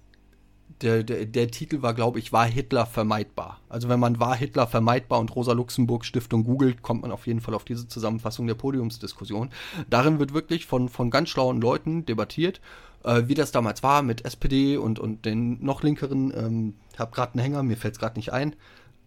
der, 0.84 1.04
der, 1.04 1.26
der, 1.26 1.48
Titel 1.50 1.82
war, 1.82 1.94
glaube 1.94 2.20
ich, 2.20 2.34
war 2.34 2.46
Hitler 2.46 2.86
vermeidbar. 2.86 3.60
Also 3.70 3.90
wenn 3.90 4.00
man 4.00 4.20
war 4.20 4.36
Hitler 4.36 4.68
vermeidbar 4.68 5.20
und 5.20 5.34
Rosa 5.36 5.54
Luxemburg 5.54 6.06
Stiftung 6.06 6.44
googelt, 6.44 6.82
kommt 6.82 7.02
man 7.02 7.12
auf 7.12 7.26
jeden 7.26 7.40
Fall 7.40 7.54
auf 7.54 7.64
diese 7.64 7.88
Zusammenfassung 7.88 8.46
der 8.46 8.56
Podiumsdiskussion. 8.56 9.50
Darin 9.90 10.20
wird 10.20 10.34
wirklich 10.34 10.66
von, 10.66 10.90
von 10.90 11.10
ganz 11.10 11.30
schlauen 11.30 11.62
Leuten 11.62 12.06
debattiert, 12.06 12.60
äh, 13.04 13.24
wie 13.28 13.34
das 13.34 13.52
damals 13.52 13.82
war 13.82 14.02
mit 14.02 14.26
SPD 14.26 14.78
und, 14.78 15.00
und 15.00 15.26
den 15.26 15.64
noch 15.64 15.84
linkeren. 15.84 16.34
Ähm, 16.36 16.74
habe 16.98 17.12
gerade 17.12 17.34
einen 17.34 17.42
Hänger, 17.42 17.64
mir 17.64 17.78
fällt 17.78 17.96
es 17.96 18.00
gerade 18.00 18.20
nicht 18.20 18.34
ein. 18.34 18.56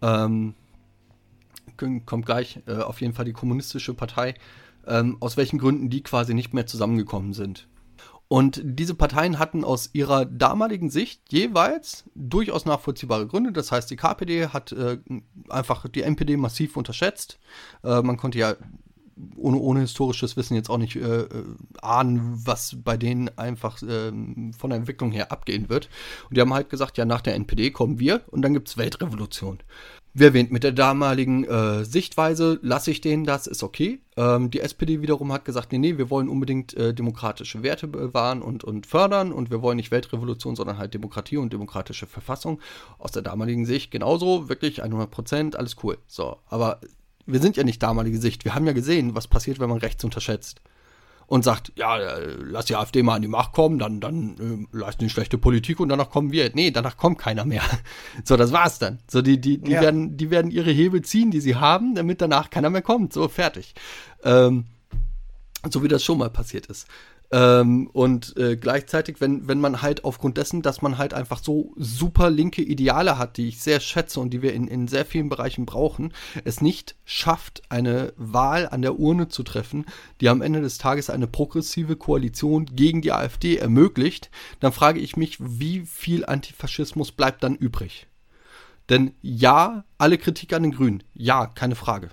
Ähm, 0.01 0.55
kommt 2.05 2.25
gleich, 2.25 2.59
äh, 2.65 2.77
auf 2.77 3.01
jeden 3.01 3.13
Fall 3.13 3.25
die 3.25 3.33
kommunistische 3.33 3.93
Partei, 3.93 4.33
ähm, 4.87 5.17
aus 5.19 5.37
welchen 5.37 5.59
Gründen 5.59 5.89
die 5.89 6.01
quasi 6.01 6.33
nicht 6.33 6.53
mehr 6.53 6.65
zusammengekommen 6.65 7.33
sind. 7.33 7.67
Und 8.29 8.59
diese 8.63 8.93
Parteien 8.93 9.39
hatten 9.39 9.63
aus 9.63 9.91
ihrer 9.93 10.25
damaligen 10.25 10.89
Sicht 10.89 11.21
jeweils 11.31 12.03
durchaus 12.13 12.65
nachvollziehbare 12.65 13.25
Gründe. 13.25 13.53
Das 13.53 13.71
heißt, 13.71 13.89
die 13.89 13.95
KPD 13.95 14.47
hat 14.47 14.73
äh, 14.73 14.97
einfach 15.49 15.87
die 15.87 16.01
NPD 16.01 16.35
massiv 16.35 16.75
unterschätzt. 16.75 17.39
Äh, 17.83 18.01
man 18.01 18.17
konnte 18.17 18.37
ja 18.37 18.55
ohne, 19.35 19.57
ohne 19.57 19.81
historisches 19.81 20.37
Wissen 20.37 20.55
jetzt 20.55 20.69
auch 20.69 20.77
nicht 20.77 20.95
äh, 20.95 21.21
äh 21.21 21.43
ahnen, 21.81 22.41
was 22.45 22.77
bei 22.83 22.97
denen 22.97 23.35
einfach 23.37 23.81
ähm, 23.87 24.53
von 24.53 24.69
der 24.69 24.77
Entwicklung 24.77 25.11
her 25.11 25.31
abgehen 25.31 25.69
wird. 25.69 25.89
Und 26.29 26.37
die 26.37 26.41
haben 26.41 26.53
halt 26.53 26.69
gesagt, 26.69 26.97
ja, 26.97 27.05
nach 27.05 27.21
der 27.21 27.35
NPD 27.35 27.71
kommen 27.71 27.99
wir 27.99 28.21
und 28.27 28.41
dann 28.41 28.53
gibt 28.53 28.67
es 28.67 28.77
Weltrevolution. 28.77 29.59
Wer 30.19 30.29
erwähnt, 30.29 30.51
mit 30.51 30.63
der 30.63 30.71
damaligen 30.71 31.43
äh, 31.43 31.85
Sichtweise 31.85 32.57
lasse 32.63 32.89
ich 32.89 33.01
denen 33.01 33.23
das, 33.23 33.45
ist 33.45 33.61
okay. 33.61 33.99
Ähm, 34.15 34.49
die 34.49 34.61
SPD 34.61 34.99
wiederum 35.03 35.31
hat 35.31 35.45
gesagt, 35.45 35.71
nee, 35.71 35.77
nee, 35.77 35.99
wir 35.99 36.09
wollen 36.09 36.27
unbedingt 36.27 36.73
äh, 36.73 36.91
demokratische 36.91 37.61
Werte 37.61 37.87
bewahren 37.87 38.41
und, 38.41 38.63
und 38.63 38.87
fördern 38.87 39.31
und 39.31 39.51
wir 39.51 39.61
wollen 39.61 39.75
nicht 39.75 39.91
Weltrevolution, 39.91 40.55
sondern 40.55 40.79
halt 40.79 40.95
Demokratie 40.95 41.37
und 41.37 41.53
demokratische 41.53 42.07
Verfassung. 42.07 42.59
Aus 42.97 43.11
der 43.11 43.21
damaligen 43.21 43.67
Sicht 43.67 43.91
genauso, 43.91 44.49
wirklich 44.49 44.81
100 44.81 45.11
Prozent, 45.11 45.55
alles 45.55 45.75
cool. 45.83 45.99
So, 46.07 46.37
aber 46.47 46.81
wir 47.27 47.39
sind 47.39 47.55
ja 47.55 47.63
nicht 47.63 47.83
damalige 47.83 48.17
Sicht. 48.17 48.43
Wir 48.43 48.55
haben 48.55 48.65
ja 48.65 48.73
gesehen, 48.73 49.13
was 49.13 49.27
passiert, 49.27 49.59
wenn 49.59 49.69
man 49.69 49.77
rechts 49.77 50.03
unterschätzt 50.03 50.61
und 51.27 51.43
sagt, 51.43 51.73
ja, 51.75 51.97
äh, 51.99 52.35
lass 52.39 52.65
die 52.65 52.75
AfD 52.75 53.03
mal 53.03 53.15
an 53.15 53.21
die 53.21 53.27
Macht 53.27 53.51
kommen, 53.51 53.77
dann, 53.77 53.99
dann 53.99 54.67
äh, 54.71 54.77
leisten 54.77 55.03
die 55.03 55.09
schlechte 55.09 55.37
Politik 55.37 55.79
und 55.79 55.89
danach 55.89 56.09
kommen 56.09 56.31
wir. 56.31 56.49
Nee, 56.53 56.71
danach 56.71 56.97
kommt 56.97 57.19
keiner 57.19 57.45
mehr. 57.45 57.63
So, 58.23 58.35
das 58.35 58.51
war's 58.51 58.79
dann. 58.79 58.99
So, 59.09 59.21
die, 59.21 59.39
die, 59.39 59.57
die, 59.59 59.71
ja. 59.71 59.81
werden, 59.81 60.17
die 60.17 60.31
werden 60.31 60.49
ihre 60.51 60.71
Hebel 60.71 61.01
ziehen, 61.01 61.29
die 61.31 61.39
sie 61.39 61.55
haben, 61.55 61.95
damit 61.95 62.21
danach 62.21 62.49
keiner 62.49 62.69
mehr 62.69 62.81
kommt. 62.81 63.13
So, 63.13 63.27
fertig. 63.27 63.75
Ähm, 64.23 64.65
so 65.69 65.83
wie 65.83 65.87
das 65.87 66.03
schon 66.03 66.17
mal 66.17 66.29
passiert 66.29 66.65
ist. 66.67 66.87
Ähm, 67.29 67.87
und 67.87 68.37
äh, 68.37 68.55
gleichzeitig, 68.55 69.19
wenn, 69.19 69.49
wenn 69.49 69.59
man 69.59 69.81
halt 69.81 70.05
aufgrund 70.05 70.37
dessen, 70.37 70.61
dass 70.61 70.81
man 70.81 70.97
halt 70.97 71.13
einfach 71.13 71.43
so 71.43 71.73
super 71.75 72.29
linke 72.29 72.61
Ideale 72.61 73.17
hat, 73.17 73.35
die 73.35 73.49
ich 73.49 73.59
sehr 73.59 73.81
schätze 73.81 74.21
und 74.21 74.29
die 74.29 74.41
wir 74.41 74.53
in, 74.53 74.67
in 74.67 74.87
sehr 74.87 75.05
vielen 75.05 75.27
Bereichen 75.27 75.65
brauchen, 75.65 76.13
es 76.45 76.61
nicht 76.61 76.95
schafft, 77.03 77.63
eine 77.69 78.13
Wahl 78.15 78.69
an 78.69 78.81
der 78.81 78.97
Urne 78.97 79.27
zu 79.27 79.43
treffen, 79.43 79.85
die 80.21 80.29
am 80.29 80.41
Ende 80.41 80.61
des 80.61 80.77
Tages 80.77 81.09
eine 81.09 81.27
progressive 81.27 81.97
Koalition 81.97 82.65
gegen 82.65 83.01
die 83.01 83.11
AfD 83.11 83.57
ermöglicht, 83.57 84.31
dann 84.61 84.71
frage 84.71 85.01
ich 85.01 85.17
mich, 85.17 85.37
wie 85.39 85.81
viel 85.81 86.25
Antifaschismus 86.25 87.11
bleibt 87.11 87.43
dann 87.43 87.55
übrig? 87.55 88.07
Denn 88.87 89.13
ja, 89.21 89.83
alle 89.97 90.17
Kritik 90.17 90.53
an 90.53 90.63
den 90.63 90.71
Grünen, 90.71 91.03
ja, 91.13 91.47
keine 91.47 91.75
Frage. 91.75 92.09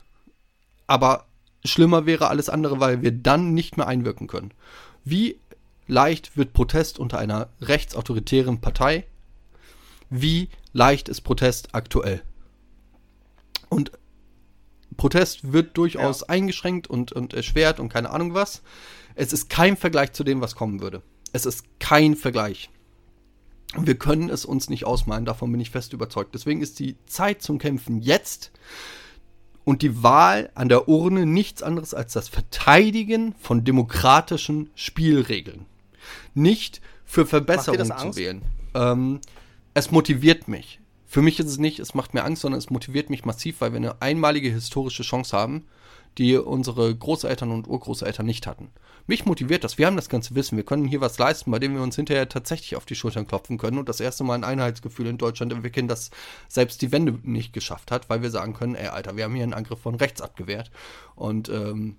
Aber 0.89 1.27
schlimmer 1.65 2.05
wäre 2.05 2.29
alles 2.29 2.49
andere, 2.49 2.81
weil 2.81 3.01
wir 3.03 3.13
dann 3.13 3.55
nicht 3.55 3.77
mehr 3.77 3.87
einwirken 3.87 4.27
können. 4.27 4.53
Wie 5.05 5.39
leicht 5.87 6.37
wird 6.37 6.53
Protest 6.53 6.99
unter 6.99 7.19
einer 7.19 7.51
rechtsautoritären 7.61 8.61
Partei? 8.61 9.07
Wie 10.11 10.49
leicht 10.73 11.09
ist 11.09 11.23
Protest 11.23 11.75
aktuell? 11.75 12.23
Und 13.69 13.93
Protest 14.97 15.53
wird 15.53 15.77
durchaus 15.77 16.21
ja. 16.21 16.29
eingeschränkt 16.29 16.87
und, 16.87 17.13
und 17.13 17.35
erschwert 17.35 17.81
und 17.81 17.89
keine 17.89 18.11
Ahnung 18.11 18.35
was. 18.35 18.63
Es 19.15 19.33
ist 19.33 19.51
kein 19.51 19.77
Vergleich 19.77 20.13
zu 20.13 20.25
dem, 20.25 20.41
was 20.41 20.55
kommen 20.55 20.81
würde. 20.81 21.03
Es 21.33 21.47
ist 21.47 21.65
kein 21.81 22.17
Vergleich. 22.17 22.71
Wir 23.77 23.97
können 23.97 24.31
es 24.31 24.45
uns 24.45 24.71
nicht 24.71 24.85
ausmalen, 24.85 25.25
davon 25.25 25.51
bin 25.51 25.61
ich 25.61 25.71
fest 25.71 25.93
überzeugt. 25.93 26.35
Deswegen 26.35 26.63
ist 26.63 26.79
die 26.79 26.97
Zeit 27.07 27.43
zum 27.43 27.59
Kämpfen 27.59 28.01
jetzt 28.01 28.53
und 29.65 29.83
die 29.83 30.03
Wahl 30.03 30.51
an 30.55 30.69
der 30.69 30.89
Urne 30.89 31.27
nichts 31.27 31.63
anderes 31.63 31.95
als 31.95 32.13
das 32.13 32.29
Verteidigen 32.29 33.35
von 33.41 33.65
demokratischen 33.65 34.71
Spielregeln. 34.75 35.67
Nicht 36.35 36.81
für 37.05 37.27
Verbesserung 37.27 37.97
zu 37.97 38.17
wählen. 38.17 38.43
Ähm, 38.75 39.21
es 39.73 39.91
motiviert 39.91 40.49
mich. 40.49 40.81
Für 41.07 41.23
mich 41.23 41.39
ist 41.39 41.47
es 41.47 41.59
nicht, 41.59 41.79
es 41.79 41.95
macht 41.95 42.13
mir 42.13 42.25
Angst, 42.25 42.43
sondern 42.43 42.59
es 42.59 42.71
motiviert 42.71 43.09
mich 43.09 43.25
massiv, 43.25 43.61
weil 43.61 43.73
wir 43.73 43.77
eine 43.77 44.03
einmalige 44.03 44.51
historische 44.51 45.05
Chance 45.05 45.37
haben, 45.37 45.65
die 46.19 46.37
unsere 46.37 46.95
Großeltern 46.95 47.51
und 47.51 47.69
Urgroßeltern 47.69 48.25
nicht 48.25 48.47
hatten. 48.47 48.71
Mich 49.07 49.27
motiviert 49.27 49.65
das. 49.65 49.77
Wir 49.77 49.87
haben 49.87 49.97
das 49.97 50.09
ganze 50.09 50.35
Wissen. 50.35 50.57
Wir 50.57 50.65
können 50.65 50.87
hier 50.87 51.01
was 51.01 51.19
leisten, 51.19 51.51
bei 51.51 51.59
dem 51.59 51.75
wir 51.75 51.83
uns 51.83 51.97
hinterher 51.97 52.29
tatsächlich 52.29 52.77
auf 52.77 52.87
die 52.87 52.95
Schultern 52.95 53.27
klopfen 53.27 53.59
können 53.59 53.79
und 53.79 53.89
das 53.89 54.01
erste 54.01 54.25
Mal 54.25 54.35
ein 54.35 54.45
Einheitsgefühl 54.45 55.07
in 55.07 55.19
Deutschland 55.19 55.53
entwickeln, 55.53 55.89
das 55.89 56.11
selbst 56.49 56.81
die 56.81 56.91
Wende 56.91 57.19
nicht 57.23 57.53
geschafft 57.53 57.91
hat, 57.91 58.09
weil 58.09 58.23
wir 58.23 58.31
sagen 58.31 58.55
können, 58.55 58.75
ey, 58.75 58.89
Alter, 58.89 59.17
wir 59.17 59.25
haben 59.25 59.35
hier 59.35 59.43
einen 59.43 59.53
Angriff 59.53 59.81
von 59.81 59.95
rechts 59.95 60.23
abgewehrt. 60.23 60.71
Und 61.17 61.49
ähm, 61.51 61.97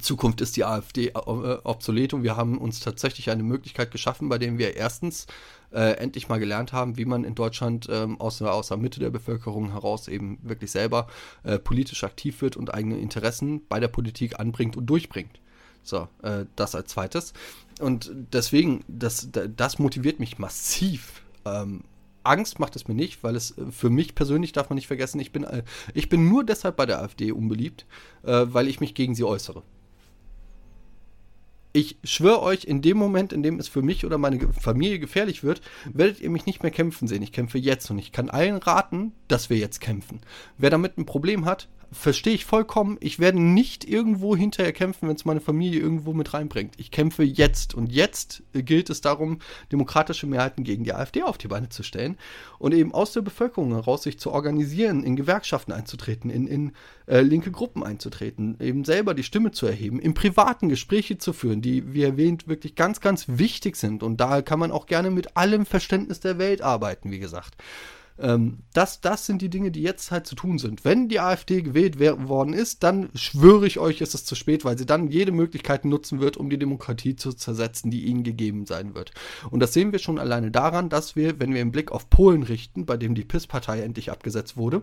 Zukunft 0.00 0.40
ist 0.40 0.56
die 0.56 0.64
AfD 0.64 1.08
äh, 1.08 1.12
obsolet 1.14 2.12
und 2.14 2.22
wir 2.22 2.36
haben 2.36 2.58
uns 2.58 2.80
tatsächlich 2.80 3.30
eine 3.30 3.42
Möglichkeit 3.42 3.90
geschaffen, 3.90 4.28
bei 4.28 4.38
der 4.38 4.58
wir 4.58 4.76
erstens 4.76 5.26
äh, 5.72 5.96
endlich 5.96 6.28
mal 6.28 6.38
gelernt 6.38 6.72
haben, 6.72 6.96
wie 6.96 7.04
man 7.04 7.24
in 7.24 7.34
Deutschland 7.34 7.88
ähm, 7.90 8.20
aus, 8.20 8.40
aus 8.42 8.68
der 8.68 8.76
Mitte 8.76 9.00
der 9.00 9.10
Bevölkerung 9.10 9.72
heraus 9.72 10.08
eben 10.08 10.38
wirklich 10.42 10.70
selber 10.70 11.08
äh, 11.44 11.58
politisch 11.58 12.04
aktiv 12.04 12.40
wird 12.42 12.56
und 12.56 12.72
eigene 12.72 12.98
Interessen 12.98 13.66
bei 13.68 13.80
der 13.80 13.88
Politik 13.88 14.38
anbringt 14.38 14.76
und 14.76 14.86
durchbringt. 14.86 15.40
So, 15.82 16.08
äh, 16.22 16.46
das 16.56 16.74
als 16.74 16.90
zweites. 16.90 17.32
Und 17.80 18.10
deswegen, 18.32 18.84
das, 18.88 19.28
das 19.30 19.78
motiviert 19.78 20.18
mich 20.18 20.38
massiv. 20.38 21.22
Ähm, 21.44 21.84
Angst 22.24 22.58
macht 22.58 22.74
es 22.74 22.88
mir 22.88 22.94
nicht, 22.94 23.22
weil 23.22 23.36
es 23.36 23.56
äh, 23.56 23.70
für 23.70 23.90
mich 23.90 24.14
persönlich 24.14 24.52
darf 24.52 24.68
man 24.68 24.76
nicht 24.76 24.88
vergessen, 24.88 25.20
ich 25.20 25.30
bin, 25.30 25.44
äh, 25.44 25.62
ich 25.94 26.08
bin 26.08 26.28
nur 26.28 26.44
deshalb 26.44 26.76
bei 26.76 26.86
der 26.86 27.00
AfD 27.00 27.32
unbeliebt, 27.32 27.86
weil 28.22 28.66
ich 28.66 28.80
mich 28.80 28.96
gegen 28.96 29.14
sie 29.14 29.22
äußere. 29.22 29.62
Ich 31.76 31.98
schwöre 32.04 32.40
euch, 32.40 32.64
in 32.64 32.80
dem 32.80 32.96
Moment, 32.96 33.34
in 33.34 33.42
dem 33.42 33.60
es 33.60 33.68
für 33.68 33.82
mich 33.82 34.06
oder 34.06 34.16
meine 34.16 34.50
Familie 34.54 34.98
gefährlich 34.98 35.44
wird, 35.44 35.60
werdet 35.92 36.20
ihr 36.20 36.30
mich 36.30 36.46
nicht 36.46 36.62
mehr 36.62 36.72
kämpfen 36.72 37.06
sehen. 37.06 37.20
Ich 37.20 37.32
kämpfe 37.32 37.58
jetzt 37.58 37.90
und 37.90 37.98
ich 37.98 38.12
kann 38.12 38.30
allen 38.30 38.56
raten, 38.56 39.12
dass 39.28 39.50
wir 39.50 39.58
jetzt 39.58 39.82
kämpfen. 39.82 40.22
Wer 40.56 40.70
damit 40.70 40.96
ein 40.96 41.04
Problem 41.04 41.44
hat, 41.44 41.68
verstehe 41.92 42.34
ich 42.34 42.44
vollkommen. 42.44 42.96
Ich 43.00 43.18
werde 43.18 43.40
nicht 43.40 43.88
irgendwo 43.88 44.36
hinterher 44.36 44.72
kämpfen, 44.72 45.08
wenn 45.08 45.16
es 45.16 45.24
meine 45.24 45.40
Familie 45.40 45.80
irgendwo 45.80 46.12
mit 46.12 46.34
reinbringt. 46.34 46.74
Ich 46.78 46.90
kämpfe 46.90 47.22
jetzt. 47.22 47.74
Und 47.74 47.92
jetzt 47.92 48.42
gilt 48.52 48.90
es 48.90 49.00
darum, 49.00 49.38
demokratische 49.72 50.26
Mehrheiten 50.26 50.64
gegen 50.64 50.84
die 50.84 50.92
AfD 50.92 51.22
auf 51.22 51.38
die 51.38 51.48
Beine 51.48 51.68
zu 51.68 51.82
stellen 51.82 52.16
und 52.58 52.74
eben 52.74 52.92
aus 52.92 53.12
der 53.12 53.22
Bevölkerung 53.22 53.72
heraus 53.72 54.02
sich 54.02 54.18
zu 54.18 54.32
organisieren, 54.32 55.02
in 55.02 55.16
Gewerkschaften 55.16 55.72
einzutreten, 55.72 56.30
in, 56.30 56.46
in 56.46 56.72
äh, 57.06 57.20
linke 57.20 57.50
Gruppen 57.50 57.82
einzutreten, 57.82 58.56
eben 58.60 58.84
selber 58.84 59.14
die 59.14 59.22
Stimme 59.22 59.50
zu 59.50 59.66
erheben, 59.66 60.00
im 60.00 60.14
privaten 60.14 60.68
Gespräche 60.68 61.18
zu 61.18 61.32
führen, 61.32 61.62
die, 61.62 61.94
wie 61.94 62.02
erwähnt, 62.02 62.48
wirklich 62.48 62.74
ganz, 62.74 63.00
ganz 63.00 63.26
wichtig 63.28 63.76
sind. 63.76 64.02
Und 64.02 64.20
da 64.20 64.42
kann 64.42 64.58
man 64.58 64.70
auch 64.70 64.86
gerne 64.86 65.10
mit 65.10 65.36
allem 65.36 65.66
Verständnis 65.66 66.20
der 66.20 66.38
Welt 66.38 66.62
arbeiten, 66.62 67.10
wie 67.10 67.18
gesagt. 67.18 67.54
Ähm, 68.18 68.58
das, 68.72 69.00
das 69.00 69.26
sind 69.26 69.42
die 69.42 69.50
Dinge, 69.50 69.70
die 69.70 69.82
jetzt 69.82 70.10
halt 70.10 70.26
zu 70.26 70.34
tun 70.34 70.58
sind. 70.58 70.84
Wenn 70.84 71.08
die 71.08 71.20
AfD 71.20 71.62
gewählt 71.62 71.98
worden 71.98 72.54
ist, 72.54 72.82
dann 72.82 73.10
schwöre 73.14 73.66
ich 73.66 73.78
euch, 73.78 74.00
ist 74.00 74.14
es 74.14 74.24
zu 74.24 74.34
spät, 74.34 74.64
weil 74.64 74.78
sie 74.78 74.86
dann 74.86 75.10
jede 75.10 75.32
Möglichkeit 75.32 75.84
nutzen 75.84 76.20
wird, 76.20 76.36
um 76.36 76.48
die 76.48 76.58
Demokratie 76.58 77.16
zu 77.16 77.32
zersetzen, 77.32 77.90
die 77.90 78.04
ihnen 78.04 78.24
gegeben 78.24 78.66
sein 78.66 78.94
wird. 78.94 79.12
Und 79.50 79.60
das 79.60 79.72
sehen 79.72 79.92
wir 79.92 79.98
schon 79.98 80.18
alleine 80.18 80.50
daran, 80.50 80.88
dass 80.88 81.16
wir, 81.16 81.38
wenn 81.40 81.52
wir 81.52 81.62
den 81.62 81.72
Blick 81.72 81.92
auf 81.92 82.08
Polen 82.08 82.42
richten, 82.42 82.86
bei 82.86 82.96
dem 82.96 83.14
die 83.14 83.24
PIS-Partei 83.24 83.82
endlich 83.82 84.10
abgesetzt 84.10 84.56
wurde, 84.56 84.82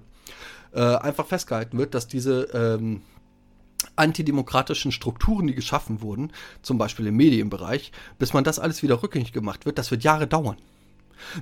äh, 0.74 0.82
einfach 0.82 1.28
festgehalten 1.28 1.78
wird, 1.78 1.94
dass 1.94 2.08
diese 2.08 2.44
ähm, 2.54 3.02
antidemokratischen 3.96 4.92
Strukturen, 4.92 5.48
die 5.48 5.56
geschaffen 5.56 6.02
wurden, 6.02 6.32
zum 6.62 6.78
Beispiel 6.78 7.08
im 7.08 7.16
Medienbereich, 7.16 7.92
bis 8.18 8.34
man 8.34 8.44
das 8.44 8.60
alles 8.60 8.84
wieder 8.84 9.04
rückgängig 9.04 9.34
gemacht 9.34 9.66
wird, 9.66 9.78
das 9.78 9.92
wird 9.92 10.04
Jahre 10.04 10.28
dauern. 10.28 10.58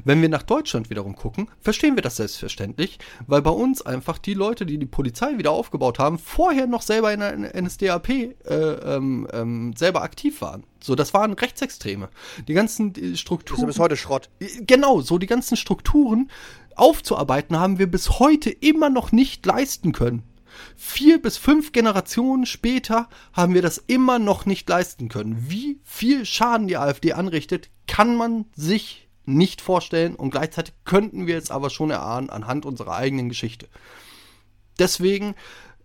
Wenn 0.03 0.21
wir 0.21 0.29
nach 0.29 0.43
Deutschland 0.43 0.89
wiederum 0.89 1.15
gucken, 1.15 1.49
verstehen 1.59 1.95
wir 1.95 2.03
das 2.03 2.17
selbstverständlich, 2.17 2.99
weil 3.27 3.41
bei 3.41 3.51
uns 3.51 3.81
einfach 3.81 4.17
die 4.17 4.33
Leute, 4.33 4.65
die 4.65 4.77
die 4.77 4.85
Polizei 4.85 5.37
wieder 5.37 5.51
aufgebaut 5.51 5.99
haben, 5.99 6.19
vorher 6.19 6.67
noch 6.67 6.81
selber 6.81 7.13
in 7.13 7.19
der 7.19 7.61
NSDAP 7.61 8.09
äh, 8.09 8.33
ähm, 8.49 9.27
ähm, 9.31 9.73
selber 9.75 10.01
aktiv 10.01 10.41
waren. 10.41 10.63
So, 10.81 10.95
das 10.95 11.13
waren 11.13 11.33
Rechtsextreme. 11.33 12.09
Die 12.47 12.53
ganzen 12.53 13.15
Strukturen. 13.15 13.61
Das 13.61 13.69
ist 13.69 13.75
bis 13.75 13.79
heute 13.79 13.97
Schrott. 13.97 14.29
Genau, 14.61 15.01
so 15.01 15.17
die 15.17 15.27
ganzen 15.27 15.55
Strukturen 15.57 16.29
aufzuarbeiten, 16.75 17.59
haben 17.59 17.79
wir 17.79 17.87
bis 17.87 18.19
heute 18.19 18.49
immer 18.49 18.89
noch 18.89 19.11
nicht 19.11 19.45
leisten 19.45 19.91
können. 19.91 20.23
Vier 20.75 21.21
bis 21.21 21.37
fünf 21.37 21.71
Generationen 21.71 22.45
später 22.45 23.07
haben 23.33 23.53
wir 23.53 23.61
das 23.61 23.77
immer 23.77 24.19
noch 24.19 24.45
nicht 24.45 24.67
leisten 24.67 25.07
können. 25.09 25.49
Wie 25.49 25.79
viel 25.83 26.25
Schaden 26.25 26.67
die 26.67 26.77
AfD 26.77 27.13
anrichtet, 27.13 27.69
kann 27.87 28.15
man 28.15 28.45
sich 28.55 29.09
nicht 29.25 29.61
vorstellen 29.61 30.15
und 30.15 30.31
gleichzeitig 30.31 30.73
könnten 30.85 31.27
wir 31.27 31.37
es 31.37 31.51
aber 31.51 31.69
schon 31.69 31.91
erahnen 31.91 32.29
anhand 32.29 32.65
unserer 32.65 32.95
eigenen 32.95 33.29
Geschichte. 33.29 33.67
Deswegen 34.79 35.35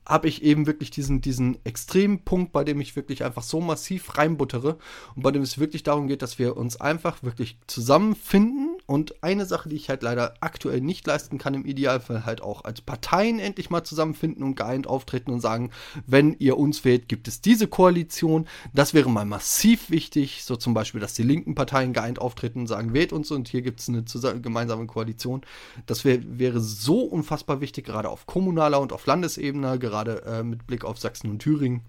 habe 0.06 0.28
ich 0.28 0.42
eben 0.42 0.66
wirklich 0.66 0.90
diesen, 0.90 1.20
diesen 1.20 1.58
extremen 1.64 2.20
Punkt, 2.20 2.52
bei 2.52 2.62
dem 2.62 2.80
ich 2.80 2.94
wirklich 2.94 3.24
einfach 3.24 3.42
so 3.42 3.60
massiv 3.60 4.16
reinbuttere 4.16 4.78
und 5.16 5.22
bei 5.22 5.32
dem 5.32 5.42
es 5.42 5.58
wirklich 5.58 5.82
darum 5.82 6.06
geht, 6.06 6.22
dass 6.22 6.38
wir 6.38 6.56
uns 6.56 6.80
einfach 6.80 7.22
wirklich 7.24 7.58
zusammenfinden 7.66 8.76
und 8.86 9.22
eine 9.24 9.46
Sache, 9.46 9.68
die 9.68 9.74
ich 9.74 9.88
halt 9.88 10.04
leider 10.04 10.34
aktuell 10.40 10.80
nicht 10.80 11.06
leisten 11.06 11.38
kann, 11.38 11.54
im 11.54 11.66
Idealfall 11.66 12.24
halt 12.24 12.40
auch 12.40 12.64
als 12.64 12.80
Parteien 12.80 13.40
endlich 13.40 13.68
mal 13.68 13.82
zusammenfinden 13.82 14.44
und 14.44 14.54
geeint 14.54 14.86
auftreten 14.86 15.32
und 15.32 15.40
sagen, 15.40 15.70
wenn 16.06 16.36
ihr 16.38 16.56
uns 16.56 16.84
wählt, 16.84 17.08
gibt 17.08 17.26
es 17.26 17.40
diese 17.40 17.66
Koalition. 17.66 18.46
Das 18.72 18.94
wäre 18.94 19.10
mal 19.10 19.24
massiv 19.24 19.90
wichtig. 19.90 20.44
So 20.44 20.54
zum 20.54 20.72
Beispiel, 20.72 21.00
dass 21.00 21.14
die 21.14 21.24
linken 21.24 21.56
Parteien 21.56 21.92
geeint 21.92 22.20
auftreten 22.20 22.60
und 22.60 22.66
sagen, 22.68 22.92
wählt 22.92 23.12
uns 23.12 23.32
und 23.32 23.48
hier 23.48 23.62
gibt 23.62 23.80
es 23.80 23.88
eine 23.88 24.04
gemeinsame 24.40 24.86
Koalition. 24.86 25.40
Das 25.86 26.04
wär, 26.04 26.20
wäre 26.38 26.60
so 26.60 27.00
unfassbar 27.00 27.60
wichtig, 27.60 27.86
gerade 27.86 28.08
auf 28.08 28.26
kommunaler 28.26 28.80
und 28.80 28.92
auf 28.92 29.04
Landesebene, 29.06 29.80
gerade 29.80 29.95
äh, 30.02 30.43
mit 30.43 30.66
Blick 30.66 30.85
auf 30.85 30.98
Sachsen 30.98 31.31
und 31.31 31.40
Thüringen. 31.40 31.82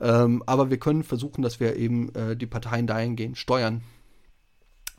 Ähm, 0.00 0.42
aber 0.46 0.70
wir 0.70 0.78
können 0.78 1.04
versuchen, 1.04 1.42
dass 1.42 1.60
wir 1.60 1.76
eben 1.76 2.14
äh, 2.14 2.36
die 2.36 2.46
Parteien 2.46 2.86
dahingehend 2.86 3.38
steuern, 3.38 3.82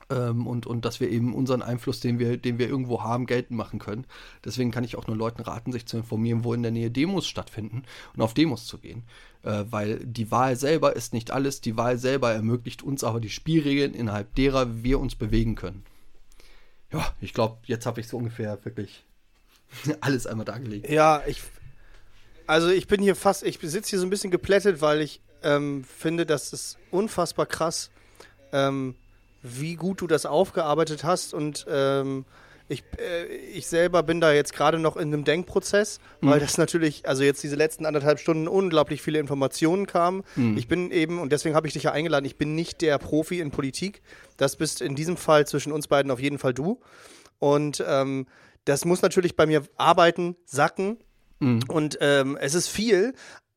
ähm, 0.10 0.45
und, 0.45 0.68
und 0.68 0.86
dass 0.86 0.99
wir 0.99 1.10
eben 1.10 1.34
unseren 1.34 1.62
Einfluss, 1.62 1.99
den 1.99 2.20
wir, 2.20 2.38
den 2.38 2.60
wir 2.60 2.68
irgendwo 2.70 3.02
haben, 3.02 3.26
geltend 3.26 3.57
machen 3.57 3.80
können. 3.80 4.06
Deswegen 4.44 4.72
kann 4.72 4.84
ich 4.84 4.95
auch 4.95 5.07
nur 5.07 5.18
Leuten 5.18 5.41
raten, 5.41 5.72
sich 5.72 5.86
zu 5.86 5.98
informieren, 5.98 6.44
wo 6.44 6.53
in 6.53 6.62
der 6.62 6.72
Nähe 6.72 6.91
Demos 6.91 7.28
stattfinden 7.28 7.84
und 8.16 8.22
auf 8.22 8.34
Demos 8.34 8.68
zu 8.68 8.78
gehen. 8.78 9.03
Äh, 9.44 9.66
weil 9.70 9.99
die 10.06 10.32
Wahl 10.32 10.56
selber 10.56 10.95
ist 10.95 11.14
nicht 11.14 11.32
alles, 11.32 11.62
die 11.62 11.78
Wahl 11.78 11.98
selber 11.98 12.32
ermöglicht 12.32 12.84
uns 12.84 13.03
aber 13.03 13.20
die 13.20 13.30
Spielregeln, 13.30 13.94
innerhalb 13.94 14.36
derer 14.36 14.84
wir 14.84 14.99
uns 14.99 15.16
bewegen 15.16 15.56
können. 15.56 15.84
Ja, 16.91 17.06
ich 17.20 17.34
glaube, 17.34 17.57
jetzt 17.66 17.86
habe 17.86 17.99
ich 17.99 18.07
so 18.07 18.18
ungefähr 18.18 18.64
wirklich 18.64 19.03
alles 20.02 20.28
einmal 20.28 20.45
dargelegt. 20.45 20.90
Ja, 20.90 21.24
ich. 21.26 21.41
Also 22.47 22.69
ich 22.69 22.88
bin 22.88 23.01
hier 23.01 23.15
fast, 23.15 23.43
ich 23.43 23.59
sitze 23.61 23.91
hier 23.91 23.99
so 23.99 24.05
ein 24.05 24.09
bisschen 24.09 24.31
geplättet, 24.31 24.81
weil 24.81 25.01
ich 25.01 25.22
ähm, 25.43 25.84
finde, 25.84 26.26
das 26.26 26.53
ist 26.53 26.77
unfassbar 26.91 27.45
krass. 27.45 27.89
Ähm, 28.51 28.95
wie 29.41 29.76
gut 29.76 30.01
du 30.01 30.07
das 30.07 30.26
aufgearbeitet 30.26 31.03
hast 31.03 31.34
und 31.34 31.65
ähm, 31.69 32.26
ich, 32.67 32.84
äh, 32.97 33.26
ich 33.27 33.67
selber 33.67 34.01
bin 34.01 34.19
da 34.19 34.34
jetzt 34.34 34.53
gerade 34.53 34.80
noch 34.80 34.97
in 34.97 35.13
einem 35.13 35.23
Denkprozess, 35.23 35.99
mhm. 36.22 36.30
weil 36.30 36.39
das 36.39 36.57
natürlich, 36.57 37.07
also 37.07 37.23
jetzt 37.23 37.43
diese 37.43 37.55
letzten 37.55 37.85
anderthalb 37.85 38.19
Stunden 38.19 38.47
unglaublich 38.47 39.01
viele 39.01 39.19
Informationen 39.19 39.85
kamen. 39.85 40.23
Mhm. 40.35 40.57
Ich 40.57 40.67
bin 40.67 40.89
eben, 40.89 41.19
und 41.19 41.31
deswegen 41.31 41.55
habe 41.55 41.67
ich 41.67 41.73
dich 41.73 41.84
ja 41.84 41.91
eingeladen, 41.91 42.26
ich 42.26 42.38
bin 42.38 42.55
nicht 42.55 42.81
der 42.81 42.97
Profi 42.97 43.39
in 43.39 43.51
Politik. 43.51 44.01
Das 44.38 44.55
bist 44.55 44.81
in 44.81 44.95
diesem 44.95 45.17
Fall 45.17 45.45
zwischen 45.45 45.72
uns 45.72 45.88
beiden 45.88 46.11
auf 46.11 46.19
jeden 46.19 46.39
Fall 46.39 46.53
du. 46.53 46.81
Und 47.38 47.84
ähm, 47.88 48.26
das 48.65 48.84
muss 48.84 49.03
natürlich 49.03 49.35
bei 49.35 49.45
mir 49.45 49.63
arbeiten, 49.77 50.35
sacken. 50.45 50.97
Mhm. 51.40 51.64
Und 51.68 51.98
ähm, 52.02 52.38
es 52.40 52.53
ist 52.53 52.68
viel, 52.68 53.14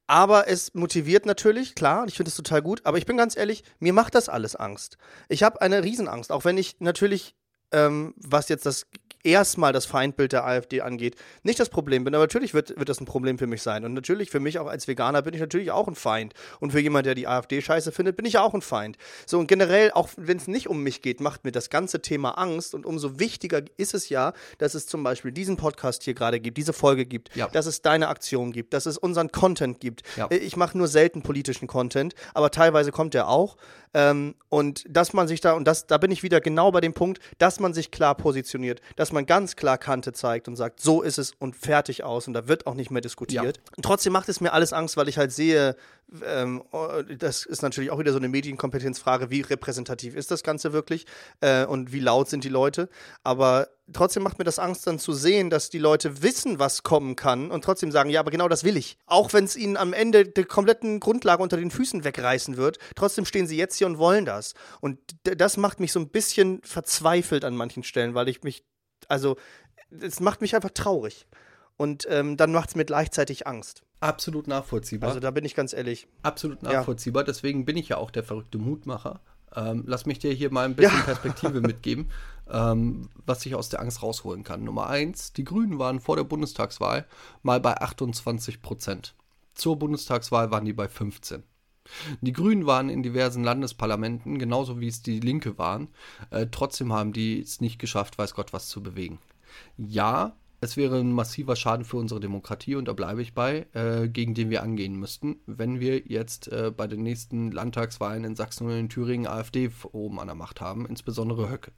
aber 0.07 0.49
es 0.49 0.75
motiviert 0.75 1.27
natürlich, 1.27 1.75
klar, 1.75 2.07
ich 2.09 2.17
finde 2.17 2.31
es 2.31 2.37
total 2.37 2.63
gut. 2.63 2.81
Aber 2.85 2.99
ich 2.99 3.07
bin 3.07 3.17
ganz 3.17 3.37
ehrlich, 3.37 3.63
mir 3.79 3.93
macht 3.93 4.15
das 4.15 4.29
alles 4.29 4.57
Angst. 4.57 4.97
Ich 5.29 5.43
habe 5.43 5.61
eine 5.61 5.85
Riesenangst, 5.85 6.33
auch 6.33 6.45
wenn 6.45 6.57
ich 6.57 6.81
natürlich, 6.81 7.35
ähm, 7.73 8.15
was 8.17 8.49
jetzt 8.49 8.65
das 8.65 8.87
erstmal 9.29 9.73
das 9.73 9.87
Feindbild 9.87 10.33
der 10.33 10.47
AfD 10.47 10.81
angeht, 10.81 11.17
nicht 11.43 11.61
das 11.61 11.69
Problem 11.69 12.05
bin. 12.05 12.15
Aber 12.15 12.25
natürlich 12.25 12.55
wird, 12.55 12.79
wird 12.79 12.89
das 12.89 13.01
ein 13.01 13.05
Problem 13.05 13.39
für 13.39 13.47
mich 13.47 13.63
sein. 13.63 13.85
Und 13.85 13.95
natürlich 13.95 14.31
für 14.31 14.41
mich 14.41 14.59
auch 14.59 14.67
als 14.67 14.89
Veganer 14.89 15.23
bin 15.23 15.35
ich 15.35 15.41
natürlich 15.41 15.71
auch 15.71 15.87
ein 15.87 15.95
Feind. 15.95 16.35
Und 16.61 16.73
für 16.73 16.81
jemand, 16.81 17.07
der 17.07 17.15
die 17.15 17.29
AfD 17.29 17.61
scheiße 17.61 17.93
findet, 17.93 18.17
bin 18.17 18.27
ich 18.27 18.39
auch 18.39 18.55
ein 18.55 18.63
Feind. 18.63 18.97
So 19.27 19.39
und 19.39 19.47
generell, 19.47 19.91
auch 19.93 20.09
wenn 20.17 20.39
es 20.39 20.49
nicht 20.49 20.69
um 20.69 20.83
mich 20.83 21.03
geht, 21.03 21.21
macht 21.21 21.45
mir 21.45 21.53
das 21.53 21.71
ganze 21.71 22.01
Thema 22.01 22.33
Angst. 22.33 22.75
Und 22.75 22.87
umso 22.87 23.19
wichtiger 23.19 23.63
ist 23.77 23.95
es 23.95 24.09
ja, 24.09 24.33
dass 24.59 24.75
es 24.75 24.87
zum 24.87 25.03
Beispiel 25.03 25.33
diesen 25.33 25.57
Podcast 25.57 26.03
hier 26.03 26.15
gerade 26.15 26.41
gibt, 26.41 26.57
diese 26.57 26.73
Folge 26.73 27.05
gibt, 27.05 27.35
ja. 27.37 27.49
dass 27.49 27.67
es 27.67 27.83
deine 27.83 28.09
Aktion 28.09 28.53
gibt, 28.53 28.73
dass 28.73 28.87
es 28.87 28.97
unseren 28.97 29.31
Content 29.31 29.81
gibt. 29.81 30.03
Ja. 30.17 30.29
Ich 30.31 30.57
mache 30.57 30.77
nur 30.79 30.89
selten 30.89 31.23
politischen 31.23 31.67
Content, 31.67 32.15
aber 32.33 32.51
teilweise 32.51 32.93
kommt 32.93 33.15
der 33.15 33.29
auch. 33.29 33.57
Ähm, 33.95 34.35
und 34.49 34.85
dass 34.89 35.13
man 35.13 35.29
sich 35.29 35.41
da, 35.41 35.53
und 35.53 35.65
das, 35.67 35.87
da 35.87 35.99
bin 35.99 36.11
ich 36.11 36.23
wieder 36.23 36.41
genau 36.41 36.71
bei 36.71 36.81
dem 36.81 36.93
Punkt, 36.93 37.21
dass 37.39 37.61
man 37.61 37.75
sich 37.75 37.91
klar 37.91 38.15
positioniert, 38.15 38.81
dass 38.97 39.13
man 39.13 39.18
ganz 39.27 39.57
klar 39.57 39.78
Kante 39.78 40.12
zeigt 40.12 40.49
und 40.49 40.57
sagt, 40.57 40.81
so 40.81 41.03
ist 41.03 41.19
es 41.19 41.32
und 41.39 41.57
fertig 41.57 42.05
aus 42.05 42.27
und 42.27 42.35
da 42.35 42.49
wird 42.49 42.66
auch 42.66 42.74
nicht 42.74 42.90
mehr 42.90 43.01
diskutiert. 43.01 43.57
Ja. 43.57 43.82
trotzdem 43.82 44.12
macht 44.12 44.28
es 44.28 44.40
mir 44.40 44.53
alles 44.53 44.73
Angst, 44.73 44.97
weil 44.97 45.09
ich 45.09 45.19
halt 45.19 45.32
sehe, 45.32 45.77
ähm, 46.24 46.62
oh, 46.73 47.03
das 47.19 47.45
ist 47.45 47.62
natürlich 47.62 47.90
auch 47.90 47.99
wieder 47.99 48.12
so 48.12 48.19
eine 48.19 48.28
Medienkompetenzfrage, 48.28 49.31
wie 49.31 49.43
repräsentativ 49.43 50.15
ist 50.15 50.31
das 50.31 50.43
Ganze 50.43 50.73
wirklich 50.73 51.07
äh, 51.40 51.66
und 51.66 51.93
wie 51.93 52.01
laut 52.01 52.31
sind 52.31 52.45
die 52.45 52.49
Leute. 52.49 52.89
Aber 53.24 53.69
trotzdem 53.93 54.23
macht 54.23 54.39
mir 54.39 54.45
das 54.45 54.59
Angst 54.59 54.86
dann 54.86 54.99
zu 54.99 55.12
sehen, 55.12 55.51
dass 55.51 55.70
die 55.70 55.78
Leute 55.78 56.23
wissen, 56.23 56.59
was 56.59 56.82
kommen 56.82 57.16
kann 57.16 57.51
und 57.51 57.65
trotzdem 57.65 57.93
sagen, 57.93 58.11
ja, 58.11 58.20
aber 58.20 58.31
genau 58.31 58.49
das 58.49 58.65
will 58.65 58.77
ich. 58.77 58.97
Auch 59.07 59.32
wenn 59.32 59.45
es 59.45 59.57
ihnen 59.57 59.77
am 59.77 59.93
Ende 59.93 60.24
die 60.24 60.45
kompletten 60.45 61.01
Grundlage 61.01 61.43
unter 61.43 61.57
den 61.57 61.70
Füßen 61.70 62.05
wegreißen 62.05 62.57
wird, 62.57 62.78
trotzdem 62.95 63.24
stehen 63.24 63.47
sie 63.47 63.57
jetzt 63.57 63.77
hier 63.77 63.86
und 63.86 63.99
wollen 63.99 64.24
das. 64.24 64.55
Und 64.81 64.99
das 65.23 65.57
macht 65.57 65.81
mich 65.81 65.93
so 65.93 66.01
ein 66.01 66.09
bisschen 66.09 66.61
verzweifelt 66.62 67.45
an 67.45 67.57
manchen 67.57 67.82
Stellen, 67.82 68.15
weil 68.15 68.28
ich 68.28 68.43
mich, 68.43 68.65
also, 69.09 69.37
es 70.01 70.21
macht 70.21 70.41
mich 70.41 70.55
einfach 70.55 70.71
traurig. 70.71 71.27
Und 71.77 72.07
ähm, 72.11 72.37
dann 72.37 72.53
macht 72.53 72.71
es 72.71 72.75
mir 72.75 72.85
gleichzeitig 72.85 73.47
Angst. 73.47 73.83
Absolut 74.01 74.49
nachvollziehbar. 74.49 75.09
Also 75.09 75.21
da 75.21 75.31
bin 75.31 75.45
ich 75.45 75.55
ganz 75.55 75.73
ehrlich. 75.73 76.09
Absolut 76.23 76.63
nachvollziehbar. 76.63 77.23
Ja. 77.23 77.27
Deswegen 77.27 77.65
bin 77.65 77.77
ich 77.77 77.89
ja 77.89 77.97
auch 77.99 78.11
der 78.11 78.25
verrückte 78.25 78.59
Mutmacher. 78.59 79.21
Ähm, 79.55 79.85
lass 79.87 80.07
mich 80.07 80.19
dir 80.19 80.33
hier 80.33 80.53
mal 80.53 80.65
ein 80.65 80.75
bisschen 80.75 80.99
ja. 80.99 81.05
Perspektive 81.05 81.61
mitgeben, 81.61 82.11
ähm, 82.51 83.09
was 83.25 83.47
ich 83.47 83.55
aus 83.55 83.69
der 83.69 83.81
Angst 83.81 84.03
rausholen 84.03 84.45
kann. 84.45 84.65
Nummer 84.65 84.89
eins, 84.89 85.33
die 85.33 85.45
Grünen 85.45 85.79
waren 85.79 86.01
vor 86.01 86.17
der 86.17 86.25
Bundestagswahl 86.25 87.07
mal 87.43 87.61
bei 87.61 87.77
28 87.81 88.61
Prozent. 88.61 89.15
Zur 89.55 89.79
Bundestagswahl 89.79 90.51
waren 90.51 90.65
die 90.65 90.73
bei 90.73 90.89
15. 90.89 91.43
Die 92.20 92.32
Grünen 92.32 92.66
waren 92.66 92.89
in 92.89 93.02
diversen 93.02 93.44
Landesparlamenten, 93.44 94.39
genauso 94.39 94.81
wie 94.81 94.89
es 94.89 95.02
die 95.02 95.20
Linke 95.20 95.59
waren. 95.59 95.89
Äh, 96.31 96.47
trotzdem 96.51 96.93
haben 96.93 97.12
die 97.12 97.40
es 97.40 97.60
nicht 97.60 97.78
geschafft, 97.78 98.19
weiß 98.19 98.35
Gott 98.35 98.52
was 98.52 98.69
zu 98.69 98.82
bewegen. 98.82 99.19
Ja, 99.77 100.36
es 100.61 100.77
wäre 100.77 100.99
ein 100.99 101.13
massiver 101.13 101.55
Schaden 101.55 101.85
für 101.85 101.99
unsere 101.99 102.21
Demokratie 102.21 102.75
und 102.75 102.89
da 102.89 102.93
bleibe 102.93 103.23
ich 103.23 103.33
bei, 103.33 103.67
äh, 103.75 104.09
gegen 104.09 104.35
den 104.35 104.51
wir 104.51 104.63
angehen 104.63 104.97
müssten, 104.97 105.37
wenn 105.47 105.79
wir 105.79 106.01
jetzt 106.07 106.49
äh, 106.49 106.73
bei 106.77 106.89
den 106.89 107.03
nächsten 107.03 107.53
Landtagswahlen 107.53 108.25
in 108.25 108.35
Sachsen 108.35 108.67
und 108.67 108.73
in 108.73 108.89
Thüringen 108.89 109.29
AfD 109.29 109.71
oben 109.93 110.19
an 110.19 110.27
der 110.27 110.35
Macht 110.35 110.61
haben, 110.61 110.87
insbesondere 110.87 111.49
Höcke. 111.49 111.73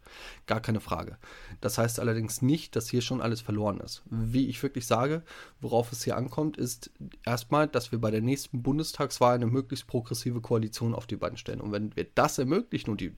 Gar 0.46 0.60
keine 0.60 0.80
Frage. 0.80 1.18
Das 1.60 1.76
heißt 1.76 2.00
allerdings 2.00 2.40
nicht, 2.40 2.74
dass 2.74 2.88
hier 2.88 3.02
schon 3.02 3.20
alles 3.20 3.42
verloren 3.42 3.80
ist. 3.80 4.02
Wie 4.06 4.46
ich 4.46 4.62
wirklich 4.62 4.86
sage, 4.86 5.22
worauf 5.60 5.92
es 5.92 6.04
hier 6.04 6.16
ankommt, 6.16 6.56
ist 6.56 6.90
erstmal, 7.24 7.68
dass 7.68 7.92
wir 7.92 8.00
bei 8.00 8.10
der 8.10 8.22
nächsten 8.22 8.62
Bundestagswahl 8.62 9.34
eine 9.34 9.46
möglichst 9.46 9.86
progressive 9.86 10.40
Koalition 10.40 10.94
auf 10.94 11.06
die 11.06 11.16
Beine 11.16 11.36
stellen. 11.36 11.60
Und 11.60 11.72
wenn 11.72 11.94
wir 11.96 12.06
das 12.14 12.38
ermöglichen 12.38 12.90
und 12.90 13.00
die 13.00 13.14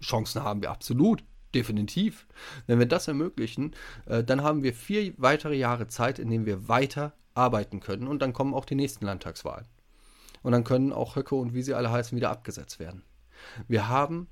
Chancen 0.00 0.42
haben 0.42 0.60
wir 0.60 0.70
absolut, 0.70 1.24
Definitiv. 1.54 2.26
Wenn 2.66 2.78
wir 2.78 2.86
das 2.86 3.08
ermöglichen, 3.08 3.74
äh, 4.06 4.24
dann 4.24 4.42
haben 4.42 4.62
wir 4.62 4.74
vier 4.74 5.14
weitere 5.16 5.56
Jahre 5.56 5.86
Zeit, 5.86 6.18
in 6.18 6.30
denen 6.30 6.46
wir 6.46 6.68
weiter 6.68 7.12
arbeiten 7.34 7.80
können 7.80 8.06
und 8.08 8.20
dann 8.22 8.32
kommen 8.32 8.54
auch 8.54 8.64
die 8.64 8.74
nächsten 8.74 9.06
Landtagswahlen. 9.06 9.66
Und 10.42 10.52
dann 10.52 10.64
können 10.64 10.92
auch 10.92 11.16
Höcke 11.16 11.34
und 11.34 11.54
wie 11.54 11.62
sie 11.62 11.74
alle 11.74 11.90
heißen 11.90 12.14
wieder 12.16 12.30
abgesetzt 12.30 12.78
werden. 12.78 13.02
Wir 13.66 13.88
haben 13.88 14.28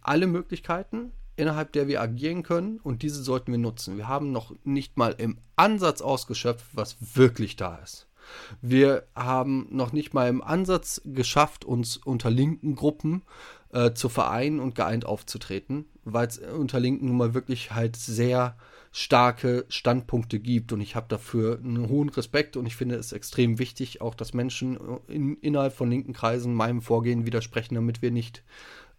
alle 0.00 0.26
Möglichkeiten, 0.26 1.12
innerhalb 1.36 1.72
der 1.72 1.88
wir 1.88 2.00
agieren 2.00 2.42
können 2.42 2.78
und 2.78 3.02
diese 3.02 3.22
sollten 3.22 3.52
wir 3.52 3.58
nutzen. 3.58 3.96
Wir 3.96 4.08
haben 4.08 4.32
noch 4.32 4.54
nicht 4.64 4.96
mal 4.96 5.14
im 5.18 5.38
Ansatz 5.56 6.00
ausgeschöpft, 6.00 6.66
was 6.72 7.16
wirklich 7.16 7.56
da 7.56 7.76
ist. 7.76 8.06
Wir 8.60 9.06
haben 9.14 9.66
noch 9.70 9.92
nicht 9.92 10.14
mal 10.14 10.28
im 10.28 10.42
Ansatz 10.42 11.00
geschafft, 11.04 11.64
uns 11.64 11.96
unter 11.96 12.30
linken 12.30 12.76
Gruppen 12.76 13.22
äh, 13.72 13.92
zu 13.92 14.08
vereinen 14.08 14.60
und 14.60 14.74
geeint 14.74 15.04
aufzutreten, 15.04 15.86
weil 16.04 16.26
es 16.26 16.38
unter 16.38 16.80
Linken 16.80 17.06
nun 17.06 17.16
mal 17.16 17.34
wirklich 17.34 17.72
halt 17.72 17.96
sehr 17.96 18.56
starke 18.92 19.64
Standpunkte 19.68 20.38
gibt 20.38 20.72
und 20.72 20.82
ich 20.82 20.94
habe 20.94 21.06
dafür 21.08 21.58
einen 21.58 21.88
hohen 21.88 22.10
Respekt 22.10 22.58
und 22.58 22.66
ich 22.66 22.76
finde 22.76 22.96
es 22.96 23.12
extrem 23.12 23.58
wichtig, 23.58 24.02
auch 24.02 24.14
dass 24.14 24.34
Menschen 24.34 24.78
in, 25.08 25.36
innerhalb 25.38 25.72
von 25.72 25.90
linken 25.90 26.12
Kreisen 26.12 26.52
meinem 26.52 26.82
Vorgehen 26.82 27.24
widersprechen, 27.24 27.74
damit 27.74 28.02
wir 28.02 28.10
nicht 28.10 28.42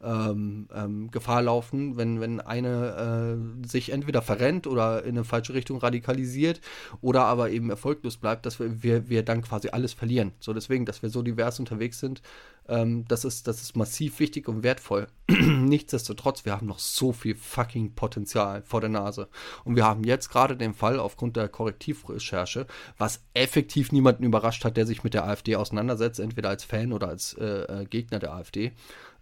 ähm, 0.03 0.67
ähm, 0.73 1.11
Gefahr 1.11 1.43
laufen, 1.43 1.95
wenn, 1.95 2.19
wenn 2.19 2.41
eine 2.41 3.37
äh, 3.63 3.67
sich 3.67 3.91
entweder 3.91 4.21
verrennt 4.21 4.67
oder 4.67 5.03
in 5.03 5.11
eine 5.11 5.23
falsche 5.23 5.53
Richtung 5.53 5.77
radikalisiert 5.77 6.59
oder 7.01 7.25
aber 7.25 7.51
eben 7.51 7.69
erfolglos 7.69 8.17
bleibt, 8.17 8.45
dass 8.45 8.59
wir, 8.59 8.83
wir, 8.83 9.09
wir 9.09 9.23
dann 9.23 9.41
quasi 9.41 9.69
alles 9.69 9.93
verlieren. 9.93 10.33
So 10.39 10.53
deswegen, 10.53 10.85
dass 10.85 11.03
wir 11.03 11.09
so 11.09 11.21
divers 11.21 11.59
unterwegs 11.59 11.99
sind, 11.99 12.21
ähm, 12.67 13.05
das, 13.07 13.25
ist, 13.25 13.47
das 13.47 13.61
ist 13.61 13.75
massiv 13.75 14.19
wichtig 14.19 14.47
und 14.47 14.63
wertvoll. 14.63 15.07
Nichtsdestotrotz, 15.27 16.45
wir 16.45 16.53
haben 16.53 16.67
noch 16.67 16.79
so 16.79 17.11
viel 17.11 17.35
fucking 17.35 17.93
Potenzial 17.93 18.61
vor 18.63 18.81
der 18.81 18.89
Nase. 18.89 19.27
Und 19.63 19.75
wir 19.75 19.85
haben 19.85 20.03
jetzt 20.03 20.29
gerade 20.29 20.55
den 20.55 20.73
Fall 20.73 20.99
aufgrund 20.99 21.35
der 21.35 21.49
Korrektivrecherche, 21.49 22.67
was 22.97 23.23
effektiv 23.33 23.91
niemanden 23.91 24.23
überrascht 24.23 24.65
hat, 24.65 24.77
der 24.77 24.85
sich 24.85 25.03
mit 25.03 25.13
der 25.13 25.25
AfD 25.25 25.55
auseinandersetzt, 25.55 26.19
entweder 26.19 26.49
als 26.49 26.63
Fan 26.63 26.93
oder 26.93 27.07
als 27.07 27.33
äh, 27.33 27.81
äh 27.81 27.85
Gegner 27.85 28.19
der 28.19 28.33
AfD. 28.33 28.71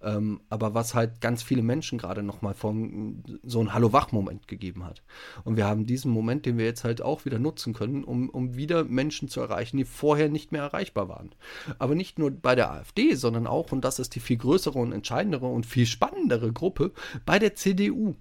Ähm, 0.04 0.42
aber 0.50 0.74
was 0.74 0.94
halt 0.94 1.22
ganz 1.22 1.44
viele 1.44 1.62
Menschen 1.62 1.98
gerade 1.98 2.24
nochmal 2.24 2.54
von 2.54 3.24
so 3.44 3.62
ein 3.62 3.74
Hallo-Wach-Moment 3.74 4.48
gegeben 4.48 4.84
hat. 4.86 5.04
Und 5.44 5.58
wir 5.58 5.66
haben 5.66 5.86
diesen 5.86 6.12
Moment, 6.12 6.46
den 6.46 6.58
wir 6.58 6.66
jetzt 6.66 6.84
halt 6.84 7.02
auch 7.02 7.26
wieder 7.26 7.40
nutzen 7.40 7.74
können, 7.74 8.04
um, 8.04 8.30
um 8.30 8.56
wieder 8.56 8.84
Menschen 8.84 9.28
zu 9.28 9.42
erreichen, 9.42 9.78
die 9.78 9.86
vorher 9.86 10.30
nicht 10.30 10.52
mehr 10.52 10.64
erreichbar 10.64 11.08
waren. 11.08 11.32
Aber 11.78 11.96
nicht 11.96 12.18
nur 12.18 12.32
bei 12.32 12.56
der 12.56 12.72
AfD, 12.72 13.14
sondern 13.16 13.46
auch, 13.48 13.72
und 13.72 13.86
das 13.86 14.00
ist 14.00 14.16
die 14.16 14.20
viel 14.20 14.38
größere 14.38 14.80
und 14.80 14.92
entscheidendere 14.92 15.48
und 15.48 15.66
viel 15.66 15.86
spannendere 15.86 16.52
Gruppe, 16.52 16.92
bei 17.26 17.38
der 17.38 17.56
CDU. 17.56 18.16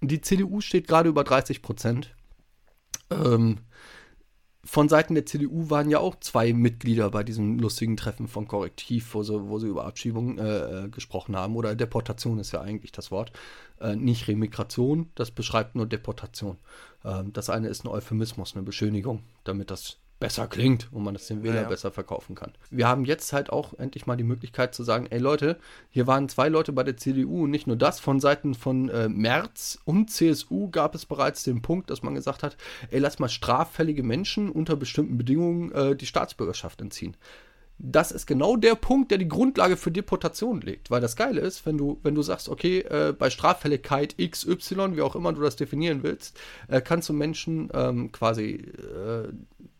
Die 0.00 0.20
CDU 0.20 0.60
steht 0.60 0.86
gerade 0.86 1.08
über 1.08 1.24
30 1.24 1.62
Prozent. 1.62 2.14
Ähm, 3.10 3.58
von 4.66 4.88
Seiten 4.88 5.14
der 5.14 5.24
CDU 5.24 5.70
waren 5.70 5.90
ja 5.90 6.00
auch 6.00 6.16
zwei 6.18 6.52
Mitglieder 6.52 7.10
bei 7.10 7.22
diesem 7.22 7.58
lustigen 7.58 7.96
Treffen 7.96 8.26
von 8.26 8.48
Korrektiv, 8.48 9.14
wo 9.14 9.22
sie, 9.22 9.48
wo 9.48 9.58
sie 9.60 9.68
über 9.68 9.86
Abschiebung 9.86 10.38
äh, 10.38 10.84
äh, 10.84 10.88
gesprochen 10.88 11.36
haben. 11.36 11.54
Oder 11.54 11.76
Deportation 11.76 12.40
ist 12.40 12.52
ja 12.52 12.60
eigentlich 12.60 12.90
das 12.90 13.10
Wort. 13.12 13.32
Äh, 13.80 13.94
nicht 13.94 14.26
Remigration, 14.26 15.10
das 15.14 15.30
beschreibt 15.30 15.76
nur 15.76 15.86
Deportation. 15.86 16.58
Äh, 17.04 17.22
das 17.32 17.48
eine 17.48 17.68
ist 17.68 17.84
ein 17.84 17.88
Euphemismus, 17.88 18.56
eine 18.56 18.64
Beschönigung, 18.64 19.22
damit 19.44 19.70
das 19.70 19.98
besser 20.18 20.46
klingt 20.46 20.88
und 20.92 21.04
man 21.04 21.14
das 21.14 21.26
dem 21.26 21.42
Wähler 21.42 21.56
ja, 21.56 21.62
ja. 21.62 21.68
besser 21.68 21.90
verkaufen 21.90 22.34
kann. 22.34 22.52
Wir 22.70 22.88
haben 22.88 23.04
jetzt 23.04 23.32
halt 23.32 23.50
auch 23.50 23.74
endlich 23.78 24.06
mal 24.06 24.16
die 24.16 24.24
Möglichkeit 24.24 24.74
zu 24.74 24.82
sagen, 24.82 25.06
ey 25.10 25.18
Leute, 25.18 25.58
hier 25.90 26.06
waren 26.06 26.28
zwei 26.28 26.48
Leute 26.48 26.72
bei 26.72 26.84
der 26.84 26.96
CDU 26.96 27.44
und 27.44 27.50
nicht 27.50 27.66
nur 27.66 27.76
das, 27.76 28.00
von 28.00 28.20
Seiten 28.20 28.54
von 28.54 28.88
äh, 28.88 29.08
Merz 29.08 29.78
und 29.84 30.10
CSU 30.10 30.70
gab 30.70 30.94
es 30.94 31.04
bereits 31.04 31.44
den 31.44 31.60
Punkt, 31.60 31.90
dass 31.90 32.02
man 32.02 32.14
gesagt 32.14 32.42
hat, 32.42 32.56
ey, 32.90 32.98
lass 32.98 33.18
mal 33.18 33.28
straffällige 33.28 34.02
Menschen 34.02 34.50
unter 34.50 34.76
bestimmten 34.76 35.18
Bedingungen 35.18 35.72
äh, 35.72 35.96
die 35.96 36.06
Staatsbürgerschaft 36.06 36.80
entziehen 36.80 37.16
das 37.78 38.10
ist 38.10 38.26
genau 38.26 38.56
der 38.56 38.74
Punkt, 38.74 39.10
der 39.10 39.18
die 39.18 39.28
Grundlage 39.28 39.76
für 39.76 39.90
Deportation 39.90 40.60
legt. 40.60 40.90
Weil 40.90 41.00
das 41.00 41.16
Geile 41.16 41.40
ist, 41.40 41.66
wenn 41.66 41.76
du, 41.76 41.98
wenn 42.02 42.14
du 42.14 42.22
sagst, 42.22 42.48
okay, 42.48 42.80
äh, 42.80 43.12
bei 43.16 43.28
Straffälligkeit 43.28 44.16
XY, 44.18 44.96
wie 44.96 45.02
auch 45.02 45.14
immer 45.14 45.32
du 45.32 45.42
das 45.42 45.56
definieren 45.56 46.02
willst, 46.02 46.38
äh, 46.68 46.80
kannst 46.80 47.08
du 47.08 47.12
Menschen 47.12 47.68
ähm, 47.74 48.12
quasi 48.12 48.54
äh, 48.54 49.28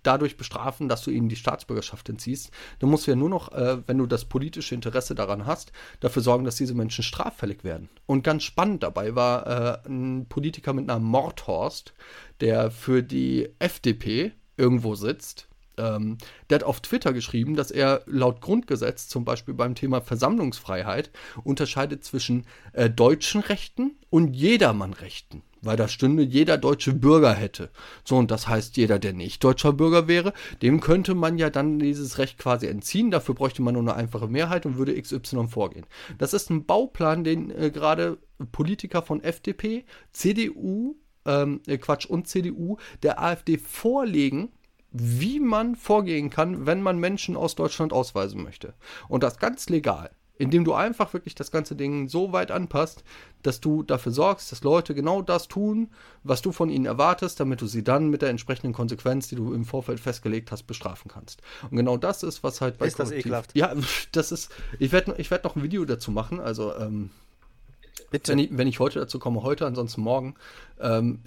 dadurch 0.07 0.37
bestrafen, 0.37 0.89
dass 0.89 1.03
du 1.03 1.11
ihnen 1.11 1.29
die 1.29 1.37
Staatsbürgerschaft 1.37 2.09
entziehst. 2.09 2.51
Du 2.79 2.87
musst 2.87 3.07
ja 3.07 3.17
nur 3.17 3.29
noch, 3.29 3.53
äh, 3.53 3.79
wenn 3.87 3.99
du 3.99 4.07
das 4.07 4.25
politische 4.25 4.75
Interesse 4.75 5.15
daran 5.15 5.47
hast, 5.47 5.73
dafür 6.01 6.23
sorgen, 6.23 6.45
dass 6.45 6.57
diese 6.57 6.75
Menschen 6.75 7.05
straffällig 7.05 7.65
werden. 7.65 7.89
Und 8.07 8.23
ganz 8.23 8.45
spannend 8.45 8.83
dabei 8.83 9.15
war 9.15 9.47
äh, 9.47 9.89
ein 9.89 10.27
Politiker 10.29 10.73
mit 10.73 10.87
Namen 10.87 11.05
Mordhorst, 11.05 11.95
der 12.41 12.71
für 12.71 13.03
die 13.03 13.49
FDP 13.59 14.33
irgendwo 14.57 14.95
sitzt 14.95 15.49
ähm, 15.79 16.19
der 16.49 16.57
hat 16.57 16.65
auf 16.65 16.81
Twitter 16.81 17.13
geschrieben, 17.13 17.57
dass 17.57 17.71
er 17.71 18.03
laut 18.07 18.41
Grundgesetz 18.41 19.09
zum 19.09 19.25
Beispiel 19.25 19.55
beim 19.55 19.75
Thema 19.75 20.01
Versammlungsfreiheit 20.01 21.11
unterscheidet 21.45 22.05
zwischen 22.05 22.47
äh, 22.73 22.89
deutschen 22.89 23.41
Rechten 23.41 23.97
und 24.11 24.35
Jedermannrechten. 24.35 25.43
Weil 25.63 25.77
da 25.77 25.89
stünde, 25.89 26.23
jeder 26.23 26.59
deutsche 26.59 26.93
Bürger 26.93 27.33
hätte. 27.33 27.71
So, 28.05 28.17
und 28.17 28.31
das 28.31 28.47
heißt, 28.47 28.77
jeder, 28.77 28.99
der 28.99 29.13
nicht 29.13 29.43
deutscher 29.43 29.73
Bürger 29.73 30.07
wäre, 30.07 30.33
dem 30.63 30.81
könnte 30.81 31.15
man 31.15 31.39
ja 31.39 31.51
dann 31.51 31.79
dieses 31.79 32.19
Recht 32.19 32.39
quasi 32.39 32.67
entziehen. 32.67 33.11
Dafür 33.11 33.35
bräuchte 33.35 33.63
man 33.63 33.75
nur 33.75 33.83
eine 33.83 33.95
einfache 33.95 34.29
Mehrheit 34.29 34.67
und 34.67 34.77
würde 34.77 35.01
XY 35.01 35.49
vorgehen. 35.49 35.87
Das 36.19 36.35
ist 36.35 36.51
ein 36.51 36.67
Bauplan, 36.67 37.25
den 37.25 37.51
äh, 37.51 37.71
gerade 37.71 38.19
Politiker 38.53 39.03
von 39.03 39.23
FDP, 39.23 39.85
CDU, 40.13 40.97
ähm, 41.25 41.61
äh, 41.67 41.79
Quatsch, 41.79 42.07
und 42.07 42.29
CDU 42.29 42.77
der 43.03 43.23
AfD 43.23 43.59
vorlegen, 43.59 44.51
wie 44.93 45.41
man 45.41 45.77
vorgehen 45.77 46.31
kann, 46.31 46.67
wenn 46.67 46.81
man 46.83 46.99
Menschen 46.99 47.37
aus 47.37 47.55
Deutschland 47.55 47.93
ausweisen 47.93 48.43
möchte. 48.43 48.75
Und 49.09 49.23
das 49.23 49.39
ganz 49.39 49.69
legal. 49.69 50.11
Indem 50.39 50.65
du 50.65 50.75
einfach 50.75 51.13
wirklich 51.13 51.35
das 51.35 51.51
ganze 51.51 51.77
Ding 51.77 52.09
so 52.09 52.33
weit 52.33 52.51
anpasst, 52.51 53.05
dass 53.43 53.61
du 53.61 53.83
dafür 53.83 54.13
sorgst, 54.13 54.53
dass 54.53 54.63
Leute 54.63 54.95
genau 54.95 55.23
das 55.23 55.49
tun, 55.49 55.91
was 56.25 56.43
du 56.43 56.53
von 56.53 56.69
ihnen 56.69 56.87
erwartest, 56.87 57.41
damit 57.41 57.61
du 57.61 57.67
sie 57.67 57.85
dann 57.85 58.09
mit 58.11 58.23
der 58.23 58.31
entsprechenden 58.31 58.73
Konsequenz, 58.73 59.29
die 59.29 59.37
du 59.37 59.55
im 59.55 59.65
Vorfeld 59.65 60.01
festgelegt 60.01 60.51
hast, 60.53 60.65
bestrafen 60.65 61.11
kannst. 61.11 61.43
Und 61.71 61.77
genau 61.77 61.97
das 61.97 62.23
ist, 62.23 62.43
was 62.43 62.61
halt 62.61 62.79
bei 62.79 62.87
Ist 62.87 62.99
das 62.99 63.13
ekelhaft? 63.13 63.57
Ja, 63.57 63.75
das 64.13 64.33
ist. 64.33 64.51
Ich 64.79 64.93
werde 64.93 65.15
ich 65.19 65.31
werd 65.31 65.45
noch 65.45 65.57
ein 65.57 65.63
Video 65.63 65.85
dazu 65.85 66.11
machen. 66.11 66.41
Also 66.41 66.75
ähm, 66.77 67.11
Bitte. 68.11 68.33
Wenn 68.33 68.39
ich, 68.39 68.57
wenn 68.57 68.69
ich 68.69 68.79
heute 68.79 69.01
dazu 69.01 69.19
komme, 69.19 69.43
heute, 69.43 69.67
ansonsten 69.67 70.01
morgen. 70.01 70.35
Ähm, 70.81 71.21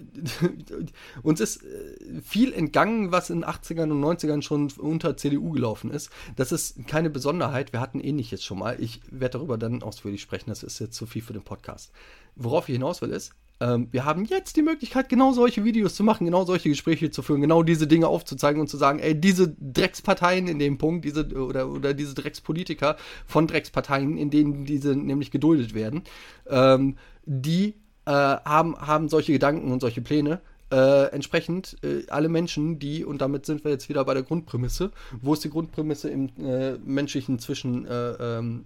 uns 1.24 1.40
ist 1.40 1.64
äh, 1.64 2.22
viel 2.24 2.54
entgangen, 2.54 3.12
was 3.12 3.30
in 3.30 3.42
den 3.42 3.50
80ern 3.50 3.92
und 3.92 4.04
90ern 4.04 4.42
schon 4.42 4.72
unter 4.78 5.18
CDU 5.18 5.52
gelaufen 5.52 5.92
ist. 5.92 6.10
Das 6.36 6.52
ist 6.52 6.88
keine 6.88 7.10
Besonderheit. 7.10 7.74
Wir 7.74 7.80
hatten 7.80 8.00
ähnliches 8.00 8.44
schon 8.44 8.60
mal. 8.60 8.82
Ich 8.82 9.02
werde 9.10 9.38
darüber 9.40 9.58
dann 9.58 9.84
ausführlich 9.84 10.22
sprechen. 10.22 10.50
Das 10.50 10.64
ist 10.64 10.80
jetzt 10.80 10.96
zu 10.96 11.06
viel 11.06 11.22
für 11.22 11.34
den 11.34 11.44
Podcast. 11.44 11.92
Worauf 12.36 12.70
ich 12.70 12.74
hinaus 12.74 13.02
will, 13.02 13.12
ist, 13.12 13.34
ähm, 13.60 13.88
wir 13.92 14.06
haben 14.06 14.26
jetzt 14.26 14.56
die 14.56 14.62
Möglichkeit, 14.62 15.10
genau 15.10 15.34
solche 15.34 15.64
Videos 15.64 15.96
zu 15.96 16.04
machen, 16.04 16.26
genau 16.26 16.46
solche 16.46 16.70
Gespräche 16.70 17.12
zu 17.12 17.22
führen, 17.22 17.42
genau 17.42 17.64
diese 17.64 17.88
Dinge 17.88 18.08
aufzuzeigen 18.08 18.62
und 18.62 18.68
zu 18.68 18.78
sagen, 18.78 19.00
ey, 19.00 19.20
diese 19.20 19.56
Drecksparteien 19.60 20.48
in 20.48 20.60
dem 20.60 20.78
Punkt, 20.78 21.06
diese 21.06 21.28
oder, 21.36 21.70
oder 21.70 21.94
diese 21.94 22.16
Dreckspolitiker 22.16 22.96
von 23.26 23.48
Drecksparteien, 23.48 24.18
in 24.18 24.30
denen 24.30 24.66
diese 24.66 24.96
nämlich 24.96 25.32
geduldet 25.32 25.74
werden, 25.74 26.04
ähm, 26.48 26.98
die 27.26 27.76
äh, 28.06 28.12
haben, 28.12 28.76
haben 28.78 29.10
solche 29.10 29.34
Gedanken 29.34 29.72
und 29.72 29.82
solche 29.82 30.02
Pläne. 30.02 30.42
Äh, 30.72 31.06
entsprechend 31.12 31.78
äh, 31.84 32.04
alle 32.10 32.30
Menschen, 32.30 32.78
die, 32.78 33.04
und 33.04 33.22
damit 33.22 33.46
sind 33.48 33.64
wir 33.64 33.72
jetzt 33.72 33.90
wieder 33.90 34.06
bei 34.06 34.14
der 34.14 34.22
Grundprämisse, 34.22 34.92
wo 35.20 35.34
ist 35.34 35.44
die 35.44 35.50
Grundprämisse 35.50 36.10
im 36.10 36.30
äh, 36.40 36.78
menschlichen 36.78 37.40
Zwischen, 37.40 37.88
äh, 37.88 38.12
ähm, 38.38 38.66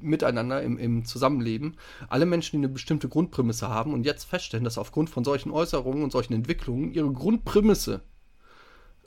Miteinander, 0.00 0.62
im, 0.62 0.78
im 0.78 1.04
Zusammenleben, 1.04 1.76
alle 2.08 2.26
Menschen, 2.26 2.52
die 2.52 2.66
eine 2.66 2.72
bestimmte 2.72 3.08
Grundprämisse 3.08 3.68
haben 3.68 3.92
und 3.92 4.04
jetzt 4.04 4.24
feststellen, 4.24 4.64
dass 4.64 4.78
aufgrund 4.78 5.10
von 5.10 5.24
solchen 5.24 5.50
Äußerungen 5.50 6.02
und 6.02 6.12
solchen 6.12 6.34
Entwicklungen 6.34 6.92
ihre 6.92 7.12
Grundprämisse 7.12 8.02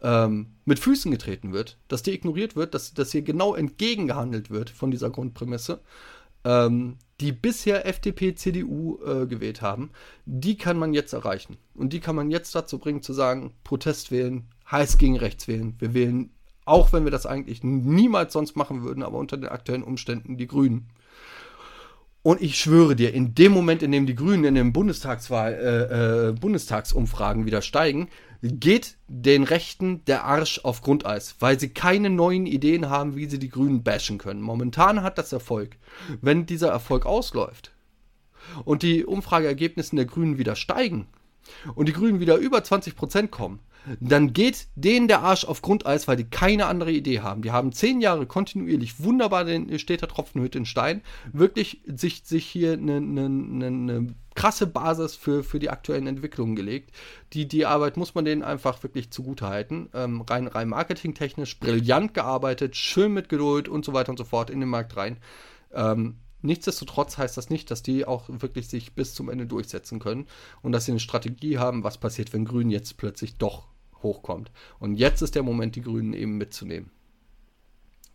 ähm, 0.02 0.53
mit 0.65 0.80
Füßen 0.80 1.11
getreten 1.11 1.53
wird, 1.53 1.77
dass 1.88 2.03
die 2.03 2.11
ignoriert 2.11 2.56
wird, 2.56 2.73
dass, 2.73 2.93
dass 2.93 3.11
hier 3.11 3.22
genau 3.22 3.56
entgegengehandelt 3.56 4.49
wird 4.49 4.69
von 4.69 4.91
dieser 4.91 5.10
Grundprämisse, 5.10 5.81
ähm, 6.43 6.98
die 7.19 7.31
bisher 7.31 7.85
FDP, 7.85 8.34
CDU 8.34 8.99
äh, 9.06 9.27
gewählt 9.27 9.61
haben, 9.61 9.91
die 10.26 10.57
kann 10.57 10.77
man 10.77 10.93
jetzt 10.93 11.14
erreichen. 11.14 11.57
Und 11.76 11.93
die 11.93 11.99
kann 11.99 12.15
man 12.15 12.31
jetzt 12.31 12.56
dazu 12.56 12.80
bringen, 12.80 13.03
zu 13.03 13.14
sagen, 13.14 13.53
Protest 13.64 14.11
wählen, 14.11 14.48
heiß 14.69 14.98
gegen 14.98 15.18
rechts 15.18 15.48
wählen, 15.48 15.76
wir 15.80 15.93
wählen 15.93 16.31
auch 16.65 16.93
wenn 16.93 17.03
wir 17.03 17.11
das 17.11 17.25
eigentlich 17.25 17.63
niemals 17.63 18.33
sonst 18.33 18.55
machen 18.55 18.83
würden, 18.83 19.03
aber 19.03 19.17
unter 19.17 19.38
den 19.38 19.49
aktuellen 19.49 19.83
Umständen 19.83 20.38
die 20.38 20.47
Grünen. 20.47 20.88
Und 22.23 22.39
ich 22.39 22.59
schwöre 22.59 22.95
dir, 22.95 23.13
in 23.13 23.33
dem 23.33 23.51
Moment, 23.51 23.81
in 23.81 23.91
dem 23.91 24.05
die 24.05 24.13
Grünen 24.13 24.43
in 24.43 24.53
den 24.53 24.73
Bundestagswahl, 24.73 25.53
äh, 25.53 26.29
äh, 26.29 26.31
Bundestagsumfragen 26.33 27.47
wieder 27.47 27.63
steigen, 27.63 28.09
geht 28.43 28.97
den 29.07 29.43
Rechten 29.43 30.05
der 30.05 30.23
Arsch 30.23 30.59
auf 30.63 30.81
Grundeis, 30.81 31.35
weil 31.39 31.59
sie 31.59 31.69
keine 31.69 32.11
neuen 32.11 32.45
Ideen 32.45 32.89
haben, 32.89 33.15
wie 33.15 33.25
sie 33.25 33.39
die 33.39 33.49
Grünen 33.49 33.83
bashen 33.83 34.19
können. 34.19 34.41
Momentan 34.41 35.01
hat 35.01 35.17
das 35.17 35.31
Erfolg. 35.31 35.77
Wenn 36.21 36.45
dieser 36.45 36.69
Erfolg 36.69 37.07
ausläuft 37.07 37.71
und 38.65 38.83
die 38.83 39.03
Umfrageergebnisse 39.05 39.95
der 39.95 40.05
Grünen 40.05 40.38
wieder 40.38 40.55
steigen 40.55 41.07
und 41.73 41.88
die 41.88 41.93
Grünen 41.93 42.19
wieder 42.19 42.38
über 42.38 42.59
20% 42.59 43.27
kommen, 43.27 43.59
dann 43.99 44.33
geht 44.33 44.67
denen 44.75 45.07
der 45.07 45.21
Arsch 45.21 45.45
auf 45.45 45.61
Grundeis, 45.61 46.07
weil 46.07 46.17
die 46.17 46.29
keine 46.29 46.67
andere 46.67 46.91
Idee 46.91 47.21
haben. 47.21 47.41
Die 47.41 47.51
haben 47.51 47.71
zehn 47.71 48.01
Jahre 48.01 48.25
kontinuierlich 48.25 49.03
wunderbar 49.03 49.45
den 49.45 49.77
steht 49.79 50.01
der 50.01 50.09
Tropfenhütte 50.09 50.59
in 50.59 50.65
Stein, 50.65 51.01
wirklich 51.33 51.81
sich, 51.87 52.21
sich 52.23 52.45
hier 52.45 52.73
eine 52.73 53.01
ne, 53.01 53.29
ne, 53.29 53.71
ne 53.71 54.15
krasse 54.35 54.67
Basis 54.67 55.15
für, 55.15 55.43
für 55.43 55.59
die 55.59 55.69
aktuellen 55.69 56.07
Entwicklungen 56.07 56.55
gelegt. 56.55 56.91
Die, 57.33 57.47
die 57.47 57.65
Arbeit 57.65 57.97
muss 57.97 58.15
man 58.15 58.25
denen 58.25 58.43
einfach 58.43 58.81
wirklich 58.83 59.11
zugutehalten. 59.11 59.89
Ähm, 59.93 60.21
rein, 60.21 60.47
rein 60.47 60.69
marketingtechnisch 60.69 61.59
brillant 61.59 62.13
gearbeitet, 62.13 62.75
schön 62.75 63.13
mit 63.13 63.29
Geduld 63.29 63.67
und 63.67 63.83
so 63.83 63.93
weiter 63.93 64.11
und 64.11 64.17
so 64.17 64.23
fort 64.23 64.49
in 64.49 64.59
den 64.59 64.69
Markt 64.69 64.95
rein. 64.95 65.17
Ähm, 65.73 66.17
Nichtsdestotrotz 66.41 67.18
heißt 67.18 67.38
das 67.38 67.49
nicht, 67.49 67.69
dass 67.69 67.84
die 67.84 68.05
auch 68.05 68.26
wirklich 68.27 68.68
sich 68.68 68.93
bis 68.93 69.13
zum 69.13 69.30
Ende 69.30 69.45
durchsetzen 69.45 69.99
können 69.99 70.27
und 70.61 70.72
dass 70.72 70.85
sie 70.85 70.91
eine 70.91 70.99
Strategie 70.99 71.57
haben, 71.57 71.84
was 71.84 71.97
passiert, 71.97 72.34
wenn 72.34 72.45
Grün 72.45 72.69
jetzt 72.69 72.97
plötzlich 72.97 73.38
doch 73.38 73.68
hochkommt. 74.01 74.51
Und 74.80 74.95
jetzt 74.95 75.22
ist 75.22 75.35
der 75.35 75.43
Moment, 75.43 75.76
die 75.76 75.81
Grünen 75.81 76.13
eben 76.13 76.38
mitzunehmen. 76.38 76.89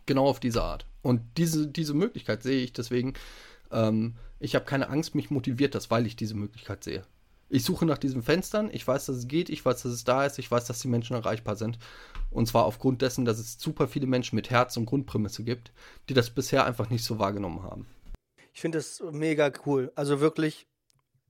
Genau 0.05 0.25
auf 0.27 0.39
diese 0.39 0.63
Art. 0.63 0.85
Und 1.01 1.21
diese, 1.37 1.67
diese 1.67 1.93
Möglichkeit 1.93 2.43
sehe 2.43 2.63
ich 2.63 2.73
deswegen 2.73 3.13
ähm, 3.71 4.15
Ich 4.39 4.55
habe 4.55 4.65
keine 4.65 4.89
Angst, 4.89 5.15
mich 5.15 5.31
motiviert 5.31 5.75
das, 5.75 5.89
weil 5.89 6.05
ich 6.05 6.15
diese 6.15 6.35
Möglichkeit 6.35 6.83
sehe. 6.83 7.03
Ich 7.49 7.63
suche 7.63 7.85
nach 7.85 7.97
diesen 7.97 8.23
Fenstern, 8.23 8.69
ich 8.73 8.85
weiß, 8.85 9.05
dass 9.05 9.15
es 9.15 9.27
geht, 9.29 9.49
ich 9.49 9.63
weiß, 9.63 9.83
dass 9.83 9.91
es 9.93 10.03
da 10.03 10.25
ist, 10.25 10.37
ich 10.37 10.51
weiß, 10.51 10.65
dass 10.65 10.79
die 10.79 10.89
Menschen 10.89 11.15
erreichbar 11.15 11.55
sind. 11.55 11.79
Und 12.29 12.45
zwar 12.47 12.65
aufgrund 12.65 13.01
dessen, 13.01 13.23
dass 13.23 13.39
es 13.39 13.57
super 13.57 13.87
viele 13.87 14.05
Menschen 14.05 14.35
mit 14.35 14.49
Herz 14.49 14.75
und 14.75 14.85
Grundprämisse 14.85 15.45
gibt, 15.45 15.71
die 16.09 16.13
das 16.13 16.29
bisher 16.29 16.65
einfach 16.65 16.89
nicht 16.89 17.05
so 17.05 17.19
wahrgenommen 17.19 17.63
haben. 17.63 17.87
Ich 18.57 18.61
finde 18.61 18.79
das 18.79 19.03
mega 19.11 19.51
cool. 19.67 19.91
Also 19.93 20.19
wirklich, 20.19 20.65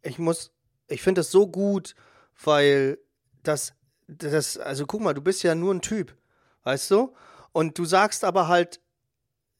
ich 0.02 0.18
muss, 0.18 0.54
ich 0.88 1.02
finde 1.02 1.20
das 1.20 1.30
so 1.30 1.46
gut, 1.46 1.94
weil 2.42 3.00
das, 3.44 3.74
das, 4.08 4.58
also 4.58 4.86
guck 4.86 5.02
mal, 5.02 5.14
du 5.14 5.20
bist 5.20 5.44
ja 5.44 5.54
nur 5.54 5.74
ein 5.74 5.82
Typ, 5.82 6.16
weißt 6.64 6.90
du? 6.90 7.14
Und 7.52 7.78
du 7.78 7.84
sagst 7.84 8.24
aber 8.24 8.48
halt, 8.48 8.80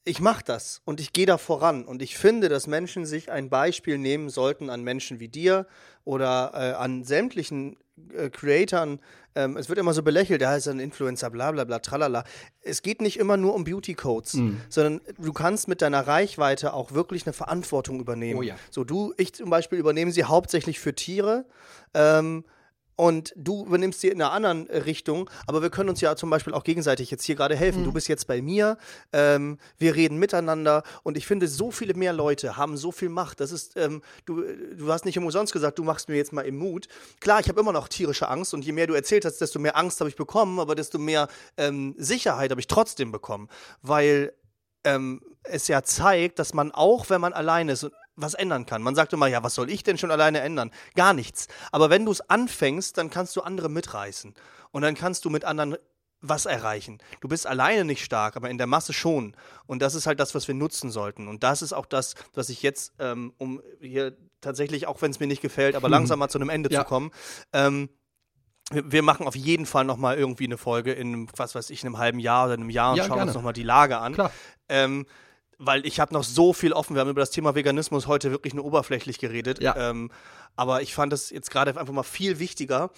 ich 0.04 0.18
mache 0.18 0.42
das 0.44 0.80
und 0.86 0.98
ich 0.98 1.12
gehe 1.12 1.26
da 1.26 1.36
voran. 1.36 1.84
Und 1.84 2.00
ich 2.00 2.16
finde, 2.16 2.48
dass 2.48 2.68
Menschen 2.68 3.04
sich 3.04 3.30
ein 3.30 3.50
Beispiel 3.50 3.98
nehmen 3.98 4.30
sollten 4.30 4.70
an 4.70 4.82
Menschen 4.82 5.20
wie 5.20 5.28
dir 5.28 5.66
oder 6.04 6.52
äh, 6.54 6.72
an 6.72 7.04
sämtlichen 7.04 7.76
äh, 8.14 8.30
Creatoren. 8.30 8.98
Ähm, 9.38 9.56
es 9.56 9.68
wird 9.68 9.78
immer 9.78 9.94
so 9.94 10.02
belächelt, 10.02 10.40
der 10.40 10.48
heißt 10.48 10.66
ein 10.66 10.80
Influencer, 10.80 11.30
bla 11.30 11.52
bla 11.52 11.62
bla, 11.62 11.78
tralala. 11.78 12.24
Es 12.62 12.82
geht 12.82 13.00
nicht 13.00 13.20
immer 13.20 13.36
nur 13.36 13.54
um 13.54 13.62
Beauty-Codes, 13.62 14.34
mhm. 14.34 14.60
sondern 14.68 15.00
du 15.16 15.32
kannst 15.32 15.68
mit 15.68 15.80
deiner 15.80 16.08
Reichweite 16.08 16.72
auch 16.72 16.90
wirklich 16.92 17.24
eine 17.24 17.32
Verantwortung 17.32 18.00
übernehmen. 18.00 18.40
Oh 18.40 18.42
ja. 18.42 18.56
So, 18.70 18.82
du, 18.82 19.14
ich 19.16 19.32
zum 19.32 19.48
Beispiel 19.48 19.78
übernehme 19.78 20.10
sie 20.10 20.24
hauptsächlich 20.24 20.80
für 20.80 20.92
Tiere. 20.92 21.44
Ähm, 21.94 22.44
und 22.98 23.32
du 23.36 23.64
übernimmst 23.64 24.00
sie 24.00 24.08
in 24.08 24.20
einer 24.20 24.32
anderen 24.32 24.68
äh, 24.68 24.78
Richtung, 24.78 25.30
aber 25.46 25.62
wir 25.62 25.70
können 25.70 25.88
uns 25.88 26.00
ja 26.00 26.16
zum 26.16 26.30
Beispiel 26.30 26.52
auch 26.52 26.64
gegenseitig 26.64 27.12
jetzt 27.12 27.22
hier 27.22 27.36
gerade 27.36 27.54
helfen. 27.54 27.82
Mhm. 27.82 27.84
Du 27.84 27.92
bist 27.92 28.08
jetzt 28.08 28.26
bei 28.26 28.42
mir, 28.42 28.76
ähm, 29.12 29.58
wir 29.78 29.94
reden 29.94 30.18
miteinander 30.18 30.82
und 31.04 31.16
ich 31.16 31.24
finde, 31.24 31.46
so 31.46 31.70
viele 31.70 31.94
mehr 31.94 32.12
Leute 32.12 32.56
haben 32.56 32.76
so 32.76 32.90
viel 32.90 33.08
Macht. 33.08 33.38
Das 33.38 33.52
ist, 33.52 33.76
ähm, 33.76 34.02
du, 34.26 34.42
du 34.42 34.92
hast 34.92 35.04
nicht 35.04 35.16
umsonst 35.16 35.52
gesagt, 35.52 35.78
du 35.78 35.84
machst 35.84 36.08
mir 36.08 36.16
jetzt 36.16 36.32
mal 36.32 36.42
im 36.42 36.56
Mut. 36.56 36.88
Klar, 37.20 37.38
ich 37.38 37.48
habe 37.48 37.60
immer 37.60 37.72
noch 37.72 37.86
tierische 37.86 38.28
Angst 38.28 38.52
und 38.52 38.64
je 38.64 38.72
mehr 38.72 38.88
du 38.88 38.94
erzählt 38.94 39.24
hast, 39.24 39.40
desto 39.40 39.60
mehr 39.60 39.76
Angst 39.76 40.00
habe 40.00 40.10
ich 40.10 40.16
bekommen, 40.16 40.58
aber 40.58 40.74
desto 40.74 40.98
mehr 40.98 41.28
ähm, 41.56 41.94
Sicherheit 41.98 42.50
habe 42.50 42.60
ich 42.60 42.66
trotzdem 42.66 43.12
bekommen, 43.12 43.48
weil 43.80 44.32
ähm, 44.82 45.20
es 45.44 45.68
ja 45.68 45.82
zeigt, 45.82 46.40
dass 46.40 46.52
man 46.52 46.72
auch, 46.72 47.10
wenn 47.10 47.20
man 47.20 47.32
allein 47.32 47.68
ist, 47.68 47.88
was 48.18 48.34
ändern 48.34 48.66
kann. 48.66 48.82
Man 48.82 48.94
sagt 48.94 49.12
immer, 49.12 49.26
ja, 49.26 49.42
was 49.42 49.54
soll 49.54 49.70
ich 49.70 49.82
denn 49.82 49.96
schon 49.96 50.10
alleine 50.10 50.40
ändern? 50.40 50.70
Gar 50.94 51.14
nichts. 51.14 51.48
Aber 51.72 51.88
wenn 51.88 52.04
du 52.04 52.12
es 52.12 52.20
anfängst, 52.28 52.98
dann 52.98 53.10
kannst 53.10 53.36
du 53.36 53.42
andere 53.42 53.68
mitreißen. 53.68 54.34
Und 54.70 54.82
dann 54.82 54.94
kannst 54.94 55.24
du 55.24 55.30
mit 55.30 55.44
anderen 55.44 55.76
was 56.20 56.46
erreichen. 56.46 56.98
Du 57.20 57.28
bist 57.28 57.46
alleine 57.46 57.84
nicht 57.84 58.04
stark, 58.04 58.36
aber 58.36 58.50
in 58.50 58.58
der 58.58 58.66
Masse 58.66 58.92
schon. 58.92 59.36
Und 59.66 59.82
das 59.82 59.94
ist 59.94 60.06
halt 60.06 60.18
das, 60.18 60.34
was 60.34 60.48
wir 60.48 60.54
nutzen 60.54 60.90
sollten. 60.90 61.28
Und 61.28 61.44
das 61.44 61.62
ist 61.62 61.72
auch 61.72 61.86
das, 61.86 62.16
was 62.34 62.48
ich 62.48 62.62
jetzt, 62.62 62.92
ähm, 62.98 63.32
um 63.38 63.62
hier 63.80 64.16
tatsächlich, 64.40 64.88
auch 64.88 65.00
wenn 65.00 65.12
es 65.12 65.20
mir 65.20 65.28
nicht 65.28 65.42
gefällt, 65.42 65.76
aber 65.76 65.88
langsam 65.88 66.18
mal 66.18 66.28
zu 66.28 66.38
einem 66.38 66.48
Ende 66.48 66.70
ja. 66.72 66.80
zu 66.80 66.86
kommen, 66.86 67.12
ähm, 67.52 67.88
wir 68.70 69.02
machen 69.02 69.26
auf 69.26 69.36
jeden 69.36 69.64
Fall 69.64 69.84
nochmal 69.84 70.18
irgendwie 70.18 70.44
eine 70.44 70.58
Folge 70.58 70.92
in, 70.92 71.28
was 71.36 71.54
weiß 71.54 71.70
ich, 71.70 71.84
einem 71.84 71.98
halben 71.98 72.18
Jahr 72.18 72.46
oder 72.46 72.54
einem 72.54 72.68
Jahr 72.68 72.92
und 72.92 72.98
ja, 72.98 73.04
schauen 73.04 73.16
gerne. 73.16 73.30
uns 73.30 73.34
nochmal 73.34 73.54
die 73.54 73.62
Lage 73.62 73.98
an. 73.98 74.14
Klar. 74.14 74.30
Ähm, 74.68 75.06
weil 75.58 75.84
ich 75.86 76.00
habe 76.00 76.14
noch 76.14 76.24
so 76.24 76.52
viel 76.52 76.72
offen. 76.72 76.94
Wir 76.94 77.00
haben 77.00 77.10
über 77.10 77.20
das 77.20 77.30
Thema 77.30 77.54
Veganismus 77.54 78.06
heute 78.06 78.30
wirklich 78.30 78.54
nur 78.54 78.64
oberflächlich 78.64 79.18
geredet. 79.18 79.60
Ja. 79.60 79.90
Ähm, 79.90 80.10
aber 80.56 80.82
ich 80.82 80.94
fand 80.94 81.12
es 81.12 81.30
jetzt 81.30 81.50
gerade 81.50 81.78
einfach 81.78 81.92
mal 81.92 82.02
viel 82.02 82.38
wichtiger. 82.38 82.90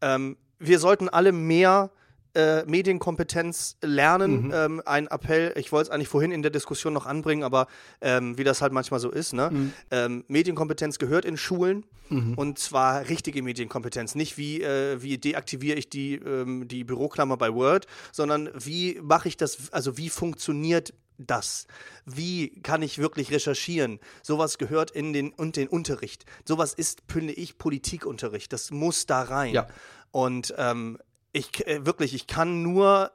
Ähm, 0.00 0.36
wir 0.58 0.78
sollten 0.78 1.08
alle 1.08 1.32
mehr 1.32 1.90
äh, 2.36 2.64
Medienkompetenz 2.66 3.78
lernen. 3.82 4.46
Mhm. 4.46 4.52
Ähm, 4.54 4.82
ein 4.84 5.06
Appell, 5.06 5.54
ich 5.56 5.72
wollte 5.72 5.88
es 5.88 5.90
eigentlich 5.90 6.08
vorhin 6.08 6.32
in 6.32 6.42
der 6.42 6.50
Diskussion 6.50 6.92
noch 6.92 7.06
anbringen, 7.06 7.42
aber 7.42 7.66
ähm, 8.02 8.36
wie 8.36 8.44
das 8.44 8.60
halt 8.60 8.72
manchmal 8.72 9.00
so 9.00 9.10
ist, 9.10 9.32
ne? 9.32 9.50
Mhm. 9.50 9.72
Ähm, 9.90 10.24
Medienkompetenz 10.28 10.98
gehört 10.98 11.24
in 11.24 11.38
Schulen 11.38 11.84
mhm. 12.10 12.34
und 12.34 12.58
zwar 12.58 13.08
richtige 13.08 13.42
Medienkompetenz. 13.42 14.14
Nicht 14.14 14.36
wie, 14.36 14.62
äh, 14.62 15.02
wie 15.02 15.16
deaktiviere 15.16 15.78
ich 15.78 15.88
die, 15.88 16.16
ähm, 16.16 16.68
die 16.68 16.84
Büroklammer 16.84 17.38
bei 17.38 17.54
Word, 17.54 17.86
sondern 18.12 18.50
wie 18.54 19.00
mache 19.02 19.28
ich 19.28 19.38
das, 19.38 19.72
also 19.72 19.96
wie 19.96 20.10
funktioniert 20.10 20.92
das? 21.18 21.66
Wie 22.04 22.60
kann 22.62 22.82
ich 22.82 22.98
wirklich 22.98 23.30
recherchieren? 23.30 24.00
Sowas 24.22 24.58
gehört 24.58 24.90
in 24.90 25.12
den, 25.12 25.32
und 25.32 25.56
den 25.56 25.68
Unterricht. 25.68 26.24
Sowas 26.44 26.74
ist, 26.74 27.02
finde 27.08 27.32
ich, 27.32 27.58
Politikunterricht. 27.58 28.52
Das 28.52 28.70
muss 28.70 29.06
da 29.06 29.22
rein. 29.22 29.54
Ja. 29.54 29.66
Und 30.10 30.54
ähm, 30.56 30.98
ich 31.32 31.66
äh, 31.66 31.84
wirklich, 31.84 32.14
ich 32.14 32.26
kann 32.26 32.62
nur 32.62 33.12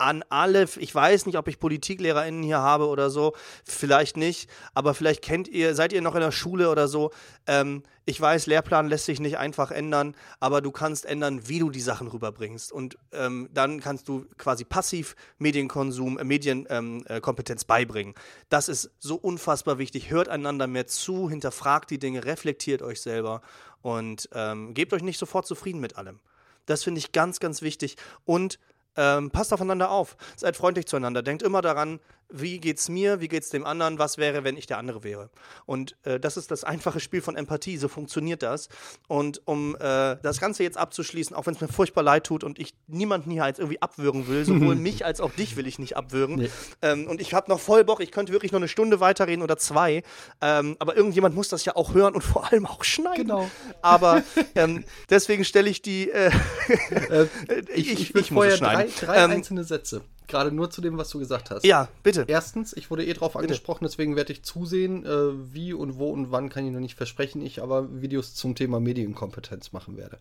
an 0.00 0.24
alle, 0.28 0.66
ich 0.78 0.94
weiß 0.94 1.26
nicht, 1.26 1.36
ob 1.36 1.46
ich 1.48 1.58
PolitiklehrerInnen 1.58 2.42
hier 2.42 2.58
habe 2.58 2.88
oder 2.88 3.10
so, 3.10 3.34
vielleicht 3.64 4.16
nicht, 4.16 4.50
aber 4.74 4.94
vielleicht 4.94 5.22
kennt 5.22 5.48
ihr, 5.48 5.74
seid 5.74 5.92
ihr 5.92 6.02
noch 6.02 6.14
in 6.14 6.20
der 6.20 6.32
Schule 6.32 6.70
oder 6.70 6.88
so. 6.88 7.10
Ähm, 7.46 7.82
ich 8.06 8.20
weiß, 8.20 8.46
Lehrplan 8.46 8.88
lässt 8.88 9.04
sich 9.04 9.20
nicht 9.20 9.38
einfach 9.38 9.70
ändern, 9.70 10.16
aber 10.40 10.62
du 10.62 10.72
kannst 10.72 11.04
ändern, 11.06 11.46
wie 11.46 11.60
du 11.60 11.70
die 11.70 11.80
Sachen 11.80 12.08
rüberbringst. 12.08 12.72
Und 12.72 12.98
ähm, 13.12 13.48
dann 13.52 13.78
kannst 13.80 14.08
du 14.08 14.24
quasi 14.36 14.64
passiv 14.64 15.14
Medienkonsum, 15.38 16.18
äh, 16.18 16.24
Medienkompetenz 16.24 17.62
ähm, 17.62 17.64
äh, 17.64 17.68
beibringen. 17.68 18.14
Das 18.48 18.68
ist 18.68 18.90
so 18.98 19.16
unfassbar 19.16 19.78
wichtig. 19.78 20.10
Hört 20.10 20.28
einander 20.28 20.66
mehr 20.66 20.86
zu, 20.86 21.28
hinterfragt 21.30 21.90
die 21.90 21.98
Dinge, 21.98 22.24
reflektiert 22.24 22.82
euch 22.82 23.00
selber 23.00 23.42
und 23.82 24.28
ähm, 24.32 24.74
gebt 24.74 24.92
euch 24.92 25.02
nicht 25.02 25.18
sofort 25.18 25.46
zufrieden 25.46 25.80
mit 25.80 25.96
allem. 25.96 26.20
Das 26.66 26.84
finde 26.84 26.98
ich 27.00 27.12
ganz, 27.12 27.40
ganz 27.40 27.62
wichtig. 27.62 27.96
Und 28.24 28.58
ähm, 28.96 29.30
passt 29.30 29.52
aufeinander 29.52 29.90
auf. 29.90 30.16
Seid 30.36 30.56
freundlich 30.56 30.86
zueinander. 30.86 31.22
Denkt 31.22 31.42
immer 31.42 31.62
daran, 31.62 32.00
wie 32.32 32.58
geht's 32.58 32.88
mir, 32.88 33.20
wie 33.20 33.28
geht's 33.28 33.50
dem 33.50 33.64
anderen, 33.64 33.98
was 33.98 34.18
wäre, 34.18 34.44
wenn 34.44 34.56
ich 34.56 34.66
der 34.66 34.78
andere 34.78 35.04
wäre. 35.04 35.30
Und 35.66 35.96
äh, 36.04 36.20
das 36.20 36.36
ist 36.36 36.50
das 36.50 36.64
einfache 36.64 37.00
Spiel 37.00 37.20
von 37.20 37.36
Empathie, 37.36 37.76
so 37.76 37.88
funktioniert 37.88 38.42
das. 38.42 38.68
Und 39.08 39.42
um 39.46 39.74
äh, 39.76 40.16
das 40.22 40.40
Ganze 40.40 40.62
jetzt 40.62 40.78
abzuschließen, 40.78 41.34
auch 41.34 41.46
wenn 41.46 41.54
es 41.54 41.60
mir 41.60 41.68
furchtbar 41.68 42.02
leid 42.02 42.24
tut 42.24 42.44
und 42.44 42.58
ich 42.58 42.74
niemanden 42.86 43.30
hier 43.30 43.46
jetzt 43.46 43.58
irgendwie 43.58 43.82
abwürgen 43.82 44.28
will, 44.28 44.44
sowohl 44.44 44.74
mich 44.76 45.04
als 45.04 45.20
auch 45.20 45.32
dich 45.32 45.56
will 45.56 45.66
ich 45.66 45.78
nicht 45.78 45.96
abwürgen. 45.96 46.36
Nee. 46.36 46.50
Ähm, 46.82 47.06
und 47.08 47.20
ich 47.20 47.34
habe 47.34 47.50
noch 47.50 47.60
voll 47.60 47.84
Bock, 47.84 48.00
ich 48.00 48.10
könnte 48.10 48.32
wirklich 48.32 48.52
noch 48.52 48.60
eine 48.60 48.68
Stunde 48.68 49.00
weiterreden 49.00 49.42
oder 49.42 49.56
zwei. 49.56 50.02
Ähm, 50.40 50.76
aber 50.78 50.96
irgendjemand 50.96 51.34
muss 51.34 51.48
das 51.48 51.64
ja 51.64 51.76
auch 51.76 51.94
hören 51.94 52.14
und 52.14 52.22
vor 52.22 52.50
allem 52.50 52.66
auch 52.66 52.84
schneiden. 52.84 53.28
Genau. 53.28 53.50
Aber 53.82 54.22
ähm, 54.54 54.84
deswegen 55.08 55.44
stelle 55.44 55.70
ich 55.70 55.82
die. 55.82 56.10
Äh, 56.10 56.30
äh 57.10 57.26
ich, 57.74 57.92
ich, 57.92 58.00
ich, 58.00 58.14
ich 58.14 58.30
muss 58.30 58.58
drei, 58.58 58.88
drei 59.00 59.24
ähm, 59.24 59.30
einzelne 59.30 59.64
Sätze 59.64 60.02
gerade 60.30 60.52
nur 60.52 60.70
zu 60.70 60.80
dem, 60.80 60.96
was 60.96 61.10
du 61.10 61.18
gesagt 61.18 61.50
hast. 61.50 61.64
Ja, 61.64 61.88
bitte. 62.02 62.24
Erstens, 62.26 62.72
ich 62.72 62.90
wurde 62.90 63.04
eh 63.04 63.12
drauf 63.12 63.32
bitte. 63.32 63.44
angesprochen, 63.44 63.84
deswegen 63.84 64.16
werde 64.16 64.32
ich 64.32 64.42
zusehen, 64.42 65.04
äh, 65.04 65.54
wie 65.54 65.74
und 65.74 65.98
wo 65.98 66.10
und 66.10 66.30
wann 66.30 66.48
kann 66.48 66.64
ich 66.64 66.72
noch 66.72 66.80
nicht 66.80 66.96
versprechen, 66.96 67.42
ich 67.42 67.62
aber 67.62 68.00
Videos 68.00 68.34
zum 68.34 68.54
Thema 68.54 68.80
Medienkompetenz 68.80 69.72
machen 69.72 69.96
werde. 69.96 70.18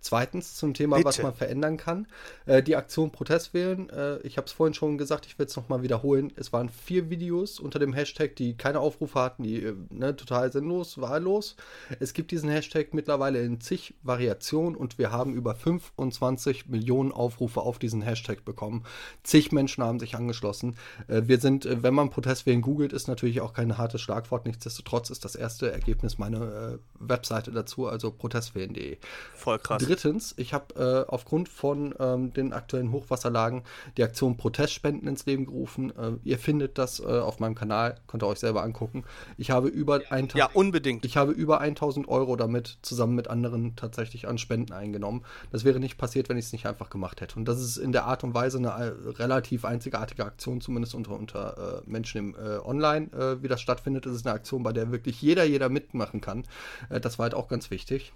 Zweitens, 0.00 0.54
zum 0.54 0.74
Thema, 0.74 0.96
bitte. 0.96 1.08
was 1.08 1.22
man 1.22 1.34
verändern 1.34 1.76
kann. 1.76 2.06
Äh, 2.46 2.62
die 2.62 2.76
Aktion 2.76 3.10
Protest 3.10 3.54
wählen. 3.54 3.90
Äh, 3.90 4.18
ich 4.18 4.36
habe 4.36 4.46
es 4.46 4.52
vorhin 4.52 4.74
schon 4.74 4.98
gesagt, 4.98 5.26
ich 5.26 5.38
will 5.38 5.46
es 5.46 5.56
nochmal 5.56 5.82
wiederholen. 5.82 6.32
Es 6.36 6.52
waren 6.52 6.68
vier 6.68 7.10
Videos 7.10 7.58
unter 7.58 7.78
dem 7.78 7.92
Hashtag, 7.92 8.36
die 8.36 8.56
keine 8.56 8.80
Aufrufe 8.80 9.18
hatten, 9.18 9.42
die 9.42 9.62
äh, 9.62 9.74
ne, 9.90 10.14
total 10.14 10.52
sinnlos, 10.52 11.00
wahllos. 11.00 11.56
Es 11.98 12.12
gibt 12.12 12.30
diesen 12.30 12.48
Hashtag 12.48 12.94
mittlerweile 12.94 13.42
in 13.42 13.60
zig 13.60 13.94
Variationen 14.02 14.76
und 14.76 14.98
wir 14.98 15.10
haben 15.10 15.34
über 15.34 15.54
25 15.54 16.68
Millionen 16.68 17.12
Aufrufe 17.12 17.60
auf 17.60 17.78
diesen 17.78 18.02
Hashtag 18.02 18.44
bekommen. 18.44 18.84
Zig 19.22 19.45
zig 19.46 19.52
Menschen 19.52 19.84
haben 19.84 19.98
sich 19.98 20.14
angeschlossen. 20.16 20.76
Äh, 21.08 21.22
wir 21.26 21.38
sind, 21.38 21.66
äh, 21.66 21.82
wenn 21.82 21.94
man 21.94 22.10
Protestwählen 22.10 22.60
googelt, 22.60 22.92
ist 22.92 23.08
natürlich 23.08 23.40
auch 23.40 23.52
kein 23.52 23.78
hartes 23.78 24.00
Schlagwort. 24.00 24.46
Nichtsdestotrotz 24.46 25.10
ist 25.10 25.24
das 25.24 25.34
erste 25.34 25.70
Ergebnis 25.70 26.18
meine 26.18 26.38
äh, 26.38 26.78
Webseite 26.98 27.50
dazu, 27.52 27.86
also 27.86 28.10
protestwählen.de. 28.10 28.98
Voll 29.34 29.58
krass. 29.58 29.82
Drittens, 29.82 30.34
ich 30.36 30.52
habe 30.52 31.06
aufgrund 31.08 31.48
von 31.48 31.94
ähm, 31.98 32.32
den 32.32 32.52
aktuellen 32.52 32.92
Hochwasserlagen 32.92 33.62
die 33.96 34.02
Aktion 34.02 34.36
Protestspenden 34.36 35.08
ins 35.08 35.26
Leben 35.26 35.46
gerufen. 35.46 35.92
ihr 36.24 36.38
findet 36.38 36.78
das 36.78 37.00
auf 37.00 37.38
meinem 37.38 37.54
Kanal, 37.54 37.96
könnt 38.06 38.22
ihr 38.22 38.26
euch 38.26 38.38
selber 38.38 38.62
angucken. 38.62 39.04
Ich 39.36 39.50
habe 39.50 39.68
über 39.68 40.00
1000 40.10 40.34
ja, 40.34 40.48
unbedingt. 40.52 41.04
Ich 41.04 41.16
habe 41.16 41.32
über 41.32 41.60
1000 41.60 42.08
Euro 42.08 42.36
damit 42.36 42.78
zusammen 42.82 43.14
mit 43.14 43.28
anderen 43.28 43.76
tatsächlich 43.76 44.28
an 44.28 44.38
Spenden 44.38 44.72
eingenommen. 44.72 45.24
Das 45.50 45.64
wäre 45.64 45.80
nicht 45.80 45.98
passiert, 45.98 46.28
wenn 46.28 46.36
ich 46.36 46.46
es 46.46 46.52
nicht 46.52 46.66
einfach 46.66 46.90
gemacht 46.90 47.20
hätte. 47.20 47.36
Und 47.36 47.46
das 47.46 47.60
ist 47.60 47.76
in 47.76 47.92
der 47.92 48.04
Art 48.04 48.24
und 48.24 48.34
Weise 48.34 48.58
eine 48.58 48.96
relativ 49.18 49.35
relativ 49.36 49.64
einzigartige 49.64 50.24
Aktion, 50.24 50.60
zumindest 50.60 50.94
unter, 50.94 51.12
unter 51.12 51.82
äh, 51.84 51.90
Menschen 51.90 52.18
im 52.18 52.34
äh, 52.34 52.58
Online, 52.58 53.12
äh, 53.12 53.42
wie 53.42 53.48
das 53.48 53.60
stattfindet. 53.60 54.06
Es 54.06 54.16
ist 54.16 54.26
eine 54.26 54.34
Aktion, 54.34 54.62
bei 54.62 54.72
der 54.72 54.90
wirklich 54.90 55.20
jeder, 55.20 55.44
jeder 55.44 55.68
mitmachen 55.68 56.20
kann. 56.20 56.44
Äh, 56.88 57.00
das 57.00 57.18
war 57.18 57.24
halt 57.24 57.34
auch 57.34 57.48
ganz 57.48 57.70
wichtig. 57.70 58.12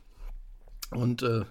Und 0.90 1.22
äh, 1.22 1.44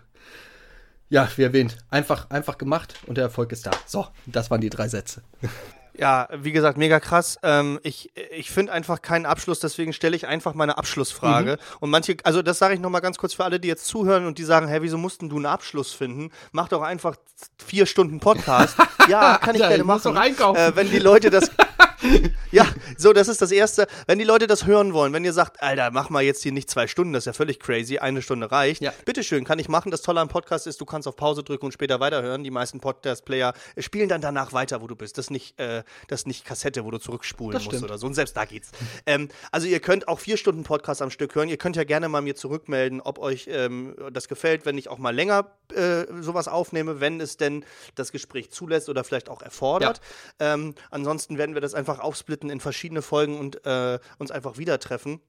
ja, 1.09 1.29
wie 1.35 1.43
erwähnt, 1.43 1.77
einfach, 1.89 2.29
einfach 2.29 2.57
gemacht 2.57 2.95
und 3.05 3.17
der 3.17 3.25
Erfolg 3.25 3.51
ist 3.51 3.65
da. 3.65 3.71
So, 3.85 4.07
das 4.25 4.49
waren 4.49 4.61
die 4.61 4.69
drei 4.69 4.87
Sätze. 4.87 5.21
Ja, 5.99 6.29
wie 6.31 6.53
gesagt, 6.53 6.77
mega 6.77 7.01
krass. 7.01 7.37
Ähm, 7.43 7.77
ich 7.83 8.09
ich 8.31 8.51
finde 8.51 8.71
einfach 8.71 9.01
keinen 9.01 9.25
Abschluss, 9.25 9.59
deswegen 9.59 9.91
stelle 9.91 10.15
ich 10.15 10.27
einfach 10.27 10.53
meine 10.53 10.77
Abschlussfrage. 10.77 11.53
Mhm. 11.53 11.77
Und 11.81 11.89
manche, 11.89 12.15
also 12.23 12.41
das 12.41 12.57
sage 12.57 12.73
ich 12.73 12.79
nochmal 12.79 13.01
ganz 13.01 13.17
kurz 13.17 13.33
für 13.33 13.43
alle, 13.43 13.59
die 13.59 13.67
jetzt 13.67 13.85
zuhören 13.85 14.25
und 14.25 14.37
die 14.37 14.45
sagen, 14.45 14.69
hä, 14.69 14.77
wieso 14.81 14.97
mussten 14.97 15.27
du 15.27 15.35
einen 15.35 15.45
Abschluss 15.45 15.91
finden? 15.91 16.31
Mach 16.53 16.69
doch 16.69 16.83
einfach 16.83 17.17
vier 17.57 17.85
Stunden 17.85 18.21
Podcast. 18.21 18.77
ja, 19.09 19.37
kann 19.37 19.55
ich 19.55 19.61
ja, 19.61 19.67
gerne 19.67 19.83
machen. 19.83 20.13
Doch 20.13 20.15
einkaufen. 20.15 20.59
Äh, 20.61 20.75
wenn 20.77 20.89
die 20.89 20.99
Leute 20.99 21.29
das 21.29 21.51
ja, 22.51 22.65
so, 22.97 23.13
das 23.13 23.27
ist 23.27 23.41
das 23.41 23.51
Erste. 23.51 23.87
Wenn 24.07 24.19
die 24.19 24.25
Leute 24.25 24.47
das 24.47 24.65
hören 24.65 24.93
wollen, 24.93 25.13
wenn 25.13 25.25
ihr 25.25 25.33
sagt, 25.33 25.61
Alter, 25.61 25.91
mach 25.91 26.09
mal 26.09 26.23
jetzt 26.23 26.43
hier 26.43 26.51
nicht 26.51 26.69
zwei 26.69 26.87
Stunden, 26.87 27.13
das 27.13 27.23
ist 27.23 27.25
ja 27.25 27.33
völlig 27.33 27.59
crazy, 27.59 27.97
eine 27.99 28.21
Stunde 28.21 28.51
reicht. 28.51 28.81
Ja. 28.81 28.93
Bitteschön, 29.05 29.43
kann 29.43 29.59
ich 29.59 29.69
machen. 29.69 29.91
Das 29.91 30.01
Tolle 30.01 30.21
am 30.21 30.27
Podcast 30.29 30.67
ist, 30.67 30.79
du 30.81 30.85
kannst 30.85 31.07
auf 31.07 31.15
Pause 31.15 31.43
drücken 31.43 31.65
und 31.65 31.71
später 31.71 31.99
weiterhören. 31.99 32.43
Die 32.43 32.51
meisten 32.51 32.79
Podcast-Player 32.79 33.53
spielen 33.77 34.09
dann 34.09 34.21
danach 34.21 34.53
weiter, 34.53 34.81
wo 34.81 34.87
du 34.87 34.95
bist. 34.95 35.17
Das 35.17 35.25
ist 35.25 35.31
nicht, 35.31 35.59
äh, 35.59 35.83
das 36.07 36.21
ist 36.21 36.27
nicht 36.27 36.45
Kassette, 36.45 36.85
wo 36.85 36.91
du 36.91 36.97
zurückspulen 36.97 37.53
Das 37.53 37.63
musst 37.65 37.77
stimmt. 37.77 37.89
oder 37.89 37.97
so. 37.97 38.07
Und 38.07 38.13
selbst 38.13 38.35
da 38.37 38.45
geht's. 38.45 38.71
ähm, 39.05 39.29
also 39.51 39.67
ihr 39.67 39.79
könnt 39.79 40.07
auch 40.07 40.19
vier 40.19 40.37
Stunden 40.37 40.63
Podcast 40.63 41.01
am 41.01 41.11
Stück 41.11 41.35
hören. 41.35 41.49
Ihr 41.49 41.57
könnt 41.57 41.75
ja 41.75 41.83
gerne 41.83 42.09
mal 42.09 42.21
mir 42.21 42.35
zurückmelden, 42.35 43.01
ob 43.01 43.19
euch 43.19 43.47
ähm, 43.51 43.95
das 44.11 44.27
gefällt, 44.27 44.65
wenn 44.65 44.77
ich 44.77 44.89
auch 44.89 44.97
mal 44.97 45.13
länger 45.13 45.51
äh, 45.73 46.05
sowas 46.21 46.47
aufnehme, 46.47 46.99
wenn 46.99 47.19
es 47.21 47.37
denn 47.37 47.65
das 47.95 48.11
Gespräch 48.11 48.51
zulässt 48.51 48.89
oder 48.89 49.03
vielleicht 49.03 49.29
auch 49.29 49.41
erfordert. 49.41 50.01
Ähm, 50.39 50.75
ansonsten 50.91 51.37
werden 51.37 51.55
wir 51.55 51.61
das 51.61 51.73
einfach 51.73 51.88
aufsplitten 51.97 52.51
in 52.51 52.59
verschiedene 52.59 53.01
Folgen 53.01 53.39
und 53.39 53.65
äh, 53.65 53.97
uns 54.19 54.29
einfach 54.29 54.59
wieder 54.59 54.79
treffen. 54.79 55.19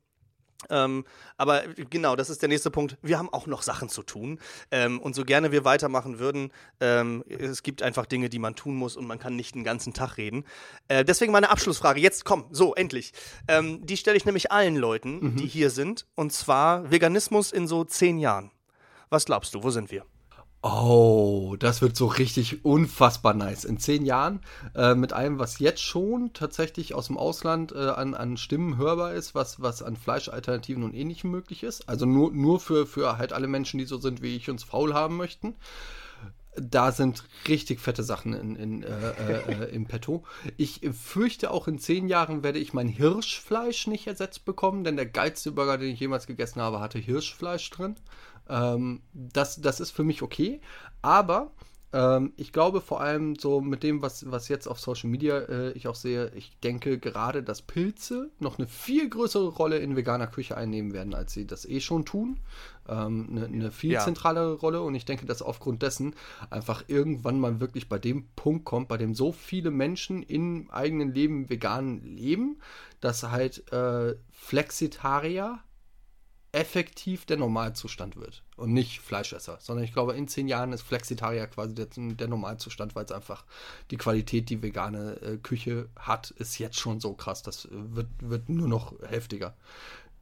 Ähm, 0.68 1.04
aber 1.38 1.62
genau, 1.88 2.16
das 2.16 2.28
ist 2.28 2.42
der 2.42 2.48
nächste 2.48 2.70
Punkt. 2.70 2.98
Wir 3.00 3.18
haben 3.18 3.32
auch 3.32 3.46
noch 3.46 3.62
Sachen 3.62 3.88
zu 3.88 4.02
tun. 4.02 4.38
Ähm, 4.70 5.00
und 5.00 5.14
so 5.14 5.24
gerne 5.24 5.52
wir 5.52 5.64
weitermachen 5.64 6.18
würden, 6.18 6.52
ähm, 6.80 7.24
es 7.28 7.62
gibt 7.62 7.82
einfach 7.82 8.04
Dinge, 8.04 8.28
die 8.28 8.38
man 8.38 8.54
tun 8.54 8.74
muss 8.74 8.96
und 8.96 9.06
man 9.06 9.18
kann 9.18 9.36
nicht 9.36 9.54
den 9.54 9.64
ganzen 9.64 9.94
Tag 9.94 10.18
reden. 10.18 10.44
Äh, 10.88 11.04
deswegen 11.04 11.32
meine 11.32 11.50
Abschlussfrage. 11.50 12.00
Jetzt 12.00 12.24
komm, 12.24 12.44
so, 12.50 12.74
endlich. 12.74 13.12
Ähm, 13.48 13.86
die 13.86 13.96
stelle 13.96 14.16
ich 14.16 14.26
nämlich 14.26 14.52
allen 14.52 14.76
Leuten, 14.76 15.36
die 15.36 15.46
hier 15.46 15.70
sind. 15.70 16.06
Und 16.14 16.32
zwar 16.32 16.90
Veganismus 16.90 17.52
in 17.52 17.66
so 17.66 17.84
zehn 17.84 18.18
Jahren. 18.18 18.50
Was 19.08 19.24
glaubst 19.24 19.54
du, 19.54 19.62
wo 19.62 19.70
sind 19.70 19.90
wir? 19.90 20.04
Oh, 20.62 21.56
das 21.58 21.80
wird 21.80 21.96
so 21.96 22.06
richtig 22.06 22.66
unfassbar 22.66 23.32
nice. 23.32 23.64
In 23.64 23.78
zehn 23.78 24.04
Jahren 24.04 24.40
äh, 24.74 24.94
mit 24.94 25.14
allem, 25.14 25.38
was 25.38 25.58
jetzt 25.58 25.82
schon 25.82 26.34
tatsächlich 26.34 26.92
aus 26.94 27.06
dem 27.06 27.16
Ausland 27.16 27.72
äh, 27.72 27.78
an, 27.78 28.12
an 28.12 28.36
Stimmen 28.36 28.76
hörbar 28.76 29.14
ist, 29.14 29.34
was, 29.34 29.62
was 29.62 29.82
an 29.82 29.96
Fleischalternativen 29.96 30.82
und 30.82 30.92
ähnlichem 30.92 31.30
möglich 31.30 31.62
ist. 31.62 31.88
Also 31.88 32.04
nur, 32.04 32.30
nur 32.32 32.60
für, 32.60 32.86
für 32.86 33.16
halt 33.16 33.32
alle 33.32 33.46
Menschen, 33.46 33.78
die 33.78 33.86
so 33.86 33.96
sind, 33.96 34.20
wie 34.20 34.36
ich 34.36 34.50
uns 34.50 34.62
faul 34.62 34.92
haben 34.92 35.16
möchten. 35.16 35.54
Da 36.56 36.92
sind 36.92 37.24
richtig 37.48 37.80
fette 37.80 38.02
Sachen 38.02 38.34
in, 38.34 38.56
in, 38.56 38.82
äh, 38.82 38.88
äh, 38.88 39.64
äh, 39.64 39.74
im 39.74 39.86
Petto. 39.86 40.24
Ich 40.58 40.80
fürchte, 40.92 41.52
auch 41.52 41.68
in 41.68 41.78
zehn 41.78 42.06
Jahren 42.06 42.42
werde 42.42 42.58
ich 42.58 42.74
mein 42.74 42.88
Hirschfleisch 42.88 43.86
nicht 43.86 44.08
ersetzt 44.08 44.44
bekommen, 44.44 44.84
denn 44.84 44.96
der 44.96 45.06
geilste 45.06 45.52
Burger, 45.52 45.78
den 45.78 45.94
ich 45.94 46.00
jemals 46.00 46.26
gegessen 46.26 46.60
habe, 46.60 46.80
hatte 46.80 46.98
Hirschfleisch 46.98 47.70
drin. 47.70 47.96
Ähm, 48.48 49.02
das, 49.12 49.60
das 49.60 49.80
ist 49.80 49.90
für 49.90 50.04
mich 50.04 50.22
okay. 50.22 50.60
Aber 51.02 51.52
ähm, 51.92 52.32
ich 52.36 52.52
glaube 52.52 52.80
vor 52.80 53.00
allem 53.00 53.34
so 53.36 53.60
mit 53.60 53.82
dem, 53.82 54.00
was, 54.02 54.30
was 54.30 54.48
jetzt 54.48 54.68
auf 54.68 54.78
Social 54.78 55.10
Media 55.10 55.38
äh, 55.38 55.72
ich 55.72 55.88
auch 55.88 55.94
sehe, 55.96 56.30
ich 56.36 56.58
denke 56.60 56.98
gerade, 56.98 57.42
dass 57.42 57.62
Pilze 57.62 58.30
noch 58.38 58.58
eine 58.58 58.68
viel 58.68 59.08
größere 59.08 59.48
Rolle 59.48 59.78
in 59.78 59.96
veganer 59.96 60.28
Küche 60.28 60.56
einnehmen 60.56 60.92
werden, 60.92 61.14
als 61.14 61.32
sie 61.32 61.46
das 61.46 61.64
eh 61.66 61.80
schon 61.80 62.04
tun. 62.04 62.38
Ähm, 62.88 63.28
eine, 63.30 63.46
eine 63.46 63.70
viel 63.72 63.92
Ja. 63.92 64.00
zentralere 64.00 64.54
Rolle 64.54 64.82
und 64.82 64.94
ich 64.94 65.04
denke, 65.04 65.26
dass 65.26 65.42
aufgrund 65.42 65.82
dessen 65.82 66.14
einfach 66.48 66.84
irgendwann 66.88 67.40
mal 67.40 67.60
wirklich 67.60 67.88
bei 67.88 67.98
dem 67.98 68.28
Punkt 68.36 68.64
kommt, 68.64 68.88
bei 68.88 68.96
dem 68.96 69.14
so 69.14 69.32
viele 69.32 69.70
Menschen 69.70 70.22
im 70.22 70.70
eigenen 70.70 71.12
Leben 71.12 71.50
vegan 71.50 72.02
leben, 72.04 72.60
dass 73.00 73.22
halt 73.24 73.70
äh, 73.72 74.14
Flexitarier 74.30 75.58
effektiv 76.52 77.26
der 77.26 77.36
Normalzustand 77.36 78.16
wird 78.16 78.42
und 78.56 78.72
nicht 78.72 79.00
Fleischesser, 79.00 79.58
sondern 79.60 79.84
ich 79.84 79.92
glaube, 79.92 80.14
in 80.14 80.26
zehn 80.26 80.48
Jahren 80.48 80.72
ist 80.72 80.82
Flexitarier 80.82 81.46
quasi 81.46 81.74
der, 81.74 81.86
der 81.96 82.28
Normalzustand, 82.28 82.94
weil 82.94 83.04
es 83.04 83.12
einfach 83.12 83.44
die 83.90 83.96
Qualität, 83.96 84.50
die 84.50 84.62
vegane 84.62 85.20
äh, 85.22 85.36
Küche 85.36 85.88
hat, 85.96 86.30
ist 86.32 86.58
jetzt 86.58 86.78
schon 86.78 86.98
so 86.98 87.14
krass. 87.14 87.42
Das 87.42 87.66
äh, 87.66 87.68
wird, 87.70 88.08
wird 88.20 88.48
nur 88.48 88.68
noch 88.68 88.94
heftiger. 89.08 89.54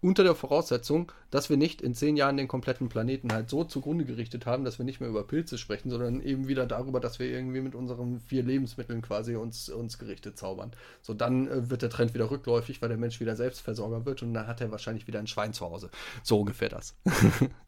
Unter 0.01 0.23
der 0.23 0.37
Voraussetzung, 0.37 1.11
dass 1.31 1.51
wir 1.51 1.57
nicht 1.57 1.83
in 1.83 1.93
zehn 1.93 2.17
Jahren 2.17 2.37
den 2.37 2.47
kompletten 2.47 2.89
Planeten 2.89 3.33
halt 3.33 3.51
so 3.51 3.65
zugrunde 3.65 4.05
gerichtet 4.05 4.47
haben, 4.47 4.65
dass 4.65 4.79
wir 4.79 4.85
nicht 4.85 5.01
mehr 5.01 5.09
über 5.09 5.25
Pilze 5.25 5.59
sprechen, 5.59 5.91
sondern 5.91 6.21
eben 6.21 6.47
wieder 6.47 6.67
darüber, 6.67 7.01
dass 7.01 7.19
wir 7.19 7.27
irgendwie 7.27 7.61
mit 7.61 7.75
unseren 7.75 8.21
vier 8.21 8.45
Lebensmitteln 8.45 9.03
quasi 9.03 9.35
uns, 9.35 9.69
uns 9.69 9.99
Gerichte 9.99 10.35
zaubern. 10.35 10.71
So, 11.03 11.15
dann 11.15 11.49
äh, 11.49 11.69
wird 11.69 11.83
der 11.83 11.91
Trend 11.91 12.15
wieder 12.15 12.31
rückläufig, 12.31 12.81
weil 12.81 12.91
der 12.91 12.99
Mensch 12.99 13.19
wieder 13.19 13.35
Selbstversorger 13.35 14.07
wird 14.07 14.23
und 14.23 14.35
dann 14.35 14.47
hat 14.47 14.61
er 14.61 14.71
wahrscheinlich 14.71 15.09
wieder 15.09 15.19
ein 15.19 15.27
Schwein 15.27 15.53
zu 15.53 15.67
Hause. 15.67 15.91
So 16.23 16.41
ungefähr 16.41 16.69
das. 16.69 16.95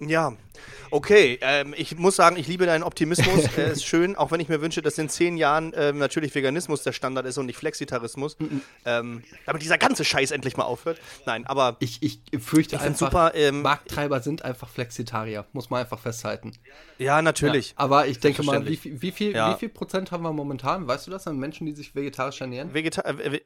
Ja, 0.00 0.32
okay. 0.90 1.38
Ähm, 1.42 1.74
ich 1.76 1.96
muss 1.98 2.16
sagen, 2.16 2.36
ich 2.36 2.48
liebe 2.48 2.64
deinen 2.66 2.82
Optimismus. 2.82 3.44
Er 3.56 3.72
ist 3.72 3.84
schön, 3.84 4.16
auch 4.16 4.30
wenn 4.30 4.40
ich 4.40 4.48
mir 4.48 4.60
wünsche, 4.62 4.80
dass 4.82 4.96
in 4.98 5.08
zehn 5.10 5.36
Jahren 5.36 5.72
ähm, 5.76 5.98
natürlich 5.98 6.34
Veganismus 6.34 6.82
der 6.82 6.92
Standard 6.92 7.26
ist 7.26 7.36
und 7.38 7.46
nicht 7.46 7.56
Flexitarismus. 7.58 8.36
ähm, 8.86 9.22
damit 9.46 9.62
dieser 9.62 9.76
ganze 9.78 10.04
Scheiß 10.04 10.30
endlich 10.30 10.56
mal 10.56 10.64
aufhört. 10.64 10.98
Nein, 11.26 11.46
aber 11.46 11.76
Ich, 11.80 12.02
ich 12.02 12.20
fürchte 12.42 12.76
Ich 12.76 12.82
einfach, 12.82 13.08
super, 13.10 13.32
ähm, 13.34 13.62
Markttreiber 13.62 14.20
sind 14.20 14.42
einfach 14.42 14.68
Flexitarier, 14.70 15.44
muss 15.52 15.68
man 15.70 15.80
einfach 15.82 15.98
festhalten. 15.98 16.52
ja, 16.98 17.20
natürlich. 17.22 17.70
Ja, 17.70 17.74
aber 17.76 18.06
ich 18.06 18.18
denke 18.20 18.42
mal, 18.42 18.64
wie 18.66 18.78
wie, 19.02 19.10
viel, 19.12 19.32
Ja. 19.32 19.54
wie 19.54 19.58
viel 19.58 19.68
Prozent 19.68 20.10
haben 20.12 20.22
wir 20.22 20.32
momentan? 20.32 20.86
Weißt 20.88 21.06
du 21.06 21.10
das 21.10 21.26
an 21.26 21.36
Menschen, 21.38 21.66
die 21.66 21.74
sich 21.74 21.94
vegetarisch 21.94 22.40
ernähren? 22.40 22.72
Vegeta 22.72 23.02
äh, 23.02 23.32
ve- 23.32 23.42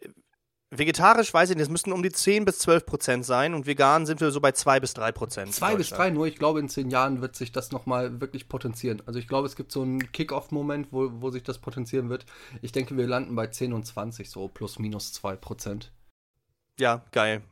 vegetarisch 0.79 1.33
weiß 1.33 1.51
ich 1.51 1.57
nicht, 1.57 1.65
es 1.65 1.71
müssten 1.71 1.93
um 1.93 2.03
die 2.03 2.11
10 2.11 2.45
bis 2.45 2.59
12 2.61 2.87
Prozent 2.87 3.25
sein 3.25 3.55
und 3.55 3.67
vegan 3.67 4.07
sind 4.07 4.21
wir 4.21 4.31
so 4.31 4.41
bei 4.41 4.53
2 4.53 4.81
bis 4.81 4.95
3 4.95 5.13
Prozent. 5.13 5.47
in 5.49 5.53
Zwei 5.53 5.75
bis 5.77 5.91
Deutschland. 5.91 5.99
drei, 5.99 6.11
nur 6.11 6.27
ich 6.27 6.37
glaube, 6.37 6.61
in 6.61 6.69
zehn 6.69 6.91
Jahren 6.91 7.21
wird 7.21 7.37
sich 7.37 7.53
das 7.53 7.73
nochmal 7.73 8.21
wirklich 8.21 8.49
potenzieren. 8.49 9.03
Also 9.07 9.19
ich 9.19 9.29
glaube, 9.29 9.47
es 9.47 9.57
gibt 9.57 9.73
so 9.73 9.83
einen 9.83 10.13
Kick-Off-Moment, 10.13 10.89
wo, 10.91 11.11
wo 11.21 11.31
sich 11.31 11.43
das 11.43 11.59
potenzieren 11.59 12.09
wird. 12.09 12.27
Ich 12.63 12.73
denke, 12.73 12.97
wir 12.97 13.07
landen 13.07 13.35
bei 13.35 13.47
10 13.47 13.73
und 13.73 13.87
20, 13.87 14.31
so 14.31 14.49
plus 14.49 14.79
minus 14.79 15.13
2 15.13 15.37
Prozent. 15.37 15.93
Ja, 16.79 17.03
geil. 17.13 17.43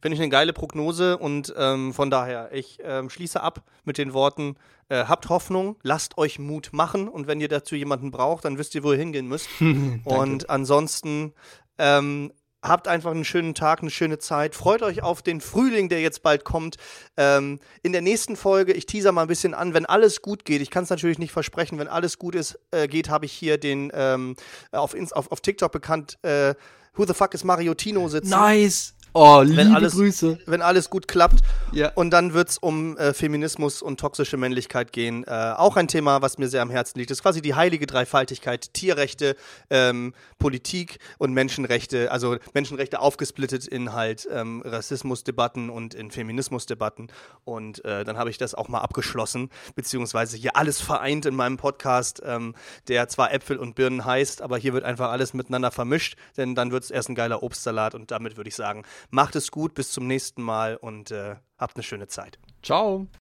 Finde 0.00 0.14
ich 0.16 0.20
eine 0.20 0.30
geile 0.30 0.52
Prognose 0.52 1.16
und 1.16 1.54
ähm, 1.56 1.94
von 1.94 2.10
daher, 2.10 2.50
ich 2.52 2.78
ähm, 2.82 3.08
schließe 3.08 3.40
ab 3.40 3.64
mit 3.84 3.96
den 3.96 4.12
Worten, 4.12 4.56
äh, 4.88 5.04
habt 5.04 5.30
Hoffnung, 5.30 5.76
lasst 5.82 6.18
euch 6.18 6.38
Mut 6.38 6.68
machen 6.72 7.08
und 7.08 7.26
wenn 7.26 7.40
ihr 7.40 7.48
dazu 7.48 7.74
jemanden 7.74 8.10
braucht, 8.10 8.44
dann 8.44 8.58
wisst 8.58 8.74
ihr, 8.74 8.84
wo 8.84 8.92
ihr 8.92 8.98
hingehen 8.98 9.26
müsst. 9.26 9.48
und 10.04 10.50
ansonsten 10.50 11.32
ähm, 11.78 12.32
habt 12.62 12.88
einfach 12.88 13.10
einen 13.10 13.24
schönen 13.24 13.54
Tag, 13.54 13.80
eine 13.80 13.90
schöne 13.90 14.18
Zeit. 14.18 14.54
Freut 14.54 14.82
euch 14.82 15.02
auf 15.02 15.22
den 15.22 15.40
Frühling, 15.40 15.88
der 15.88 16.00
jetzt 16.00 16.22
bald 16.22 16.44
kommt. 16.44 16.76
Ähm, 17.16 17.60
in 17.82 17.92
der 17.92 18.02
nächsten 18.02 18.36
Folge, 18.36 18.72
ich 18.72 18.86
teaser 18.86 19.12
mal 19.12 19.22
ein 19.22 19.28
bisschen 19.28 19.54
an, 19.54 19.74
wenn 19.74 19.86
alles 19.86 20.22
gut 20.22 20.44
geht, 20.44 20.62
ich 20.62 20.70
kann 20.70 20.84
es 20.84 20.90
natürlich 20.90 21.18
nicht 21.18 21.32
versprechen, 21.32 21.78
wenn 21.78 21.88
alles 21.88 22.18
gut 22.18 22.34
ist, 22.34 22.58
äh, 22.70 22.88
geht, 22.88 23.08
habe 23.08 23.26
ich 23.26 23.32
hier 23.32 23.58
den 23.58 23.90
ähm, 23.94 24.36
auf, 24.72 24.94
auf, 25.12 25.32
auf 25.32 25.40
TikTok 25.40 25.72
bekannt, 25.72 26.18
äh, 26.22 26.54
Who 26.96 27.04
the 27.04 27.12
fuck 27.12 27.34
is 27.34 27.44
Mario 27.44 27.74
Tino 27.74 28.08
sitzen 28.08 28.30
Nice! 28.30 28.94
Oh, 29.16 29.40
liebe 29.40 29.74
alles- 29.74 29.94
Grüße. 29.94 30.38
wenn 30.46 30.60
alles 30.60 30.90
gut 30.90 31.08
klappt. 31.08 31.40
Ja. 31.72 31.90
Und 31.94 32.10
dann 32.10 32.34
wird 32.34 32.50
es 32.50 32.58
um 32.58 32.96
äh, 32.98 33.14
Feminismus 33.14 33.80
und 33.80 33.98
toxische 33.98 34.36
Männlichkeit 34.36 34.92
gehen. 34.92 35.24
Äh, 35.24 35.30
auch 35.56 35.76
ein 35.76 35.88
Thema, 35.88 36.20
was 36.20 36.36
mir 36.36 36.48
sehr 36.48 36.60
am 36.60 36.70
Herzen 36.70 36.98
liegt. 36.98 37.10
Das 37.10 37.18
ist 37.18 37.22
quasi 37.22 37.40
die 37.40 37.54
heilige 37.54 37.86
Dreifaltigkeit. 37.86 38.74
Tierrechte, 38.74 39.36
ähm, 39.70 40.12
Politik 40.38 40.98
und 41.16 41.32
Menschenrechte. 41.32 42.12
Also 42.12 42.36
Menschenrechte 42.52 43.00
aufgesplittet 43.00 43.66
in 43.66 43.94
halt 43.94 44.28
ähm, 44.30 44.62
Rassismusdebatten 44.64 45.70
und 45.70 45.94
in 45.94 46.10
Feminismusdebatten. 46.10 47.08
Und 47.44 47.84
äh, 47.86 48.04
dann 48.04 48.18
habe 48.18 48.28
ich 48.30 48.36
das 48.38 48.54
auch 48.54 48.68
mal 48.68 48.80
abgeschlossen, 48.80 49.48
beziehungsweise 49.74 50.36
hier 50.36 50.56
alles 50.56 50.80
vereint 50.80 51.24
in 51.24 51.34
meinem 51.34 51.56
Podcast, 51.56 52.20
ähm, 52.24 52.54
der 52.88 53.08
zwar 53.08 53.32
Äpfel 53.32 53.56
und 53.56 53.74
Birnen 53.76 54.04
heißt, 54.04 54.42
aber 54.42 54.58
hier 54.58 54.74
wird 54.74 54.84
einfach 54.84 55.10
alles 55.10 55.32
miteinander 55.32 55.70
vermischt, 55.70 56.16
denn 56.36 56.54
dann 56.54 56.70
wird 56.70 56.84
es 56.84 56.90
erst 56.90 57.08
ein 57.08 57.14
geiler 57.14 57.42
Obstsalat 57.42 57.94
und 57.94 58.10
damit 58.10 58.36
würde 58.36 58.48
ich 58.48 58.54
sagen, 58.54 58.84
macht 59.10 59.36
es 59.36 59.50
gut, 59.50 59.74
bis 59.74 59.92
zum 59.92 60.06
nächsten 60.06 60.42
Mal 60.42 60.76
und 60.76 61.10
äh, 61.10 61.36
habt 61.58 61.76
eine 61.76 61.82
schöne 61.82 62.06
Zeit. 62.08 62.38
Ciao. 62.62 63.06